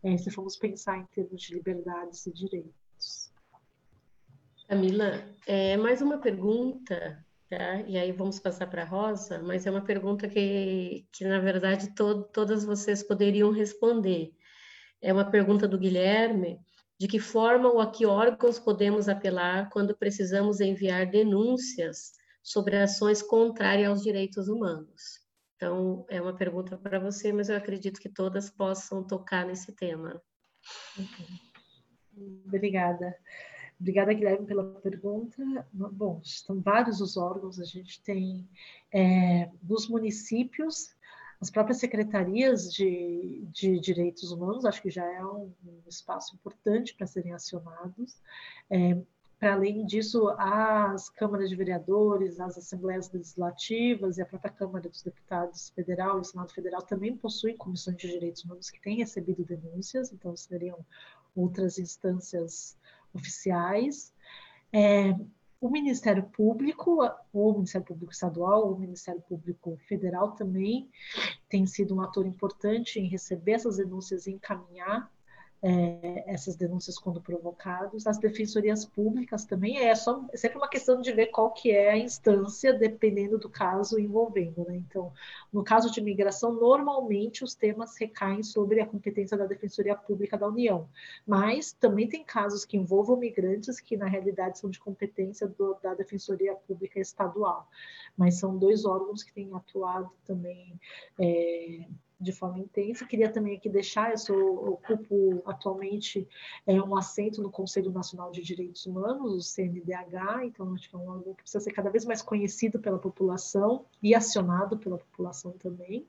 é, 0.03 0.17
se 0.17 0.31
formos 0.31 0.57
pensar 0.57 0.99
em 0.99 1.05
termos 1.07 1.43
de 1.43 1.55
liberdades 1.55 2.27
e 2.27 2.33
direitos. 2.33 3.31
Camila, 4.67 5.25
é, 5.47 5.77
mais 5.77 6.03
uma 6.03 6.19
pergunta 6.19 7.25
Tá? 7.49 7.81
E 7.87 7.97
aí 7.97 8.13
vamos 8.13 8.39
passar 8.39 8.67
para 8.67 8.83
a 8.83 8.85
Rosa, 8.85 9.43
mas 9.43 9.67
é 9.67 9.71
uma 9.71 9.85
pergunta 9.85 10.29
que, 10.29 11.07
que 11.11 11.25
na 11.25 11.39
verdade, 11.39 11.95
to 11.95 12.25
todas 12.25 12.63
vocês 12.63 13.03
poderiam 13.03 13.51
responder. 13.51 14.35
É 15.01 15.13
uma 15.13 15.31
pergunta 15.31 15.67
do 15.67 15.79
Guilherme, 15.79 16.61
de 16.99 17.09
que 17.09 17.19
forma 17.19 17.71
ou 17.71 17.81
a 17.81 17.91
que 17.91 18.05
órgãos 18.05 18.59
podemos 18.59 19.09
apelar 19.09 19.71
quando 19.71 19.97
precisamos 19.97 20.61
enviar 20.61 21.07
denúncias 21.07 22.13
sobre 22.43 22.77
ações 22.77 23.23
contrárias 23.23 23.89
aos 23.89 24.03
direitos 24.03 24.49
humanos? 24.49 25.27
Então, 25.57 26.05
é 26.11 26.21
uma 26.21 26.37
pergunta 26.37 26.77
para 26.77 27.01
você, 27.01 27.33
mas 27.33 27.49
eu 27.49 27.57
acredito 27.57 27.99
que 27.99 28.09
todas 28.09 28.51
possam 28.51 29.03
tocar 29.07 29.47
nesse 29.47 29.75
tema. 29.75 30.21
Obrigada. 32.45 33.17
Obrigada, 33.81 34.13
Guilherme, 34.13 34.47
pela 34.47 34.65
pergunta. 34.81 35.43
Bom, 35.73 36.21
estão 36.23 36.61
vários 36.61 37.01
os 37.01 37.17
órgãos, 37.17 37.61
a 37.61 37.65
gente 37.65 38.01
tem 38.03 38.49
é, 38.93 39.49
nos 39.63 39.89
municípios, 39.89 40.97
as 41.41 41.49
próprias 41.49 41.79
secretarias 41.79 42.73
de, 42.73 43.47
de 43.53 43.79
direitos 43.79 44.33
humanos, 44.33 44.65
acho 44.65 44.83
que 44.83 44.91
já 44.91 45.05
é 45.05 45.25
um, 45.25 45.53
um 45.65 45.83
espaço 45.89 46.35
importante 46.35 46.95
para 46.95 47.07
serem 47.07 47.33
acionados. 47.33 48.21
É, 48.69 48.99
para 49.39 49.55
além 49.55 49.87
disso, 49.87 50.29
as 50.37 51.09
câmaras 51.11 51.49
de 51.49 51.55
vereadores, 51.55 52.41
as 52.41 52.59
assembleias 52.59 53.13
legislativas 53.13 54.19
e 54.19 54.23
a 54.23 54.27
própria 54.27 54.51
Câmara 54.51 54.89
dos 54.89 55.01
Deputados 55.01 55.71
Federal 55.71 56.19
e 56.19 56.23
o 56.23 56.25
Senado 56.25 56.53
Federal 56.53 56.83
também 56.83 57.17
possuem 57.17 57.57
comissões 57.57 57.97
de 57.97 58.09
direitos 58.09 58.43
humanos 58.43 58.69
que 58.69 58.81
têm 58.81 58.97
recebido 58.97 59.45
denúncias, 59.45 60.13
então 60.13 60.37
seriam 60.37 60.85
outras 61.37 61.79
instâncias 61.79 62.77
oficiais. 63.15 64.13
É, 64.73 65.15
o 65.61 65.69
Ministério 65.69 66.23
Público, 66.23 67.03
ou 67.33 67.51
o 67.51 67.55
Ministério 67.55 67.87
Público 67.87 68.13
Estadual, 68.13 68.67
ou 68.67 68.75
o 68.75 68.79
Ministério 68.79 69.21
Público 69.23 69.77
Federal 69.89 70.33
também 70.33 70.89
tem 71.49 71.67
sido 71.67 71.95
um 71.95 72.01
ator 72.01 72.27
importante 72.27 73.01
em 73.01 73.09
receber 73.09 73.53
essas 73.53 73.77
denúncias 73.77 74.27
e 74.27 74.33
encaminhar 74.33 75.11
é, 75.63 76.25
essas 76.33 76.57
denúncias 76.57 76.99
quando 76.99 77.21
provocados. 77.21 78.07
As 78.07 78.19
defensorias 78.19 78.85
públicas 78.85 79.45
também 79.45 79.79
é 79.79 79.95
só 79.95 80.25
é 80.33 80.37
sempre 80.37 80.59
uma 80.59 80.69
questão 80.69 81.01
de 81.01 81.13
ver 81.13 81.27
qual 81.27 81.53
que 81.53 81.71
é 81.71 81.91
a 81.91 81.99
instância, 81.99 82.73
dependendo 82.73 83.39
do 83.39 83.49
caso 83.49 83.99
envolvendo. 83.99 84.65
Né? 84.67 84.77
Então, 84.77 85.13
no 85.53 85.65
caso 85.65 85.91
de 85.91 86.01
imigração, 86.01 86.53
normalmente 86.53 87.43
os 87.43 87.55
temas 87.55 87.97
recaem 87.97 88.43
sobre 88.43 88.81
a 88.81 88.87
competência 88.87 89.37
da 89.37 89.47
Defensoria 89.47 89.97
Pública 89.97 90.39
da 90.39 90.49
União, 90.49 90.89
mas 91.27 91.73
também 91.73 92.09
tem 92.09 92.25
casos 92.25 92.65
que 92.65 92.77
envolvam 92.77 93.17
migrantes 93.17 93.81
que 93.81 93.97
na 93.97 94.07
realidade 94.07 94.59
são 94.59 94.71
de 94.71 94.79
competência 94.79 95.49
do, 95.49 95.77
da 95.83 95.95
Defensoria 95.95 96.55
Pública 96.55 97.01
Estadual, 97.01 97.69
mas 98.17 98.39
são 98.39 98.57
dois 98.57 98.85
órgãos 98.85 99.23
que 99.23 99.33
têm 99.33 99.53
atuado 99.55 100.11
também 100.25 100.79
é, 101.19 101.87
de 102.21 102.33
forma 102.33 102.59
intensa. 102.59 103.07
Queria 103.07 103.31
também 103.31 103.57
aqui 103.57 103.69
deixar, 103.69 104.11
eu 104.11 104.19
sou, 104.19 104.71
ocupo 104.71 105.43
atualmente 105.47 106.27
é, 106.67 106.81
um 106.81 106.97
assento 106.97 107.41
no 107.41 107.51
Conselho 107.51 107.91
Nacional 107.91 108.31
de 108.31 108.43
Direitos 108.43 108.87
Humanos, 108.87 109.35
o 109.35 109.41
CNDH, 109.41 110.45
então 110.45 110.75
acho 110.75 110.89
que 110.89 110.97
é 110.97 110.99
um 110.99 111.09
órgão 111.09 111.35
que 111.35 111.43
precisa 111.43 111.63
ser 111.63 111.73
cada 111.73 111.91
vez 111.91 112.05
mais 112.05 112.23
conhecido 112.23 112.79
pela 112.79 112.99
população 112.99 113.85
e 114.03 114.15
acionado 114.15 114.77
pela 114.79 114.99
população 114.99 115.53
também. 115.53 116.07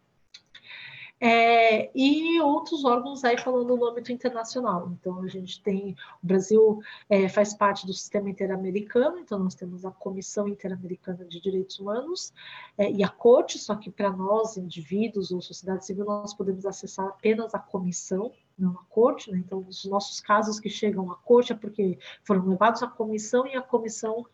É, 1.22 1.92
e 1.94 2.40
outros 2.42 2.86
órgãos 2.86 3.24
aí 3.26 3.38
falando 3.38 3.76
no 3.76 3.86
âmbito 3.86 4.12
internacional. 4.12 4.90
Então, 4.92 5.22
a 5.22 5.28
gente 5.28 5.62
tem, 5.62 5.96
o 6.24 6.28
Brasil 6.28 6.80
é, 7.10 7.28
faz 7.28 7.54
parte 7.54 7.86
do 7.86 7.94
sistema 7.94 8.30
interamericano, 8.30 9.20
então 9.20 9.38
nós 9.38 9.54
temos 9.54 9.84
a 9.86 9.92
Comissão 9.92 10.48
Interamericana 10.48 11.26
de 11.26 11.42
Direitos 11.42 11.78
Humanos 11.80 12.34
é, 12.78 12.90
e 12.90 13.04
a 13.04 13.10
Corte, 13.10 13.60
só 13.60 13.76
que 13.76 13.92
para 13.92 14.12
nós, 14.12 14.56
indivíduos 14.56 15.32
ou 15.32 15.42
sociedade 15.42 15.86
civil, 15.86 16.06
nós 16.06 16.34
podemos 16.34 16.66
acessar 16.66 17.08
apenas 17.08 17.54
a 17.54 17.60
comissão, 17.60 18.32
não 18.58 18.72
a 18.72 18.84
corte, 18.90 19.32
né? 19.32 19.38
então 19.38 19.66
os 19.68 19.86
nossos 19.86 20.20
casos 20.20 20.60
que 20.60 20.70
chegam 20.70 21.10
à 21.12 21.16
corte 21.16 21.54
é 21.54 21.56
porque 21.56 21.98
foram 22.24 22.46
levados 22.48 22.84
à 22.84 22.88
comissão 22.88 23.48
e 23.48 23.56
a 23.56 23.62
comissão 23.62 24.26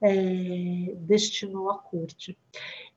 é, 0.00 0.94
destinou 0.98 1.70
à 1.70 1.78
corte. 1.78 2.36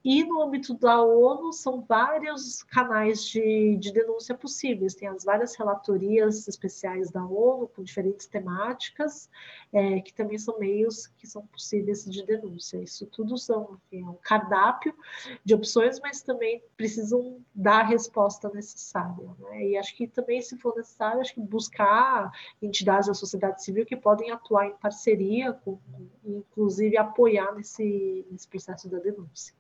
E 0.10 0.24
no 0.24 0.42
âmbito 0.42 0.74
da 0.74 1.04
ONU, 1.04 1.52
são 1.52 1.82
vários 1.82 2.64
canais 2.64 3.26
de, 3.26 3.76
de 3.76 3.92
denúncia 3.92 4.34
possíveis. 4.34 4.96
Tem 4.96 5.10
as 5.10 5.26
várias 5.26 5.54
relatorias 5.54 6.48
especiais 6.48 7.12
da 7.12 7.26
ONU, 7.26 7.68
com 7.68 7.84
diferentes 7.84 8.26
temáticas, 8.26 9.30
é, 9.74 10.00
que 10.00 10.14
também 10.14 10.38
são 10.38 10.58
meios 10.60 11.08
que 11.08 11.28
são 11.28 11.46
possíveis 11.48 12.06
de 12.06 12.26
denúncia. 12.26 12.82
Isso 12.82 13.06
tudo 13.08 13.38
são 13.38 13.78
enfim, 13.92 14.02
é 14.02 14.10
um 14.10 14.16
cardápio 14.22 14.96
de 15.44 15.54
opções, 15.54 16.00
mas 16.00 16.22
também 16.22 16.64
precisam 16.78 17.44
dar 17.54 17.82
a 17.82 17.88
resposta 17.88 18.50
necessária. 18.54 19.36
Né? 19.40 19.72
E 19.72 19.78
acho 19.78 19.94
que 19.94 20.08
também, 20.08 20.42
se 20.42 20.58
for 20.58 20.74
necessário, 20.78 21.20
acho 21.20 21.34
que 21.34 21.42
buscar 21.42 22.32
entidades 22.62 23.08
da 23.10 23.14
sociedade 23.14 23.62
civil 23.62 23.86
que 23.86 23.98
podem 23.98 24.32
atuar 24.32 24.68
em 24.68 24.76
parceria, 24.78 25.52
com, 25.52 25.78
inclusive 26.24 26.96
apoiar 26.96 27.54
nesse, 27.54 28.26
nesse 28.32 28.48
processo 28.48 28.88
da 28.88 29.00
denúncia. 29.00 29.57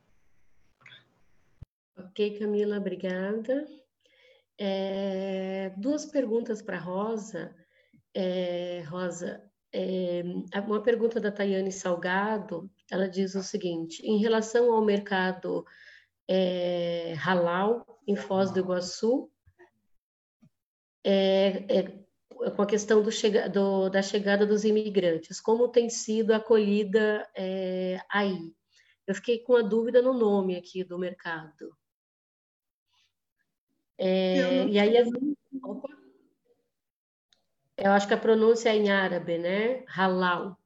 Ok, 1.97 2.37
Camila, 2.37 2.77
obrigada. 2.77 3.67
É, 4.59 5.71
duas 5.77 6.05
perguntas 6.05 6.61
para 6.61 6.77
Rosa. 6.77 7.55
É, 8.13 8.83
Rosa, 8.87 9.43
é, 9.73 10.23
uma 10.65 10.81
pergunta 10.83 11.19
da 11.19 11.31
Tayane 11.31 11.71
Salgado, 11.71 12.69
ela 12.91 13.09
diz 13.09 13.33
o 13.33 13.41
seguinte, 13.41 14.05
em 14.05 14.17
relação 14.17 14.71
ao 14.71 14.85
mercado 14.85 15.65
é, 16.27 17.13
halal 17.15 17.85
em 18.07 18.15
Foz 18.15 18.51
do 18.51 18.59
Iguaçu, 18.59 19.31
é, 21.03 21.79
é, 21.79 22.51
com 22.51 22.61
a 22.61 22.67
questão 22.67 23.01
do 23.01 23.11
chega, 23.11 23.49
do, 23.49 23.89
da 23.89 24.03
chegada 24.03 24.45
dos 24.45 24.63
imigrantes, 24.63 25.41
como 25.41 25.67
tem 25.67 25.89
sido 25.89 26.31
acolhida 26.31 27.27
é, 27.35 27.99
aí? 28.09 28.53
Eu 29.07 29.15
fiquei 29.15 29.39
com 29.39 29.55
a 29.55 29.61
dúvida 29.61 30.01
no 30.01 30.13
nome 30.13 30.55
aqui 30.55 30.83
do 30.83 30.99
mercado. 30.99 31.75
É, 33.97 34.65
e 34.65 34.79
aí, 34.79 34.93
opa, 35.63 35.89
eu 37.77 37.91
acho 37.91 38.07
que 38.07 38.13
a 38.13 38.17
pronúncia 38.17 38.69
é 38.69 38.75
em 38.75 38.89
árabe, 38.89 39.37
né? 39.37 39.83
Halal. 39.87 40.57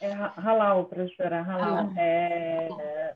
É 0.00 0.10
halal, 0.12 0.84
professora, 0.84 1.42
halal. 1.42 1.76
halal. 1.76 1.92
É, 1.96 3.14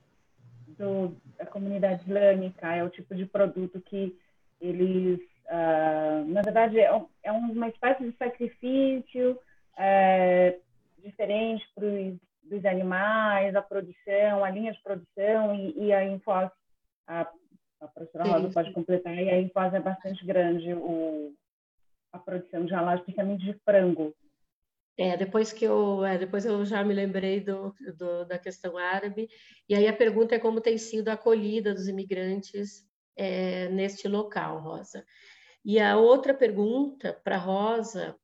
do, 0.79 1.15
da 1.37 1.45
comunidade 1.45 2.03
islâmica, 2.03 2.75
é 2.75 2.83
o 2.83 2.89
tipo 2.89 3.15
de 3.15 3.27
produto 3.27 3.81
que 3.81 4.17
eles, 4.61 5.21
uh, 5.47 6.25
na 6.27 6.41
verdade, 6.43 6.79
é, 6.79 6.91
é, 7.23 7.33
uma 7.33 7.69
espécie 7.69 8.05
de 8.05 8.17
sacrifício 8.17 9.39
é, 9.77 10.59
diferente 11.05 11.69
para 11.75 11.87
os 12.57 12.65
animais, 12.65 13.55
a 13.55 13.63
produção, 13.63 14.45
a 14.45 14.51
linha 14.51 14.73
de 14.73 14.83
produção 14.83 15.55
e, 15.55 15.87
e 15.87 15.93
a, 15.93 16.01
a 17.07 17.27
a 17.81 17.87
professora 17.89 18.25
Rosa 18.25 18.51
pode 18.53 18.73
completar, 18.73 19.17
e 19.17 19.29
aí 19.29 19.49
faz 19.51 19.73
é 19.75 19.81
bastante 19.81 20.25
grande 20.25 20.73
o, 20.75 21.35
a 22.13 22.19
produção 22.19 22.65
de 22.65 22.75
halal, 22.75 22.97
especialmente 22.97 23.45
de 23.45 23.55
frango. 23.65 24.15
É, 24.97 25.17
depois 25.17 25.53
que 25.53 25.65
eu, 25.65 26.05
é, 26.05 26.19
depois 26.19 26.45
eu 26.45 26.65
já 26.65 26.83
me 26.83 26.93
lembrei 26.93 27.41
do, 27.41 27.73
do, 27.97 28.25
da 28.25 28.37
questão 28.37 28.77
árabe, 28.77 29.29
e 29.69 29.75
aí 29.75 29.87
a 29.87 29.93
pergunta 29.93 30.35
é 30.35 30.41
como 30.41 30.61
tem 30.61 30.77
sido 30.77 31.09
a 31.09 31.13
acolhida 31.13 31.73
dos 31.73 31.87
imigrantes 31.87 32.85
é, 33.17 33.69
neste 33.69 34.09
local, 34.09 34.61
Rosa. 34.61 35.05
E 35.65 35.79
a 35.79 35.97
outra 35.97 36.35
pergunta 36.35 37.13
para 37.23 37.37
Rosa 37.37 38.17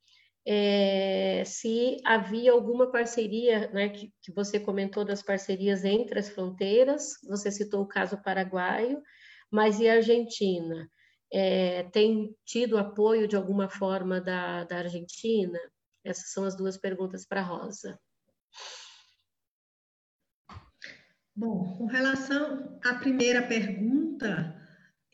é, 0.46 1.42
se 1.46 1.98
havia 2.04 2.52
alguma 2.52 2.90
parceria, 2.90 3.68
né, 3.68 3.88
que, 3.88 4.12
que, 4.20 4.32
você 4.32 4.58
comentou 4.58 5.04
das 5.04 5.22
parcerias 5.22 5.84
entre 5.84 6.18
as 6.18 6.28
fronteiras, 6.28 7.14
você 7.28 7.50
citou 7.50 7.82
o 7.82 7.88
caso 7.88 8.20
paraguaio, 8.22 9.00
mas 9.54 9.78
e 9.78 9.88
a 9.88 9.94
Argentina? 9.94 10.90
É, 11.32 11.84
tem 11.84 12.34
tido 12.44 12.76
apoio 12.76 13.28
de 13.28 13.36
alguma 13.36 13.68
forma 13.68 14.20
da, 14.20 14.64
da 14.64 14.78
Argentina? 14.78 15.60
Essas 16.04 16.32
são 16.32 16.42
as 16.42 16.56
duas 16.56 16.76
perguntas 16.76 17.24
para 17.24 17.40
Rosa. 17.40 17.96
Bom, 21.36 21.76
com 21.78 21.86
relação 21.86 22.80
à 22.84 22.94
primeira 22.94 23.46
pergunta, 23.46 24.60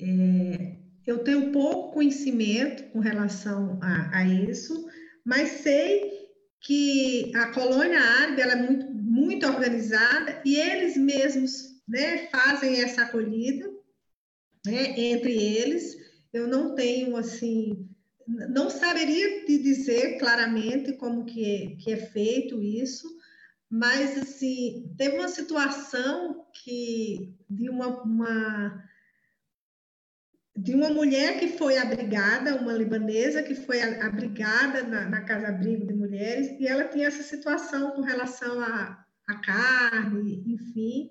é, 0.01 0.79
eu 1.07 1.23
tenho 1.23 1.53
pouco 1.53 1.93
conhecimento 1.93 2.85
com 2.93 3.01
relação 3.01 3.79
a, 3.83 4.21
a, 4.21 4.25
isso, 4.25 4.89
mas 5.23 5.51
sei 5.61 6.31
que 6.63 7.31
a 7.37 7.53
colônia 7.53 8.01
árabe 8.01 8.41
ela 8.41 8.53
é 8.53 8.57
muito, 8.57 8.91
muito 8.91 9.47
organizada 9.47 10.41
e 10.47 10.57
eles 10.57 10.97
mesmos 10.97 11.83
né, 11.87 12.27
fazem 12.29 12.83
essa 12.83 13.03
acolhida 13.03 13.70
né, 14.65 14.99
entre 14.99 15.33
eles. 15.33 15.97
Eu 16.33 16.47
não 16.47 16.75
tenho 16.75 17.17
assim, 17.17 17.89
não 18.27 18.71
saberia 18.71 19.45
te 19.45 19.59
dizer 19.59 20.19
claramente 20.19 20.93
como 20.95 21.25
que 21.25 21.45
é, 21.45 21.77
que 21.77 21.93
é 21.93 21.97
feito 21.97 22.63
isso, 22.63 23.09
mas 23.69 24.19
assim 24.19 24.93
teve 24.97 25.17
uma 25.17 25.29
situação 25.29 26.47
que 26.53 27.35
de 27.49 27.69
uma, 27.69 28.03
uma 28.03 28.85
de 30.57 30.75
uma 30.75 30.91
mulher 30.91 31.39
que 31.39 31.49
foi 31.49 31.79
abrigada, 31.79 32.57
uma 32.57 32.73
libanesa 32.73 33.43
que 33.43 33.55
foi 33.55 33.81
abrigada 33.81 34.83
na, 34.83 35.09
na 35.09 35.23
casa-abrigo 35.23 35.87
de 35.87 35.95
mulheres, 35.95 36.55
e 36.61 36.67
ela 36.67 36.85
tinha 36.85 37.07
essa 37.07 37.23
situação 37.23 37.93
com 37.93 38.03
relação 38.03 38.61
à 38.61 39.35
carne, 39.43 40.43
enfim, 40.47 41.11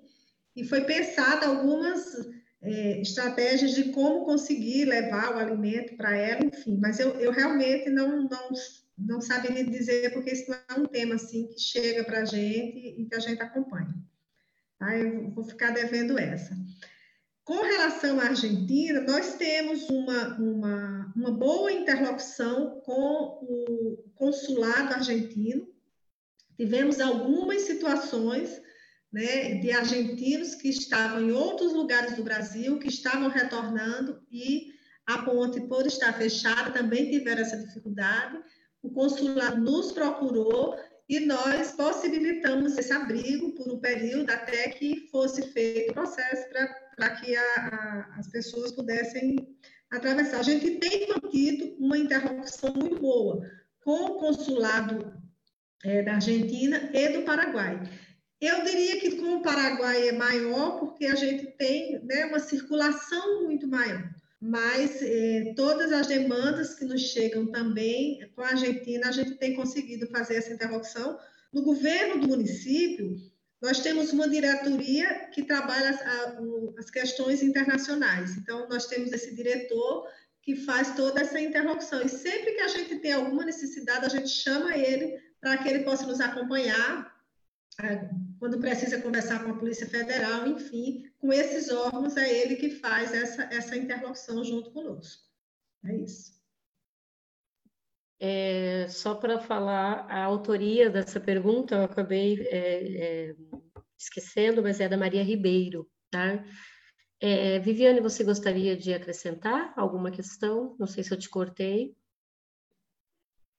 e 0.54 0.62
foi 0.62 0.82
pensada 0.82 1.46
algumas 1.46 2.14
é, 2.62 3.00
estratégias 3.00 3.74
de 3.74 3.84
como 3.92 4.24
conseguir 4.24 4.84
levar 4.84 5.34
o 5.34 5.38
alimento 5.38 5.96
para 5.96 6.14
ela, 6.16 6.44
enfim, 6.44 6.76
mas 6.78 7.00
eu, 7.00 7.10
eu 7.18 7.30
realmente 7.30 7.88
não, 7.88 8.28
não, 8.28 8.50
não 8.98 9.20
saberia 9.20 9.64
dizer, 9.64 10.12
porque 10.12 10.30
isso 10.30 10.50
não 10.50 10.58
é 10.76 10.80
um 10.80 10.86
tema 10.86 11.14
assim 11.14 11.46
que 11.48 11.58
chega 11.58 12.04
para 12.04 12.20
a 12.20 12.24
gente 12.24 13.00
e 13.00 13.06
que 13.06 13.14
a 13.14 13.20
gente 13.20 13.40
acompanha. 13.40 13.94
Tá? 14.78 14.96
Eu 14.96 15.30
vou 15.30 15.44
ficar 15.44 15.70
devendo 15.70 16.18
essa. 16.18 16.56
Com 17.44 17.62
relação 17.62 18.20
à 18.20 18.26
Argentina, 18.26 19.00
nós 19.00 19.34
temos 19.34 19.88
uma, 19.88 20.38
uma, 20.38 21.12
uma 21.16 21.30
boa 21.32 21.72
interlocução 21.72 22.80
com 22.84 23.38
o 23.42 24.04
consulado 24.14 24.94
argentino. 24.94 25.66
Tivemos 26.56 27.00
algumas 27.00 27.62
situações 27.62 28.60
né, 29.12 29.54
de 29.54 29.70
argentinos 29.72 30.54
que 30.54 30.68
estavam 30.68 31.20
em 31.20 31.32
outros 31.32 31.72
lugares 31.72 32.16
do 32.16 32.22
Brasil, 32.22 32.78
que 32.78 32.88
estavam 32.88 33.28
retornando 33.28 34.22
e 34.30 34.72
a 35.06 35.22
ponte, 35.22 35.60
por 35.62 35.86
estar 35.86 36.12
fechada, 36.12 36.70
também 36.70 37.10
tiveram 37.10 37.42
essa 37.42 37.56
dificuldade. 37.56 38.38
O 38.82 38.90
consulado 38.90 39.60
nos 39.60 39.90
procurou 39.90 40.76
e 41.08 41.18
nós 41.20 41.72
possibilitamos 41.72 42.78
esse 42.78 42.92
abrigo 42.92 43.52
por 43.56 43.72
um 43.72 43.80
período 43.80 44.30
até 44.30 44.68
que 44.68 45.08
fosse 45.10 45.42
feito 45.50 45.90
o 45.90 45.94
processo 45.94 46.48
para 46.94 47.10
que 47.16 47.34
a, 47.34 47.42
a, 47.42 48.18
as 48.18 48.28
pessoas 48.28 48.70
pudessem 48.70 49.36
atravessar. 49.90 50.38
A 50.38 50.44
gente 50.44 50.78
tem 50.78 51.08
mantido 51.08 51.74
uma 51.80 51.98
interlocução 51.98 52.72
muito 52.74 53.00
boa 53.00 53.44
com 53.82 54.04
o 54.04 54.14
consulado 54.20 55.12
é, 55.84 56.02
da 56.02 56.14
Argentina 56.14 56.90
e 56.94 57.08
do 57.08 57.22
Paraguai. 57.22 57.82
Eu 58.40 58.64
diria 58.64 59.00
que 59.00 59.16
com 59.16 59.36
o 59.36 59.42
Paraguai 59.42 60.08
é 60.08 60.12
maior 60.12 60.78
porque 60.78 61.06
a 61.06 61.14
gente 61.14 61.46
tem 61.58 62.02
né, 62.04 62.24
uma 62.26 62.38
circulação 62.38 63.44
muito 63.44 63.68
maior 63.68 64.08
mas 64.40 65.02
eh, 65.02 65.52
todas 65.54 65.92
as 65.92 66.06
demandas 66.06 66.74
que 66.74 66.86
nos 66.86 67.02
chegam 67.02 67.46
também 67.46 68.26
com 68.34 68.40
a 68.40 68.48
Argentina, 68.48 69.08
a 69.08 69.12
gente 69.12 69.34
tem 69.34 69.54
conseguido 69.54 70.06
fazer 70.06 70.36
essa 70.36 70.52
interlocução. 70.52 71.18
No 71.52 71.62
governo 71.62 72.22
do 72.22 72.28
município, 72.28 73.16
nós 73.60 73.80
temos 73.80 74.12
uma 74.14 74.26
diretoria 74.26 75.26
que 75.26 75.42
trabalha 75.42 75.90
as, 75.90 76.00
as 76.78 76.90
questões 76.90 77.42
internacionais. 77.42 78.38
Então, 78.38 78.66
nós 78.66 78.86
temos 78.86 79.12
esse 79.12 79.34
diretor 79.34 80.08
que 80.40 80.56
faz 80.56 80.96
toda 80.96 81.20
essa 81.20 81.38
interlocução. 81.38 82.00
E 82.00 82.08
sempre 82.08 82.52
que 82.52 82.60
a 82.62 82.68
gente 82.68 82.96
tem 83.00 83.12
alguma 83.12 83.44
necessidade, 83.44 84.06
a 84.06 84.08
gente 84.08 84.30
chama 84.30 84.74
ele 84.74 85.20
para 85.38 85.58
que 85.58 85.68
ele 85.68 85.84
possa 85.84 86.06
nos 86.06 86.18
acompanhar 86.18 87.14
quando 88.40 88.58
precisa 88.58 89.00
conversar 89.02 89.44
com 89.44 89.50
a 89.50 89.58
Polícia 89.58 89.86
Federal, 89.86 90.46
enfim, 90.46 91.04
com 91.18 91.30
esses 91.30 91.70
órgãos 91.70 92.16
é 92.16 92.42
ele 92.42 92.56
que 92.56 92.70
faz 92.70 93.12
essa, 93.12 93.42
essa 93.42 93.76
interlocução 93.76 94.42
junto 94.42 94.72
conosco. 94.72 95.28
É 95.84 95.94
isso. 95.94 96.40
É, 98.18 98.88
só 98.88 99.14
para 99.14 99.38
falar 99.40 100.06
a 100.10 100.24
autoria 100.24 100.88
dessa 100.88 101.20
pergunta, 101.20 101.74
eu 101.74 101.84
acabei 101.84 102.40
é, 102.48 103.28
é, 103.28 103.36
esquecendo, 103.98 104.62
mas 104.62 104.80
é 104.80 104.88
da 104.88 104.96
Maria 104.96 105.22
Ribeiro, 105.22 105.86
tá? 106.10 106.42
É, 107.20 107.58
Viviane, 107.58 108.00
você 108.00 108.24
gostaria 108.24 108.74
de 108.74 108.94
acrescentar 108.94 109.74
alguma 109.76 110.10
questão? 110.10 110.74
Não 110.78 110.86
sei 110.86 111.04
se 111.04 111.12
eu 111.12 111.18
te 111.18 111.28
cortei. 111.28 111.94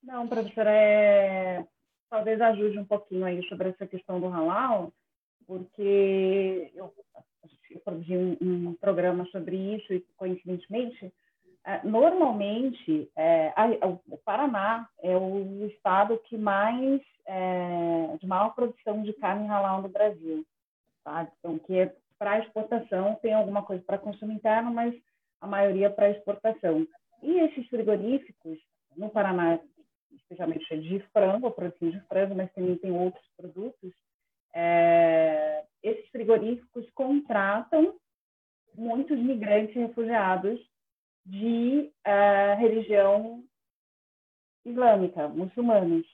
Não, 0.02 0.28
professora, 0.28 0.72
é, 0.72 1.68
talvez 2.12 2.40
ajude 2.42 2.78
um 2.78 2.86
pouquinho 2.86 3.26
aí 3.26 3.42
sobre 3.48 3.70
essa 3.70 3.88
questão 3.88 4.20
do 4.20 4.28
halal, 4.28 4.92
porque 5.48 6.70
eu, 6.76 6.94
eu 7.72 7.80
produzi 7.80 8.18
um, 8.18 8.38
um, 8.42 8.74
programa 8.74 9.26
sobre 9.28 9.56
isso 9.56 9.94
e, 9.94 10.02
coincidentemente, 10.18 11.12
é, 11.66 11.82
normalmente, 11.86 13.10
é, 13.16 13.54
a, 13.56 13.88
o 13.88 14.18
Paraná 14.18 14.90
é 15.02 15.16
o 15.16 15.66
estado 15.68 16.18
que 16.26 16.38
mais, 16.38 17.02
é, 17.26 18.18
de 18.20 18.28
maior 18.28 18.54
produção 18.54 19.02
de 19.04 19.14
carne 19.14 19.48
halal 19.48 19.82
no 19.82 19.88
Brasil. 19.88 20.46
Tá? 21.06 21.28
Então, 21.40 21.58
que 21.60 21.80
é 21.80 21.96
para 22.20 22.40
exportação, 22.40 23.18
tem 23.22 23.34
alguma 23.34 23.64
coisa 23.64 23.82
para 23.84 23.98
consumo 23.98 24.34
interno, 24.34 24.72
mas 24.72 24.94
a 25.40 25.48
maioria 25.48 25.90
para 25.90 26.12
exportação. 26.12 26.86
E 27.24 27.40
esses 27.40 27.68
frigoríficos, 27.68 28.60
no 28.98 29.10
Paraná 29.10 29.60
especialmente 30.16 30.78
de 30.78 31.00
frango, 31.14 31.48
a 31.48 31.52
de 31.92 32.00
frango, 32.08 32.36
mas 32.36 32.52
também 32.54 32.78
tem 32.78 32.92
outros 32.92 33.26
produtos, 33.36 33.94
é, 34.54 35.64
esses 35.82 36.08
frigoríficos 36.10 36.90
contratam 36.92 37.96
muitos 38.76 39.18
migrantes 39.18 39.76
refugiados 39.76 40.60
de 41.26 41.92
é, 42.04 42.54
religião 42.56 43.44
islâmica, 44.66 45.28
muçulmanos. 45.28 46.06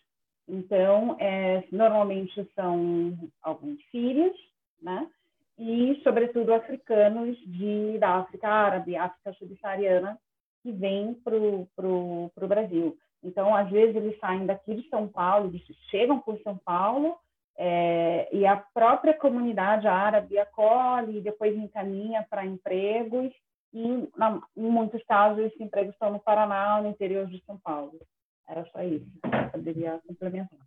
Então, 0.48 1.18
é, 1.20 1.64
normalmente 1.72 2.50
são 2.56 3.18
alguns 3.42 3.80
sírios, 3.90 4.36
né? 4.82 5.10
E, 5.58 6.00
sobretudo, 6.04 6.54
africanos 6.54 7.38
de, 7.40 7.98
da 7.98 8.18
África 8.18 8.48
Árabe, 8.48 8.96
África 8.96 9.34
Subsaariana, 9.34 10.18
que 10.62 10.72
vêm 10.72 11.16
para 11.16 11.36
o 11.36 12.48
Brasil. 12.48 12.98
Então, 13.24 13.56
às 13.56 13.70
vezes, 13.70 13.96
eles 13.96 14.20
saem 14.20 14.46
daqui 14.46 14.76
de 14.76 14.88
São 14.90 15.08
Paulo, 15.08 15.50
eles 15.50 15.64
chegam 15.90 16.20
por 16.20 16.40
São 16.42 16.58
Paulo, 16.58 17.18
é, 17.58 18.30
e 18.32 18.46
a 18.46 18.56
própria 18.56 19.16
comunidade 19.16 19.88
árabe 19.88 20.38
acolhe 20.38 21.22
depois 21.22 21.56
encaminha 21.56 22.26
para 22.30 22.46
empregos, 22.46 23.34
e 23.74 24.08
na, 24.16 24.42
em 24.56 24.70
muitos 24.70 25.04
casos 25.04 25.40
esses 25.40 25.60
empregos 25.60 25.94
estão 25.94 26.12
no 26.12 26.20
Paraná, 26.20 26.82
no 26.82 26.90
interior 26.90 27.26
de 27.28 27.44
São 27.46 27.58
Paulo. 27.58 28.00
Era 28.48 28.66
só 28.72 28.82
isso, 28.84 29.06
eu 29.24 29.50
poderia 29.52 30.00
complementar. 30.08 30.60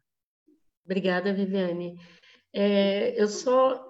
Obrigada, 0.85 1.33
Viviane. 1.33 1.97
É, 2.53 3.21
eu 3.21 3.29
só 3.29 3.90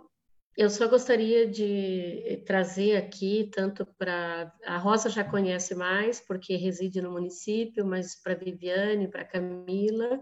eu 0.61 0.69
só 0.69 0.87
gostaria 0.87 1.49
de 1.49 2.43
trazer 2.45 2.95
aqui, 2.95 3.51
tanto 3.51 3.87
para. 3.97 4.53
A 4.67 4.77
Rosa 4.77 5.09
já 5.09 5.25
conhece 5.25 5.75
mais, 5.75 6.21
porque 6.21 6.55
reside 6.55 7.01
no 7.01 7.13
município, 7.13 7.87
mas 7.87 8.15
para 8.15 8.35
Viviane, 8.35 9.09
para 9.09 9.25
Camila, 9.25 10.21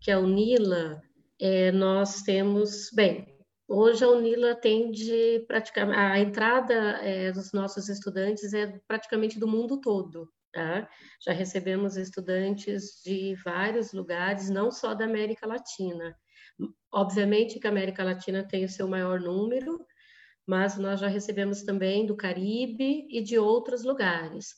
que 0.00 0.10
a 0.10 0.18
UNILA, 0.18 1.02
é, 1.38 1.70
nós 1.72 2.22
temos. 2.22 2.88
Bem, 2.94 3.36
hoje 3.68 4.02
a 4.02 4.08
UNILA 4.08 4.52
atende 4.52 5.44
praticamente. 5.46 5.98
A 5.98 6.18
entrada 6.18 6.74
é, 7.02 7.30
dos 7.30 7.52
nossos 7.52 7.90
estudantes 7.90 8.54
é 8.54 8.80
praticamente 8.88 9.38
do 9.38 9.46
mundo 9.46 9.78
todo. 9.78 10.26
Tá? 10.50 10.88
Já 11.20 11.32
recebemos 11.32 11.98
estudantes 11.98 13.02
de 13.04 13.36
vários 13.44 13.92
lugares, 13.92 14.48
não 14.48 14.70
só 14.70 14.94
da 14.94 15.04
América 15.04 15.46
Latina. 15.46 16.16
Obviamente 16.92 17.58
que 17.60 17.66
a 17.66 17.70
América 17.70 18.02
Latina 18.04 18.46
tem 18.46 18.64
o 18.64 18.68
seu 18.68 18.88
maior 18.88 19.20
número, 19.20 19.84
mas 20.46 20.76
nós 20.76 21.00
já 21.00 21.06
recebemos 21.06 21.62
também 21.62 22.06
do 22.06 22.16
Caribe 22.16 23.06
e 23.08 23.22
de 23.22 23.38
outros 23.38 23.84
lugares. 23.84 24.54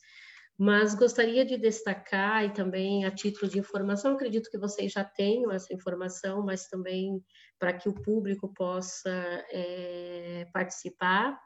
mas 0.58 0.94
gostaria 0.94 1.44
de 1.44 1.56
destacar, 1.56 2.44
e 2.44 2.50
também 2.52 3.04
a 3.04 3.10
título 3.10 3.50
de 3.50 3.58
informação, 3.58 4.14
acredito 4.14 4.50
que 4.50 4.58
vocês 4.58 4.92
já 4.92 5.02
tenham 5.02 5.50
essa 5.50 5.74
informação, 5.74 6.44
mas 6.44 6.68
também 6.68 7.20
para 7.58 7.72
que 7.72 7.88
o 7.88 7.94
público 7.94 8.52
possa 8.54 9.10
é, 9.50 10.46
participar. 10.52 11.36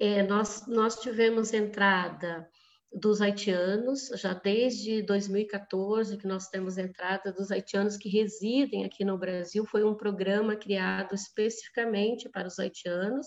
É, 0.00 0.22
nós, 0.24 0.66
nós 0.66 0.96
tivemos 1.00 1.52
entrada 1.52 2.48
dos 2.94 3.20
haitianos, 3.20 4.08
já 4.14 4.32
desde 4.32 5.02
2014 5.02 6.16
que 6.16 6.28
nós 6.28 6.48
temos 6.48 6.78
entrada 6.78 7.32
dos 7.32 7.50
haitianos 7.50 7.96
que 7.96 8.08
residem 8.08 8.84
aqui 8.84 9.04
no 9.04 9.18
Brasil, 9.18 9.66
foi 9.66 9.82
um 9.82 9.94
programa 9.94 10.54
criado 10.54 11.14
especificamente 11.14 12.28
para 12.28 12.46
os 12.46 12.58
haitianos. 12.58 13.26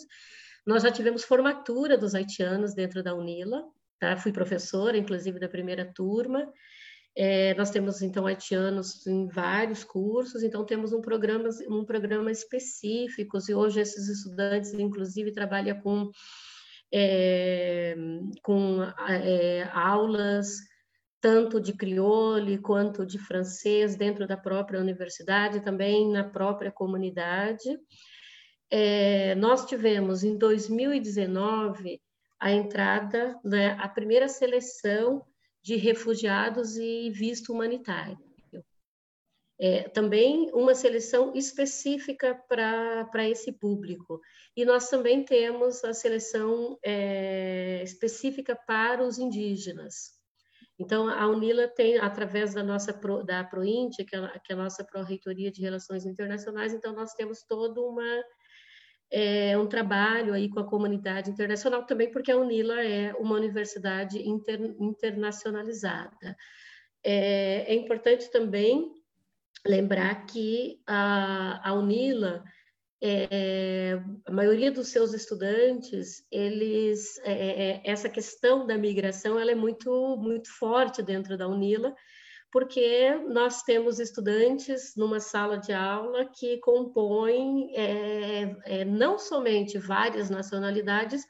Nós 0.66 0.84
já 0.84 0.92
tivemos 0.92 1.24
formatura 1.24 1.98
dos 1.98 2.16
haitianos 2.16 2.74
dentro 2.74 3.04
da 3.04 3.14
UNILA, 3.14 3.64
tá? 4.00 4.16
fui 4.16 4.32
professora, 4.32 4.98
inclusive, 4.98 5.40
da 5.40 5.50
primeira 5.50 5.86
turma. 5.94 6.50
É, 7.14 7.54
nós 7.56 7.70
temos, 7.70 8.02
então, 8.02 8.26
haitianos 8.26 9.06
em 9.06 9.28
vários 9.28 9.84
cursos, 9.84 10.44
então 10.44 10.64
temos 10.64 10.94
um 10.94 11.02
programa, 11.02 11.50
um 11.68 11.84
programa 11.84 12.32
específico, 12.32 13.38
e 13.50 13.54
hoje 13.54 13.82
esses 13.82 14.08
estudantes, 14.08 14.72
inclusive, 14.74 15.32
trabalham 15.32 15.82
com 15.82 16.12
é, 16.94 17.96
com 18.44 18.82
é, 18.84 19.70
aulas 19.74 20.48
tanto 21.20 21.60
de 21.60 21.74
crioulo 21.74 22.62
quanto 22.62 23.06
de 23.06 23.18
francês 23.18 23.96
dentro 23.96 24.28
da 24.28 24.38
própria 24.38 24.80
universidade, 24.80 25.64
também 25.64 26.10
na 26.12 26.24
própria 26.24 26.72
comunidade. 26.72 27.78
É, 28.70 29.34
nós 29.36 29.66
tivemos 29.66 30.24
em 30.24 30.38
2019 30.38 32.00
a 32.40 32.52
entrada, 32.52 33.38
né, 33.44 33.72
a 33.80 33.90
primeira 33.90 34.28
seleção 34.28 35.26
de 35.64 35.76
refugiados 35.76 36.78
e 36.78 37.10
visto 37.10 37.52
humanitário 37.52 38.27
é, 39.60 39.90
também 39.90 40.52
uma 40.54 40.76
seleção 40.76 41.34
específica 41.34 42.36
para 42.48 43.28
esse 43.28 43.52
público. 43.52 44.22
E 44.56 44.64
nós 44.64 44.90
também 44.90 45.24
temos 45.24 45.84
a 45.84 45.94
seleção 45.94 46.78
é, 46.84 47.82
específica 47.84 48.56
para 48.56 49.04
os 49.04 49.18
indígenas. 49.18 50.16
Então, 50.80 51.10
a 51.10 51.28
UNILA 51.28 51.68
tem, 51.68 51.98
através 51.98 52.54
da 52.54 52.64
nossa 52.64 52.94
da 53.26 53.44
PROINT, 53.44 53.96
que 54.06 54.16
é, 54.16 54.40
que 54.40 54.54
é 54.54 54.56
a 54.56 54.60
nossa 54.60 54.84
Pró-Reitoria 54.84 55.52
de 55.52 55.60
Relações 55.60 56.06
Internacionais, 56.06 56.72
então 56.72 56.94
nós 56.94 57.14
temos 57.14 57.42
todo 57.42 57.84
uma, 57.84 58.24
é, 59.12 59.58
um 59.58 59.66
trabalho 59.66 60.36
aí 60.36 60.48
com 60.48 60.60
a 60.60 60.70
comunidade 60.70 61.32
internacional, 61.32 61.84
também 61.84 62.12
porque 62.12 62.32
a 62.32 62.38
UNILA 62.38 62.84
é 62.84 63.12
uma 63.16 63.36
universidade 63.36 64.20
inter, 64.20 64.62
internacionalizada. 64.80 66.38
É, 67.04 67.74
é 67.74 67.74
importante 67.74 68.30
também 68.30 68.94
lembrar 69.68 70.26
que 70.26 70.82
a, 70.88 71.70
a 71.70 71.74
UNILA, 71.74 72.44
é, 73.02 74.00
a 74.26 74.32
maioria 74.32 74.72
dos 74.72 74.88
seus 74.88 75.14
estudantes, 75.14 76.26
eles, 76.32 77.20
é, 77.20 77.32
é, 77.32 77.70
é, 77.70 77.82
essa 77.84 78.10
questão 78.10 78.66
da 78.66 78.78
migração, 78.78 79.40
ela 79.40 79.52
é 79.52 79.56
muito, 79.56 80.18
muito 80.18 80.50
forte 80.58 81.04
dentro 81.04 81.38
da 81.38 81.48
UNILA, 81.48 81.94
porque 82.52 83.14
nós 83.28 83.62
temos 83.64 84.00
estudantes 84.00 84.96
numa 84.96 85.20
sala 85.20 85.58
de 85.58 85.74
aula 85.74 86.26
que 86.26 86.58
compõem 86.60 87.72
é, 87.76 88.56
é, 88.66 88.86
não 88.86 89.20
somente 89.20 89.78
várias 89.78 90.30
nacionalidades, 90.30 91.24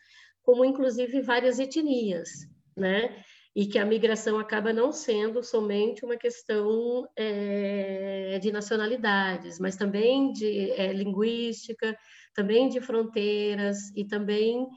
como 0.43 0.64
inclusive 0.64 1.22
várias 1.22 1.59
etnias, 1.59 2.30
né? 2.76 3.23
E 3.57 3.65
que 3.65 3.79
a 3.79 3.85
migração 3.85 4.38
acaba 4.38 4.71
não 4.71 4.91
sendo 4.91 5.41
somente 5.41 6.05
uma 6.05 6.15
questão 6.15 7.09
é, 7.15 8.38
de 8.39 8.51
nacionalidades, 8.51 9.57
mas 9.57 9.75
também 9.75 10.31
de 10.31 10.69
é, 10.73 10.93
linguística, 10.93 11.97
também 12.35 12.69
de 12.69 12.79
fronteiras 12.79 13.89
e 13.95 14.05
também, 14.05 14.67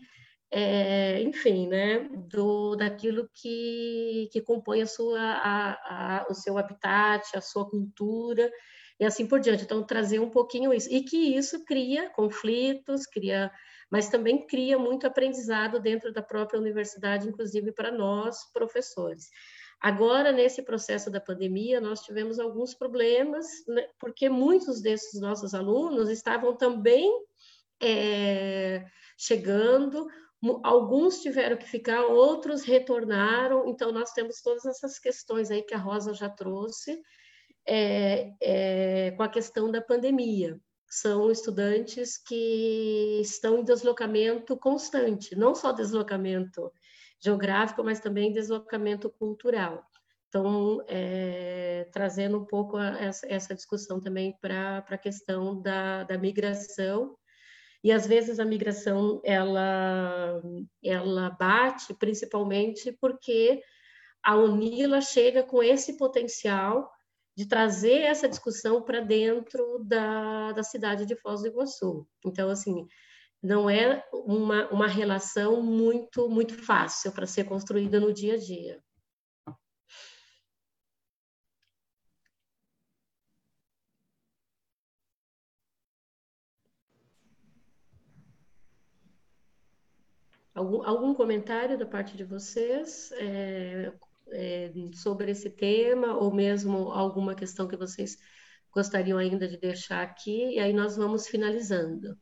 é, 0.50 1.20
enfim, 1.20 1.68
né, 1.68 2.08
do, 2.30 2.74
daquilo 2.74 3.28
que, 3.34 4.30
que 4.32 4.40
compõe 4.40 4.80
a 4.80 4.86
sua, 4.86 5.20
a, 5.20 5.72
a, 6.22 6.26
o 6.30 6.34
seu 6.34 6.56
habitat, 6.56 7.36
a 7.36 7.42
sua 7.42 7.68
cultura 7.68 8.50
e 8.98 9.04
assim 9.04 9.26
por 9.26 9.40
diante. 9.40 9.64
Então, 9.64 9.84
trazer 9.84 10.20
um 10.20 10.30
pouquinho 10.30 10.72
isso. 10.72 10.88
E 10.90 11.02
que 11.02 11.18
isso 11.18 11.66
cria 11.66 12.08
conflitos, 12.08 13.04
cria 13.04 13.52
mas 13.90 14.08
também 14.08 14.46
cria 14.46 14.78
muito 14.78 15.06
aprendizado 15.06 15.80
dentro 15.80 16.12
da 16.12 16.22
própria 16.22 16.60
universidade, 16.60 17.28
inclusive 17.28 17.72
para 17.72 17.90
nós, 17.90 18.50
professores. 18.52 19.28
Agora, 19.80 20.30
nesse 20.30 20.62
processo 20.62 21.10
da 21.10 21.20
pandemia, 21.20 21.80
nós 21.80 22.02
tivemos 22.02 22.38
alguns 22.38 22.74
problemas, 22.74 23.46
né, 23.66 23.88
porque 23.98 24.28
muitos 24.28 24.80
desses 24.80 25.20
nossos 25.20 25.54
alunos 25.54 26.08
estavam 26.08 26.54
também 26.54 27.10
é, 27.82 28.84
chegando, 29.18 30.06
alguns 30.62 31.20
tiveram 31.20 31.56
que 31.56 31.66
ficar, 31.66 32.04
outros 32.04 32.62
retornaram, 32.62 33.66
então 33.66 33.90
nós 33.90 34.12
temos 34.12 34.40
todas 34.40 34.66
essas 34.66 34.98
questões 34.98 35.50
aí 35.50 35.62
que 35.62 35.74
a 35.74 35.78
Rosa 35.78 36.12
já 36.12 36.28
trouxe, 36.28 37.00
é, 37.66 38.32
é, 38.40 39.10
com 39.12 39.22
a 39.22 39.28
questão 39.28 39.70
da 39.70 39.80
pandemia 39.80 40.60
são 40.90 41.30
estudantes 41.30 42.18
que 42.18 43.20
estão 43.22 43.60
em 43.60 43.64
deslocamento 43.64 44.56
constante, 44.56 45.36
não 45.36 45.54
só 45.54 45.70
deslocamento 45.70 46.72
geográfico, 47.20 47.84
mas 47.84 48.00
também 48.00 48.32
deslocamento 48.32 49.08
cultural. 49.08 49.86
Então, 50.28 50.84
é, 50.88 51.88
trazendo 51.92 52.38
um 52.38 52.44
pouco 52.44 52.76
a, 52.76 52.96
essa, 53.00 53.54
discussão 53.54 54.00
também 54.00 54.36
para 54.40 54.78
a 54.78 54.98
questão 54.98 55.60
da, 55.60 56.02
da 56.04 56.18
migração, 56.18 57.16
e 57.82 57.92
às 57.92 58.06
vezes 58.06 58.38
a 58.38 58.44
migração 58.44 59.20
ela, 59.24 60.42
ela 60.84 61.30
bate 61.30 61.94
principalmente 61.94 62.92
porque 63.00 63.62
a 64.22 64.36
UNILA 64.36 65.00
chega 65.00 65.42
com 65.42 65.62
esse 65.62 65.96
potencial 65.96 66.90
de 67.36 67.46
trazer 67.46 68.02
essa 68.02 68.28
discussão 68.28 68.82
para 68.82 69.00
dentro 69.00 69.82
da, 69.84 70.52
da 70.52 70.62
cidade 70.62 71.06
de 71.06 71.16
Foz 71.16 71.42
do 71.42 71.48
Iguaçu. 71.48 72.06
Então, 72.24 72.50
assim, 72.50 72.86
não 73.42 73.68
é 73.70 74.04
uma, 74.12 74.68
uma 74.70 74.86
relação 74.86 75.62
muito, 75.62 76.28
muito 76.28 76.54
fácil 76.54 77.12
para 77.12 77.26
ser 77.26 77.44
construída 77.44 77.98
no 77.98 78.12
dia 78.12 78.34
a 78.34 78.38
dia. 78.38 78.82
Algum, 90.54 90.82
algum 90.84 91.14
comentário 91.14 91.78
da 91.78 91.86
parte 91.86 92.16
de 92.16 92.24
vocês? 92.24 93.12
É, 93.12 93.92
é, 94.32 94.72
sobre 94.94 95.30
esse 95.30 95.50
tema, 95.50 96.16
ou 96.16 96.32
mesmo 96.32 96.90
alguma 96.90 97.34
questão 97.34 97.68
que 97.68 97.76
vocês 97.76 98.18
gostariam 98.72 99.18
ainda 99.18 99.48
de 99.48 99.56
deixar 99.56 100.02
aqui, 100.02 100.54
e 100.54 100.58
aí 100.58 100.72
nós 100.72 100.96
vamos 100.96 101.26
finalizando. 101.26 102.16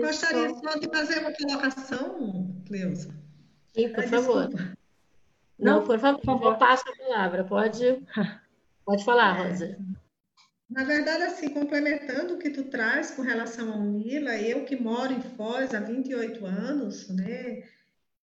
Gostaria 0.00 0.54
só 0.54 0.78
de 0.78 0.88
fazer 0.88 1.18
uma 1.18 1.32
colocação, 1.32 2.62
Cleusa. 2.66 3.14
Sim, 3.74 3.90
por 3.90 4.04
Ai, 4.04 4.08
favor. 4.08 4.48
Desculpa. 4.48 4.78
Não, 5.58 5.84
por 5.84 5.98
favor, 5.98 6.20
por 6.20 6.26
favor, 6.26 6.58
passo 6.58 6.84
a 6.88 6.96
palavra. 6.96 7.44
Pode, 7.44 8.02
pode 8.84 9.04
falar, 9.04 9.38
é. 9.38 9.48
Rosa. 9.48 9.78
Na 10.70 10.84
verdade, 10.84 11.24
assim, 11.24 11.50
complementando 11.50 12.34
o 12.34 12.38
que 12.38 12.48
tu 12.48 12.64
traz 12.64 13.10
com 13.10 13.22
relação 13.22 13.72
ao 13.72 13.80
Unila, 13.80 14.36
eu 14.36 14.64
que 14.64 14.76
moro 14.76 15.12
em 15.12 15.20
Foz 15.20 15.74
há 15.74 15.80
28 15.80 16.46
anos, 16.46 17.08
né, 17.08 17.64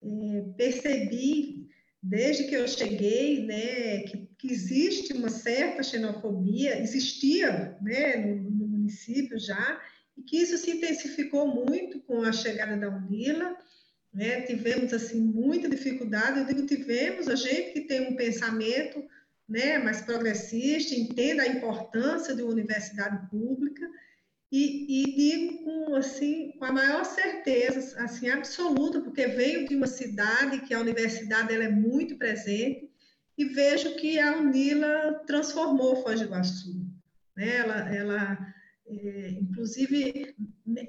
é, 0.04 0.42
percebi 0.56 1.68
desde 2.02 2.46
que 2.46 2.56
eu 2.56 2.68
cheguei, 2.68 3.46
né, 3.46 4.00
que, 4.04 4.30
que, 4.38 4.52
existe 4.52 5.14
uma 5.14 5.30
certa 5.30 5.84
xenofobia, 5.84 6.80
existia, 6.80 7.78
né, 7.82 8.18
no, 8.18 8.50
no, 8.50 8.68
município 8.68 9.40
já, 9.40 9.82
e 10.16 10.22
que 10.24 10.38
isso 10.38 10.58
se 10.58 10.72
intensificou 10.72 11.48
muito 11.48 12.00
com 12.02 12.22
a 12.22 12.32
chegada 12.32 12.78
da 12.78 12.90
Unila, 12.90 13.58
né, 14.14 14.42
tivemos, 14.42 14.94
assim, 14.94 15.20
muita 15.20 15.68
dificuldade, 15.68 16.40
eu 16.40 16.46
digo 16.46 16.66
tivemos, 16.66 17.28
a 17.28 17.36
gente 17.36 17.74
que 17.74 17.82
tem 17.82 18.08
um 18.08 18.16
pensamento, 18.16 19.04
né, 19.48 19.78
mais 19.78 20.02
progressista, 20.02 20.96
entenda 20.96 21.44
a 21.44 21.48
importância 21.48 22.34
de 22.36 22.42
uma 22.42 22.52
universidade 22.52 23.30
pública, 23.30 23.88
e, 24.52 25.04
e, 25.04 25.16
digo 25.16 25.64
com, 25.64 25.96
assim, 25.96 26.54
com 26.58 26.66
a 26.66 26.72
maior 26.72 27.04
certeza, 27.04 28.02
assim, 28.02 28.30
absoluta, 28.30 29.02
porque 29.02 29.28
venho 29.28 29.68
de 29.68 29.76
uma 29.76 29.88
cidade 29.88 30.62
que 30.62 30.74
a 30.74 30.80
universidade 30.80 31.54
ela 31.54 31.66
é 31.66 31.70
muito 31.70 32.18
presente 32.18 32.90
e 33.38 33.46
vejo 33.46 33.96
que 33.96 34.18
a 34.20 34.38
Unila 34.38 35.24
transformou 35.28 36.02
Foz 36.02 36.20
do 36.20 36.28
Iguaçu. 36.28 36.74
Né? 37.36 37.58
Ela, 37.58 37.96
ela 37.96 38.56
é, 38.88 39.30
inclusive, 39.32 40.34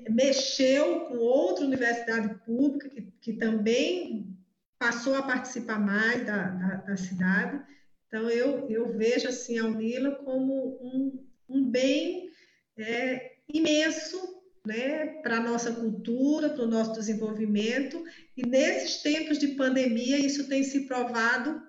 mexeu 0.08 1.00
com 1.06 1.16
outra 1.16 1.64
universidade 1.64 2.32
pública 2.44 2.88
que, 2.88 3.02
que 3.20 3.32
também 3.32 4.38
passou 4.78 5.16
a 5.16 5.22
participar 5.22 5.80
mais 5.80 6.24
da, 6.24 6.46
da, 6.46 6.76
da 6.76 6.96
cidade. 6.96 7.60
Então, 8.06 8.30
eu, 8.30 8.70
eu 8.70 8.96
vejo 8.96 9.28
assim, 9.28 9.58
a 9.58 9.64
Unila 9.64 10.12
como 10.24 10.78
um, 10.80 11.26
um 11.48 11.68
bem 11.68 12.30
é, 12.78 13.37
imenso 13.52 14.38
né, 14.66 15.06
para 15.22 15.38
a 15.38 15.40
nossa 15.40 15.72
cultura, 15.72 16.50
para 16.50 16.64
o 16.64 16.68
nosso 16.68 16.92
desenvolvimento. 16.92 18.02
E 18.36 18.46
nesses 18.46 19.02
tempos 19.02 19.38
de 19.38 19.48
pandemia, 19.48 20.18
isso 20.18 20.48
tem 20.48 20.62
se 20.62 20.86
provado 20.86 21.62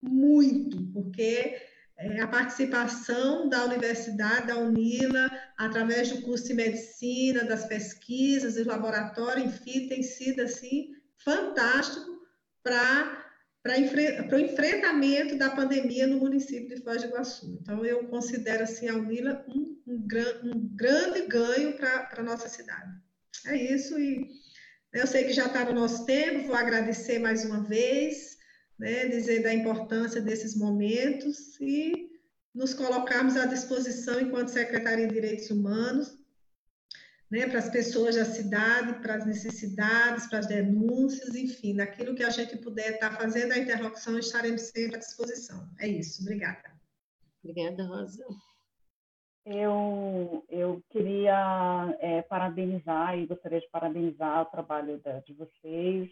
muito, 0.00 0.90
porque 0.92 1.60
é, 1.98 2.20
a 2.20 2.26
participação 2.26 3.48
da 3.48 3.64
universidade, 3.64 4.48
da 4.48 4.58
UNILA, 4.58 5.30
através 5.56 6.10
do 6.10 6.22
curso 6.22 6.46
de 6.46 6.54
medicina, 6.54 7.44
das 7.44 7.66
pesquisas, 7.66 8.54
do 8.54 8.68
laboratório, 8.68 9.44
enfim, 9.44 9.88
tem 9.88 10.02
sido 10.02 10.40
assim 10.40 10.94
fantástico 11.18 12.16
para 12.62 13.25
para 14.28 14.36
o 14.36 14.40
enfrentamento 14.40 15.36
da 15.36 15.50
pandemia 15.50 16.06
no 16.06 16.18
município 16.18 16.74
de 16.74 16.82
Foz 16.82 17.02
do 17.02 17.08
Iguaçu. 17.08 17.58
Então, 17.60 17.84
eu 17.84 18.06
considero 18.08 18.64
assim, 18.64 18.88
a 18.88 18.94
UNILA 18.94 19.44
um, 19.48 19.76
um, 19.86 20.06
um 20.44 20.76
grande 20.76 21.22
ganho 21.26 21.76
para 21.76 22.08
a 22.16 22.22
nossa 22.22 22.48
cidade. 22.48 22.90
É 23.46 23.56
isso, 23.56 23.98
e 23.98 24.28
eu 24.92 25.06
sei 25.06 25.24
que 25.24 25.32
já 25.32 25.46
está 25.46 25.64
no 25.64 25.74
nosso 25.74 26.06
tempo, 26.06 26.46
vou 26.46 26.56
agradecer 26.56 27.18
mais 27.18 27.44
uma 27.44 27.62
vez, 27.64 28.36
né, 28.78 29.06
dizer 29.08 29.42
da 29.42 29.52
importância 29.52 30.20
desses 30.20 30.56
momentos 30.56 31.60
e 31.60 32.10
nos 32.54 32.72
colocarmos 32.72 33.36
à 33.36 33.44
disposição 33.44 34.18
enquanto 34.18 34.48
Secretaria 34.48 35.06
de 35.06 35.14
Direitos 35.14 35.50
Humanos 35.50 36.15
né, 37.30 37.46
para 37.46 37.58
as 37.58 37.68
pessoas 37.68 38.16
da 38.16 38.24
cidade, 38.24 39.00
para 39.00 39.16
as 39.16 39.26
necessidades, 39.26 40.26
para 40.28 40.38
as 40.38 40.46
denúncias, 40.46 41.34
enfim, 41.34 41.74
naquilo 41.74 42.14
que 42.14 42.22
a 42.22 42.30
gente 42.30 42.56
puder 42.58 42.94
estar 42.94 43.10
tá 43.10 43.16
fazendo 43.16 43.52
a 43.52 43.58
interlocução, 43.58 44.18
estaremos 44.18 44.62
sempre 44.62 44.96
à 44.96 44.98
disposição. 44.98 45.68
É 45.80 45.88
isso, 45.88 46.22
obrigada. 46.22 46.70
Obrigada, 47.42 47.84
Rosa. 47.84 48.24
Eu, 49.44 50.44
eu 50.48 50.82
queria 50.90 51.96
é, 52.00 52.22
parabenizar 52.22 53.16
e 53.16 53.26
gostaria 53.26 53.60
de 53.60 53.68
parabenizar 53.70 54.42
o 54.42 54.46
trabalho 54.46 54.98
da, 54.98 55.20
de 55.20 55.32
vocês. 55.34 56.10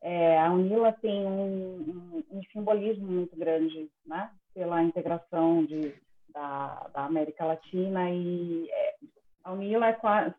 É, 0.00 0.38
a 0.38 0.52
Unila 0.52 0.92
tem 0.92 1.26
um, 1.26 1.80
um, 1.80 2.24
um, 2.30 2.42
simbolismo 2.52 3.04
muito 3.04 3.36
grande, 3.36 3.90
né? 4.06 4.30
Pela 4.54 4.80
integração 4.82 5.64
de, 5.64 5.92
da, 6.28 6.88
da 6.94 7.04
América 7.04 7.44
Latina 7.44 8.08
e 8.10 8.70
é, 8.70 8.94
a 9.42 9.52
Unila 9.52 9.86
é 9.88 9.92
quase, 9.94 10.32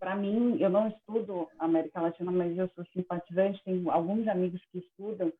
para 0.00 0.16
mim, 0.16 0.56
eu 0.58 0.70
não 0.70 0.88
estudo 0.88 1.46
América 1.58 2.00
Latina, 2.00 2.32
mas 2.32 2.56
eu 2.56 2.68
sou 2.74 2.84
simpatizante, 2.86 3.62
tenho 3.64 3.90
alguns 3.90 4.26
amigos 4.26 4.60
que 4.72 4.78
estudam, 4.78 5.30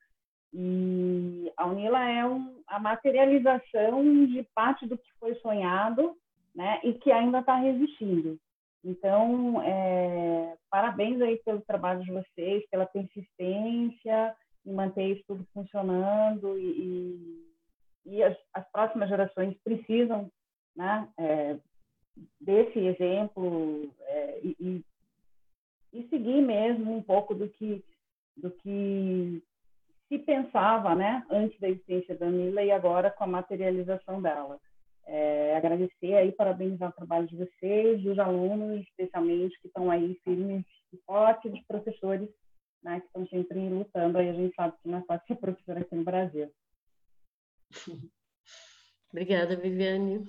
e 0.53 1.53
a 1.57 1.67
UNILA 1.67 2.11
é 2.11 2.27
um, 2.27 2.61
a 2.67 2.79
materialização 2.79 4.27
de 4.27 4.43
parte 4.55 4.87
do 4.87 4.99
que 4.99 5.13
foi 5.19 5.35
sonhado 5.37 6.17
né, 6.55 6.81
e 6.83 6.93
que 6.95 7.11
ainda 7.11 7.39
está 7.39 7.57
resistindo. 7.57 8.39
Então, 8.85 9.63
é, 9.63 10.57
parabéns 10.71 11.21
aí 11.21 11.37
pelo 11.45 11.61
trabalho 11.61 12.03
de 12.03 12.11
vocês, 12.11 12.69
pela 12.71 12.87
persistência 12.87 14.35
em 14.67 14.73
manter 14.73 15.05
isso 15.05 15.25
tudo 15.27 15.47
funcionando 15.55 16.59
e, 16.59 17.47
e, 18.07 18.17
e 18.17 18.23
as, 18.23 18.37
as, 18.53 18.71
próximas 18.71 19.09
gerações 19.09 19.57
precisam 19.65 20.31
né, 20.77 21.09
é, 21.19 21.57
desse 22.41 22.79
exemplo 22.79 23.93
é, 24.01 24.41
e, 24.43 24.85
e, 25.93 26.09
seguir 26.09 26.43
mesmo 26.43 26.97
um 26.97 27.03
pouco 27.03 27.35
do 27.35 27.49
que 27.49 27.85
do 28.37 28.51
que 28.51 29.43
se 30.09 30.19
pensava, 30.19 30.95
né, 30.95 31.25
antes 31.31 31.59
da 31.61 31.69
existência 31.69 32.17
da 32.17 32.27
Mila 32.27 32.63
e 32.63 32.71
agora 32.71 33.11
com 33.11 33.25
a 33.25 33.29
materialização 33.29 34.21
dela. 34.21 34.59
É, 35.07 35.57
agradecer 35.57 36.15
aí, 36.15 36.33
parabenizar 36.33 36.91
o 36.91 36.95
trabalho 36.95 37.27
de 37.27 37.37
vocês, 37.37 38.03
dos 38.03 38.19
alunos, 38.19 38.81
especialmente, 38.83 39.61
que 39.61 39.67
estão 39.67 39.91
aí 39.91 40.19
firmes 40.25 40.65
e 40.93 40.97
fortes, 41.05 41.51
dos 41.51 41.63
professores, 41.67 42.29
né, 42.83 43.01
que 43.01 43.07
estão 43.07 43.27
sempre 43.29 43.69
lutando. 43.69 44.19
Aí 44.19 44.31
a 44.31 44.33
gente 44.33 44.55
sabe 44.55 44.75
que 44.83 44.89
não 44.89 44.99
é 44.99 45.03
fácil 45.03 45.27
ser 45.27 45.37
professor 45.37 45.77
aqui 45.77 45.95
no 45.95 46.05
Brasil. 46.05 46.51
Obrigada, 49.11 49.57
Viviane. 49.57 50.27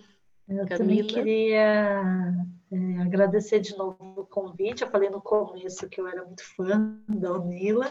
Eu 0.51 0.67
Camila. 0.67 0.77
também 0.77 1.07
queria 1.07 2.33
é, 2.71 3.01
agradecer 3.01 3.61
de 3.61 3.75
novo 3.77 3.97
o 4.17 4.25
convite. 4.25 4.81
Eu 4.81 4.89
falei 4.89 5.09
no 5.09 5.21
começo 5.21 5.87
que 5.87 6.01
eu 6.01 6.07
era 6.07 6.25
muito 6.25 6.43
fã 6.55 6.99
da 7.07 7.31
Unila. 7.33 7.85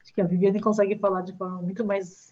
Acho 0.00 0.14
que 0.14 0.20
a 0.20 0.26
Viviane 0.26 0.60
consegue 0.60 0.96
falar 0.98 1.22
de 1.22 1.36
forma 1.36 1.60
muito 1.60 1.84
mais 1.84 2.30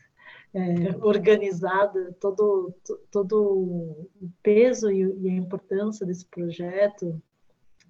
é, 0.55 0.97
organizada 1.03 2.15
todo, 2.21 2.73
todo 3.11 4.09
o 4.21 4.31
peso 4.43 4.93
e, 4.93 5.03
e 5.23 5.29
a 5.29 5.35
importância 5.35 6.07
desse 6.07 6.27
projeto. 6.27 7.21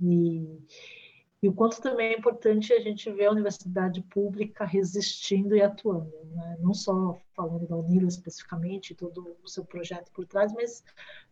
E, 0.01 0.59
e 1.41 1.49
o 1.49 1.53
quanto 1.53 1.81
também 1.81 2.15
é 2.15 2.19
importante 2.19 2.73
a 2.73 2.81
gente 2.81 3.11
ver 3.13 3.27
a 3.27 3.31
universidade 3.31 4.03
pública 4.03 4.65
resistindo 4.65 5.55
e 5.55 5.63
atuando, 5.63 6.13
né? 6.33 6.57
não 6.61 6.75
só 6.75 7.17
falando 7.35 7.69
da 7.69 7.77
Unila 7.77 8.09
especificamente, 8.09 8.95
todo 8.95 9.37
o 9.45 9.49
seu 9.49 9.65
projeto 9.65 10.11
por 10.11 10.27
trás, 10.27 10.53
mas 10.53 10.83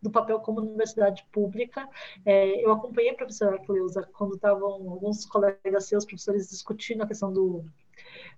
do 0.00 0.08
papel 0.08 0.38
como 0.38 0.60
universidade 0.60 1.26
pública. 1.32 1.88
É, 2.24 2.64
eu 2.64 2.70
acompanhei 2.70 3.10
a 3.10 3.16
professora 3.16 3.58
Cleusa 3.58 4.08
quando 4.12 4.36
estavam 4.36 4.88
alguns 4.88 5.26
colegas 5.26 5.86
seus, 5.86 6.04
professores, 6.04 6.50
discutindo 6.50 7.02
a 7.02 7.06
questão 7.06 7.32
do 7.32 7.64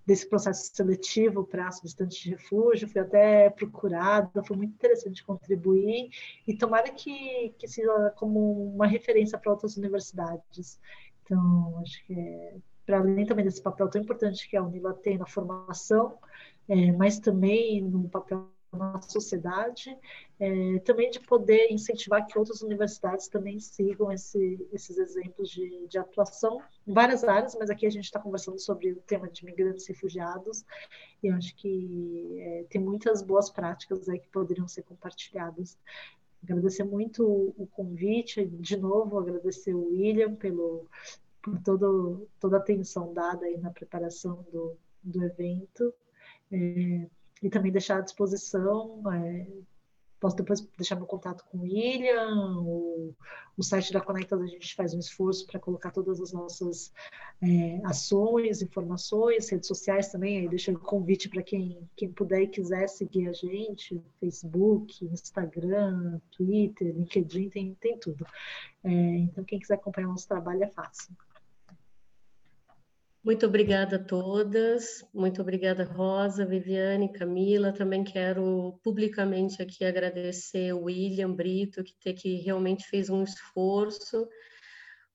desse 0.05 0.27
processo 0.27 0.71
seletivo 0.73 1.45
para 1.45 1.71
solicitantes 1.71 2.17
de 2.17 2.31
refúgio, 2.31 2.87
fui 2.87 3.01
até 3.01 3.49
procurada, 3.49 4.43
foi 4.43 4.57
muito 4.57 4.73
interessante 4.73 5.23
contribuir 5.23 6.09
e 6.47 6.57
tomara 6.57 6.89
que, 6.89 7.53
que 7.57 7.67
seja 7.67 8.11
como 8.15 8.73
uma 8.73 8.87
referência 8.87 9.37
para 9.37 9.51
outras 9.51 9.77
universidades. 9.77 10.79
Então, 11.29 11.79
acho 11.83 12.03
que 12.07 12.19
é, 12.19 12.55
para 12.87 12.97
além 12.97 13.23
também 13.23 13.45
desse 13.45 13.61
papel 13.61 13.87
tão 13.87 14.01
importante 14.01 14.49
que 14.49 14.57
a 14.57 14.63
Unila 14.63 14.95
tem 14.95 15.15
na 15.15 15.27
formação, 15.27 16.17
é, 16.67 16.91
mas 16.91 17.19
também 17.19 17.83
no 17.83 18.09
papel 18.09 18.49
na 18.71 19.01
sociedade, 19.01 19.95
é, 20.39 20.79
também 20.79 21.09
de 21.09 21.19
poder 21.19 21.71
incentivar 21.71 22.25
que 22.25 22.37
outras 22.37 22.61
universidades 22.61 23.27
também 23.27 23.59
sigam 23.59 24.11
esse, 24.11 24.67
esses 24.71 24.97
exemplos 24.97 25.49
de, 25.49 25.87
de, 25.87 25.97
atuação 25.97 26.61
em 26.87 26.93
várias 26.93 27.23
áreas, 27.23 27.55
mas 27.59 27.69
aqui 27.69 27.85
a 27.85 27.89
gente 27.89 28.05
está 28.05 28.19
conversando 28.19 28.59
sobre 28.59 28.91
o 28.91 29.01
tema 29.01 29.27
de 29.27 29.43
migrantes 29.43 29.89
e 29.89 29.91
refugiados, 29.91 30.63
e 31.23 31.29
acho 31.29 31.55
que 31.55 32.37
é, 32.39 32.65
tem 32.69 32.79
muitas 32.79 33.21
boas 33.23 33.49
práticas 33.49 34.07
aí 34.07 34.19
que 34.19 34.29
poderiam 34.29 34.67
ser 34.67 34.83
compartilhadas. 34.83 35.77
Agradecer 36.43 36.83
muito 36.83 37.23
o 37.57 37.67
convite, 37.67 38.45
de 38.45 38.77
novo 38.77 39.19
agradecer 39.19 39.73
o 39.73 39.89
William 39.89 40.35
pelo, 40.35 40.87
por 41.41 41.61
todo, 41.61 42.27
toda 42.39 42.57
a 42.57 42.59
atenção 42.59 43.13
dada 43.13 43.45
aí 43.45 43.57
na 43.57 43.71
preparação 43.71 44.45
do, 44.51 44.77
do 45.03 45.23
evento. 45.23 45.93
É, 46.51 47.07
e 47.41 47.49
também 47.49 47.71
deixar 47.71 47.97
à 47.97 48.01
disposição 48.01 49.01
é, 49.13 49.47
Posso 50.19 50.35
depois 50.35 50.59
deixar 50.77 50.95
meu 50.95 51.05
contato 51.05 51.45
com 51.49 51.59
o 51.59 51.61
William, 51.61 52.59
o, 52.59 53.15
o 53.57 53.63
site 53.63 53.93
da 53.93 54.01
Conectas 54.01 54.41
a 54.41 54.45
gente 54.47 54.75
faz 54.75 54.93
um 54.93 54.99
esforço 54.99 55.45
para 55.47 55.59
colocar 55.59 55.91
todas 55.91 56.19
as 56.19 56.33
nossas 56.33 56.93
é, 57.41 57.79
ações, 57.85 58.61
informações, 58.61 59.49
redes 59.49 59.67
sociais 59.67 60.11
também, 60.11 60.39
aí 60.39 60.49
deixo 60.49 60.71
o 60.71 60.79
convite 60.79 61.29
para 61.29 61.41
quem, 61.41 61.87
quem 61.95 62.11
puder 62.11 62.41
e 62.41 62.47
quiser 62.47 62.87
seguir 62.89 63.29
a 63.29 63.33
gente, 63.33 64.01
Facebook, 64.19 65.05
Instagram, 65.05 66.19
Twitter, 66.31 66.93
LinkedIn, 66.95 67.49
tem, 67.49 67.73
tem 67.75 67.97
tudo. 67.97 68.25
É, 68.83 68.91
então, 68.91 69.43
quem 69.43 69.59
quiser 69.59 69.75
acompanhar 69.75 70.07
o 70.07 70.11
nosso 70.11 70.27
trabalho 70.27 70.63
é 70.63 70.67
fácil. 70.67 71.15
Muito 73.21 73.45
obrigada 73.45 73.97
a 73.97 74.03
todas, 74.03 75.03
muito 75.13 75.41
obrigada 75.41 75.83
Rosa, 75.83 76.45
Viviane, 76.45 77.11
Camila. 77.11 77.73
Também 77.73 78.01
quero 78.01 78.79
publicamente 78.81 79.61
aqui 79.61 79.83
agradecer 79.83 80.71
o 80.73 80.83
William 80.83 81.33
Brito, 81.33 81.83
que, 81.83 81.93
te, 81.99 82.13
que 82.13 82.35
realmente 82.35 82.87
fez 82.87 83.09
um 83.09 83.21
esforço, 83.21 84.25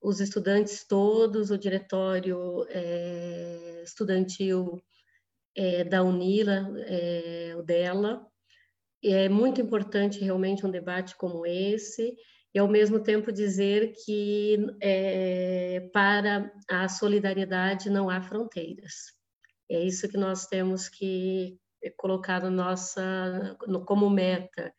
os 0.02 0.20
estudantes 0.20 0.86
todos, 0.86 1.50
o 1.50 1.56
diretório 1.56 2.66
é, 2.68 3.82
estudantil 3.82 4.78
é, 5.56 5.82
da 5.82 6.02
Unila, 6.02 6.74
é, 6.86 7.54
o 7.56 7.62
dela. 7.62 8.26
É 9.02 9.30
muito 9.30 9.62
importante 9.62 10.22
realmente 10.22 10.66
um 10.66 10.70
debate 10.70 11.16
como 11.16 11.46
esse 11.46 12.14
e 12.54 12.58
ao 12.58 12.68
mesmo 12.68 13.00
tempo 13.00 13.32
dizer 13.32 13.92
que 14.04 14.56
é, 14.80 15.88
para 15.92 16.52
a 16.70 16.88
solidariedade 16.88 17.90
não 17.90 18.08
há 18.08 18.22
fronteiras. 18.22 18.94
É 19.68 19.80
isso 19.80 20.08
que 20.08 20.16
nós 20.16 20.46
temos 20.46 20.88
que 20.88 21.58
colocar 21.96 22.42
no 22.42 22.50
nossa, 22.50 23.56
no, 23.66 23.84
como 23.84 24.08
meta, 24.08 24.72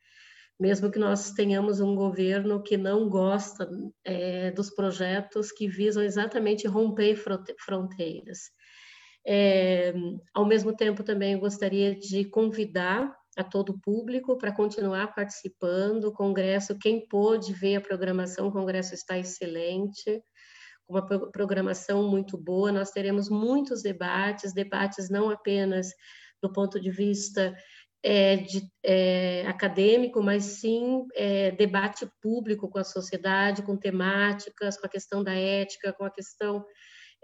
mesmo 0.60 0.89
que 0.89 0.97
nós 0.97 1.31
tenhamos 1.31 1.81
um 1.81 1.93
governo 1.95 2.64
que 2.64 2.77
não 2.77 3.10
gosta 3.10 3.69
é, 4.06 4.52
dos 4.52 4.69
projetos 4.69 5.52
que 5.52 5.68
visam 5.68 6.02
exatamente 6.02 6.68
romper 6.68 7.18
fronteiras. 7.60 8.52
É, 9.27 9.93
ao 10.34 10.45
mesmo 10.45 10.73
tempo, 10.73 11.03
também 11.03 11.38
gostaria 11.38 11.93
de 11.93 12.23
convidar 12.26 13.14
a 13.36 13.44
todo 13.44 13.72
o 13.72 13.80
público 13.80 14.38
para 14.38 14.52
continuar 14.52 15.14
participando. 15.14 16.06
O 16.06 16.14
Congresso, 16.14 16.78
quem 16.80 17.07
pôde 17.07 17.53
ver 17.53 17.76
a 17.76 17.82
programação, 17.82 18.48
o 18.48 18.52
Congresso 18.52 18.94
está 18.94 19.18
excelente, 19.18 20.22
uma 20.88 21.06
programação 21.06 22.10
muito 22.10 22.38
boa. 22.38 22.72
Nós 22.72 22.91
teremos 22.91 23.30
muitos 23.30 23.82
debates, 23.82 24.53
debates 24.53 25.10
não 25.10 25.30
apenas 25.30 25.90
do 26.41 26.52
ponto 26.52 26.80
de 26.80 26.91
vista 26.91 27.56
é, 28.03 28.38
de, 28.38 28.62
é, 28.84 29.48
acadêmico, 29.48 30.22
mas 30.22 30.44
sim 30.44 31.07
é, 31.16 31.52
debate 31.52 32.07
público 32.22 32.70
com 32.70 32.78
a 32.78 32.84
sociedade, 32.84 33.64
com 33.64 33.76
temáticas, 33.76 34.78
com 34.78 34.86
a 34.86 34.90
questão 34.90 35.24
da 35.24 35.34
ética, 35.34 35.91
com 35.91 36.06
a 36.06 36.12
questão 36.12 36.64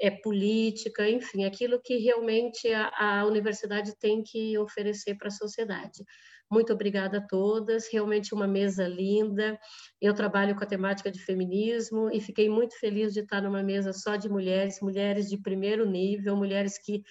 é, 0.02 0.10
política, 0.10 1.08
enfim, 1.08 1.46
aquilo 1.46 1.80
que 1.80 1.98
realmente 1.98 2.68
a, 2.74 3.20
a 3.20 3.26
universidade 3.26 3.96
tem 4.00 4.24
que 4.24 4.58
oferecer 4.58 5.16
para 5.16 5.28
a 5.28 5.32
sociedade. 5.32 6.04
Muito 6.52 6.74
obrigada 6.74 7.20
a 7.20 7.28
todas, 7.28 7.88
realmente 7.90 8.34
uma 8.34 8.48
mesa 8.48 8.86
linda. 8.88 9.58
Eu 10.02 10.14
trabalho 10.14 10.56
com 10.56 10.64
a 10.64 10.68
temática 10.68 11.12
de 11.12 11.20
feminismo 11.20 12.10
e 12.12 12.20
fiquei 12.20 12.50
muito 12.50 12.78
feliz 12.80 13.14
de 13.14 13.22
estar 13.22 13.42
numa 13.42 13.62
mesa 13.64 13.94
só 13.94 14.16
de 14.16 14.28
mulheres, 14.28 14.82
mulheres 14.82 15.30
de 15.30 15.38
primeiro 15.38 15.90
nível, 15.90 16.36
mulheres 16.36 16.78
que 16.78 17.04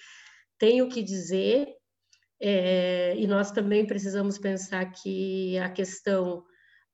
têm 0.59 0.81
o 0.81 0.89
que 0.89 1.01
dizer. 1.01 1.67
É, 2.39 3.15
e 3.15 3.25
nós 3.25 3.51
também 3.51 3.85
precisamos 3.85 4.37
pensar 4.37 4.91
que 4.91 5.57
a 5.59 5.69
questão 5.69 6.43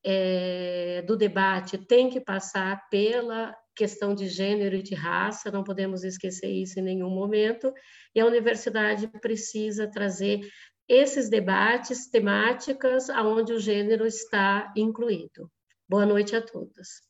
é, 0.06 1.02
do 1.08 1.18
debate 1.18 1.78
tem 1.78 2.10
que 2.10 2.22
passar 2.22 2.88
pela 2.90 3.54
questão 3.78 4.16
de 4.16 4.28
gênero 4.28 4.76
e 4.76 4.82
de 4.82 4.96
raça, 4.96 5.52
não 5.52 5.64
podemos 5.64 6.04
esquecer 6.04 6.50
isso 6.50 6.80
em 6.80 6.84
nenhum 6.84 7.12
momento, 7.12 7.72
e 8.14 8.20
a 8.20 8.26
universidade 8.26 9.08
precisa 9.22 9.88
trazer 9.88 10.42
esses 10.90 11.30
debates, 11.30 12.10
temáticas, 12.10 13.10
aonde 13.10 13.54
o 13.54 13.60
gênero 13.60 14.06
está 14.06 14.74
incluído. 14.76 15.52
Boa 15.88 16.06
noite 16.06 16.36
a 16.36 16.42
todos. 16.42 17.07